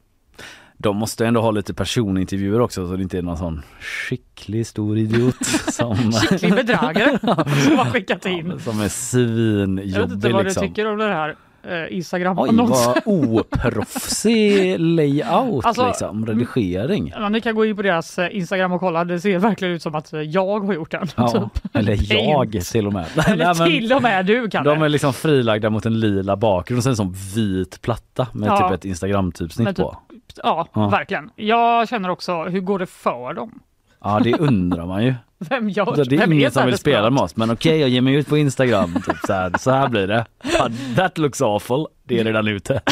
De 0.82 0.96
måste 0.96 1.26
ändå 1.26 1.40
ha 1.40 1.50
lite 1.50 1.74
personintervjuer 1.74 2.60
också 2.60 2.86
så 2.88 2.96
det 2.96 3.02
inte 3.02 3.18
är 3.18 3.22
någon 3.22 3.36
sån 3.36 3.62
skicklig 3.80 4.66
stor 4.66 4.98
idiot 4.98 5.34
som, 5.72 6.12
Skicklig 6.12 6.54
bedragare 6.54 7.18
som 7.66 7.78
har 7.78 7.90
skickat 7.90 8.26
in. 8.26 8.60
som 8.60 8.72
är 8.72 8.76
Jag 8.76 8.82
vet 8.82 8.92
svinjobbig 8.92 10.12
inte 10.14 10.28
vad 10.28 10.44
liksom. 10.44 10.62
du 10.62 10.68
tycker 10.68 10.86
om 10.92 10.98
det 10.98 11.04
här 11.04 11.28
eh, 11.28 11.72
Oj 11.72 11.88
Instagram-annonsen. 11.90 12.66
vad 12.86 13.02
oproffsig 13.04 14.80
layout 14.80 15.64
Alltså, 15.64 15.86
liksom, 15.86 16.26
redigering. 16.26 17.12
Ja, 17.16 17.28
ni 17.28 17.40
kan 17.40 17.54
gå 17.54 17.64
in 17.64 17.76
på 17.76 17.82
deras 17.82 18.18
eh, 18.18 18.36
Instagram 18.36 18.72
och 18.72 18.80
kolla. 18.80 19.04
Det 19.04 19.20
ser 19.20 19.38
verkligen 19.38 19.74
ut 19.74 19.82
som 19.82 19.94
att 19.94 20.12
eh, 20.12 20.20
jag 20.20 20.60
har 20.66 20.74
gjort 20.74 20.90
den. 20.90 21.06
Ja, 21.16 21.28
typ. 21.52 21.76
eller 21.76 22.12
jag 22.14 22.52
till 22.72 22.86
och 22.86 22.92
med. 22.92 23.06
Eller 23.26 23.54
Nej, 23.54 23.80
till 23.80 23.92
och 23.92 24.02
med 24.02 24.26
du 24.26 24.48
kan 24.50 24.64
De 24.64 24.82
är 24.82 24.88
liksom 24.88 25.12
frilagda 25.12 25.70
mot 25.70 25.86
en 25.86 26.00
lila 26.00 26.36
bakgrund 26.36 26.78
och 26.78 26.84
sen 26.84 26.96
som 26.96 27.12
vit 27.34 27.82
platta 27.82 28.26
med 28.32 28.48
Ja. 28.48 28.68
typ 28.68 28.78
ett 28.78 28.84
Instagram-typsnitt 28.84 29.68
typ- 29.68 29.76
på. 29.76 29.96
Ja, 30.42 30.68
Ja. 30.74 30.88
verkligen. 30.88 31.30
Jag 31.36 31.88
känner 31.88 32.08
också, 32.08 32.44
hur 32.44 32.60
går 32.60 32.78
det 32.78 32.86
för 32.86 33.34
dem? 33.34 33.60
Ja 34.04 34.20
det 34.24 34.34
undrar 34.38 34.86
man 34.86 35.04
ju. 35.04 35.14
Vem 35.38 35.68
gör 35.68 35.84
Så 35.94 36.04
det 36.04 36.16
är 36.16 36.32
ingen 36.32 36.50
som 36.50 36.66
vill 36.66 36.78
spela 36.78 37.10
med 37.10 37.22
oss 37.22 37.36
men 37.36 37.50
okej 37.50 37.78
jag 37.80 37.88
ger 37.88 38.00
mig 38.00 38.14
ut 38.14 38.28
på 38.28 38.36
Instagram. 38.38 38.94
Typ 38.94 39.16
så, 39.26 39.32
här, 39.32 39.52
så 39.58 39.70
här 39.70 39.88
blir 39.88 40.06
det. 40.06 40.26
That 40.96 41.18
looks 41.18 41.42
awful. 41.42 41.86
Det 42.04 42.20
är 42.20 42.24
redan 42.24 42.48
ute. 42.48 42.80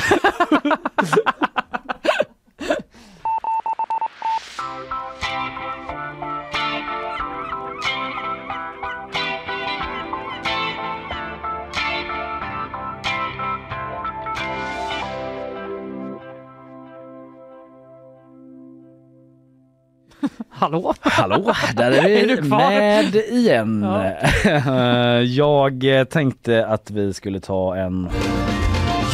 Hallå? 20.50 20.94
Hallå, 21.00 21.54
där 21.76 21.90
är 21.90 22.02
vi 22.08 22.20
Är 22.20 22.26
du 22.26 22.36
kvar? 22.36 22.58
med 22.70 23.14
igen. 23.14 23.82
Ja. 23.82 25.20
Jag 25.22 26.10
tänkte 26.10 26.66
att 26.66 26.90
vi 26.90 27.14
skulle 27.14 27.40
ta 27.40 27.76
en 27.76 28.08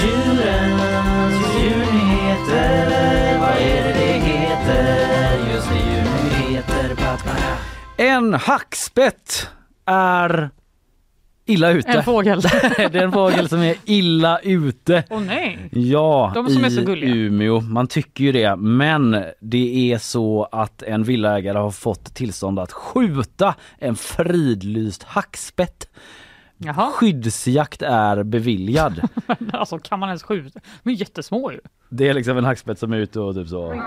Djurens 0.00 1.46
djurnyheter, 1.61 3.38
vad 3.40 3.50
är 3.50 3.84
det 3.84 3.92
det 3.92 4.18
heter? 4.18 5.55
Just 5.55 5.68
det, 5.68 5.74
djurnyheter. 5.78 6.88
Ba-ba. 6.94 7.36
En 7.96 8.34
hackspett 8.34 9.48
är 9.86 10.50
illa 11.47 11.70
ute. 11.70 11.88
En 11.88 12.05
fågel. 12.05 12.40
det 12.76 12.95
är 12.95 13.03
en 13.03 13.12
fågel 13.12 13.49
som 13.49 13.61
är 13.61 13.76
illa 13.84 14.38
ute. 14.38 15.05
Åh 15.11 15.20
nej. 15.20 15.68
Ja, 15.72 16.32
De 16.34 16.49
som 16.49 16.64
är 16.64 16.68
i 16.68 16.70
så 16.70 16.82
gulliga. 16.82 17.14
Umeå. 17.14 17.61
Man 17.61 17.86
tycker 17.86 18.24
ju 18.24 18.32
det. 18.32 18.57
Men 18.57 19.24
det 19.40 19.92
är 19.92 19.99
så 19.99 20.49
att 20.53 20.82
en 20.82 21.03
villaägare 21.03 21.59
har 21.59 21.70
fått 21.70 22.14
tillstånd 22.14 22.59
att 22.59 22.72
skjuta 22.72 23.55
en 23.78 23.97
fridlyst 23.97 25.03
hackspett. 25.03 25.88
Jaha. 26.57 26.90
Skyddsjakt 26.92 27.82
är 27.82 28.22
beviljad. 28.22 29.09
alltså 29.53 29.78
kan 29.78 29.99
man 29.99 30.09
ens 30.09 30.22
skjuta? 30.22 30.61
De 30.82 30.90
är 30.90 30.95
jättesmå 30.95 31.53
ju. 31.53 31.61
Det 31.88 32.09
är 32.09 32.14
liksom 32.14 32.38
en 32.38 32.45
hackspett 32.45 32.78
som 32.78 32.92
är 32.92 32.97
ute 32.97 33.20
och 33.20 33.34
typ 33.34 33.49
så. 33.49 33.82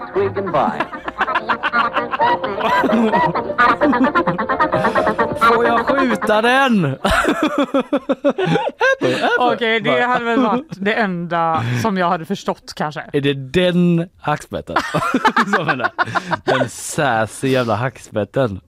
Får 5.41 5.65
jag 5.65 5.85
skjuta 5.87 6.41
den? 6.41 6.95
Okej, 9.39 9.79
det 9.79 10.01
hade 10.01 10.25
väl 10.25 10.39
varit 10.39 10.67
det 10.71 10.93
enda 10.93 11.63
som 11.81 11.97
jag 11.97 12.09
hade 12.09 12.25
förstått 12.25 12.73
kanske. 12.75 13.03
Är 13.13 13.21
det 13.21 13.33
den 13.33 14.09
hackspetten? 14.21 14.75
Den 16.43 16.69
sassy 16.69 17.47
jävla 17.47 17.75
hackspetten. 17.75 18.59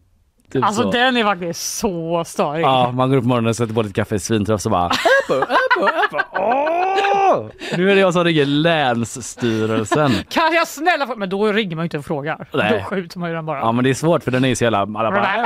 Typ 0.52 0.64
Alltså 0.64 0.84
så. 0.84 0.92
den 0.92 1.18
är 1.18 1.24
faktiskt 1.24 1.78
så 1.78 2.24
störig. 2.26 2.64
Ja, 2.64 2.92
man 2.92 3.10
går 3.10 3.18
upp 3.18 3.24
på 3.24 3.28
morgonen 3.28 3.50
och 3.50 3.56
sätter 3.56 3.74
på 3.74 3.82
lite 3.82 3.94
kaffe 3.94 4.16
i 4.16 4.20
svintrött 4.20 4.62
så 4.62 4.70
bara 4.70 4.86
Äppo, 4.86 5.34
äppo, 5.34 5.88
äppo. 5.88 6.18
Åh! 6.34 7.46
Nu 7.78 7.92
är 7.92 7.96
det 7.96 8.02
jag 8.02 8.14
som 8.14 8.24
ringer 8.24 8.46
Länsstyrelsen. 8.46 10.12
Kan 10.30 10.54
jag 10.54 10.68
snälla 10.68 11.08
få... 11.08 11.16
Men 11.16 11.30
då 11.30 11.52
ringer 11.52 11.76
man 11.76 11.84
ju 11.84 11.86
inte 11.86 11.98
och 11.98 12.06
frågar. 12.06 12.48
Nej. 12.54 12.80
Då 12.80 12.90
skjuter 12.90 13.20
man 13.20 13.30
ju 13.30 13.36
den 13.36 13.46
bara. 13.46 13.60
Ja 13.60 13.72
men 13.72 13.84
det 13.84 13.90
är 13.90 13.94
svårt 13.94 14.24
för 14.24 14.32
den 14.32 14.46
är 14.46 14.56
så 14.56 14.64
jävla... 14.64 14.80
Alla 14.80 15.12
bara, 15.12 15.46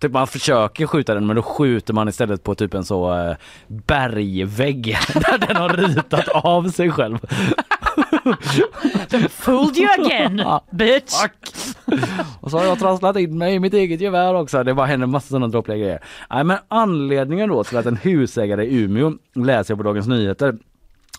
typ 0.00 0.12
man 0.12 0.26
försöker 0.26 0.86
skjuta 0.86 1.14
den 1.14 1.26
men 1.26 1.36
då 1.36 1.42
skjuter 1.42 1.94
man 1.94 2.08
istället 2.08 2.42
på 2.42 2.54
typ 2.54 2.74
en 2.74 2.84
så 2.84 3.14
eh, 3.28 3.36
bergvägg 3.66 4.98
där 5.14 5.38
den 5.38 5.56
har 5.56 5.68
ritat 5.68 6.28
av 6.28 6.68
sig 6.70 6.90
själv. 6.90 7.18
Fooled 9.30 9.76
you 9.76 9.88
again, 10.06 10.42
bitch! 10.70 11.12
Och 12.40 12.50
så 12.50 12.58
har 12.58 12.64
jag 12.64 12.78
trasslat 12.78 13.16
in 13.16 13.38
mig 13.38 13.54
i 13.54 13.60
mitt 13.60 13.74
eget 13.74 14.00
gevär 14.00 14.34
också. 14.34 14.64
Det 14.64 14.74
bara 14.74 14.86
händer 14.86 15.06
massa 15.06 15.28
sådana 15.28 15.48
droppliga 15.48 15.78
grejer. 15.78 16.00
Nej, 16.30 16.44
men 16.44 16.56
anledningen 16.68 17.48
då 17.48 17.64
till 17.64 17.76
att 17.76 17.86
en 17.86 17.96
husägare 17.96 18.64
i 18.64 18.82
Umeå 18.82 19.12
läser 19.34 19.72
jag 19.72 19.78
på 19.78 19.82
Dagens 19.82 20.06
Nyheter 20.06 20.54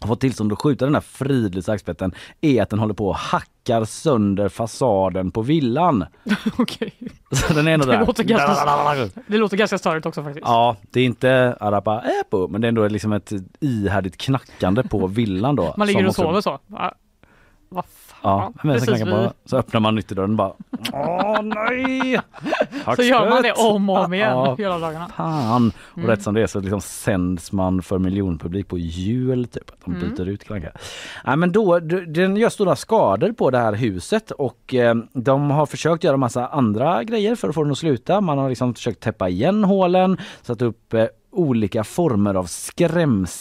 har 0.01 0.07
fått 0.07 0.21
tillstånd 0.21 0.53
att 0.53 0.61
skjuta 0.61 0.86
den 0.86 0.93
här 0.93 1.01
fridlysta 1.01 1.71
hackspetten 1.71 2.11
är 2.41 2.61
att 2.61 2.69
den 2.69 2.80
håller 2.80 2.93
på 2.93 3.07
och 3.07 3.15
hackar 3.15 3.86
sönder 3.86 4.49
fasaden 4.49 5.32
på 5.32 5.41
villan. 5.41 6.05
Okej. 6.57 6.93
Så 7.32 7.53
den 7.53 7.67
är 7.67 7.71
ändå 7.73 7.86
Det 7.86 7.91
där. 7.91 8.05
låter 8.05 8.23
ganska, 8.23 9.09
det 9.28 9.38
låter 9.38 9.57
ganska 9.57 9.78
störigt 9.78 10.05
också 10.05 10.23
faktiskt. 10.23 10.45
Ja, 10.47 10.76
det 10.91 10.99
är 10.99 11.05
inte 11.05 11.57
arapa 11.59 12.01
äpo, 12.21 12.47
men 12.47 12.61
det 12.61 12.67
är 12.67 12.69
ändå 12.69 12.88
liksom 12.88 13.13
ett 13.13 13.32
ihärdigt 13.59 14.17
knackande 14.17 14.84
på 14.84 15.07
villan 15.07 15.55
då. 15.55 15.73
Man 15.78 15.88
ligger 15.88 16.07
och 16.07 16.15
sover 16.15 16.41
så. 16.41 16.59
Va- 16.67 16.93
Vad 18.26 18.34
Ja, 18.34 18.51
men 18.63 18.82
sen 18.82 18.95
precis 19.07 19.34
så 19.45 19.57
öppnar 19.57 19.80
man 19.80 19.97
ytterdörren 19.97 20.30
och 20.32 20.36
bara 20.36 20.53
Åh 20.93 21.41
nej! 21.43 22.19
Så 22.95 23.01
gör 23.03 23.30
man 23.30 23.41
det 23.43 23.51
om 23.51 23.89
och 23.89 23.97
om 24.05 24.13
igen 24.13 24.30
Ja, 24.30 24.55
hela 24.57 24.79
dagarna. 24.79 25.08
Fan! 25.17 25.71
Och 25.91 25.97
Mm. 25.97 26.09
rätt 26.09 26.21
som 26.21 26.33
det 26.33 26.41
är 26.41 26.47
så 26.47 26.59
liksom 26.59 26.82
sänds 26.82 27.51
man 27.51 27.82
för 27.82 27.97
miljonpublik 28.00 28.67
på 28.67 28.78
jul 28.78 29.45
typ. 29.47 29.70
Att 29.70 29.86
de 29.86 29.95
Mm. 29.95 30.09
byter 30.16 30.29
ut 30.29 30.43
Kalle 30.43 30.55
Anka. 30.59 30.71
Nej 31.25 31.37
men 31.37 31.51
då, 31.51 31.79
den 31.79 32.37
gör 32.37 32.50
stora 32.50 32.75
skador 32.75 33.32
på 33.32 33.50
det 33.51 33.58
här 33.58 33.74
huset 33.74 34.32
och 34.32 34.74
eh, 34.74 34.95
de 35.13 35.51
har 35.51 35.66
försökt 35.66 36.04
göra 36.04 36.17
massa 36.17 36.47
andra 36.47 37.04
grejer 37.04 37.36
för 37.36 37.50
att 37.50 37.55
få 37.55 37.63
den 37.63 37.71
att 37.71 37.78
sluta. 37.78 38.21
Man 38.21 38.37
har 38.37 38.50
liksom 38.50 38.74
försökt 38.74 39.00
täppa 39.00 39.29
igen 39.29 39.63
hålen, 39.63 40.17
satt 40.41 40.62
upp 40.62 40.93
eh, 40.93 41.05
olika 41.36 41.83
former 41.83 42.33
av 42.36 42.43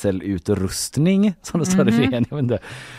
skrämselutrustning 0.04 1.34
som 1.42 1.60
det 1.60 1.66
står 1.66 1.88
i. 1.88 1.92
DN. 1.92 2.24
Jag 2.30 2.36
vet 2.36 2.42
inte 2.42 2.58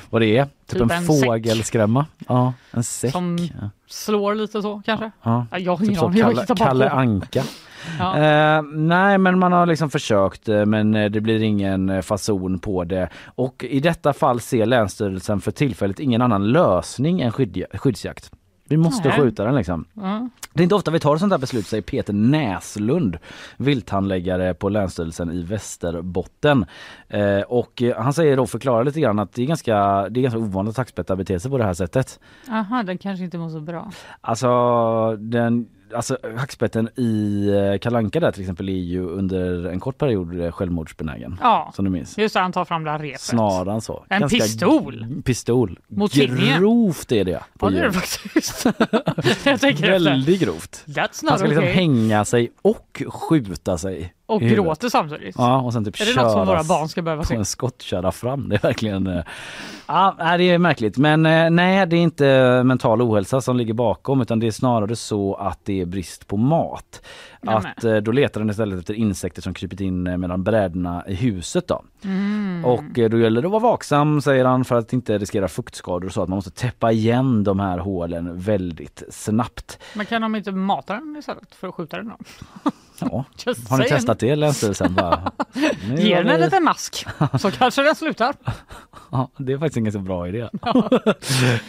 vad 0.09 0.21
det 0.21 0.37
är. 0.37 0.43
Typ, 0.45 0.51
Typ 0.67 0.81
en, 0.81 0.91
en 0.91 1.03
fågelskrämma. 1.05 2.05
Ja, 2.27 2.53
en 2.71 2.83
säck. 2.83 3.11
Som 3.11 3.37
Ja. 3.37 3.69
slår 3.87 4.35
lite 4.35 4.61
så 4.61 4.81
kanske? 4.85 5.11
Ja. 5.23 5.45
Ja, 5.51 5.59
jag 5.59 5.71
har 5.71 5.77
Typ 5.77 5.87
ingen 5.87 5.99
som 5.99 6.11
aning. 6.11 6.23
Kalle, 6.23 6.45
Kalle. 6.57 6.89
Anka. 6.89 7.43
Ja. 7.99 8.17
Eh, 8.17 8.61
nej 8.73 9.17
men 9.17 9.39
man 9.39 9.51
har 9.51 9.65
liksom 9.65 9.89
försökt 9.89 10.49
eh, 10.49 10.65
men 10.65 10.95
eh, 10.95 11.11
det 11.11 11.21
blir 11.21 11.41
ingen 11.43 11.89
eh, 11.89 12.01
fason 12.01 12.59
på 12.59 12.83
det. 12.83 13.09
Och 13.25 13.65
i 13.69 13.79
detta 13.79 14.13
fall 14.13 14.39
ser 14.39 14.65
Länsstyrelsen 14.65 15.41
för 15.41 15.51
tillfället 15.51 15.99
ingen 15.99 16.21
annan 16.21 16.51
lösning 16.51 17.21
än 17.21 17.31
skydd, 17.31 17.63
skyddsjakt. 17.73 18.31
Vi 18.69 18.77
måste 18.77 19.07
Nej. 19.07 19.17
skjuta 19.17 19.45
den 19.45 19.55
liksom. 19.55 19.85
Mm. 19.97 20.29
Det 20.53 20.61
är 20.61 20.63
inte 20.63 20.75
ofta 20.75 20.91
vi 20.91 20.99
tar 20.99 21.17
sånt 21.17 21.33
här 21.33 21.37
beslut 21.37 21.67
säger 21.67 21.83
Peter 21.83 22.13
Näslund, 22.13 23.17
vilthandläggare 23.57 24.53
på 24.53 24.69
Länsstyrelsen 24.69 25.31
i 25.31 25.41
Västerbotten. 25.41 26.65
Eh, 27.07 27.39
och 27.39 27.83
han 27.97 28.13
säger 28.13 28.37
då, 28.37 28.47
förklarar 28.47 28.83
lite 28.83 29.01
grann 29.01 29.19
att 29.19 29.33
det 29.33 29.41
är 29.41 29.45
ganska, 29.45 29.75
det 30.09 30.19
är 30.19 30.21
ganska 30.21 30.39
ovanligt 30.39 30.71
att 30.71 30.77
hackspettar 30.77 31.15
beter 31.15 31.39
sig 31.39 31.51
på 31.51 31.57
det 31.57 31.63
här 31.63 31.73
sättet. 31.73 32.19
Aha, 32.49 32.83
den 32.83 32.97
kanske 32.97 33.25
inte 33.25 33.37
mår 33.37 33.49
så 33.49 33.59
bra. 33.59 33.91
Alltså, 34.21 35.15
den, 35.15 35.67
alltså 35.95 36.17
hackspetten 36.37 36.89
i 36.95 37.47
eh, 37.49 37.79
Kalle 37.79 37.97
Anka 37.97 38.19
där 38.19 38.31
till 38.31 38.41
exempel 38.41 38.69
är 38.69 38.73
ju 38.73 39.05
under 39.09 39.65
en 39.65 39.79
kort 39.79 39.97
period 39.97 40.41
eh, 40.41 40.51
självmordsbenägen. 40.51 41.39
Ja, 41.41 41.71
Som 41.75 41.85
du 41.85 41.91
minns. 41.91 42.17
just 42.17 42.33
det, 42.33 42.39
han 42.39 42.51
tar 42.51 42.65
fram 42.65 42.83
det 42.83 42.91
här 42.91 42.99
repet. 42.99 43.21
Snaran 43.21 43.81
så. 43.81 44.05
En 44.09 44.29
pistol? 44.29 45.21
Pistol. 45.25 45.79
Mot 45.87 46.11
tinningen? 46.11 46.59
Grovt 46.59 47.11
är 47.11 47.25
det. 47.25 47.43
På 47.59 47.65
Ja, 47.67 47.69
det 47.69 47.79
är 47.79 47.83
det 47.83 47.91
faktiskt. 47.93 48.65
jag 49.45 49.61
tänker 49.61 49.83
efter. 49.83 49.89
Väldigt 49.89 50.41
grovt. 50.41 50.83
That's 50.85 51.23
Han 51.23 51.31
not 51.31 51.39
ska 51.39 51.47
liksom 51.47 51.63
okay. 51.63 51.73
hänga 51.73 52.25
sig 52.25 52.51
och 52.61 53.03
skjuta 53.07 53.77
sig. 53.77 54.13
Och 54.25 54.41
i 54.41 54.45
huvudet. 54.45 54.65
gråter 54.65 54.89
samtidigt. 54.89 55.35
Ja, 55.37 55.61
och 55.61 55.73
sen 55.73 55.85
typ 55.85 56.01
Är 56.01 56.05
det 56.15 56.21
något 56.21 56.31
som 56.31 56.47
våra 56.47 56.63
barn 56.63 56.89
ska 56.89 57.01
behöva 57.01 57.23
se? 57.23 57.35
en 57.35 57.45
skottkärra 57.45 58.11
fram. 58.11 58.49
Det 58.49 58.55
är 58.55 58.59
verkligen... 58.61 59.07
eh, 59.07 59.23
Ja, 59.87 60.15
det 60.37 60.43
är 60.43 60.57
märkligt. 60.57 60.97
Men 60.97 61.25
eh, 61.25 61.49
nej, 61.49 61.87
det 61.87 61.95
är 61.95 62.01
inte 62.01 62.61
mental 62.63 63.01
ohälsa 63.01 63.41
som 63.41 63.57
ligger 63.57 63.73
bakom 63.73 64.21
utan 64.21 64.39
det 64.39 64.47
är 64.47 64.51
snarare 64.51 64.95
så 64.95 65.35
att 65.35 65.59
det 65.63 65.81
är 65.81 65.85
brist 65.85 66.27
på 66.27 66.37
mat. 66.37 67.01
Att 67.47 67.83
eh, 67.83 67.95
då 67.95 68.11
letar 68.11 68.41
den 68.41 68.49
istället 68.49 68.79
efter 68.79 68.93
insekter 68.93 69.41
som 69.41 69.53
krypit 69.53 69.81
in 69.81 70.07
eh, 70.07 70.17
mellan 70.17 70.43
brädorna 70.43 71.03
i 71.07 71.13
huset 71.13 71.67
då. 71.67 71.83
Mm. 72.03 72.65
Och 72.65 72.99
eh, 72.99 73.09
då 73.09 73.17
gäller 73.17 73.41
det 73.41 73.47
att 73.47 73.51
vara 73.51 73.61
vaksam 73.63 74.21
säger 74.21 74.45
han 74.45 74.65
för 74.65 74.75
att 74.75 74.93
inte 74.93 75.17
riskera 75.17 75.47
fuktskador 75.47 76.07
och 76.07 76.13
så 76.13 76.23
att 76.23 76.29
man 76.29 76.37
måste 76.37 76.51
täppa 76.51 76.91
igen 76.91 77.43
de 77.43 77.59
här 77.59 77.77
hålen 77.77 78.39
väldigt 78.39 79.03
snabbt. 79.09 79.79
Men 79.95 80.05
kan 80.05 80.21
de 80.21 80.35
inte 80.35 80.51
mata 80.51 80.93
den 80.93 81.15
istället 81.19 81.55
för 81.55 81.67
att 81.67 81.75
skjuta 81.75 81.97
den 81.97 82.07
då? 82.07 82.15
Ja. 82.99 83.25
Just 83.45 83.69
Har 83.69 83.77
ni 83.77 83.83
saying. 83.83 83.97
testat 83.99 84.19
det 84.19 84.35
Länsstyrelsen? 84.35 84.93
Bara, 84.95 85.31
Ge 85.97 86.15
den 86.15 86.27
en 86.29 86.39
liten 86.41 86.63
mask 86.63 87.05
så 87.39 87.51
kanske 87.57 87.81
den 87.83 87.95
slutar. 87.95 88.35
Ja, 89.11 89.29
det 89.37 89.53
är 89.53 89.57
faktiskt 89.57 89.77
ingen 89.77 89.91
så 89.91 89.99
bra 89.99 90.27
idé. 90.27 90.49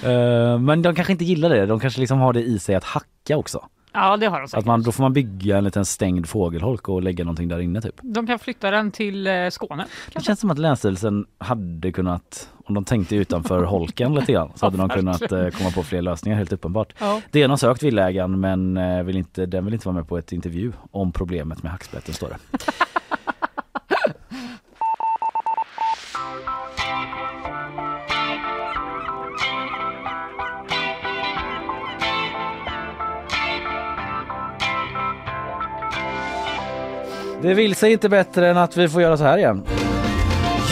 Eh, 0.03 0.59
Men 0.59 0.83
de 0.83 0.95
kanske 0.95 1.13
inte 1.13 1.25
gillar 1.25 1.49
det. 1.49 1.67
De 1.67 1.81
kanske 1.81 2.01
liksom 2.01 2.19
har 2.19 2.33
det 2.33 2.43
i 2.43 2.59
sig 2.59 2.75
att 2.75 2.85
hacka 2.85 3.37
också. 3.37 3.65
Ja, 3.97 4.17
det 4.17 4.27
har 4.27 4.41
de 4.41 4.49
säkert. 4.49 4.59
Att 4.59 4.67
man, 4.67 4.83
då 4.83 4.93
får 4.93 5.03
man 5.03 5.13
bygga 5.13 5.59
en 5.59 5.65
liten 5.65 5.85
stängd 5.85 6.29
fågelholk 6.29 6.89
och 6.89 7.03
lägga 7.03 7.25
någonting 7.25 7.49
där 7.49 7.59
inne 7.59 7.81
typ. 7.81 7.95
De 8.03 8.27
kan 8.27 8.39
flytta 8.39 8.71
den 8.71 8.91
till 8.91 9.27
eh, 9.27 9.49
Skåne. 9.51 9.87
Det 10.13 10.25
känns 10.25 10.41
som 10.41 10.51
att 10.51 10.59
Länsstyrelsen 10.59 11.27
hade 11.39 11.93
kunnat, 11.93 12.51
om 12.65 12.75
de 12.75 12.85
tänkte 12.85 13.17
utanför 13.17 13.63
holken 13.65 14.15
lite 14.15 14.33
grann, 14.33 14.53
så 14.55 14.67
hade 14.67 14.77
de 14.77 14.89
kunnat 14.89 15.33
eh, 15.33 15.49
komma 15.49 15.71
på 15.71 15.83
fler 15.83 16.03
lösningar 16.03 16.39
helt 16.39 16.53
uppenbart. 16.53 16.95
Ja. 16.99 17.21
Det 17.31 17.43
är 17.43 17.49
någon 17.49 17.59
sökt 17.59 17.83
villägaren 17.83 18.41
men 18.41 18.77
eh, 18.77 19.03
vill 19.03 19.17
inte, 19.17 19.47
den 19.47 19.65
vill 19.65 19.75
inte 19.75 19.89
vara 19.89 19.97
med 19.97 20.09
på 20.09 20.19
ett 20.19 20.33
intervju 20.33 20.73
om 20.91 21.13
problemet 21.13 21.63
med 21.63 21.73
hackspetten 21.73 22.15
står 22.15 22.29
det. 22.29 22.59
Det 37.47 37.55
vill 37.55 37.75
sig 37.75 37.93
inte 37.93 38.09
bättre 38.09 38.49
än 38.51 38.57
att 38.57 38.77
vi 38.77 38.89
får 38.89 39.03
göra 39.03 39.17
så 39.17 39.25
här 39.25 39.39
igen. 39.39 39.63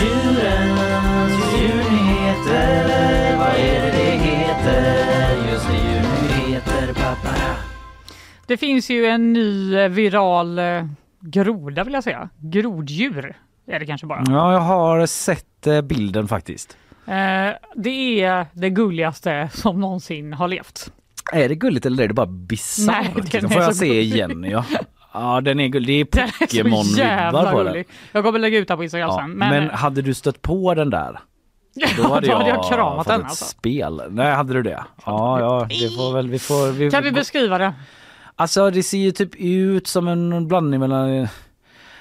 Djurens 0.00 1.54
djurnyheter, 1.60 3.36
vad 3.38 3.48
är 3.48 3.82
det 3.82 3.90
det 3.90 4.18
heter? 4.18 5.52
Just 5.52 5.66
det, 5.68 5.76
djurnyheter, 5.76 6.86
papara. 6.94 7.56
Det 8.46 8.56
finns 8.56 8.90
ju 8.90 9.06
en 9.06 9.32
ny 9.32 9.76
eh, 9.76 9.88
viral 9.88 10.58
eh, 10.58 10.84
groda 11.20 11.84
vill 11.84 11.94
jag 11.94 12.04
säga. 12.04 12.28
Groddjur 12.38 13.36
är 13.66 13.80
det 13.80 13.86
kanske 13.86 14.06
bara. 14.06 14.24
Ja, 14.26 14.52
jag 14.52 14.60
har 14.60 15.06
sett 15.06 15.66
eh, 15.66 15.80
bilden 15.80 16.28
faktiskt. 16.28 16.76
Eh, 17.06 17.50
det 17.76 18.20
är 18.22 18.46
det 18.52 18.70
gulligaste 18.70 19.48
som 19.52 19.80
någonsin 19.80 20.32
har 20.32 20.48
levt. 20.48 20.92
Är 21.32 21.48
det 21.48 21.54
gulligt 21.54 21.86
eller 21.86 22.04
är 22.04 22.08
det 22.08 22.14
bara 22.14 22.26
bisarrt? 22.26 23.14
liksom? 23.14 23.50
Får 23.50 23.62
jag 23.62 23.76
se 23.76 23.86
gullig. 23.86 24.02
igen? 24.02 24.44
Ja. 24.50 24.64
ja, 25.14 25.40
den 25.40 25.60
är 25.60 25.68
gullig. 25.68 26.08
Det 26.12 26.20
är 26.20 26.26
Pokémon-vibbar 26.46 27.52
på 27.52 27.62
den. 27.62 27.84
Jag 28.12 28.24
kommer 28.24 28.38
lägga 28.38 28.58
ut 28.58 28.68
den 28.68 28.76
på 28.76 28.84
Instagram 28.84 29.08
Ja, 29.08 29.18
sen. 29.20 29.30
men, 29.30 29.50
Men, 29.50 29.70
hade 29.70 30.02
du 30.02 30.14
stött 30.14 30.42
på 30.42 30.74
den 30.74 30.90
där? 30.90 31.20
Ja, 31.74 31.88
då 31.96 32.08
hade 32.08 32.26
jag 32.26 32.68
kramat 32.68 33.06
den, 33.06 33.22
alltså. 33.24 33.44
spel. 33.44 34.02
Nej, 34.10 34.32
hade 34.32 34.52
du 34.52 34.62
det? 34.62 34.84
Ja, 35.06 35.40
ja, 35.40 35.66
det 35.68 35.96
får 35.96 36.14
väl 36.14 36.28
vi 36.28 36.38
får. 36.38 36.72
Vi, 36.72 36.90
kan 36.90 37.04
vi 37.04 37.12
beskriva 37.12 37.58
det? 37.58 37.74
Alltså 38.36 38.70
det 38.70 38.82
ser 38.82 38.98
ju 38.98 39.10
typ 39.10 39.30
ut 39.36 39.86
som 39.86 40.08
en 40.08 40.48
blandning 40.48 40.80
mellan 40.80 41.28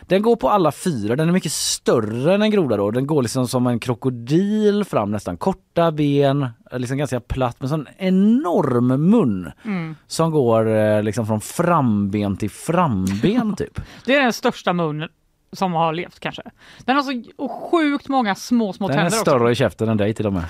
den 0.07 0.21
går 0.21 0.35
på 0.35 0.49
alla 0.49 0.71
fyra, 0.71 1.15
den 1.15 1.27
är 1.29 1.33
mycket 1.33 1.51
större 1.51 2.35
än 2.35 2.41
en 2.41 2.51
groda 2.51 2.77
då. 2.77 2.91
Den 2.91 3.07
går 3.07 3.21
liksom 3.21 3.47
som 3.47 3.67
en 3.67 3.79
krokodil 3.79 4.85
fram 4.85 5.11
nästan. 5.11 5.37
Korta 5.37 5.91
ben, 5.91 6.47
liksom 6.71 6.97
ganska 6.97 7.19
platt 7.19 7.57
men 7.59 7.69
sån 7.69 7.87
enorm 7.97 8.87
mun. 8.87 9.51
Mm. 9.65 9.95
Som 10.07 10.31
går 10.31 10.75
eh, 10.75 11.03
liksom 11.03 11.27
från 11.27 11.41
framben 11.41 12.37
till 12.37 12.49
framben 12.49 13.55
typ. 13.57 13.81
Det 14.05 14.15
är 14.15 14.21
den 14.21 14.33
största 14.33 14.73
mun 14.73 15.07
som 15.53 15.73
har 15.73 15.93
levt 15.93 16.19
kanske. 16.19 16.41
Den 16.85 16.95
har 16.95 17.03
så 17.03 17.47
sjukt 17.71 18.07
många 18.07 18.35
små, 18.35 18.73
små 18.73 18.87
Den 18.87 18.97
är 18.97 19.01
tänder 19.01 19.17
större 19.17 19.51
i 19.51 19.55
käften 19.55 19.89
än 19.89 19.97
dig 19.97 20.13
till 20.13 20.27
och 20.27 20.33
med. 20.33 20.43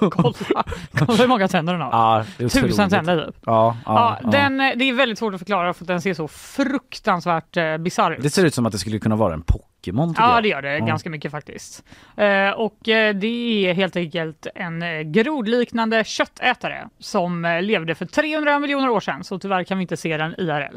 också. 0.00 0.10
Kolla, 0.10 0.64
kolla 0.92 1.18
hur 1.18 1.26
många 1.28 1.48
tänder 1.48 1.72
den 1.72 1.82
har. 1.82 1.90
Ja, 1.90 2.24
är 2.38 2.48
Tusen 2.48 2.90
tänder 2.90 3.26
typ. 3.26 3.36
Ja, 3.46 3.76
ja, 3.86 4.18
Ja. 4.22 4.30
Den, 4.30 4.60
eh, 4.60 4.72
det 4.76 4.84
är 4.84 4.92
väldigt 4.92 5.18
svårt 5.18 5.34
att 5.34 5.40
förklara 5.40 5.74
för 5.74 5.84
att 5.84 5.88
den 5.88 6.00
ser 6.00 6.14
så 6.14 6.28
fruktansvärt 6.28 7.56
eh, 7.56 7.76
bisarr 7.78 8.12
ut. 8.12 8.22
Det 8.22 8.30
ser 8.30 8.44
ut 8.44 8.54
som 8.54 8.66
att 8.66 8.72
det 8.72 8.78
skulle 8.78 8.98
kunna 8.98 9.16
vara 9.16 9.34
en 9.34 9.42
Pokémon 9.42 10.14
Ja 10.18 10.34
jag. 10.34 10.42
det 10.42 10.48
gör 10.48 10.62
det 10.62 10.78
Ja. 10.78 10.86
ganska 10.86 11.10
mycket 11.10 11.30
faktiskt. 11.30 11.84
Eh, 12.16 12.50
och 12.50 12.88
eh, 12.88 13.14
det 13.14 13.26
är 13.66 13.74
helt 13.74 13.96
enkelt 13.96 14.46
en 14.54 14.82
eh, 14.82 15.00
grodliknande 15.00 16.04
köttätare 16.04 16.88
som 16.98 17.58
levde 17.62 17.94
för 17.94 18.06
300 18.06 18.58
miljoner 18.58 18.88
år 18.88 19.00
sedan 19.00 19.24
så 19.24 19.38
tyvärr 19.38 19.64
kan 19.64 19.78
vi 19.78 19.82
inte 19.82 19.96
se 19.96 20.16
den 20.16 20.34
IRL 20.38 20.76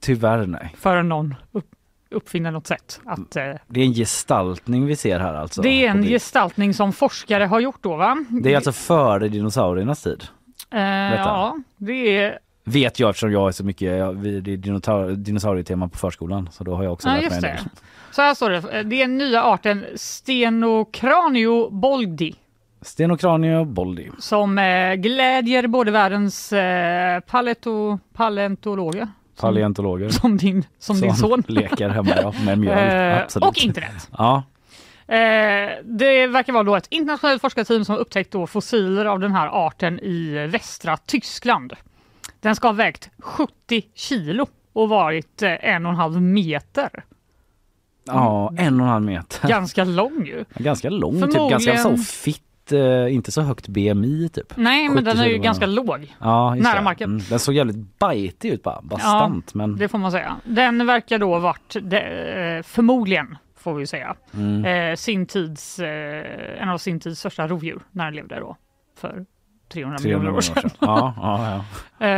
Tyvärr 0.00 0.46
nej. 0.46 0.74
förrän 0.78 1.08
någon 1.08 1.34
upp, 1.52 1.66
uppfinner 2.12 2.50
något 2.50 2.66
sätt 2.66 3.00
att 3.04 3.36
eh, 3.36 3.44
Det 3.68 3.80
är 3.80 3.84
en 3.84 3.92
gestaltning 3.94 4.86
vi 4.86 4.96
ser 4.96 5.20
här 5.20 5.34
alltså. 5.34 5.62
det 5.62 5.68
är 5.86 5.90
en 5.90 6.02
gestaltning 6.02 6.74
som 6.74 6.92
forskare 6.92 7.44
har 7.44 7.60
gjort 7.60 7.78
då 7.82 7.96
va? 7.96 8.24
Det 8.30 8.52
är 8.52 8.56
alltså 8.56 8.72
före 8.72 9.28
dinosauriernas 9.28 10.02
tid. 10.02 10.24
Eh, 10.70 10.80
ja, 11.14 11.56
det 11.76 12.16
är 12.18 12.38
Vet 12.64 13.00
jag 13.00 13.10
eftersom 13.10 13.32
jag 13.32 13.48
är 13.48 13.52
så 13.52 13.64
mycket, 13.64 13.98
jag, 13.98 14.16
det 14.16 14.52
är 14.52 14.56
dinosaur- 14.56 15.14
dinosaurietema 15.16 15.88
på 15.88 15.98
förskolan 15.98 16.48
så 16.52 16.64
då 16.64 16.74
har 16.74 16.82
jag 16.84 16.92
också 16.92 17.08
Ja, 17.08 17.14
lärt 17.14 17.22
mig 17.30 17.36
en 17.36 17.42
det. 17.42 17.48
del. 17.48 17.58
Så 18.10 18.22
här 18.22 18.34
står 18.34 18.50
det. 18.50 18.60
Det 18.60 18.96
är 18.96 19.06
den 19.06 19.18
nya 19.18 19.42
arten 19.44 19.84
Stenocranioboldi 21.02 22.34
Stenocranio 22.82 23.64
boldi. 23.64 24.10
som 24.18 24.58
eh, 24.58 24.94
glädjer 24.94 25.66
både 25.66 25.90
världens 25.90 26.52
eh, 26.52 27.20
paleto, 27.20 27.98
paleontologer 28.14 29.08
Paleontologer. 29.42 30.08
som 30.20 30.36
din, 30.36 30.64
som 30.78 31.00
din 31.00 31.14
son. 31.14 31.42
leker 31.48 31.88
hemma 31.88 32.10
ja, 32.16 32.34
med 32.44 32.58
mjöl. 32.58 33.18
Eh, 33.38 33.48
och 33.48 33.58
internet. 33.58 34.10
Ja. 34.18 34.42
Eh, 35.06 35.70
det 35.84 36.26
verkar 36.26 36.52
vara 36.52 36.62
då 36.62 36.76
ett 36.76 36.86
internationellt 36.90 37.40
forskarteam 37.42 37.84
som 37.84 37.96
upptäckt 37.96 38.30
då 38.32 38.46
fossiler 38.46 39.04
av 39.04 39.20
den 39.20 39.32
här 39.32 39.66
arten 39.66 40.00
i 40.00 40.46
västra 40.46 40.96
Tyskland. 40.96 41.72
Den 42.40 42.56
ska 42.56 42.68
ha 42.68 42.72
vägt 42.72 43.10
70 43.18 43.82
kilo 43.94 44.46
och 44.72 44.88
varit 44.88 45.42
eh, 45.42 45.64
en 45.74 45.86
och 45.86 45.92
en 45.92 45.98
halv 45.98 46.22
meter. 46.22 47.04
ja, 48.04 48.52
en 48.58 48.80
och 48.80 48.86
en 48.86 48.92
halv 48.92 49.04
meter. 49.04 49.48
Ganska 49.48 49.84
lång 49.84 50.26
ju. 50.26 50.44
Ganska 50.54 50.90
lång, 50.90 51.12
typ 51.12 51.20
Förmodligen- 51.32 51.50
ganska 51.50 51.76
så 51.76 51.96
fitt 51.96 52.42
eh, 52.72 53.14
inte 53.14 53.32
så 53.32 53.42
högt 53.42 53.68
BMI 53.68 54.28
typ. 54.28 54.56
Nej, 54.56 54.88
men 54.88 55.04
den 55.04 55.18
är 55.18 55.24
ju 55.24 55.30
77 55.30 55.42
ganska 55.42 55.66
låg. 55.66 56.14
Ja, 56.20 56.56
just 56.56 56.64
Nära 56.68 56.76
det. 56.78 56.82
marken. 56.84 57.10
Mm, 57.10 57.22
den 57.30 57.38
såg 57.38 57.54
jävligt 57.54 57.98
bajtig 57.98 58.50
ut 58.52 58.62
bara, 58.62 58.80
bastant. 58.82 59.54
men... 59.54 59.76
Det 59.76 59.88
får 59.88 59.98
man 59.98 60.12
säga. 60.12 60.36
Den 60.44 60.86
verkar 60.86 61.18
då 61.18 61.38
varit, 61.38 61.76
det, 61.82 62.00
eh, 62.00 62.62
förmodligen 62.62 63.36
får 63.58 63.74
vi 63.74 63.86
säga, 63.86 64.14
Mm. 64.34 64.64
eh, 64.90 64.96
sin 64.96 65.26
tids, 65.26 65.78
eh, 65.78 66.62
en 66.62 66.68
av 66.68 66.78
sin 66.78 67.00
tids 67.00 67.20
största 67.20 67.48
rovdjur 67.48 67.80
när 67.90 68.04
den 68.04 68.14
levde 68.14 68.40
då 68.40 68.56
för 68.98 69.24
300, 69.72 69.98
300 69.98 70.18
miljoner 70.18 70.36
år 70.36 70.40
sedan. 70.40 70.70
Ja, 70.78 71.14
ja, 71.16 71.50
ja. 71.50 71.64
Eh, 72.02 72.08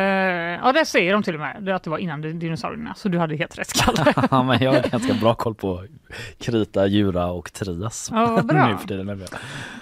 ja, 0.65 0.73
det 0.73 0.85
säger 0.85 1.13
de 1.13 1.23
till 1.23 1.35
och 1.35 1.41
med, 1.41 1.69
att 1.69 1.83
det 1.83 1.91
var 1.91 1.99
innan 1.99 2.21
dinosaurierna, 2.39 2.95
så 2.95 3.09
du 3.09 3.19
hade 3.19 3.37
helt 3.37 3.59
rätt 3.59 3.73
Kalle. 3.73 4.13
ja, 4.31 4.43
men 4.43 4.63
jag 4.63 4.73
har 4.73 4.89
ganska 4.91 5.15
bra 5.15 5.35
koll 5.35 5.55
på 5.55 5.85
krita, 6.41 6.87
djura 6.87 7.27
och 7.27 7.53
trias. 7.53 8.09
Ja, 8.13 8.43
bra. 8.43 8.79
nu. 8.89 9.27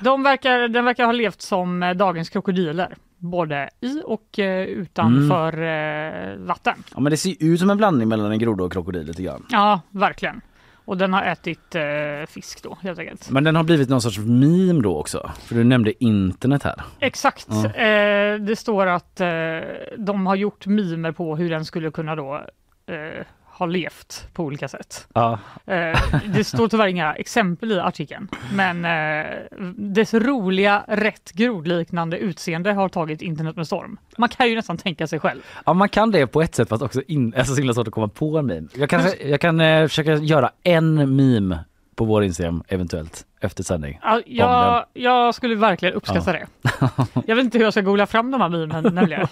De 0.01 0.23
verkar, 0.23 0.69
den 0.69 0.85
verkar 0.85 1.05
ha 1.05 1.12
levt 1.12 1.43
som 1.43 1.82
eh, 1.82 1.90
dagens 1.90 2.31
krokodiler, 2.31 2.94
både 3.19 3.70
i 3.81 4.03
och 4.05 4.39
eh, 4.39 4.65
utanför 4.65 5.53
Mm. 5.53 6.40
eh, 6.40 6.47
vatten. 6.47 6.82
Ja, 6.94 7.01
men 7.01 7.11
det 7.11 7.16
ser 7.16 7.35
ut 7.40 7.61
som 7.61 7.70
en 7.70 7.77
blandning 7.77 8.09
mellan 8.09 8.32
en 8.32 8.39
groda 8.39 8.65
och 8.65 8.73
krokodil 8.73 9.07
lite 9.07 9.23
grann. 9.23 9.47
Ja, 9.51 9.81
verkligen. 9.90 10.40
Och 10.84 10.96
den 10.96 11.12
har 11.12 11.22
ätit 11.22 11.74
eh, 11.74 11.82
fisk 12.28 12.62
då 12.62 12.78
helt 12.82 12.98
enkelt. 12.98 13.30
Men 13.30 13.44
den 13.44 13.56
har 13.56 13.62
blivit 13.62 13.88
någon 13.88 14.02
sorts 14.02 14.18
meme 14.18 14.82
då 14.82 14.98
också. 14.98 15.30
För 15.40 15.54
du 15.54 15.64
nämnde 15.64 16.04
internet 16.04 16.62
här. 16.62 16.82
Exakt. 17.00 17.46
Ja. 17.50 17.66
Eh, 17.66 18.38
det 18.38 18.56
står 18.56 18.86
att 18.86 19.20
eh, 19.20 19.28
de 19.98 20.26
har 20.26 20.36
gjort 20.36 20.66
mimer 20.66 21.12
på 21.12 21.36
hur 21.36 21.50
den 21.50 21.64
skulle 21.64 21.90
kunna 21.90 22.16
då 22.16 22.46
eh, 23.52 23.58
ha 23.58 23.66
levt 23.66 24.28
på 24.32 24.44
olika 24.44 24.68
sätt. 24.68 25.08
Ja. 25.14 25.38
Eh, 25.66 26.00
det 26.34 26.44
står 26.44 26.68
tyvärr 26.68 26.86
inga 26.86 27.14
exempel 27.14 27.72
i 27.72 27.80
artikeln, 27.80 28.28
men 28.54 28.84
eh, 28.84 29.26
dess 29.76 30.14
roliga, 30.14 30.84
rätt 30.88 31.32
grodliknande 31.32 32.18
utseende 32.18 32.72
har 32.72 32.88
tagit 32.88 33.22
internet 33.22 33.56
med 33.56 33.66
storm. 33.66 33.98
Man 34.18 34.28
kan 34.28 34.48
ju 34.48 34.56
nästan 34.56 34.76
tänka 34.76 35.06
sig 35.06 35.20
själv. 35.20 35.40
Ja 35.64 35.72
man 35.72 35.88
kan 35.88 36.10
det 36.10 36.26
på 36.26 36.42
ett 36.42 36.54
sätt 36.54 36.68
fast 36.68 36.82
också 36.82 37.02
in, 37.06 37.34
alltså 37.36 37.54
så 37.54 37.60
himla 37.60 37.74
svårt 37.74 37.88
att 37.88 37.94
komma 37.94 38.08
på 38.08 38.38
en 38.38 38.46
meme. 38.46 38.68
Jag 38.74 38.90
kan, 38.90 39.00
jag 39.24 39.40
kan 39.40 39.60
eh, 39.60 39.86
försöka 39.88 40.14
göra 40.14 40.50
en 40.62 41.16
meme 41.16 41.64
på 41.94 42.04
vår 42.04 42.24
Instagram 42.24 42.62
eventuellt 42.68 43.26
efter 43.44 43.64
sändning. 43.64 43.98
Ja, 44.02 44.20
jag, 44.27 44.85
jag 44.93 45.35
skulle 45.35 45.55
verkligen 45.55 45.94
uppskatta 45.94 46.36
Ja. 46.39 46.47
det. 46.64 47.23
Jag 47.27 47.36
vet 47.36 47.44
inte 47.44 47.59
hur 47.59 47.64
jag 47.64 47.73
ska 47.73 47.81
googla 47.81 48.06
fram 48.06 48.31
de 48.31 48.40
här 48.40 48.48
mimen 48.48 48.94
nämligen. 48.94 49.27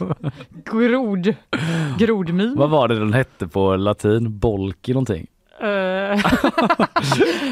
Grod, 0.73 1.35
grodmim. 1.99 2.57
Vad 2.57 2.70
var 2.70 2.89
det 2.89 2.99
den 2.99 3.12
hette 3.12 3.49
på 3.49 3.77
latin? 3.77 4.39
Bolki 4.39 4.93
någonting? 4.93 5.27
Eh, 5.61 5.69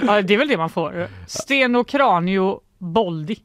ja, 0.07 0.23
det 0.23 0.35
är 0.35 0.39
väl 0.39 0.49
det 0.49 0.57
man 0.57 0.71
får. 0.71 1.07
Stenokranio 1.27 2.61
boldi. 2.79 3.37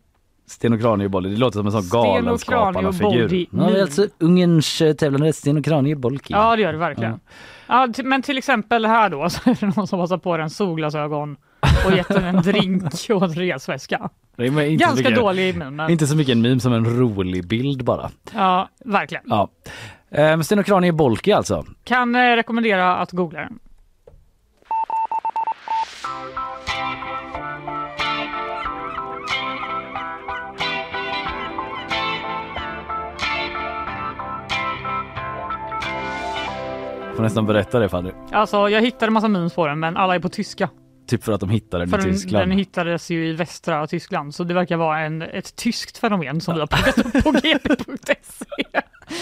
Stenokraniobolli, 0.47 1.29
det 1.29 1.37
låter 1.37 1.59
som 1.59 1.65
en 1.65 1.71
sån 1.71 1.89
galenskaparna 2.01 2.91
figur. 2.93 3.27
Stenokraniobolli. 3.27 3.47
Nu 3.51 3.61
har 3.63 3.71
vi 3.71 3.81
alltså 3.81 4.07
Ungerns 4.19 4.81
eh, 4.81 4.93
tävlande 4.93 5.33
Stenokraniobolki. 5.33 6.33
Ja, 6.33 6.55
det 6.55 6.61
gör 6.61 6.73
det 6.73 6.79
verkligen. 6.79 7.19
Ja, 7.67 7.87
men 8.03 8.21
till 8.21 8.37
exempel 8.37 8.85
här 8.85 9.09
då 9.09 9.29
så 9.29 9.49
är 9.49 9.57
det 9.59 9.75
någon 9.77 9.87
som 9.87 9.99
har 9.99 10.17
på 10.17 10.37
den 10.37 10.49
solglasögon 10.49 11.37
och 11.85 11.91
gett 11.97 12.07
den 12.07 12.23
en 12.23 12.41
drink 12.41 12.83
och 13.09 13.23
en 13.23 13.33
resväska. 13.33 14.09
Är 14.37 14.77
Ganska 14.77 14.95
mycket- 14.95 15.15
dålig 15.15 15.55
men- 15.57 15.89
Inte 15.89 16.07
så 16.07 16.15
mycket 16.15 16.31
en 16.31 16.41
meme 16.41 16.59
som 16.59 16.73
en 16.73 16.85
rolig 16.99 17.47
bild 17.47 17.83
bara. 17.83 18.11
Ja, 18.33 18.69
verkligen. 18.85 19.23
Ja. 19.27 19.49
Eh, 20.11 20.21
men 20.23 20.43
Stenokraniobolki 20.43 21.31
alltså. 21.31 21.65
Kan 21.83 22.15
eh, 22.15 22.19
rekommendera 22.35 22.95
att 22.95 23.11
googla 23.11 23.39
den. 23.39 23.59
Får 37.15 37.23
nästan 37.23 37.45
berätta 37.45 37.79
det 37.79 37.89
Fanny. 37.89 38.11
Alltså, 38.31 38.69
jag 38.69 38.81
hittade 38.81 39.11
massa 39.11 39.27
memes 39.27 39.53
på 39.55 39.67
den, 39.67 39.79
men 39.79 39.97
alla 39.97 40.15
är 40.15 40.19
på 40.19 40.29
tyska. 40.29 40.69
Typ 41.07 41.23
för 41.23 41.31
att 41.31 41.39
de 41.39 41.49
hittade 41.49 41.85
den 41.85 42.01
För 42.01 42.07
i 42.07 42.11
Tyskland. 42.11 42.41
den 42.51 42.57
hittades 42.57 43.11
ju 43.11 43.27
i 43.27 43.33
västra 43.33 43.87
Tyskland, 43.87 44.35
så 44.35 44.43
det 44.43 44.53
verkar 44.53 44.77
vara 44.77 44.99
en, 44.99 45.21
ett 45.21 45.55
tyskt 45.55 45.97
fenomen 45.97 46.41
som 46.41 46.53
vi 46.53 46.59
har 46.59 46.67
plockat 46.67 46.97
upp 46.97 47.23
på 47.23 47.31
gp.se. 47.31 48.45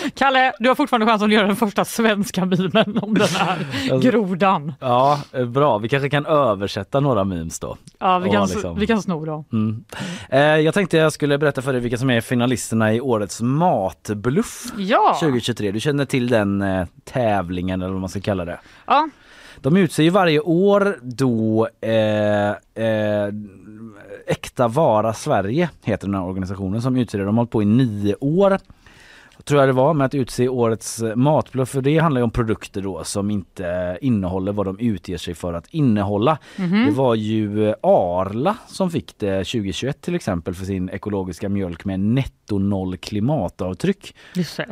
Kalle, 0.16 0.54
du 0.60 0.68
har 0.70 0.76
fortfarande 0.76 1.06
chans 1.08 1.22
att 1.24 1.32
göra 1.32 1.48
den 1.48 1.56
första 1.56 1.86
svenska 1.86 2.46
memen 2.46 2.98
om 3.02 3.14
den 3.14 3.28
här 3.28 3.58
Alltså- 3.92 4.10
grodan. 4.12 4.74
Ja, 4.80 5.20
eh, 5.32 5.46
bra. 5.46 5.78
Vi 5.78 5.90
kanske 5.90 6.10
kan 6.10 6.26
översätta 6.26 7.00
några 7.00 7.24
memes 7.24 7.60
då. 7.60 7.78
Ja, 8.00 8.20
vi 8.20 8.30
kan, 8.30 8.48
liksom- 8.48 8.80
vi 8.80 8.88
kan 8.88 9.02
sno 9.02 9.26
dem. 9.26 9.46
Mm. 9.54 9.84
Eh, 10.30 10.40
jag 10.40 10.74
tänkte 10.74 10.98
jag 10.98 11.14
skulle 11.14 11.38
berätta 11.38 11.62
för 11.62 11.72
dig 11.74 11.82
vilka 11.82 11.98
som 11.98 12.10
är 12.10 12.22
finalisterna 12.22 12.94
i 12.94 13.02
årets 13.02 13.42
matbluff 13.42 14.64
Ja. 14.78 15.18
2023. 15.20 15.72
Du 15.72 15.80
känner 15.80 16.06
till 16.06 16.28
den 16.30 16.62
eh, 16.62 16.86
tävlingen 17.04 17.82
eller 17.82 17.92
vad 17.92 18.02
man 18.02 18.10
ska 18.10 18.22
kalla 18.22 18.46
det. 18.46 18.60
Ja. 18.88 19.10
De 19.62 19.78
utser 19.78 20.04
ju 20.04 20.10
varje 20.10 20.40
år 20.40 20.98
då 21.02 21.68
eh, 21.82 22.50
eh, 22.86 23.34
Äkta 24.28 24.68
Vara 24.68 25.14
Sverige 25.14 25.70
heter 25.84 26.08
den 26.08 26.16
här 26.16 26.24
organisationen 26.24 26.82
som 26.82 26.96
utser 26.96 27.20
det. 27.20 27.26
De 27.26 27.38
har 27.38 27.42
hållit 27.42 27.52
på 27.52 27.62
i 27.62 27.66
nio 27.66 28.16
år 28.20 28.58
tror 29.44 29.60
jag 29.60 29.70
det 29.70 29.74
var 29.74 29.94
med 29.94 30.06
att 30.06 30.16
utse 30.16 30.48
årets 30.50 31.02
eh, 31.02 31.16
matbluff 31.16 31.70
för 31.70 31.82
det 31.82 31.98
handlar 31.98 32.22
ju 32.22 32.24
om 32.24 32.32
produkter 32.32 32.82
då 32.82 33.04
som 33.04 33.32
inte 33.32 33.98
innehåller 34.02 34.52
vad 34.52 34.66
de 34.66 34.80
utger 34.80 35.18
sig 35.18 35.34
för 35.34 35.54
att 35.54 35.68
innehålla. 35.70 36.38
Mhm. 36.58 36.86
Det 36.86 36.92
var 36.92 37.16
ju 37.16 37.68
eh, 37.70 37.76
Arla 37.84 38.58
som 38.68 38.92
fick 38.92 39.20
det 39.20 39.38
2021 39.38 40.02
till 40.02 40.16
exempel 40.16 40.54
för 40.54 40.66
sin 40.66 40.90
ekologiska 40.90 41.50
mjölk 41.50 41.86
med 41.86 42.00
netto 42.00 42.58
noll 42.60 42.98
klimatavtryck. 42.98 44.16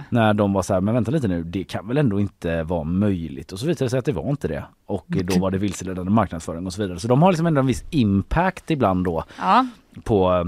När 0.09 0.33
de 0.33 0.53
var 0.53 0.61
så 0.61 0.73
här, 0.73 0.81
men 0.81 0.93
vänta 0.93 1.11
lite 1.11 1.27
nu, 1.27 1.43
det 1.43 1.63
kan 1.63 1.87
väl 1.87 1.97
ändå 1.97 2.19
inte 2.19 2.63
vara 2.63 2.83
möjligt 2.83 3.51
och 3.51 3.59
så 3.59 3.65
visade 3.67 3.85
det 3.85 3.89
sig 3.89 3.99
att 3.99 4.05
det 4.05 4.11
var 4.11 4.29
inte 4.29 4.47
det. 4.47 4.63
Och 4.85 5.05
då 5.07 5.39
var 5.39 5.51
det 5.51 5.57
vilseledande 5.57 6.11
marknadsföring 6.11 6.65
och 6.65 6.73
så 6.73 6.81
vidare. 6.81 6.99
Så 6.99 7.07
de 7.07 7.21
har 7.21 7.31
liksom 7.31 7.45
ändå 7.47 7.59
en 7.59 7.67
viss 7.67 7.83
impact 7.89 8.71
ibland 8.71 9.05
då 9.05 9.23
Ja. 9.39 9.65
på 10.03 10.31
eh, 10.33 10.43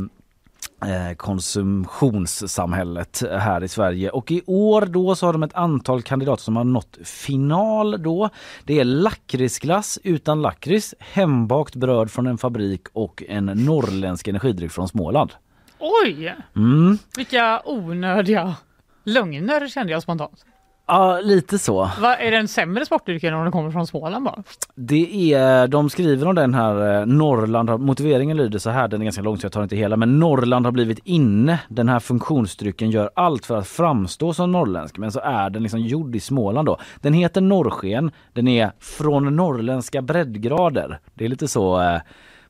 konsumtionssamhället 1.17 3.23
här 3.39 3.63
i 3.63 3.67
Sverige. 3.67 4.09
Och 4.09 4.31
i 4.31 4.41
år 4.45 4.85
då 4.85 5.15
så 5.15 5.25
har 5.25 5.33
de 5.33 5.43
ett 5.43 5.55
antal 5.55 6.01
kandidater 6.01 6.43
som 6.43 6.55
har 6.55 6.63
nått 6.63 6.97
final 7.03 8.03
då. 8.03 8.29
Det 8.65 8.79
är 8.79 8.83
lakritsglass 8.83 9.99
utan 10.03 10.41
lakrits, 10.41 10.95
hembakt 10.99 11.75
bröd 11.75 12.11
från 12.11 12.27
en 12.27 12.37
fabrik 12.37 12.81
och 12.93 13.23
en 13.27 13.45
norrländsk 13.45 14.27
energidryck 14.27 14.71
från 14.71 14.87
Småland. 14.87 15.31
Oj, 15.79 16.35
Mm. 16.55 16.97
vilka 17.17 17.61
onödiga 17.65 18.55
lögner 19.03 19.67
kände 19.67 19.93
jag 19.93 20.01
spontant. 20.01 20.45
Ja, 20.91 21.19
lite 21.23 21.59
så. 21.59 21.89
Va, 22.01 22.15
är 22.15 22.31
det 22.31 22.38
en 22.38 22.47
sämre 22.47 22.85
sportdryck 22.85 23.23
än 23.23 23.34
om 23.34 23.43
den 23.43 23.51
kommer 23.51 23.72
från 23.72 23.88
Småland 23.88 24.26
bara? 24.26 24.43
Det 24.76 25.34
är, 25.34 25.68
de 25.68 25.89
skriver 25.89 26.27
om 26.27 26.35
den 26.35 26.53
här 26.53 26.99
eh, 26.99 27.05
Norrland, 27.05 27.80
motiveringen 27.80 28.38
lyder 28.38 28.59
så 28.59 28.69
här, 28.69 28.88
den 28.88 29.01
är 29.01 29.05
ganska 29.05 29.22
lång 29.22 29.38
så 29.38 29.45
jag 29.45 29.51
tar 29.51 29.63
inte 29.63 29.76
hela, 29.76 29.97
men 29.97 30.19
Norrland 30.19 30.65
har 30.65 30.72
blivit 30.72 30.99
inne. 31.03 31.59
Den 31.69 31.89
här 31.89 31.99
funktionsdrycken 31.99 32.91
gör 32.91 33.09
allt 33.13 33.45
för 33.45 33.57
att 33.57 33.68
framstå 33.68 34.34
som 34.34 34.51
norrländsk 34.51 34.97
men 34.97 35.11
så 35.11 35.19
är 35.19 35.49
den 35.49 35.63
liksom 35.63 35.80
gjord 35.80 36.15
i 36.15 36.19
Småland 36.19 36.65
då. 36.65 36.77
Den 37.01 37.13
heter 37.13 37.41
Norrsken, 37.41 38.11
den 38.34 38.47
är 38.47 38.72
från 38.80 39.35
norrländska 39.35 40.01
breddgrader. 40.01 40.99
Det 41.13 41.26
är 41.26 41.30
lite 41.30 41.47
så 41.47 41.81
eh, 41.81 42.01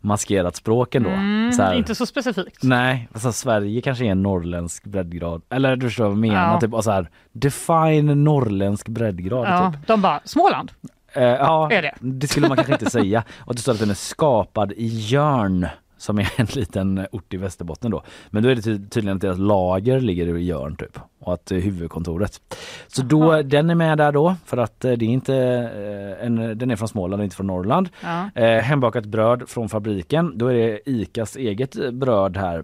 maskerat 0.01 0.55
språk 0.55 0.95
ändå. 0.95 1.09
Mm, 1.09 1.51
så 1.53 1.61
här, 1.61 1.73
Inte 1.73 1.95
så 1.95 2.05
specifikt. 2.05 2.63
Nej, 2.63 3.07
alltså 3.13 3.31
Sverige 3.31 3.81
kanske 3.81 4.05
är 4.05 4.11
en 4.11 4.23
norrländsk 4.23 4.83
breddgrad. 4.83 5.41
Eller 5.49 5.75
du 5.75 5.87
förstår 5.87 6.03
vad 6.03 6.11
jag 6.11 6.19
menar, 6.19 6.53
Ja. 6.53 6.59
typ 6.59 6.73
och 6.73 6.83
så 6.83 6.91
här, 6.91 7.09
define 7.31 8.23
norrländsk 8.23 8.87
breddgrad. 8.87 9.47
Ja, 9.47 9.73
Typ. 9.77 9.87
de 9.87 10.01
bara, 10.01 10.19
Småland? 10.25 10.71
Eh, 11.13 11.23
ja, 11.23 11.71
Är 11.71 11.93
det? 12.01 12.27
skulle 12.27 12.47
man 12.47 12.57
kanske 12.57 12.73
inte 12.73 12.89
säga. 12.89 13.23
Och 13.39 13.55
det 13.55 13.61
står 13.61 13.71
att 13.71 13.79
den 13.79 13.89
är 13.89 13.93
skapad 13.93 14.71
i 14.71 14.87
Jörn 14.87 15.67
som 16.01 16.19
är 16.19 16.31
en 16.35 16.45
liten 16.45 17.07
ort 17.11 17.33
i 17.33 17.37
Västerbotten 17.37 17.91
då. 17.91 18.03
Men 18.29 18.43
då 18.43 18.49
är 18.49 18.55
det 18.55 18.61
ty- 18.61 18.87
tydligen 18.89 19.15
att 19.15 19.21
deras 19.21 19.37
lager 19.37 19.99
ligger 19.99 20.37
i 20.37 20.43
Jörn 20.43 20.75
typ 20.75 20.99
och 21.19 21.33
att 21.33 21.51
eh, 21.51 21.57
huvudkontoret. 21.57 22.41
Så 22.87 23.01
då, 23.01 23.41
den 23.41 23.69
är 23.69 23.75
med 23.75 23.97
där 23.97 24.11
då 24.11 24.35
för 24.45 24.57
att 24.57 24.85
eh, 24.85 24.91
det 24.91 25.05
är 25.05 25.09
inte 25.09 25.35
eh, 25.35 26.25
en, 26.25 26.57
den 26.57 26.71
är 26.71 26.75
från 26.75 26.87
Småland 26.87 27.19
och 27.19 27.23
inte 27.23 27.35
från 27.35 27.47
Norrland. 27.47 27.89
Ja. 28.01 28.29
Eh, 28.35 28.61
hembakat 28.61 29.05
bröd 29.05 29.43
från 29.49 29.69
fabriken. 29.69 30.37
Då 30.37 30.47
är 30.47 30.53
det 30.53 30.89
ICAs 30.89 31.35
eget 31.35 31.93
bröd 31.93 32.37
här 32.37 32.63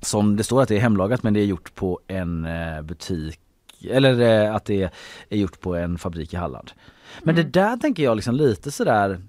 som 0.00 0.36
det 0.36 0.44
står 0.44 0.62
att 0.62 0.68
det 0.68 0.76
är 0.76 0.80
hemlagat 0.80 1.22
men 1.22 1.34
det 1.34 1.40
är 1.40 1.44
gjort 1.44 1.74
på 1.74 2.00
en 2.06 2.46
butik 2.82 3.40
eller 3.90 4.50
att 4.50 4.64
det 4.64 4.90
är 5.28 5.36
gjort 5.36 5.60
på 5.60 5.76
en 5.76 5.98
fabrik 5.98 6.34
i 6.34 6.36
Halland. 6.36 6.70
Men 7.22 7.34
det 7.34 7.42
där 7.42 7.76
tänker 7.76 8.02
jag 8.02 8.16
liksom 8.16 8.34
lite 8.34 8.70
sådär 8.70 9.20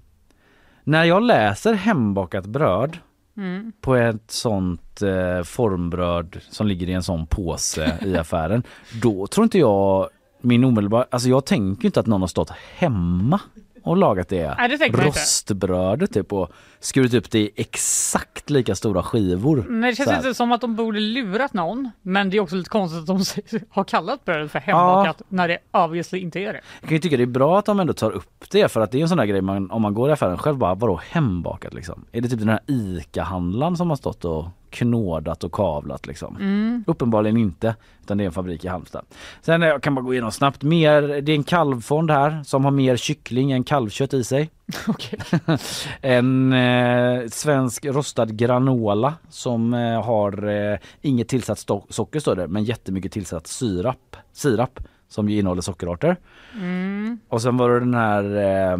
när 0.84 1.04
jag 1.04 1.22
läser 1.22 1.74
hembakat 1.74 2.46
bröd 2.46 2.98
Mm. 3.36 3.72
på 3.80 3.94
ett 3.94 4.30
sånt 4.30 5.02
eh, 5.02 5.42
formbröd 5.42 6.40
som 6.50 6.66
ligger 6.66 6.88
i 6.88 6.92
en 6.92 7.02
sån 7.02 7.26
påse 7.26 7.98
i 8.02 8.16
affären. 8.18 8.62
Då 9.02 9.26
tror 9.26 9.44
inte 9.44 9.58
jag 9.58 10.08
min 10.40 10.64
omedelbara, 10.64 11.06
alltså 11.10 11.28
jag 11.28 11.44
tänker 11.44 11.86
inte 11.86 12.00
att 12.00 12.06
någon 12.06 12.20
har 12.20 12.28
stått 12.28 12.50
hemma 12.50 13.40
och 13.82 13.96
lagat 13.96 14.28
det, 14.28 14.54
Nej, 14.58 14.68
det 14.68 14.88
rostbrödet 14.88 16.14
typ 16.14 16.32
och 16.32 16.52
skurit 16.84 17.14
upp 17.14 17.30
det 17.30 17.38
i 17.38 17.50
exakt 17.56 18.50
lika 18.50 18.74
stora 18.74 19.02
skivor. 19.02 19.66
Nej, 19.68 19.90
det 19.90 19.96
känns 19.96 20.16
inte 20.16 20.34
som 20.34 20.52
att 20.52 20.60
de 20.60 20.76
borde 20.76 21.00
lurat 21.00 21.52
någon, 21.52 21.90
men 22.02 22.30
det 22.30 22.36
är 22.36 22.40
också 22.40 22.56
lite 22.56 22.70
konstigt 22.70 23.00
att 23.00 23.06
de 23.06 23.24
har 23.70 23.84
kallat 23.84 24.24
brödet 24.24 24.52
för 24.52 24.58
hembakat 24.58 25.22
när 25.28 25.48
det 25.48 25.58
obviously 25.70 26.18
inte 26.18 26.40
är 26.40 26.52
det. 26.52 26.60
Jag 26.80 26.88
kan 26.88 26.96
ju 26.96 27.00
tycka 27.00 27.16
det 27.16 27.22
är 27.22 27.26
bra 27.26 27.58
att 27.58 27.64
de 27.64 27.80
ändå 27.80 27.92
tar 27.92 28.10
upp 28.10 28.44
det 28.50 28.68
för 28.68 28.80
att 28.80 28.90
det 28.90 28.98
är 28.98 29.02
en 29.02 29.08
sån 29.08 29.18
där 29.18 29.24
grej 29.24 29.40
man, 29.40 29.70
om 29.70 29.82
man 29.82 29.94
går 29.94 30.08
i 30.08 30.12
affären 30.12 30.38
själv 30.38 30.56
bara 30.56 30.74
vadå 30.74 31.00
hembakat 31.08 31.74
liksom? 31.74 32.04
Är 32.12 32.20
det 32.20 32.28
typ 32.28 32.38
den 32.38 32.48
här 32.48 32.60
ICA-handlaren 32.66 33.76
som 33.76 33.88
har 33.88 33.96
stått 33.96 34.24
och 34.24 34.46
knådat 34.70 35.44
och 35.44 35.52
kavlat 35.52 36.06
liksom? 36.06 36.36
Mm. 36.36 36.84
Uppenbarligen 36.86 37.36
inte, 37.36 37.74
utan 38.02 38.18
det 38.18 38.24
är 38.24 38.26
en 38.26 38.32
fabrik 38.32 38.64
i 38.64 38.68
Halmstad. 38.68 39.04
Sen 39.42 39.62
eh, 39.62 39.68
jag 39.68 39.82
kan 39.82 39.94
bara 39.94 40.02
gå 40.02 40.12
igenom 40.12 40.32
snabbt 40.32 40.62
mer, 40.62 41.02
det 41.02 41.32
är 41.32 41.36
en 41.36 41.44
kalvfond 41.44 42.10
här 42.10 42.42
som 42.44 42.64
har 42.64 42.70
mer 42.70 42.96
kyckling 42.96 43.52
än 43.52 43.64
kalvkött 43.64 44.14
i 44.14 44.24
sig. 44.24 44.50
en 46.00 46.52
eh, 46.52 47.28
svensk 47.28 47.84
rostad 47.84 48.36
granola 48.36 49.14
som 49.28 49.74
eh, 49.74 50.02
har 50.04 50.48
eh, 50.48 50.78
inget 51.00 51.28
tillsatt 51.28 51.58
socker 51.88 52.20
står 52.20 52.36
det, 52.36 52.48
men 52.48 52.64
jättemycket 52.64 53.12
tillsatt 53.12 53.46
sirap, 53.46 54.16
sirap 54.32 54.80
som 55.08 55.28
ju 55.28 55.38
innehåller 55.38 55.62
sockerarter. 55.62 56.16
Mm. 56.54 57.18
Och 57.28 57.42
sen 57.42 57.56
var 57.56 57.70
det 57.70 57.80
den 57.80 57.94
här 57.94 58.24
eh, 58.36 58.78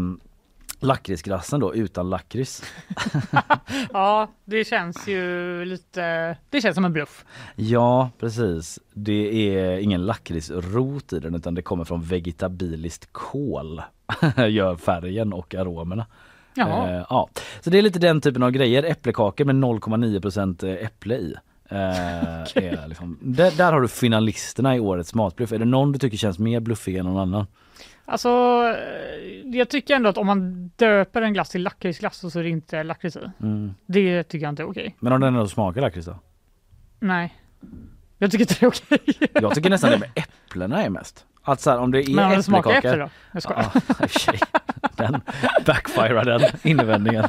lakritsglassen 0.81 1.61
då 1.61 1.74
utan 1.74 2.11
lakrits. 2.11 2.62
Ja, 3.93 4.28
det 4.44 4.65
känns 4.65 5.09
ju 5.09 5.65
lite, 5.65 6.36
det 6.51 6.61
känns 6.61 6.74
som 6.74 6.85
en 6.85 6.93
bluff. 6.93 7.24
Ja 7.56 8.11
precis. 8.19 8.78
Det 8.93 9.48
är 9.56 9.78
ingen 9.78 10.06
lakritsrot 10.06 11.12
i 11.12 11.19
den 11.19 11.35
utan 11.35 11.55
det 11.55 11.62
kommer 11.62 11.85
från 11.85 12.02
vegetabiliskt 12.02 13.12
kål. 13.12 13.82
Gör 14.48 14.76
färgen 14.76 15.32
och 15.32 15.55
aromerna. 15.55 16.06
Eh, 16.59 17.05
ja. 17.10 17.28
Så 17.60 17.70
det 17.70 17.78
är 17.78 17.82
lite 17.82 17.98
den 17.98 18.20
typen 18.20 18.43
av 18.43 18.51
grejer. 18.51 18.82
Äppelkakor 18.82 19.44
med 19.44 19.55
0,9% 19.56 20.85
äpple 20.85 21.14
i. 21.14 21.35
Eh, 21.68 22.89
liksom, 22.89 23.18
där, 23.22 23.51
där 23.56 23.72
har 23.72 23.81
du 23.81 23.89
finalisterna 23.89 24.76
i 24.76 24.81
årets 24.81 25.14
matbluff. 25.14 25.52
Är 25.52 25.59
det 25.59 25.64
någon 25.64 25.93
du 25.93 25.98
tycker 25.98 26.16
känns 26.16 26.39
mer 26.39 26.60
bluffig 26.60 26.97
än 26.97 27.06
någon 27.06 27.20
annan? 27.20 27.47
Alltså, 28.05 28.28
eh, 28.28 29.56
jag 29.59 29.68
tycker 29.68 29.94
ändå 29.94 30.09
att 30.09 30.18
om 30.18 30.26
man 30.26 30.70
döper 30.76 31.22
en 31.22 31.32
glass 31.32 31.51
till 31.51 31.62
lakritsglass 31.62 32.32
så 32.32 32.39
är 32.39 32.43
det 32.43 32.51
inte 32.51 32.82
lakrits 32.82 33.16
i. 33.16 33.20
Mm. 33.43 33.74
Det 33.86 34.24
tycker 34.24 34.47
jag 34.47 34.52
inte 34.52 34.62
är 34.62 34.70
okej. 34.70 34.97
Men 35.01 35.12
om 35.12 35.20
den 35.20 35.35
ändå 35.35 35.48
smakar 35.48 35.81
lakrits 35.81 36.06
då? 36.06 36.18
Nej. 37.01 37.35
Jag 38.18 38.31
tycker 38.31 38.43
inte 38.43 38.55
det 38.60 38.66
är 38.66 38.68
okej. 38.68 39.28
Jag 39.32 39.55
tycker 39.55 39.70
nästan 39.70 39.90
det 39.90 39.98
med 39.98 40.10
äpplena 40.14 40.82
är 40.82 40.90
mest. 40.90 41.26
Att 41.47 41.61
så 41.61 41.71
här, 41.71 41.79
om 41.79 41.91
det 41.91 42.03
är 42.03 42.15
Men 42.15 42.25
om 42.25 42.37
det 42.37 42.43
smakar 42.43 42.71
äpple 42.71 42.97
då? 42.97 43.09
Jag 43.33 43.43
skojar. 43.43 43.66
Ja. 43.99 44.07
Den 44.97 45.21
backfirar 45.66 46.25
den 46.25 46.43
invändningen. 46.62 47.25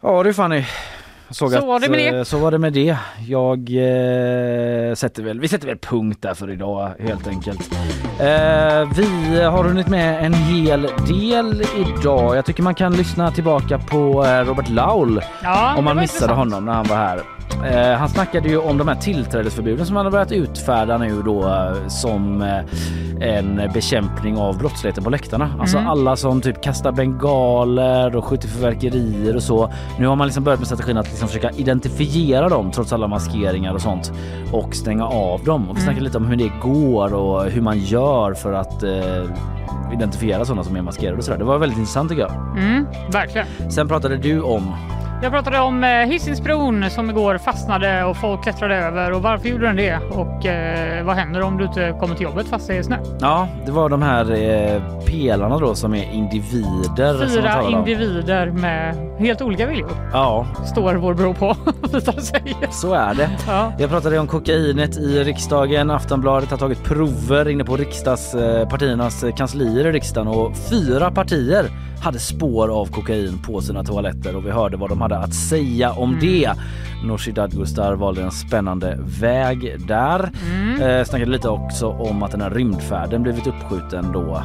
Ja 0.00 0.22
du 0.22 0.34
Fanny. 0.34 0.64
Såg 1.30 1.50
Så 1.52 1.58
att, 1.58 1.64
var 1.66 1.80
det 1.80 1.88
med 1.88 1.98
det. 1.98 2.18
eh, 2.18 2.22
Så 2.22 2.38
var 2.38 2.50
det 2.50 2.58
med 2.58 2.72
det. 2.72 2.96
Jag 3.26 3.58
eh, 3.58 4.94
sätter 4.94 5.22
väl, 5.22 5.40
vi 5.40 5.48
sätter 5.48 5.66
väl 5.66 5.78
punkt 5.78 6.18
där 6.22 6.34
för 6.34 6.50
idag 6.50 6.90
helt 7.00 7.26
enkelt. 7.28 7.60
Eh, 8.20 8.88
vi 8.96 9.42
har 9.44 9.64
hunnit 9.64 9.88
med 9.88 10.24
en 10.26 10.34
hel 10.34 10.82
del 11.08 11.62
idag. 11.76 12.36
Jag 12.36 12.44
tycker 12.44 12.62
man 12.62 12.74
kan 12.74 12.92
lyssna 12.96 13.30
tillbaka 13.30 13.78
på 13.78 14.24
eh, 14.24 14.44
Robert 14.44 14.68
Laul 14.68 15.20
Ja, 15.42 15.74
om 15.78 15.84
man 15.84 15.96
missade 15.96 16.32
intressant. 16.32 16.38
honom 16.38 16.64
när 16.64 16.72
han 16.72 16.86
var 16.86 16.96
här. 16.96 17.20
Eh, 17.66 17.98
han 17.98 18.08
snackade 18.08 18.48
ju 18.48 18.58
om 18.58 18.78
de 18.78 18.88
här 18.88 18.94
tillträdesförbuden 18.94 19.86
som 19.86 19.96
han 19.96 20.06
har 20.06 20.10
börjat 20.12 20.32
utfärda 20.32 20.98
nu 20.98 21.22
då 21.22 21.72
som 21.88 22.42
eh, 22.42 22.58
en 23.20 23.70
bekämpning 23.74 24.38
av 24.38 24.58
brottsligheten 24.58 25.04
på 25.04 25.10
läktarna. 25.10 25.50
Alltså 25.60 25.76
Mm. 25.78 25.90
alla 25.90 26.16
som 26.16 26.40
typ 26.40 26.62
kastar 26.62 26.92
bengaler 26.92 28.16
och 28.16 28.24
skjuter 28.24 28.48
fyrverkerier 28.48 29.36
och 29.36 29.42
så. 29.42 29.72
Nu 29.98 30.06
har 30.06 30.16
man 30.16 30.26
liksom 30.26 30.44
börjat 30.44 30.60
med 30.60 30.66
strategin 30.66 30.96
att 30.96 31.17
liksom 31.18 31.28
försöka 31.28 31.50
identifiera 31.50 32.48
dem 32.48 32.70
trots 32.70 32.92
alla 32.92 33.08
maskeringar 33.08 33.74
och 33.74 33.80
sånt 33.80 34.12
och 34.52 34.74
stänga 34.74 35.06
av 35.06 35.44
dem. 35.44 35.62
Och 35.62 35.76
vi 35.76 35.80
Mm. 35.80 35.82
snackade 35.84 36.04
lite 36.04 36.16
om 36.18 36.26
hur 36.26 36.36
det 36.36 36.50
går 36.62 37.14
och 37.14 37.44
hur 37.44 37.60
man 37.62 37.78
gör 37.78 38.34
för 38.34 38.52
att 38.52 38.82
eh, 38.82 39.24
identifiera 39.92 40.44
sådana 40.44 40.64
som 40.64 40.76
är 40.76 40.82
maskerade 40.82 41.16
och 41.18 41.24
sådär. 41.24 41.38
Det 41.38 41.44
var 41.44 41.58
väldigt 41.58 41.78
intressant 41.78 42.08
tycker 42.10 42.22
jag. 42.22 42.32
Mm, 42.58 42.86
verkligen. 43.12 43.46
Sen 43.70 43.88
pratade 43.88 44.16
du 44.16 44.40
om 44.42 44.74
Jag 45.22 45.32
pratade 45.32 45.58
om 45.60 45.84
eh, 45.84 45.90
Hisingsbron 45.90 46.90
som 46.90 47.10
igår 47.10 47.38
fastnade 47.38 48.04
och 48.04 48.16
folk 48.16 48.42
klättrade 48.42 48.76
över 48.76 49.12
och 49.12 49.22
varför 49.22 49.48
gjorde 49.48 49.66
den 49.66 49.76
det? 49.76 49.96
Och 50.10 50.46
eh, 50.46 51.04
vad 51.04 51.16
händer 51.16 51.40
om 51.42 51.56
du 51.58 51.64
inte 51.64 51.96
kommer 52.00 52.14
till 52.14 52.24
jobbet 52.24 52.46
fast 52.48 52.66
det 52.68 52.76
är 52.76 52.82
snö? 52.82 52.96
Ja, 53.20 53.48
det 53.66 53.72
var 53.72 53.88
de 53.88 54.02
här 54.02 54.30
eh, 54.32 54.82
pelarna 55.06 55.58
då 55.58 55.74
som 55.74 55.94
är 55.94 56.12
individer. 56.12 57.26
Fyra 57.28 57.62
individer 57.62 58.50
med 58.50 58.96
helt 59.18 59.42
olika 59.42 59.66
viljor 59.66 59.90
Ja, 60.12 60.46
står 60.66 60.94
vår 60.94 61.14
bro 61.14 61.34
på 61.34 61.56
visar 61.92 62.12
sig. 62.20 62.56
så 62.70 62.94
är 62.94 63.14
det. 63.14 63.30
Ja. 63.46 63.72
Jag 63.78 63.90
pratade 63.90 64.18
om 64.18 64.26
kokainet 64.26 64.96
i 64.98 65.24
riksdagen. 65.24 65.90
Aftonbladet 65.90 66.50
har 66.50 66.58
tagit 66.58 66.84
prover 66.84 67.48
inne 67.48 67.64
på 67.64 67.76
riksdagspartiernas 67.76 69.24
kanslier 69.36 69.86
i 69.86 69.92
riksdagen 69.92 70.28
och 70.28 70.56
fyra 70.56 71.10
partier 71.10 71.66
hade 72.02 72.18
spår 72.18 72.68
av 72.80 72.86
kokain 72.86 73.42
på 73.46 73.60
sina 73.60 73.84
toaletter 73.84 74.36
och 74.36 74.46
vi 74.46 74.50
hörde 74.50 74.76
vad 74.76 74.88
de 74.90 75.00
hade 75.00 75.07
att 75.16 75.34
säga 75.34 75.90
om 75.92 76.08
Mm. 76.10 76.20
det. 76.20 76.50
Nooshi 77.04 77.32
Dadgostar 77.32 77.94
valde 77.94 78.22
en 78.22 78.30
spännande 78.30 78.98
väg 79.20 79.76
där. 79.88 80.30
Mm. 80.50 80.82
Eh, 80.82 81.04
snackade 81.04 81.30
lite 81.30 81.48
också 81.48 81.88
om 81.88 82.22
att 82.22 82.30
den 82.30 82.40
här 82.40 82.50
rymdfärden 82.50 83.22
blivit 83.22 83.46
uppskjuten 83.46 84.12
då. 84.12 84.42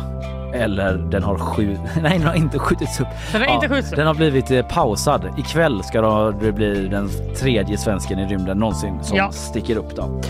Eller 0.54 0.98
den 0.98 1.24
har 1.24 1.38
skjut... 1.38 1.80
Nej, 2.02 2.18
den 2.18 2.28
har 2.28 2.34
inte 2.36 2.60
skjutits 2.60 3.00
upp. 3.00 3.08
Den 3.32 3.42
har 3.42 3.54
inte 3.56 3.70
skjutits 3.70 3.92
upp. 3.92 3.98
Den 3.98 4.08
har 4.08 4.14
blivit 4.14 4.52
eh, 4.52 4.62
pausad. 4.68 5.26
Ikväll 5.38 5.84
ska 5.84 6.02
det 6.42 6.52
bli 6.52 6.88
den 6.88 7.10
tredje 7.40 7.78
svensken 7.78 8.20
i 8.20 8.26
rymden 8.26 8.58
någonsin 8.58 9.04
som 9.04 9.18
Ja. 9.18 9.32
sticker 9.32 9.76
upp 9.78 9.96
då. 9.96 10.22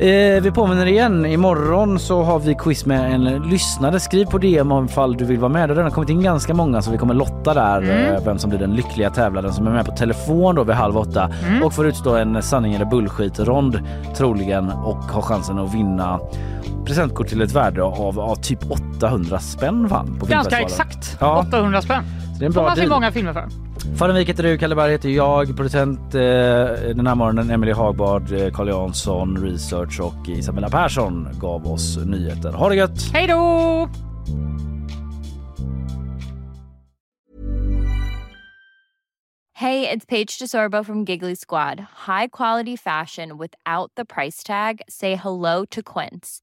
Eh, 0.00 0.42
vi 0.42 0.50
påminner 0.54 0.86
igen, 0.86 1.26
imorgon 1.26 1.98
så 1.98 2.22
har 2.22 2.38
vi 2.38 2.54
quiz 2.54 2.86
med 2.86 3.14
en 3.14 3.24
lyssnare. 3.24 4.00
Skriv 4.00 4.26
på 4.26 4.38
DM 4.38 4.72
om 4.72 4.88
fall 4.88 5.16
du 5.16 5.24
vill 5.24 5.38
vara 5.38 5.52
med. 5.52 5.68
Det 5.68 5.72
har 5.72 5.76
redan 5.76 5.90
kommit 5.92 6.10
in 6.10 6.22
ganska 6.22 6.54
många 6.54 6.82
så 6.82 6.90
vi 6.90 6.98
kommer 6.98 7.14
lotta 7.14 7.54
där 7.54 7.78
Mm. 7.82 8.14
eh, 8.14 8.24
vem 8.24 8.38
som 8.38 8.50
blir 8.50 8.60
den 8.60 8.74
lyckliga 8.74 9.10
tävlaren 9.10 9.52
som 9.52 9.66
är 9.66 9.70
med 9.70 9.86
på 9.86 9.92
telefon 9.92 10.54
då 10.54 10.64
vid 10.64 10.74
halv 10.76 10.96
åtta 10.96 11.30
Mm. 11.48 11.62
och 11.62 11.72
får 11.72 11.86
utstå 11.86 12.16
en 12.16 12.42
sanning 12.42 12.74
eller 12.74 12.84
bullshit-rond 12.84 13.80
troligen 14.16 14.70
och 14.70 14.96
har 14.96 15.22
chansen 15.22 15.58
att 15.58 15.74
vinna 15.74 16.20
presentkort 16.86 17.26
till 17.28 17.42
ett 17.42 17.52
värde 17.52 17.82
av, 17.82 18.20
av 18.20 18.36
typ 18.36 18.70
800 18.70 19.38
spänn 19.38 19.88
fan 19.88 20.16
på 20.20 20.26
Ganska 20.26 20.60
exakt. 20.60 21.16
Ja. 21.20 21.44
800 21.48 21.82
spänn. 21.82 22.02
Så 22.32 22.38
det 22.38 22.44
är 22.44 22.46
en 22.46 22.52
bra 22.52 22.62
man 22.62 22.74
se 22.76 22.80
deal. 22.80 22.90
många 22.90 23.12
filmer 23.12 23.32
för. 23.32 23.65
Farenvik 23.94 24.28
heter 24.28 24.42
du, 24.42 24.58
Kalle 24.58 24.74
Berg 24.74 24.90
heter 24.90 25.08
jag, 25.08 25.56
producent 25.56 26.14
eh, 26.14 26.20
den 26.94 27.06
här 27.06 27.14
morgonen 27.14 27.50
Emily 27.50 27.72
Hagbard, 27.72 28.32
eh, 28.32 28.50
Carl 28.50 28.68
Jansson, 28.68 29.36
research 29.44 30.00
och 30.00 30.28
Isabella 30.28 30.68
Persson 30.68 31.28
gav 31.40 31.72
oss 31.72 31.96
nyheter. 31.96 32.52
Ha 32.52 32.68
det 32.68 32.76
gött! 32.76 33.10
Hej 33.12 33.26
då! 33.26 33.88
Hey, 39.56 39.88
it's 39.88 40.04
Paige 40.04 40.38
DeSorbo 40.38 40.84
from 40.84 41.04
Giggly 41.04 41.34
Squad. 41.34 41.80
High 42.06 42.26
quality 42.26 42.76
fashion 42.76 43.38
without 43.38 43.90
the 43.96 44.04
price 44.04 44.42
tag. 44.42 44.82
Say 44.88 45.14
hello 45.14 45.64
to 45.70 45.82
Quince. 45.82 46.42